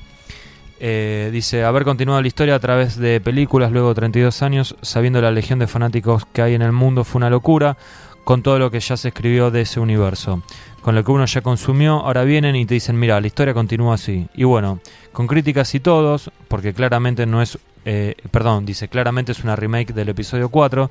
Eh, 0.80 1.30
dice, 1.31 1.64
haber 1.64 1.84
continuado 1.84 2.19
la 2.19 2.27
historia 2.27 2.56
a 2.56 2.60
través 2.60 2.97
de 2.97 3.22
películas 3.22 3.72
luego 3.72 3.89
de 3.89 3.95
32 3.95 4.41
años, 4.41 4.76
sabiendo 4.81 5.22
la 5.22 5.30
legión 5.30 5.60
de 5.60 5.68
fanáticos 5.68 6.26
que 6.34 6.41
hay 6.41 6.56
en 6.56 6.64
el 6.64 6.72
mundo, 6.72 7.03
fue 7.03 7.19
una 7.19 7.30
locura 7.30 7.77
con 8.23 8.41
todo 8.41 8.57
lo 8.57 8.72
que 8.72 8.80
ya 8.80 8.97
se 8.97 9.10
escribió 9.10 9.51
de 9.51 9.61
ese 9.61 9.80
universo. 9.80 10.41
Con 10.81 10.95
lo 10.95 11.03
que 11.03 11.11
uno 11.11 11.26
ya 11.26 11.41
consumió, 11.41 11.99
ahora 11.99 12.23
vienen 12.23 12.56
y 12.56 12.65
te 12.65 12.73
dicen, 12.73 12.97
mira, 12.97 13.22
la 13.22 13.27
historia 13.27 13.53
continúa 13.53 13.95
así. 13.95 14.27
Y 14.34 14.45
bueno, 14.45 14.80
con 15.19 15.27
críticas 15.27 15.75
y 15.75 15.81
todos, 15.81 16.31
porque 16.47 16.73
claramente 16.73 17.25
no 17.25 17.41
es, 17.41 17.59
eh, 17.83 18.15
perdón, 18.31 18.65
dice, 18.65 18.87
claramente 18.87 19.33
es 19.33 19.43
una 19.43 19.57
remake 19.57 19.91
del 19.91 20.07
episodio 20.07 20.47
4. 20.47 20.89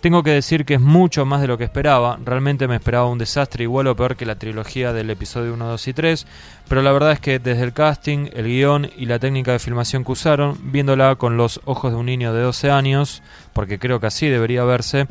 Tengo 0.00 0.22
que 0.22 0.30
decir 0.30 0.64
que 0.64 0.74
es 0.74 0.80
mucho 0.80 1.26
más 1.26 1.40
de 1.40 1.48
lo 1.48 1.58
que 1.58 1.64
esperaba. 1.64 2.16
Realmente 2.24 2.68
me 2.68 2.76
esperaba 2.76 3.08
un 3.08 3.18
desastre 3.18 3.64
igual 3.64 3.88
o 3.88 3.96
peor 3.96 4.14
que 4.14 4.26
la 4.26 4.36
trilogía 4.36 4.92
del 4.92 5.10
episodio 5.10 5.54
1, 5.54 5.66
2 5.66 5.88
y 5.88 5.92
3. 5.92 6.26
Pero 6.68 6.82
la 6.82 6.92
verdad 6.92 7.12
es 7.12 7.20
que 7.20 7.38
desde 7.38 7.62
el 7.62 7.72
casting, 7.72 8.28
el 8.32 8.46
guion 8.46 8.90
y 8.96 9.06
la 9.06 9.18
técnica 9.18 9.52
de 9.52 9.58
filmación 9.58 10.04
que 10.04 10.12
usaron, 10.12 10.58
viéndola 10.72 11.16
con 11.16 11.36
los 11.36 11.60
ojos 11.64 11.92
de 11.92 11.98
un 11.98 12.06
niño 12.06 12.32
de 12.32 12.42
12 12.42 12.70
años, 12.70 13.22
porque 13.52 13.78
creo 13.78 14.00
que 14.00 14.06
así 14.06 14.28
debería 14.28 14.64
verse, 14.64 15.06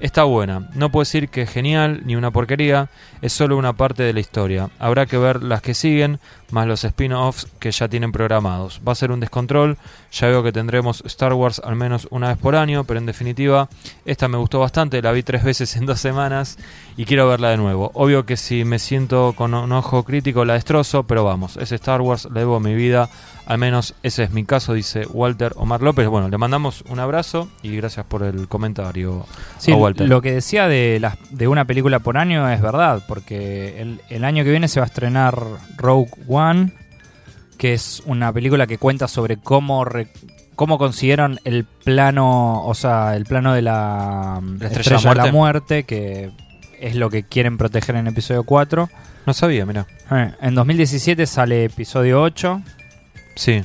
está 0.00 0.24
buena. 0.24 0.68
No 0.74 0.90
puedo 0.90 1.02
decir 1.02 1.28
que 1.28 1.42
es 1.42 1.50
genial 1.50 2.02
ni 2.04 2.16
una 2.16 2.30
porquería, 2.30 2.88
es 3.22 3.32
solo 3.32 3.56
una 3.56 3.72
parte 3.72 4.02
de 4.02 4.12
la 4.12 4.20
historia. 4.20 4.70
Habrá 4.78 5.06
que 5.06 5.18
ver 5.18 5.42
las 5.42 5.62
que 5.62 5.74
siguen, 5.74 6.20
más 6.50 6.66
los 6.66 6.84
spin-offs 6.84 7.46
que 7.58 7.70
ya 7.70 7.88
tienen 7.88 8.12
programados. 8.12 8.80
Va 8.86 8.92
a 8.92 8.96
ser 8.96 9.10
un 9.10 9.20
descontrol, 9.20 9.76
ya 10.12 10.28
veo 10.28 10.42
que 10.42 10.52
tendremos 10.52 11.02
Star 11.06 11.32
Wars 11.34 11.60
al 11.64 11.76
menos 11.76 12.06
una 12.10 12.28
vez 12.28 12.38
por 12.38 12.56
año, 12.56 12.84
pero 12.84 12.98
en 12.98 13.06
definitiva 13.06 13.68
esta 14.04 14.28
me 14.28 14.38
gustó 14.38 14.60
bastante, 14.60 15.02
la 15.02 15.12
vi 15.12 15.22
tres 15.22 15.44
veces 15.48 15.76
en 15.76 15.86
dos 15.86 16.00
semanas 16.00 16.58
y 16.96 17.04
quiero 17.04 17.28
verla 17.28 17.50
de 17.50 17.56
nuevo. 17.56 17.90
Obvio 17.94 18.24
que 18.24 18.36
si 18.36 18.64
me 18.64 18.78
siento 18.78 19.32
con 19.34 19.54
un 19.54 19.72
ojo 19.72 20.04
crítico 20.04 20.44
la 20.44 20.54
destrozo, 20.54 20.97
eso, 20.98 21.06
pero 21.06 21.24
vamos, 21.24 21.56
es 21.56 21.70
Star 21.72 22.00
Wars, 22.00 22.28
le 22.32 22.40
debo 22.40 22.60
mi 22.60 22.74
vida. 22.74 23.08
Al 23.46 23.58
menos 23.58 23.94
ese 24.02 24.24
es 24.24 24.30
mi 24.30 24.44
caso, 24.44 24.74
dice 24.74 25.06
Walter 25.06 25.52
Omar 25.56 25.80
López. 25.80 26.06
Bueno, 26.08 26.28
le 26.28 26.36
mandamos 26.36 26.82
un 26.88 26.98
abrazo 26.98 27.48
y 27.62 27.74
gracias 27.76 28.04
por 28.04 28.22
el 28.22 28.48
comentario 28.48 29.24
Sí, 29.58 29.72
a 29.72 29.76
Walter. 29.76 30.06
lo 30.08 30.20
que 30.20 30.32
decía 30.32 30.68
de, 30.68 30.98
las, 31.00 31.16
de 31.30 31.48
una 31.48 31.64
película 31.64 32.00
por 32.00 32.18
año 32.18 32.48
es 32.50 32.60
verdad, 32.60 33.02
porque 33.06 33.80
el, 33.80 34.00
el 34.10 34.24
año 34.24 34.44
que 34.44 34.50
viene 34.50 34.68
se 34.68 34.80
va 34.80 34.84
a 34.84 34.88
estrenar 34.88 35.40
Rogue 35.76 36.10
One, 36.26 36.72
que 37.56 37.72
es 37.74 38.02
una 38.06 38.32
película 38.32 38.66
que 38.66 38.76
cuenta 38.76 39.08
sobre 39.08 39.38
cómo 39.38 39.84
cómo 40.54 40.76
consiguieron 40.76 41.38
el 41.44 41.64
plano, 41.64 42.64
o 42.64 42.74
sea, 42.74 43.14
el 43.14 43.24
plano 43.24 43.54
de 43.54 43.62
la, 43.62 44.42
La 44.58 44.66
estrella 44.66 44.98
de 44.98 45.04
la 45.04 45.10
de 45.22 45.28
la 45.28 45.32
muerte, 45.32 45.84
que 45.84 46.32
es 46.80 46.94
lo 46.96 47.10
que 47.10 47.22
quieren 47.22 47.56
proteger 47.58 47.96
en 47.96 48.06
episodio 48.06 48.42
4. 48.44 48.88
No 49.26 49.34
sabía, 49.34 49.66
mira. 49.66 49.86
Eh, 50.10 50.32
En 50.40 50.54
2017 50.54 51.26
sale 51.26 51.64
episodio 51.64 52.22
8. 52.22 52.62
Sí, 53.34 53.62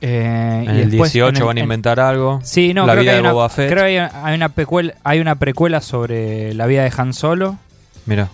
eh, 0.00 0.64
en 0.66 0.76
y 0.76 0.80
el 0.80 0.90
después 0.90 1.12
18 1.12 1.28
en 1.30 1.36
el- 1.36 1.44
van 1.44 1.56
a 1.56 1.60
en- 1.60 1.64
inventar 1.64 2.00
algo. 2.00 2.40
Sí, 2.44 2.72
no, 2.74 2.86
La 2.86 2.92
creo 2.92 3.02
vida 3.02 3.10
que 3.12 3.16
hay 3.16 3.22
de 3.22 3.28
una, 3.28 3.32
Boba 3.32 3.48
Fett. 3.48 3.70
creo 3.70 3.84
que 3.84 4.00
hay, 4.00 4.10
hay 4.22 4.34
una 4.34 4.48
precuela, 4.50 4.94
hay 5.04 5.20
una 5.20 5.34
precuela 5.36 5.80
sobre 5.80 6.54
la 6.54 6.66
vida 6.66 6.84
de 6.84 6.92
Han 6.96 7.12
Solo 7.12 7.58
Mira, 8.06 8.28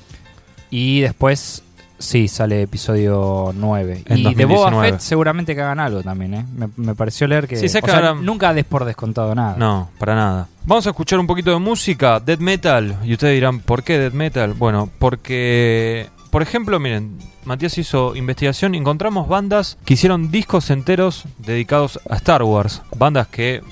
y 0.70 1.00
después 1.00 1.62
sí 2.04 2.28
sale 2.28 2.62
episodio 2.62 3.52
9. 3.54 4.02
En 4.06 4.18
y 4.18 4.22
de 4.22 4.44
2019. 4.44 4.54
Boba 4.54 4.82
Fett 4.82 5.00
seguramente 5.00 5.54
que 5.54 5.62
hagan 5.62 5.80
algo 5.80 6.02
también, 6.02 6.34
¿eh? 6.34 6.46
Me, 6.56 6.68
me 6.76 6.94
pareció 6.94 7.26
leer 7.26 7.48
que, 7.48 7.56
Sí, 7.56 7.68
sé 7.68 7.78
o 7.78 7.82
que 7.82 7.90
sea, 7.90 8.14
nunca 8.14 8.52
des 8.54 8.64
por 8.64 8.84
descontado 8.84 9.34
nada. 9.34 9.56
no, 9.58 9.90
para 9.98 10.14
nada. 10.14 10.48
Vamos 10.66 10.86
a 10.86 10.90
escuchar 10.90 11.18
un 11.18 11.26
poquito 11.26 11.50
de 11.50 11.58
música, 11.58 12.20
death 12.20 12.40
metal. 12.40 12.96
Y 13.04 13.12
ustedes 13.12 13.34
dirán, 13.34 13.60
¿por 13.60 13.82
qué 13.82 13.98
death 13.98 14.14
metal? 14.14 14.54
Bueno, 14.54 14.88
porque, 14.98 16.08
por 16.30 16.40
ejemplo, 16.42 16.80
miren, 16.80 17.18
Matías 17.44 17.76
hizo 17.78 18.16
investigación 18.16 18.74
y 18.74 18.78
encontramos 18.78 19.28
bandas 19.28 19.76
que 19.84 19.94
hicieron 19.94 20.30
discos 20.30 20.70
enteros 20.70 21.24
dedicados 21.38 22.00
a 22.08 22.16
Star 22.16 22.42
Wars. 22.42 22.80
Bandas 22.96 23.28
que 23.28 23.62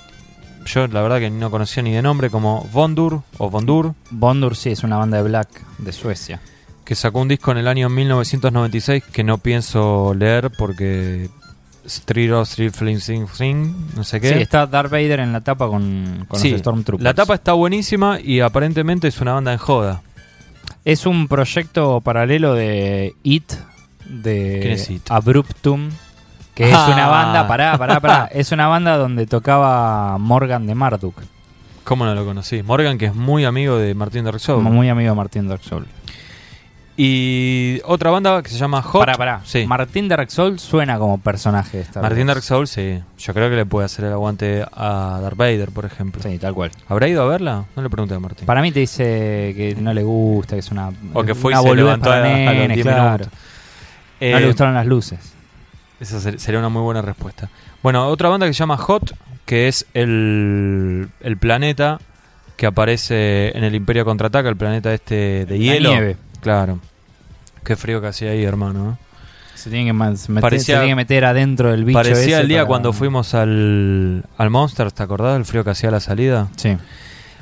yo 0.67 0.87
la 0.87 1.03
verdad 1.03 1.19
que 1.19 1.31
no 1.31 1.51
conocía 1.51 1.83
ni 1.83 1.93
de 1.93 2.03
nombre, 2.03 2.31
como 2.31 2.67
Vondur 2.73 3.23
o 3.39 3.51
Vondur, 3.51 3.95
Bondur 4.11 4.55
sí 4.55 4.71
es 4.71 4.85
una 4.85 4.97
banda 4.97 5.17
de 5.17 5.23
black 5.25 5.49
de 5.79 5.93
Suecia. 5.93 6.41
Que 6.85 6.95
sacó 6.95 7.21
un 7.21 7.29
disco 7.29 7.53
en 7.53 7.59
el 7.59 7.69
año 7.69 7.89
1996 7.89 9.05
que 9.13 9.25
no 9.25 9.39
pienso 9.39 10.15
leer 10.15 10.51
porque 10.57 11.29
Street 11.85 12.33
of 12.33 12.49
Street 12.49 12.73
Fling 12.73 13.01
Sing 13.01 13.27
Sing, 13.33 13.75
no 13.97 14.05
sé 14.05 14.21
qué. 14.21 14.29
Sí, 14.35 14.41
está 14.41 14.67
Darth 14.67 14.91
Vader 14.91 15.21
en 15.21 15.33
la 15.33 15.41
tapa 15.41 15.69
con, 15.69 16.25
con 16.29 16.39
Sí, 16.41 16.51
los 16.51 16.61
Stormtroopers. 16.61 17.03
La 17.05 17.15
tapa 17.15 17.35
está 17.35 17.53
buenísima 17.55 18.19
y 18.21 18.41
aparentemente 18.41 19.09
es 19.09 19.21
una 19.21 19.33
banda 19.33 19.53
en 19.53 19.59
joda. 19.59 20.03
Es 20.85 21.07
un 21.07 21.29
proyecto 21.29 22.01
paralelo 22.01 22.55
de 22.55 23.15
It, 23.23 23.53
¿Quién 24.05 24.23
de 24.23 24.73
es 24.73 24.91
It? 24.91 25.03
Abruptum, 25.11 25.91
que 26.55 26.69
es 26.69 26.75
Ah. 26.77 26.91
una 26.93 27.07
banda, 27.09 27.47
pará, 27.49 27.79
pará, 27.79 28.01
pará, 28.01 28.27
es 28.33 28.51
una 28.53 28.67
banda 28.67 28.97
donde 28.97 29.27
tocaba 29.27 30.19
Morgan 30.19 30.67
de 30.67 30.75
Marduk, 30.75 31.15
¿Cómo 31.85 32.05
no 32.05 32.15
lo 32.15 32.25
conocí? 32.25 32.63
Morgan, 32.63 32.97
que 32.97 33.07
es 33.07 33.15
muy 33.15 33.45
amigo 33.45 33.77
de 33.77 33.93
Martín 33.95 34.25
de 34.25 34.31
Rexov. 34.31 34.61
muy 34.63 34.89
amigo 34.89 35.11
de 35.11 35.17
Martín 35.17 35.49
Dark 35.49 35.63
Soul. 35.65 35.85
Y 36.97 37.81
otra 37.85 38.11
banda 38.11 38.43
que 38.43 38.51
se 38.51 38.59
llama 38.59 38.83
Hot. 38.83 39.01
Pará, 39.01 39.15
pará. 39.17 39.41
Sí. 39.45 39.67
Martín 39.67 40.09
Dark 40.09 40.31
Soul 40.31 40.59
suena 40.59 40.99
como 40.99 41.19
personaje 41.19 41.79
de 41.79 41.83
Star 41.85 42.03
Martín 42.03 42.21
Wars. 42.27 42.35
Dark 42.37 42.43
Soul, 42.43 42.69
sí. 42.69 43.01
Yo 43.19 43.33
creo 43.35 43.49
que 43.49 43.57
le 43.57 43.65
puede 43.65 43.87
hacer 43.87 44.05
el 44.05 44.13
aguante 44.13 44.65
a 44.73 45.19
Darth 45.23 45.37
Vader, 45.37 45.71
por 45.71 45.87
ejemplo. 45.87 46.23
Sí, 46.23 46.39
tal 46.39 46.53
cual. 46.55 46.71
¿Habrá 46.89 47.09
ido 47.09 47.23
a 47.23 47.27
verla? 47.27 47.65
No 47.75 47.83
le 47.83 47.89
pregunté 47.89 48.15
a 48.15 48.21
Martín. 48.21 48.45
Para 48.47 48.61
mí 48.61 48.73
te 48.73 48.81
dice 48.81 49.55
que 49.57 49.75
no 49.81 49.95
le 49.95 50.03
gusta, 50.03 50.55
que 50.57 50.61
es 50.61 50.71
una, 50.71 50.91
O 51.15 51.25
que 51.25 51.35
fue 51.35 51.53
y 51.53 51.55
una 51.55 51.63
se 51.63 51.69
boludez 51.69 51.85
levantó 51.87 52.11
para 52.11 52.25
a- 52.25 52.29
a 52.29 52.45
los 52.45 52.55
nenes, 52.55 52.75
10 52.77 52.87
claro. 52.87 53.11
minutos. 53.25 53.29
Eh, 54.21 54.33
No 54.33 54.41
le 54.41 54.47
gustaron 54.49 54.75
las 54.75 54.87
luces. 54.87 55.33
Esa 55.99 56.21
ser- 56.21 56.39
sería 56.41 56.59
una 56.61 56.69
muy 56.69 56.83
buena 56.83 57.01
respuesta. 57.01 57.49
Bueno, 57.83 58.07
otra 58.09 58.29
banda 58.29 58.47
que 58.47 58.53
se 58.53 58.59
llama 58.59 58.77
Hot, 58.77 59.17
que 59.47 59.67
es 59.69 59.87
el, 59.95 61.09
el 61.21 61.37
planeta 61.39 61.99
que 62.57 62.67
aparece 62.67 63.57
en 63.57 63.65
el 63.65 63.75
Imperio 63.75 64.05
Contraataca, 64.05 64.49
el 64.49 64.57
planeta 64.57 64.93
este 64.93 65.47
de 65.47 65.57
La 65.59 65.65
hielo. 65.65 65.91
nieve. 65.91 66.17
Claro. 66.43 66.79
Qué 67.65 67.77
frío 67.77 68.01
que 68.03 68.09
hacía 68.09 68.33
ahí, 68.33 68.45
hermano. 68.45 68.91
¿eh? 68.99 69.05
Se 69.55 69.71
tiene 69.71 69.87
que, 69.87 69.93
meter, 69.93 70.41
Parecía- 70.41 70.65
se 70.65 70.73
tiene 70.81 70.89
que 70.89 70.97
meter 70.97 71.25
adentro 71.25 71.71
del 71.71 71.85
bicho 71.85 71.99
Parecía 71.99 72.35
ese 72.37 72.41
el 72.41 72.49
día 72.49 72.59
para- 72.59 72.69
cuando 72.69 72.93
fuimos 72.93 73.33
al, 73.35 74.25
al 74.37 74.51
Monsters, 74.51 74.93
¿te 74.93 75.03
acordás 75.05 75.35
del 75.35 75.45
frío 75.45 75.63
que 75.65 75.71
hacía 75.71 75.91
la 75.91 76.01
salida? 76.01 76.49
Sí. 76.57 76.77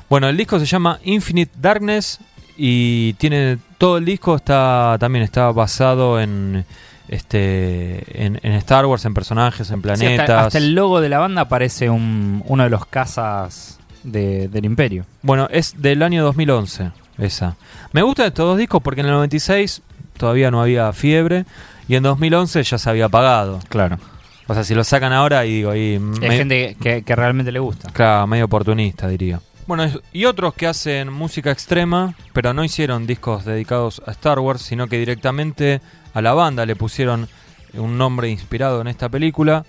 Bueno, 0.08 0.28
el 0.28 0.36
disco 0.36 0.58
se 0.60 0.66
llama 0.66 0.98
Infinite 1.04 1.52
Darkness 1.60 2.18
y 2.56 3.14
tiene 3.14 3.58
todo 3.78 3.96
el 3.96 4.04
disco 4.04 4.36
está 4.36 4.96
también 5.00 5.24
está 5.24 5.50
basado 5.52 6.20
en 6.20 6.64
este 7.08 8.24
en, 8.26 8.38
en 8.42 8.52
Star 8.54 8.86
Wars, 8.86 9.04
en 9.04 9.14
personajes, 9.14 9.70
en 9.70 9.76
Sí, 9.76 9.82
planetas. 9.82 10.20
hasta, 10.20 10.46
hasta 10.46 10.58
el 10.58 10.74
logo 10.74 11.00
de 11.00 11.08
la 11.08 11.18
banda 11.20 11.48
parece 11.48 11.88
un, 11.90 12.42
uno 12.46 12.62
de 12.64 12.70
los 12.70 12.86
cazas 12.86 13.78
de- 14.02 14.48
del 14.48 14.64
Imperio. 14.64 15.04
Bueno, 15.22 15.48
es 15.50 15.80
del 15.80 16.02
año 16.02 16.22
2011 16.24 16.90
esa. 17.18 17.56
Me 17.92 18.02
gustan 18.02 18.26
estos 18.26 18.44
dos 18.46 18.58
discos 18.58 18.82
porque 18.82 19.00
en 19.00 19.06
el 19.06 19.12
96 19.12 19.82
todavía 20.16 20.50
no 20.50 20.60
había 20.62 20.92
fiebre 20.92 21.44
y 21.88 21.96
en 21.96 22.02
2011 22.02 22.62
ya 22.62 22.78
se 22.78 22.90
había 22.90 23.06
apagado. 23.06 23.58
Claro. 23.68 23.98
O 24.46 24.54
sea, 24.54 24.64
si 24.64 24.74
lo 24.74 24.82
sacan 24.84 25.12
ahora 25.12 25.44
y 25.46 25.54
digo, 25.56 25.74
y 25.74 25.94
Es 25.94 26.00
me- 26.00 26.36
gente 26.36 26.76
que, 26.80 27.02
que 27.02 27.16
realmente 27.16 27.52
le 27.52 27.58
gusta. 27.60 27.90
Claro, 27.92 28.26
medio 28.26 28.46
oportunista, 28.46 29.06
diría. 29.08 29.40
Bueno, 29.66 29.88
y 30.12 30.24
otros 30.24 30.54
que 30.54 30.66
hacen 30.66 31.12
música 31.12 31.52
extrema, 31.52 32.14
pero 32.32 32.52
no 32.52 32.64
hicieron 32.64 33.06
discos 33.06 33.44
dedicados 33.44 34.02
a 34.06 34.10
Star 34.10 34.40
Wars, 34.40 34.62
sino 34.62 34.88
que 34.88 34.98
directamente 34.98 35.80
a 36.12 36.20
la 36.20 36.34
banda 36.34 36.66
le 36.66 36.74
pusieron 36.74 37.28
un 37.74 37.96
nombre 37.96 38.28
inspirado 38.28 38.80
en 38.80 38.88
esta 38.88 39.08
película. 39.08 39.64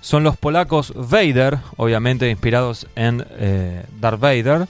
Son 0.00 0.24
los 0.24 0.36
polacos 0.36 0.92
Vader, 0.96 1.58
obviamente 1.76 2.28
inspirados 2.28 2.88
en 2.96 3.24
eh, 3.38 3.84
Darth 4.00 4.18
Vader. 4.18 4.66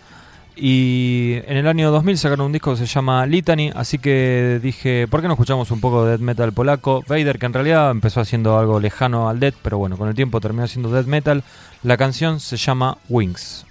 Y 0.57 1.35
en 1.47 1.57
el 1.57 1.67
año 1.67 1.91
2000 1.91 2.19
sacaron 2.19 2.47
un 2.47 2.53
disco 2.53 2.73
que 2.73 2.79
se 2.79 2.87
llama 2.87 3.27
Litany, 3.27 3.73
así 3.75 3.99
que 3.99 4.61
dije, 4.63 5.09
¿por 5.09 5.21
qué 5.21 5.27
no 5.27 5.35
escuchamos 5.35 5.71
un 5.71 5.81
poco 5.81 6.05
de 6.05 6.13
death 6.13 6.21
metal 6.21 6.53
polaco? 6.53 7.03
Vader, 7.09 7.39
que 7.39 7.47
en 7.47 7.53
realidad 7.53 7.91
empezó 7.91 8.21
haciendo 8.21 8.59
algo 8.59 8.79
lejano 8.79 9.29
al 9.29 9.41
death, 9.41 9.57
pero 9.63 9.79
bueno, 9.79 9.97
con 9.97 10.09
el 10.09 10.15
tiempo 10.15 10.41
terminó 10.41 10.67
siendo 10.69 10.91
death 10.91 11.07
metal. 11.07 11.43
La 11.83 11.97
canción 11.97 12.39
se 12.39 12.57
llama 12.57 12.99
Wings. 13.09 13.67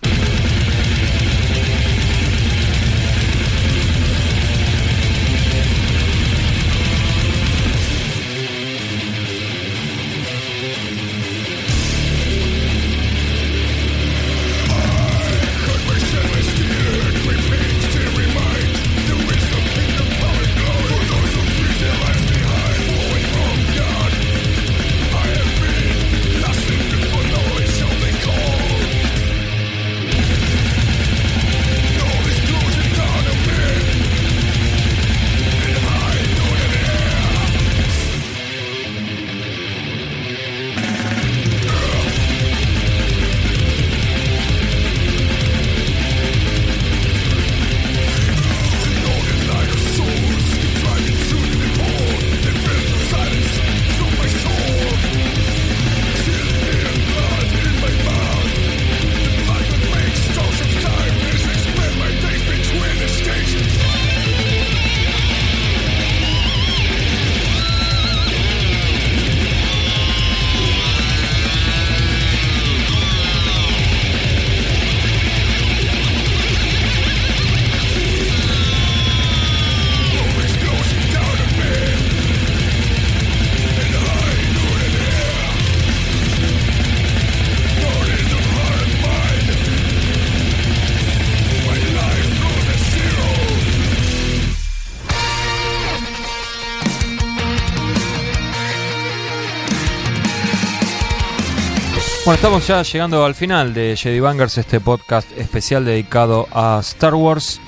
Bueno, 102.26 102.36
estamos 102.36 102.66
ya 102.66 102.82
llegando 102.84 103.26
al 103.26 103.36
final 103.36 103.74
de 103.74 103.95
Jedi 103.98 104.20
Bangers, 104.22 104.58
este 104.58 104.80
podcast 104.80 105.30
especial 105.38 105.84
dedicado 105.84 106.48
a 106.54 106.80
Star 106.82 107.16
Wars. 107.16 107.60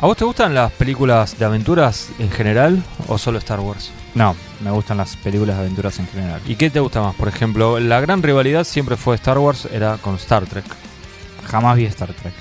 ¿A 0.00 0.06
vos 0.06 0.16
te 0.16 0.24
gustan 0.24 0.54
las 0.54 0.70
películas 0.72 1.36
de 1.38 1.44
aventuras 1.44 2.10
en 2.18 2.30
general 2.30 2.82
o 3.08 3.18
solo 3.18 3.38
Star 3.38 3.58
Wars? 3.60 3.90
No, 4.14 4.36
me 4.60 4.70
gustan 4.70 4.98
las 4.98 5.16
películas 5.16 5.56
de 5.56 5.62
aventuras 5.62 5.98
en 5.98 6.06
general. 6.08 6.40
¿Y 6.46 6.54
qué 6.54 6.70
te 6.70 6.78
gusta 6.80 7.00
más? 7.00 7.14
Por 7.16 7.28
ejemplo, 7.28 7.80
la 7.80 8.00
gran 8.00 8.22
rivalidad 8.22 8.64
siempre 8.64 8.96
fue 8.96 9.16
Star 9.16 9.38
Wars, 9.38 9.66
era 9.72 9.96
con 9.98 10.14
Star 10.16 10.46
Trek. 10.46 10.64
Jamás 11.48 11.76
vi 11.76 11.86
Star 11.86 12.12
Trek. 12.12 12.34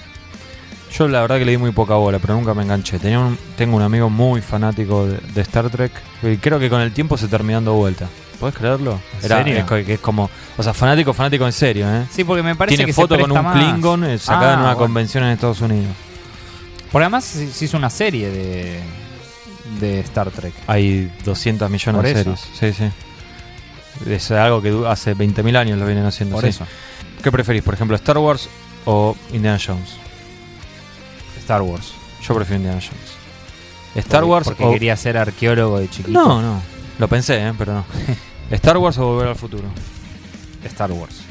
Yo 0.96 1.08
la 1.08 1.22
verdad 1.22 1.38
que 1.40 1.46
le 1.46 1.52
di 1.52 1.58
muy 1.58 1.72
poca 1.72 1.96
bola, 1.96 2.20
pero 2.20 2.36
nunca 2.36 2.54
me 2.54 2.64
enganché. 2.64 3.00
Tenía 3.00 3.20
un- 3.20 3.38
tengo 3.58 3.78
un 3.78 3.82
amigo 3.84 4.10
muy 4.10 4.42
fanático 4.42 5.08
de, 5.08 5.18
de 5.34 5.42
Star 5.42 5.70
Trek 5.72 5.92
y 6.22 6.38
creo 6.38 6.60
que 6.60 6.70
con 6.70 6.82
el 6.82 6.92
tiempo 6.92 7.18
se 7.18 7.28
terminó 7.28 7.58
dando 7.58 7.74
vuelta. 7.74 8.08
¿Puedes 8.42 8.56
creerlo? 8.58 9.00
¿En 9.20 9.26
Era, 9.26 9.38
serio? 9.44 9.66
Es, 9.88 10.00
como, 10.00 10.28
o 10.58 10.64
sea, 10.64 10.74
fanático, 10.74 11.14
fanático 11.14 11.46
en 11.46 11.52
serio, 11.54 11.88
¿eh? 11.88 12.08
Sí, 12.12 12.24
porque 12.24 12.42
me 12.42 12.56
parece 12.56 12.76
Tiene 12.76 12.88
que 12.90 12.94
foto 12.94 13.16
se 13.16 13.22
con 13.22 13.32
un 13.32 13.44
más. 13.44 13.54
Klingon 13.56 14.04
eh, 14.04 14.18
sacada 14.18 14.50
Ah, 14.50 14.54
en 14.54 14.60
una 14.62 14.66
bueno. 14.70 14.80
convención 14.80 15.24
en 15.24 15.30
Estados 15.30 15.62
Unidos. 15.62 15.96
Porque 16.92 17.04
además 17.06 17.24
se, 17.24 17.66
hizo 17.66 17.78
una 17.78 17.92
serie 17.92 18.30
de, 18.32 18.80
de 19.80 20.00
Star 20.00 20.32
Trek. 20.32 20.54
Hay 20.66 21.12
200 21.24 21.70
millones 21.70 21.98
Por 22.02 22.04
de 22.04 22.20
eso. 22.20 22.36
series. 22.36 22.78
Sí, 22.78 22.92
sí. 24.06 24.10
Es 24.12 24.32
algo 24.32 24.60
que 24.62 24.76
hace 24.88 25.16
20.000 25.16 25.56
años 25.58 25.78
lo 25.78 25.86
vienen 25.86 26.06
haciendo. 26.06 26.36
Por 26.36 26.44
sí. 26.44 26.50
eso. 26.50 26.66
¿Qué 27.24 27.32
preferís, 27.32 27.62
por 27.62 27.76
ejemplo, 27.76 27.96
Star 27.96 28.18
Wars 28.18 28.50
o 28.86 29.16
Indiana 29.32 29.60
Jones? 29.64 29.92
Star 31.38 31.62
Wars. 31.62 31.94
Yo 32.28 32.34
prefiero 32.34 32.58
Indiana 32.58 32.82
Jones. 32.82 34.04
Star 34.04 34.24
Wars 34.24 34.46
Porque 34.48 34.64
o... 34.64 34.72
quería 34.72 34.98
ser 34.98 35.16
arqueólogo 35.18 35.80
de 35.80 35.90
chiquito. 35.90 36.10
No, 36.12 36.42
no. 36.42 36.62
Lo 36.98 37.08
pensé, 37.08 37.48
¿eh? 37.48 37.54
pero 37.58 37.74
no. 37.74 37.86
Star 38.52 38.78
Wars 38.78 38.98
o 38.98 39.06
Volver 39.06 39.28
al 39.30 39.36
Futuro. 39.36 39.64
Star 40.66 40.92
Wars. 40.92 41.22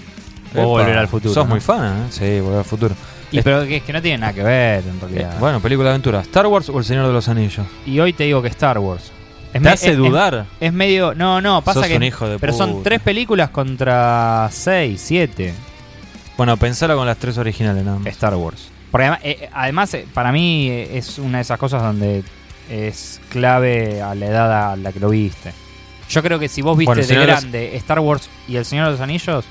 O 0.56 0.66
volver 0.66 0.98
al 0.98 1.06
futuro. 1.08 1.32
Sos 1.32 1.44
¿no? 1.44 1.50
muy 1.50 1.60
fan, 1.60 1.86
¿eh? 1.86 2.06
Sí, 2.10 2.40
Volver 2.40 2.58
al 2.58 2.64
Futuro. 2.64 2.94
Y 3.30 3.40
pero 3.42 3.64
que 3.64 3.76
es 3.76 3.82
que 3.84 3.92
no 3.92 4.02
tiene 4.02 4.18
nada 4.18 4.32
que 4.32 4.42
ver 4.42 4.82
en 4.82 4.96
Eh, 4.96 4.98
realidad. 5.00 5.38
bueno, 5.38 5.60
película 5.60 5.90
de 5.90 5.94
aventura. 5.94 6.20
¿Star 6.22 6.46
Wars 6.48 6.68
o 6.68 6.78
El 6.78 6.84
Señor 6.84 7.06
de 7.06 7.12
los 7.12 7.28
Anillos? 7.28 7.64
Y 7.86 8.00
hoy 8.00 8.12
te 8.12 8.24
digo 8.24 8.42
que 8.42 8.48
Star 8.48 8.78
Wars. 8.80 9.12
Es 9.52 9.62
¿Te 9.62 9.68
hace 9.68 9.90
es- 9.92 9.96
dudar? 9.96 10.46
Es, 10.60 10.68
es 10.68 10.72
medio. 10.72 11.14
No, 11.14 11.40
no, 11.40 11.62
pasa 11.62 11.80
Sos 11.80 11.88
que. 11.88 11.96
un 11.96 12.02
hijo 12.02 12.28
de 12.28 12.38
pero 12.40 12.52
son 12.52 12.82
tres 12.82 13.00
películas 13.00 13.50
contra 13.50 14.48
seis, 14.52 15.00
siete. 15.04 15.54
Bueno, 16.36 16.56
pensalo 16.56 16.96
con 16.96 17.06
las 17.06 17.18
tres 17.18 17.38
originales, 17.38 17.84
más. 17.84 18.06
Star 18.06 18.34
Wars. 18.34 18.68
Porque 18.90 19.04
además, 19.06 19.20
eh, 19.22 19.48
además, 19.52 19.94
eh, 19.94 20.06
para 20.12 20.32
mí 20.32 20.68
eh, 20.68 20.98
es 20.98 21.18
una 21.18 21.38
de 21.38 21.42
esas 21.42 21.58
cosas 21.58 21.82
donde 21.82 22.24
es 22.68 23.20
clave 23.28 24.02
a 24.02 24.14
la 24.16 24.26
edad 24.26 24.72
a 24.72 24.76
la 24.76 24.90
que 24.92 24.98
lo 24.98 25.10
viste. 25.10 25.52
Yo 26.10 26.22
creo 26.22 26.38
que 26.38 26.48
si 26.48 26.60
vos 26.60 26.76
viste 26.76 26.86
Bueno, 26.94 27.02
de 27.06 27.08
de 27.14 27.14
los- 27.14 27.26
grande 27.26 27.76
Star 27.76 28.00
Wars 28.00 28.28
y 28.48 28.56
El 28.56 28.64
Señor 28.64 28.86
de 28.86 28.92
los 28.92 29.00
Anillos, 29.00 29.44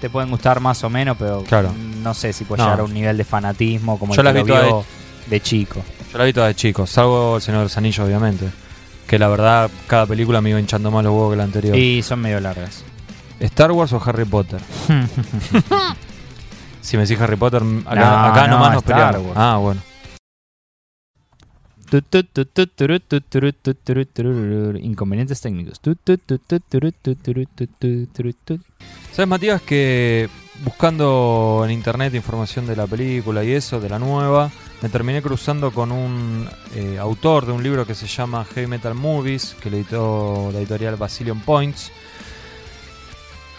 te 0.00 0.08
pueden 0.10 0.30
gustar 0.30 0.60
más 0.60 0.84
o 0.84 0.90
menos, 0.90 1.16
pero 1.18 1.42
Claro. 1.42 1.72
no 2.02 2.14
sé 2.14 2.32
si 2.32 2.44
puedes 2.44 2.60
No. 2.60 2.66
llegar 2.66 2.80
a 2.80 2.84
un 2.84 2.94
nivel 2.94 3.16
de 3.16 3.24
fanatismo 3.24 3.98
como 3.98 4.14
Yo 4.14 4.20
el 4.22 4.28
que 4.28 4.32
vi 4.34 4.38
lo 4.40 4.46
todas 4.54 4.64
vio 4.66 4.84
de 5.28 5.40
chico. 5.40 5.82
Yo 6.12 6.18
la 6.18 6.24
vi 6.24 6.32
toda 6.32 6.46
de 6.48 6.54
chico, 6.54 6.86
salvo 6.86 7.36
El 7.36 7.42
Señor 7.42 7.58
de 7.60 7.64
los 7.64 7.76
Anillos, 7.76 8.06
obviamente. 8.06 8.48
Que 9.06 9.18
la 9.18 9.28
verdad, 9.28 9.70
cada 9.86 10.04
película 10.06 10.40
me 10.42 10.50
iba 10.50 10.60
hinchando 10.60 10.90
más 10.90 11.02
los 11.02 11.12
huevos 11.12 11.30
que 11.32 11.36
la 11.38 11.44
anterior. 11.44 11.76
Y 11.76 12.02
son 12.02 12.20
medio 12.20 12.38
largas. 12.40 12.84
¿Star 13.40 13.72
Wars 13.72 13.92
o 13.94 14.02
Harry 14.04 14.24
Potter? 14.26 14.60
Si 16.80 16.96
me 16.96 17.02
decís 17.04 17.20
Harry 17.20 17.36
Potter, 17.36 17.62
acá, 17.86 17.94
No, 18.00 18.24
acá 18.24 18.46
no, 18.46 18.54
nomás 18.54 18.72
nos 18.74 18.82
peleamos. 18.82 19.32
Ah, 19.36 19.58
bueno. 19.60 19.80
Turu, 27.14 27.44
tu. 28.44 28.58
¿Sabes, 29.12 29.28
Matías, 29.28 29.62
que 29.62 30.28
buscando 30.64 31.62
en 31.64 31.70
internet 31.70 32.14
información 32.14 32.66
de 32.66 32.76
la 32.76 32.86
película 32.86 33.42
y 33.42 33.52
eso, 33.52 33.80
de 33.80 33.88
la 33.88 33.98
nueva, 33.98 34.50
me 34.82 34.88
terminé 34.88 35.22
cruzando 35.22 35.72
con 35.72 35.90
un 35.90 36.48
eh, 36.74 36.98
autor 36.98 37.46
de 37.46 37.52
un 37.52 37.62
libro 37.62 37.86
que 37.86 37.94
se 37.94 38.06
llama 38.06 38.44
Heavy 38.44 38.66
Metal 38.66 38.94
Movies, 38.94 39.56
que 39.60 39.70
lo 39.70 39.76
editó 39.76 40.50
la 40.52 40.58
editorial 40.58 40.96
Basilion 40.96 41.40
Points, 41.40 41.90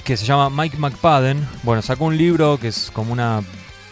que 0.04 0.18
se 0.18 0.26
llama 0.26 0.50
Mike 0.50 0.78
McPadden. 0.78 1.48
Bueno, 1.64 1.82
sacó 1.82 2.06
un 2.06 2.18
libro 2.18 2.60
que 2.60 2.68
es 2.68 2.92
como 2.94 3.12
una 3.12 3.42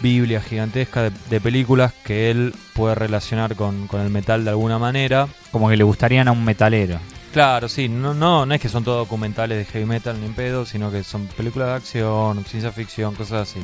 biblia 0.01 0.41
gigantesca 0.41 1.03
de, 1.03 1.11
de 1.29 1.41
películas 1.41 1.93
que 2.03 2.29
él 2.31 2.53
puede 2.73 2.95
relacionar 2.95 3.55
con, 3.55 3.87
con 3.87 4.01
el 4.01 4.09
metal 4.09 4.43
de 4.43 4.51
alguna 4.51 4.79
manera. 4.79 5.27
Como 5.51 5.69
que 5.69 5.77
le 5.77 5.83
gustarían 5.83 6.27
a 6.27 6.31
un 6.31 6.43
metalero. 6.43 6.99
Claro, 7.33 7.67
sí, 7.69 7.87
no, 7.89 8.13
no, 8.13 8.45
no 8.45 8.53
es 8.53 8.61
que 8.61 8.69
son 8.69 8.83
todos 8.83 9.05
documentales 9.05 9.57
de 9.57 9.65
heavy 9.65 9.85
metal 9.85 10.19
ni 10.19 10.25
en 10.25 10.33
pedo, 10.33 10.65
sino 10.65 10.91
que 10.91 11.03
son 11.03 11.27
películas 11.27 11.67
de 11.67 11.73
acción, 11.75 12.43
ciencia 12.45 12.71
ficción, 12.71 13.13
cosas 13.15 13.49
así. 13.49 13.63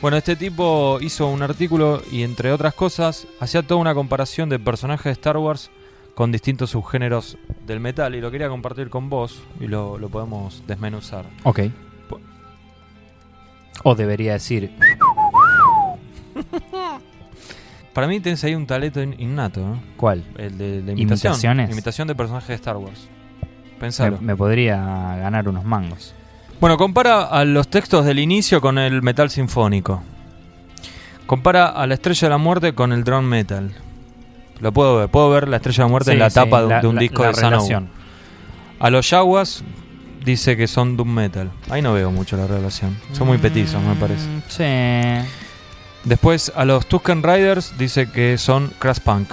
Bueno, 0.00 0.16
este 0.16 0.36
tipo 0.36 0.98
hizo 1.00 1.26
un 1.26 1.42
artículo 1.42 2.02
y 2.10 2.22
entre 2.22 2.52
otras 2.52 2.74
cosas 2.74 3.26
hacía 3.40 3.62
toda 3.62 3.80
una 3.80 3.94
comparación 3.94 4.48
de 4.48 4.58
personajes 4.58 5.04
de 5.04 5.12
Star 5.12 5.36
Wars 5.36 5.70
con 6.14 6.32
distintos 6.32 6.70
subgéneros 6.70 7.36
del 7.66 7.80
metal 7.80 8.14
y 8.14 8.20
lo 8.20 8.30
quería 8.30 8.48
compartir 8.48 8.90
con 8.90 9.10
vos 9.10 9.42
y 9.60 9.66
lo, 9.66 9.98
lo 9.98 10.08
podemos 10.08 10.62
desmenuzar. 10.66 11.26
Ok. 11.44 11.60
O 13.84 13.94
debería 13.94 14.32
decir. 14.32 14.72
Para 17.92 18.06
mí 18.06 18.20
tenés 18.20 18.44
ahí 18.44 18.54
un 18.54 18.66
talento 18.66 19.02
in- 19.02 19.16
innato, 19.18 19.60
¿no? 19.60 19.80
¿Cuál? 19.96 20.22
El 20.36 20.56
de 20.58 20.82
la 20.84 20.92
imitación. 20.92 20.98
¿Imitaciones? 21.32 21.70
Imitación 21.70 22.08
de 22.08 22.14
personajes 22.14 22.48
de 22.48 22.54
Star 22.54 22.76
Wars. 22.76 23.08
Pensalo. 23.80 24.18
me 24.20 24.34
podría 24.36 24.76
ganar 24.76 25.48
unos 25.48 25.64
mangos. 25.64 26.14
Bueno, 26.60 26.76
compara 26.76 27.22
a 27.22 27.44
los 27.44 27.68
textos 27.68 28.04
del 28.04 28.18
inicio 28.18 28.60
con 28.60 28.78
el 28.78 29.02
metal 29.02 29.30
sinfónico. 29.30 30.02
Compara 31.26 31.66
a 31.68 31.86
la 31.86 31.94
Estrella 31.94 32.26
de 32.26 32.30
la 32.30 32.38
Muerte 32.38 32.74
con 32.74 32.92
el 32.92 33.04
drone 33.04 33.26
metal. 33.28 33.72
Lo 34.60 34.72
puedo 34.72 34.96
ver, 34.98 35.08
puedo 35.08 35.30
ver 35.30 35.46
la 35.48 35.56
Estrella 35.56 35.76
de 35.76 35.82
la 35.84 35.90
Muerte 35.90 36.12
en 36.12 36.18
la 36.18 36.30
sí, 36.30 36.34
tapa 36.34 36.62
de, 36.62 36.68
la- 36.68 36.80
de 36.80 36.86
un 36.88 36.94
la- 36.96 37.00
disco 37.00 37.22
de 37.22 37.32
relación. 37.32 37.88
A 38.80 38.90
los 38.90 39.10
Yaguas 39.10 39.62
dice 40.24 40.56
que 40.56 40.66
son 40.66 40.96
doom 40.96 41.08
metal. 41.14 41.50
Ahí 41.70 41.82
no 41.82 41.92
veo 41.94 42.10
mucho 42.10 42.36
la 42.36 42.46
relación. 42.46 42.96
Son 43.12 43.26
muy 43.26 43.38
petizos, 43.38 43.80
me 43.82 43.94
parece. 43.94 44.26
Mm, 44.26 44.42
Sí. 44.48 45.28
Después 46.04 46.52
a 46.54 46.64
los 46.64 46.86
Tusken 46.86 47.22
Riders 47.22 47.74
dice 47.78 48.10
que 48.10 48.38
son 48.38 48.72
crash 48.78 48.98
punk. 49.00 49.30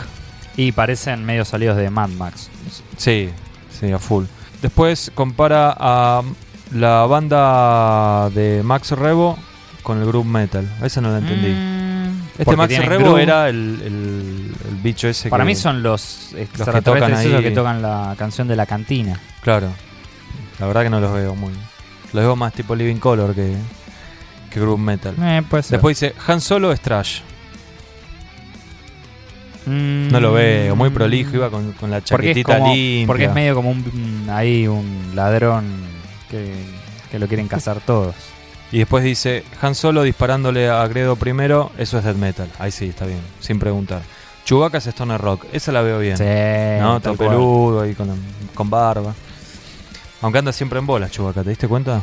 Y 0.57 0.71
parecen 0.71 1.23
medio 1.25 1.45
salidos 1.45 1.77
de 1.77 1.89
Mad 1.89 2.09
Max. 2.09 2.49
Sí, 2.97 3.29
sí, 3.77 3.91
a 3.91 3.99
full. 3.99 4.25
Después 4.61 5.11
compara 5.13 5.75
a 5.77 6.21
la 6.73 7.05
banda 7.05 8.29
de 8.31 8.61
Max 8.63 8.91
Rebo 8.91 9.37
con 9.83 9.99
el 9.99 10.05
group 10.07 10.25
metal. 10.25 10.67
Esa 10.81 11.01
no 11.01 11.11
la 11.11 11.19
entendí. 11.19 11.49
Mm, 11.49 12.21
Este 12.39 12.55
Max 12.55 12.85
Rebo 12.85 13.03
groove. 13.03 13.21
era 13.23 13.49
el, 13.49 13.79
el- 13.83 14.55
el 14.69 14.75
bicho 14.81 15.07
ese 15.07 15.29
Para 15.29 15.43
que- 15.43 15.47
mí 15.49 15.55
son 15.55 15.83
los 15.83 16.29
tocan 16.31 16.41
extraterrestres 16.43 17.33
ahí. 17.35 17.43
que 17.43 17.51
tocan 17.51 17.81
la 17.81 18.15
canción 18.17 18.47
de 18.47 18.55
la 18.55 18.65
cantina. 18.65 19.19
Claro. 19.41 19.67
La 20.59 20.67
verdad 20.67 20.83
que 20.83 20.89
no 20.89 20.99
los 21.01 21.13
veo 21.13 21.35
muy... 21.35 21.51
Los 22.13 22.23
veo 22.23 22.35
más 22.37 22.53
tipo 22.53 22.75
Living 22.75 22.95
Color 22.97 23.35
que, 23.35 23.55
que 24.49 24.59
group 24.59 24.79
metal. 24.79 25.15
Eh, 25.21 25.41
puede 25.49 25.63
ser. 25.63 25.71
Después 25.77 25.99
dice 25.99 26.13
Han 26.27 26.41
Solo 26.41 26.71
es 26.71 26.79
trash. 26.81 27.19
Mm, 29.65 30.09
No 30.11 30.19
lo 30.19 30.33
veo, 30.33 30.75
muy 30.75 30.89
prolijo, 30.91 31.35
iba 31.35 31.49
con, 31.49 31.71
con 31.73 31.89
la 31.89 31.97
porque 32.01 32.27
chaquetita 32.27 32.59
como- 32.59 32.73
limpia. 32.73 33.07
porque 33.07 33.25
es 33.25 33.33
medio 33.33 33.55
como 33.55 33.71
un, 33.71 34.27
ahí 34.31 34.67
un 34.67 35.11
ladrón 35.15 35.65
que, 36.29 36.53
que 37.09 37.17
lo 37.19 37.27
quieren 37.27 37.47
cazar 37.47 37.79
todos. 37.81 38.13
Y 38.71 38.79
después 38.79 39.03
dice 39.03 39.43
Han 39.61 39.73
Solo 39.73 40.03
disparándole 40.03 40.69
a 40.69 40.85
Gredo 40.87 41.15
primero, 41.15 41.71
eso 41.77 41.97
es 41.97 42.03
death 42.03 42.15
metal. 42.17 42.49
Ahí 42.59 42.71
sí, 42.71 42.85
está 42.89 43.05
bien, 43.05 43.19
sin 43.39 43.57
preguntar. 43.57 44.01
Chewbacca 44.43 44.77
es 44.77 44.85
Stoner 44.87 45.19
Rock, 45.19 45.45
esa 45.53 45.71
la 45.71 45.81
veo 45.81 45.97
bien. 45.99 46.17
Sí, 46.17 46.23
¿No? 46.79 46.99
Todo 46.99 47.15
peludo 47.15 47.81
ahí 47.81 47.95
con, 47.95 48.09
con 48.53 48.69
barba. 48.69 49.15
Aunque 50.21 50.37
anda 50.39 50.51
siempre 50.53 50.77
en 50.77 50.85
bolas, 50.85 51.09
Chewbacca, 51.11 51.41
¿te 51.43 51.49
diste 51.49 51.67
cuenta? 51.67 52.01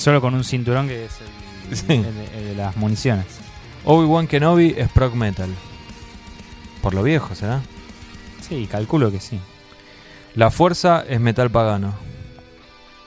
Solo 0.00 0.20
con 0.20 0.34
un 0.34 0.44
cinturón 0.44 0.88
que 0.88 1.04
es 1.04 1.12
el, 1.20 1.76
Sí. 1.76 1.84
el 1.92 2.02
de, 2.02 2.38
el 2.38 2.44
de 2.46 2.54
las 2.54 2.76
municiones. 2.76 3.26
Obi-Wan 3.84 4.26
Kenobi 4.26 4.74
es 4.76 4.88
prog 4.90 5.14
metal. 5.14 5.50
Por 6.82 6.94
lo 6.94 7.02
viejo, 7.02 7.34
¿será? 7.34 7.60
Sí, 8.40 8.66
calculo 8.70 9.12
que 9.12 9.20
sí. 9.20 9.38
La 10.34 10.50
fuerza 10.50 11.04
es 11.08 11.20
metal 11.20 11.50
pagano. 11.50 11.94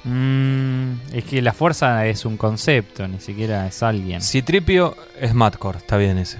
Mm, 0.03 0.94
es 1.14 1.24
que 1.24 1.41
la 1.41 1.53
fuerza 1.53 2.06
es 2.07 2.26
un 2.26 2.38
concepto, 2.38 3.07
ni 3.07 3.20
siquiera 3.20 3.65
es 3.68 3.82
alguien. 3.82 4.22
Citripio 4.22 4.95
es 5.20 5.34
Madcore, 5.34 5.78
está 5.80 5.98
bien 5.98 6.18
ese. 6.18 6.38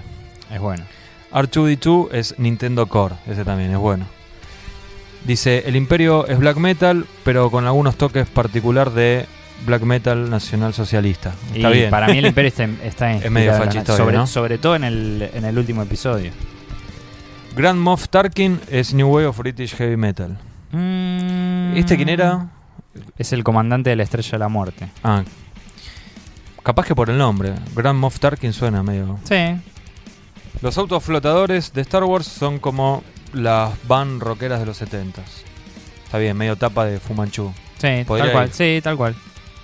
Es 0.52 0.60
bueno. 0.60 0.84
R2D2 1.32 2.08
es 2.12 2.38
Nintendo 2.38 2.86
Core, 2.86 3.16
ese 3.26 3.44
también 3.44 3.72
es 3.72 3.78
bueno. 3.78 4.06
Dice, 5.24 5.64
el 5.66 5.74
Imperio 5.76 6.26
es 6.26 6.38
black 6.38 6.58
metal, 6.58 7.06
pero 7.24 7.50
con 7.50 7.66
algunos 7.66 7.96
toques 7.96 8.28
particular 8.28 8.92
de 8.92 9.26
black 9.66 9.82
metal 9.82 10.28
nacional 10.30 10.74
socialista. 10.74 11.32
Está 11.54 11.70
y 11.70 11.74
bien. 11.74 11.90
para 11.90 12.08
mí 12.08 12.18
el 12.18 12.26
Imperio 12.26 12.48
está, 12.48 12.64
está 12.82 13.12
Es 13.24 13.30
medio 13.30 13.52
en 13.54 13.62
fascistoide, 13.62 13.96
sobre, 13.98 14.16
¿no? 14.16 14.26
sobre 14.26 14.58
todo 14.58 14.76
en 14.76 14.84
el, 14.84 15.30
en 15.34 15.44
el 15.44 15.58
último 15.58 15.82
episodio. 15.82 16.32
Grand 17.56 17.78
Moff 17.78 18.08
Tarkin 18.08 18.60
es 18.68 18.92
New 18.94 19.08
Wave 19.08 19.26
of 19.26 19.38
British 19.38 19.74
Heavy 19.76 19.96
Metal. 19.96 20.36
Mm, 20.72 21.76
¿Este 21.76 21.96
quién 21.96 22.08
era? 22.08 22.48
Es 23.16 23.32
el 23.32 23.44
comandante 23.44 23.90
de 23.90 23.96
la 23.96 24.02
Estrella 24.02 24.32
de 24.32 24.38
la 24.38 24.48
Muerte. 24.48 24.88
Ah. 25.02 25.22
Capaz 26.62 26.86
que 26.86 26.94
por 26.94 27.10
el 27.10 27.18
nombre. 27.18 27.54
Grand 27.74 27.98
Moff 27.98 28.18
Tarkin 28.18 28.52
suena 28.52 28.82
medio. 28.82 29.18
Sí. 29.24 29.56
Los 30.62 30.78
autos 30.78 31.02
flotadores 31.04 31.72
de 31.74 31.82
Star 31.82 32.04
Wars 32.04 32.26
son 32.26 32.58
como 32.58 33.04
las 33.32 33.72
van 33.86 34.18
rockeras 34.20 34.60
de 34.60 34.66
los 34.66 34.80
70s. 34.80 35.22
Está 36.04 36.18
bien, 36.18 36.36
medio 36.36 36.56
tapa 36.56 36.84
de 36.86 36.98
Fumanchu. 37.00 37.52
Sí, 37.78 38.04
Podría 38.06 38.26
tal 38.26 38.32
cual. 38.32 38.46
ir. 38.48 38.52
Sí, 38.54 38.80
tal 38.82 38.96
cual. 38.96 39.14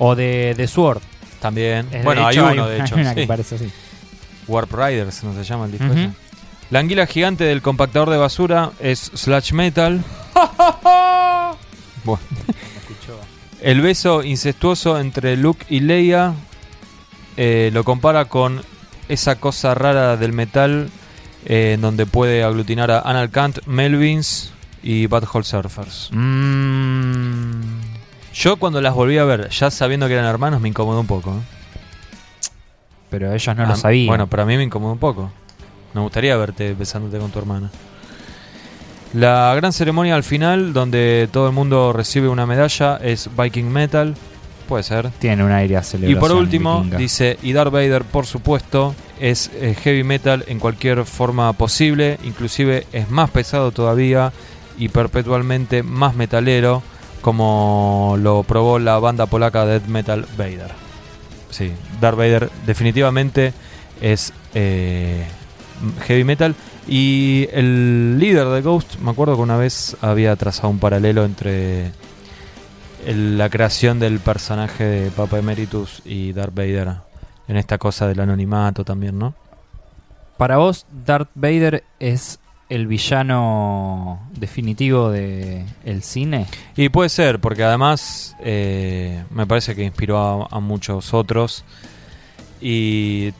O 0.00 0.16
de, 0.16 0.54
de 0.56 0.66
Sword. 0.66 1.00
También. 1.40 1.86
Es- 1.92 2.02
bueno, 2.04 2.26
hay 2.26 2.38
uno, 2.38 2.66
de 2.66 2.80
hecho. 2.80 2.96
Hay 2.96 3.00
una 3.02 3.14
que 3.14 3.20
sí. 3.22 3.26
parece 3.28 3.54
así. 3.54 3.70
Warp 4.48 4.72
Riders, 4.74 5.22
¿no 5.22 5.32
se 5.34 5.44
llama 5.44 5.66
el 5.66 5.70
disco 5.72 5.86
ese? 5.86 6.10
La 6.70 6.80
anguila 6.80 7.06
gigante 7.06 7.44
del 7.44 7.62
compactador 7.62 8.10
de 8.10 8.16
basura 8.16 8.72
es 8.80 9.10
Slash 9.14 9.52
Metal. 9.52 10.02
Bueno. 12.04 12.22
El 13.60 13.82
beso 13.82 14.22
incestuoso 14.22 14.98
entre 14.98 15.36
Luke 15.36 15.66
y 15.68 15.80
Leia 15.80 16.32
eh, 17.36 17.70
lo 17.74 17.84
compara 17.84 18.24
con 18.24 18.62
esa 19.08 19.36
cosa 19.36 19.74
rara 19.74 20.16
del 20.16 20.32
metal 20.32 20.88
eh, 21.44 21.72
en 21.74 21.82
donde 21.82 22.06
puede 22.06 22.42
aglutinar 22.42 22.90
a 22.90 23.00
Anal 23.00 23.30
Kant, 23.30 23.58
Melvins 23.66 24.50
y 24.82 25.06
Butthole 25.08 25.44
Surfers. 25.44 26.08
Mm, 26.12 27.09
Yo 28.34 28.56
cuando 28.56 28.80
las 28.80 28.94
volví 28.94 29.18
a 29.18 29.24
ver, 29.24 29.48
ya 29.50 29.70
sabiendo 29.70 30.06
que 30.06 30.14
eran 30.14 30.26
hermanos, 30.26 30.60
me 30.60 30.68
incomodó 30.68 31.00
un 31.00 31.06
poco. 31.06 31.30
¿eh? 31.32 32.48
pero 33.10 33.32
ellos 33.34 33.56
no 33.56 33.64
Ah, 33.64 33.66
lo 33.66 33.76
sabían. 33.76 34.06
Bueno, 34.06 34.26
pero 34.28 34.44
a 34.44 34.46
mí 34.46 34.56
me 34.56 34.62
incomodó 34.62 34.92
un 34.92 34.98
poco. 35.00 35.30
Me 35.94 36.00
gustaría 36.00 36.36
verte 36.36 36.74
besándote 36.74 37.18
con 37.18 37.30
tu 37.32 37.40
hermana. 37.40 37.68
La 39.12 39.52
gran 39.56 39.72
ceremonia 39.72 40.14
al 40.14 40.22
final, 40.22 40.72
donde 40.72 41.28
todo 41.32 41.48
el 41.48 41.52
mundo 41.52 41.92
recibe 41.92 42.28
una 42.28 42.46
medalla, 42.46 42.98
es 43.02 43.28
Viking 43.36 43.64
Metal. 43.68 44.14
Puede 44.68 44.84
ser. 44.84 45.10
Tiene 45.18 45.42
un 45.42 45.50
aire 45.50 45.76
a 45.76 45.82
Y 46.06 46.14
por 46.14 46.30
último, 46.30 46.76
vikinga. 46.82 46.98
dice, 46.98 47.36
y 47.42 47.52
Darth 47.52 47.72
Vader, 47.72 48.04
por 48.04 48.26
supuesto, 48.26 48.94
es 49.18 49.50
eh, 49.54 49.74
heavy 49.82 50.04
metal 50.04 50.44
en 50.46 50.60
cualquier 50.60 51.04
forma 51.04 51.52
posible, 51.54 52.18
inclusive 52.22 52.86
es 52.92 53.10
más 53.10 53.30
pesado 53.30 53.72
todavía 53.72 54.32
y 54.78 54.88
perpetualmente 54.90 55.82
más 55.82 56.14
metalero, 56.14 56.84
como 57.20 58.16
lo 58.18 58.42
probó 58.42 58.78
la 58.78 58.98
banda 58.98 59.26
polaca 59.26 59.66
Death 59.66 59.86
Metal 59.86 60.26
Vader. 60.36 60.70
Sí, 61.50 61.72
Darth 62.00 62.16
Vader 62.16 62.50
definitivamente 62.66 63.52
es 64.00 64.32
eh, 64.54 65.26
heavy 66.06 66.24
metal. 66.24 66.54
Y 66.86 67.48
el 67.52 68.18
líder 68.18 68.48
de 68.48 68.62
Ghost, 68.62 68.96
me 69.00 69.10
acuerdo 69.10 69.36
que 69.36 69.42
una 69.42 69.56
vez 69.56 69.96
había 70.00 70.34
trazado 70.36 70.70
un 70.70 70.78
paralelo 70.78 71.24
entre 71.24 71.92
la 73.06 73.48
creación 73.48 73.98
del 73.98 74.18
personaje 74.18 74.84
de 74.84 75.10
Papa 75.10 75.38
Emeritus 75.38 76.02
y 76.04 76.32
Darth 76.32 76.54
Vader 76.54 76.96
en 77.48 77.56
esta 77.56 77.78
cosa 77.78 78.06
del 78.06 78.20
anonimato 78.20 78.84
también, 78.84 79.18
¿no? 79.18 79.34
Para 80.36 80.56
vos, 80.56 80.86
Darth 81.04 81.30
Vader 81.34 81.84
es 81.98 82.38
el 82.70 82.86
villano 82.86 84.20
definitivo 84.32 85.10
de 85.10 85.64
el 85.84 86.02
cine. 86.02 86.46
Y 86.76 86.88
puede 86.88 87.08
ser, 87.08 87.40
porque 87.40 87.64
además 87.64 88.36
eh, 88.40 89.24
me 89.30 89.46
parece 89.46 89.74
que 89.74 89.82
inspiró 89.82 90.48
a, 90.50 90.60
muchos 90.60 91.12
otros. 91.12 91.64
Y 92.60 93.32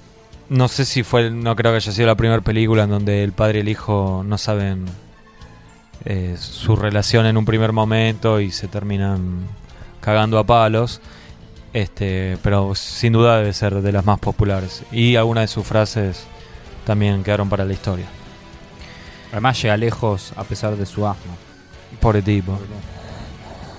no 0.48 0.66
sé 0.66 0.84
si 0.84 1.04
fue, 1.04 1.30
no 1.30 1.54
creo 1.54 1.70
que 1.70 1.76
haya 1.76 1.92
sido 1.92 2.08
la 2.08 2.16
primera 2.16 2.42
película 2.42 2.82
en 2.82 2.90
donde 2.90 3.22
el 3.22 3.32
padre 3.32 3.58
y 3.58 3.62
el 3.62 3.68
hijo 3.68 4.24
no 4.26 4.36
saben 4.36 4.86
eh, 6.04 6.34
su 6.36 6.74
relación 6.74 7.24
en 7.26 7.36
un 7.36 7.44
primer 7.44 7.72
momento 7.72 8.40
y 8.40 8.50
se 8.50 8.66
terminan 8.66 9.46
cagando 10.00 10.38
a 10.38 10.44
palos. 10.44 11.00
Este, 11.72 12.36
pero 12.42 12.74
sin 12.74 13.12
duda 13.12 13.38
debe 13.38 13.52
ser 13.52 13.80
de 13.80 13.92
las 13.92 14.04
más 14.04 14.18
populares. 14.18 14.82
Y 14.90 15.14
algunas 15.14 15.42
de 15.42 15.48
sus 15.48 15.64
frases 15.64 16.24
también 16.84 17.22
quedaron 17.22 17.48
para 17.48 17.64
la 17.64 17.72
historia. 17.72 18.06
Además 19.32 19.60
llega 19.62 19.76
lejos 19.76 20.32
a 20.36 20.44
pesar 20.44 20.76
de 20.76 20.86
su 20.86 21.06
asma. 21.06 21.34
Pobre 22.00 22.22
tipo. 22.22 22.58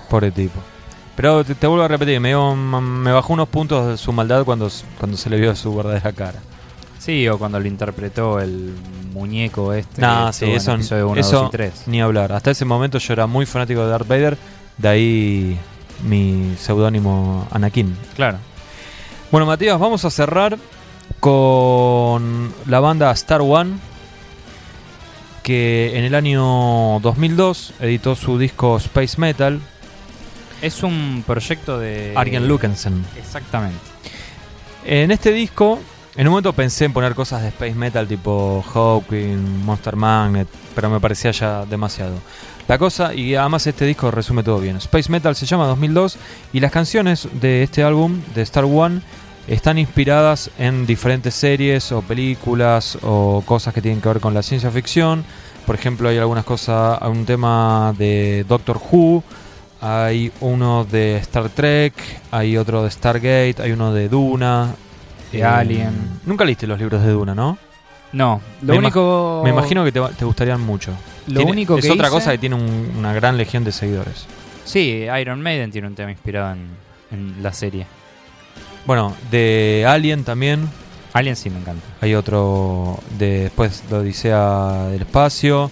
Pobre 0.09 0.31
tipo. 0.31 0.59
Pero 1.15 1.43
te, 1.43 1.55
te 1.55 1.67
vuelvo 1.67 1.83
a 1.83 1.87
repetir, 1.87 2.19
me, 2.19 2.29
dio- 2.29 2.55
me 2.55 3.11
bajó 3.11 3.33
unos 3.33 3.47
puntos 3.49 3.87
de 3.87 3.97
su 3.97 4.11
maldad 4.13 4.43
cuando, 4.45 4.67
s- 4.67 4.85
cuando 4.97 5.17
se 5.17 5.29
le 5.29 5.37
vio 5.39 5.55
su 5.55 5.75
verdadera 5.75 6.11
cara. 6.13 6.39
Sí, 6.99 7.27
o 7.27 7.37
cuando 7.37 7.59
lo 7.59 7.67
interpretó 7.67 8.39
el 8.39 8.73
muñeco 9.13 9.73
este. 9.73 10.01
Nah, 10.01 10.27
que 10.27 10.33
sí, 10.33 10.45
estuvo 10.45 10.51
en 10.51 10.57
eso, 10.57 10.73
episodio 10.75 11.09
uno, 11.09 11.19
eso 11.21 11.37
dos 11.37 11.47
y 11.47 11.51
tres. 11.51 11.83
ni 11.87 11.99
hablar. 12.01 12.31
Hasta 12.31 12.51
ese 12.51 12.63
momento 12.65 12.97
yo 12.97 13.13
era 13.13 13.27
muy 13.27 13.45
fanático 13.45 13.83
de 13.83 13.89
Darth 13.89 14.07
Vader, 14.07 14.37
de 14.77 14.87
ahí 14.87 15.59
mi 16.03 16.55
seudónimo 16.59 17.47
Anakin. 17.51 17.95
Claro. 18.15 18.37
Bueno, 19.31 19.45
Matías, 19.47 19.79
vamos 19.79 20.03
a 20.05 20.09
cerrar 20.09 20.57
con 21.19 22.53
la 22.67 22.79
banda 22.79 23.11
Star 23.11 23.41
One, 23.41 23.73
que 25.51 25.97
en 25.97 26.05
el 26.05 26.15
año 26.15 27.01
2002 27.01 27.73
editó 27.81 28.15
su 28.15 28.39
disco 28.39 28.77
Space 28.77 29.19
Metal, 29.19 29.59
Es 30.61 30.81
un 30.81 31.25
proyecto 31.27 31.77
de. 31.77 32.13
Arjen 32.15 32.47
Lukensen. 32.47 33.03
Exactamente. 33.17 33.79
En 34.85 35.11
este 35.11 35.33
disco, 35.33 35.77
en 36.15 36.27
un 36.27 36.31
momento 36.31 36.53
pensé 36.53 36.85
en 36.85 36.93
poner 36.93 37.15
cosas 37.15 37.41
de 37.41 37.49
Space 37.49 37.73
Metal 37.73 38.07
tipo 38.07 38.63
Hawking, 38.73 39.65
Monster 39.65 39.97
Magnet, 39.97 40.47
pero 40.73 40.89
me 40.89 41.01
parecía 41.01 41.31
ya 41.31 41.65
demasiado. 41.65 42.13
La 42.69 42.77
cosa, 42.77 43.13
y 43.13 43.35
además 43.35 43.67
este 43.67 43.85
disco 43.85 44.09
resume 44.09 44.43
todo 44.43 44.59
bien. 44.59 44.77
Space 44.77 45.11
Metal 45.11 45.35
se 45.35 45.45
llama 45.45 45.65
2002 45.65 46.17
y 46.53 46.61
las 46.61 46.71
canciones 46.71 47.27
de 47.41 47.63
este 47.63 47.83
álbum, 47.83 48.21
de 48.33 48.43
Star 48.43 48.63
One, 48.63 49.01
están 49.53 49.77
inspiradas 49.77 50.49
en 50.57 50.85
diferentes 50.85 51.33
series 51.33 51.91
o 51.91 52.01
películas 52.01 52.97
o 53.01 53.43
cosas 53.45 53.73
que 53.73 53.81
tienen 53.81 54.01
que 54.01 54.07
ver 54.09 54.19
con 54.19 54.33
la 54.33 54.41
ciencia 54.43 54.71
ficción. 54.71 55.23
Por 55.65 55.75
ejemplo, 55.75 56.09
hay 56.09 56.17
algunas 56.17 56.43
cosas, 56.45 56.97
hay 57.01 57.09
un 57.11 57.25
tema 57.25 57.93
de 57.97 58.45
Doctor 58.47 58.79
Who, 58.91 59.23
hay 59.81 60.31
uno 60.41 60.85
de 60.85 61.17
Star 61.17 61.49
Trek, 61.49 61.93
hay 62.31 62.57
otro 62.57 62.83
de 62.83 62.91
Stargate, 62.91 63.55
hay 63.59 63.71
uno 63.71 63.93
de 63.93 64.09
Duna. 64.09 64.73
De 65.31 65.39
Eh, 65.39 65.43
Alien. 65.43 66.19
Nunca 66.25 66.43
leíste 66.45 66.67
los 66.67 66.77
libros 66.79 67.01
de 67.03 67.09
Duna, 67.11 67.33
¿no? 67.35 67.57
No, 68.13 68.41
lo 68.61 68.73
Me 68.73 68.79
ima- 68.79 68.79
único. 68.79 69.41
Me 69.43 69.49
imagino 69.51 69.83
que 69.85 69.91
te, 69.93 70.01
te 70.17 70.25
gustarían 70.25 70.59
mucho. 70.61 70.91
Lo 71.27 71.37
Tiene- 71.37 71.51
único 71.51 71.77
es 71.77 71.85
que 71.85 71.91
otra 71.91 72.07
hice- 72.07 72.13
cosa 72.15 72.31
que 72.31 72.37
tiene 72.39 72.55
un- 72.55 72.93
una 72.97 73.13
gran 73.13 73.37
legión 73.37 73.63
de 73.63 73.71
seguidores. 73.71 74.25
Sí, 74.65 75.05
Iron 75.19 75.41
Maiden 75.41 75.71
tiene 75.71 75.87
un 75.87 75.95
tema 75.95 76.11
inspirado 76.11 76.53
en, 76.53 76.67
en 77.11 77.41
la 77.43 77.53
serie. 77.53 77.85
Bueno, 78.85 79.15
de 79.29 79.85
Alien 79.87 80.23
también. 80.23 80.69
Alien 81.13 81.35
sí 81.35 81.49
me 81.49 81.59
encanta. 81.59 81.85
Hay 82.01 82.15
otro 82.15 82.99
de 83.17 83.43
después 83.43 83.83
de 83.89 83.95
Odisea 83.95 84.87
del 84.89 85.01
Espacio. 85.01 85.71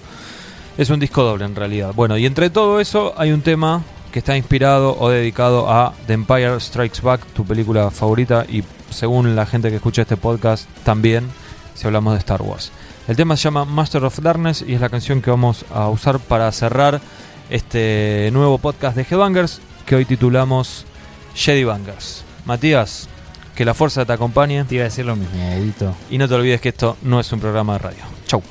Es 0.77 0.89
un 0.89 0.99
disco 0.99 1.23
doble 1.23 1.45
en 1.45 1.55
realidad. 1.55 1.93
Bueno, 1.93 2.17
y 2.17 2.25
entre 2.25 2.49
todo 2.49 2.79
eso 2.79 3.13
hay 3.17 3.31
un 3.31 3.41
tema 3.41 3.83
que 4.11 4.19
está 4.19 4.35
inspirado 4.35 4.97
o 4.99 5.09
dedicado 5.09 5.69
a 5.69 5.93
The 6.07 6.13
Empire 6.13 6.59
Strikes 6.59 7.01
Back, 7.01 7.25
tu 7.33 7.45
película 7.45 7.91
favorita, 7.91 8.45
y 8.47 8.63
según 8.89 9.35
la 9.35 9.45
gente 9.45 9.69
que 9.69 9.75
escucha 9.75 10.01
este 10.01 10.17
podcast, 10.17 10.67
también 10.83 11.29
si 11.75 11.85
hablamos 11.85 12.13
de 12.13 12.19
Star 12.19 12.41
Wars. 12.41 12.71
El 13.07 13.15
tema 13.15 13.37
se 13.37 13.43
llama 13.43 13.65
Master 13.65 14.03
of 14.03 14.19
Darkness 14.19 14.63
y 14.67 14.73
es 14.73 14.81
la 14.81 14.89
canción 14.89 15.21
que 15.21 15.31
vamos 15.31 15.65
a 15.73 15.89
usar 15.89 16.19
para 16.19 16.51
cerrar 16.51 17.01
este 17.49 18.29
nuevo 18.33 18.57
podcast 18.57 18.95
de 18.95 19.03
Headbangers 19.09 19.61
que 19.85 19.95
hoy 19.95 20.05
titulamos 20.05 20.85
Jedi 21.33 21.63
Bangers. 21.63 22.28
Matías, 22.49 23.07
que 23.53 23.63
la 23.63 23.75
fuerza 23.75 24.05
te 24.05 24.13
acompañe. 24.13 24.63
Te 24.63 24.73
iba 24.73 24.81
a 24.81 24.85
decir 24.85 25.05
lo 25.05 25.15
mismo. 25.15 25.37
Y 26.09 26.17
no 26.17 26.27
te 26.27 26.33
olvides 26.33 26.59
que 26.59 26.69
esto 26.69 26.97
no 27.03 27.19
es 27.19 27.31
un 27.31 27.39
programa 27.39 27.73
de 27.73 27.79
radio. 27.79 28.03
Chau. 28.25 28.41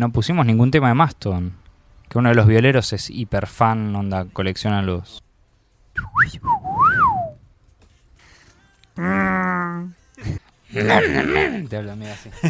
No 0.00 0.10
pusimos 0.10 0.44
ningún 0.46 0.70
tema 0.70 0.88
de 0.88 0.94
Maston? 0.94 1.52
Que 2.08 2.18
uno 2.18 2.30
de 2.30 2.34
los 2.34 2.46
violeros 2.46 2.92
es 2.92 3.08
hiper 3.10 3.46
fan, 3.46 3.94
onda, 3.94 4.24
colecciona 4.32 4.82
los. 4.82 5.22
Te 11.68 11.76
habla 11.76 11.94
medio 11.96 12.12
así. 12.12 12.30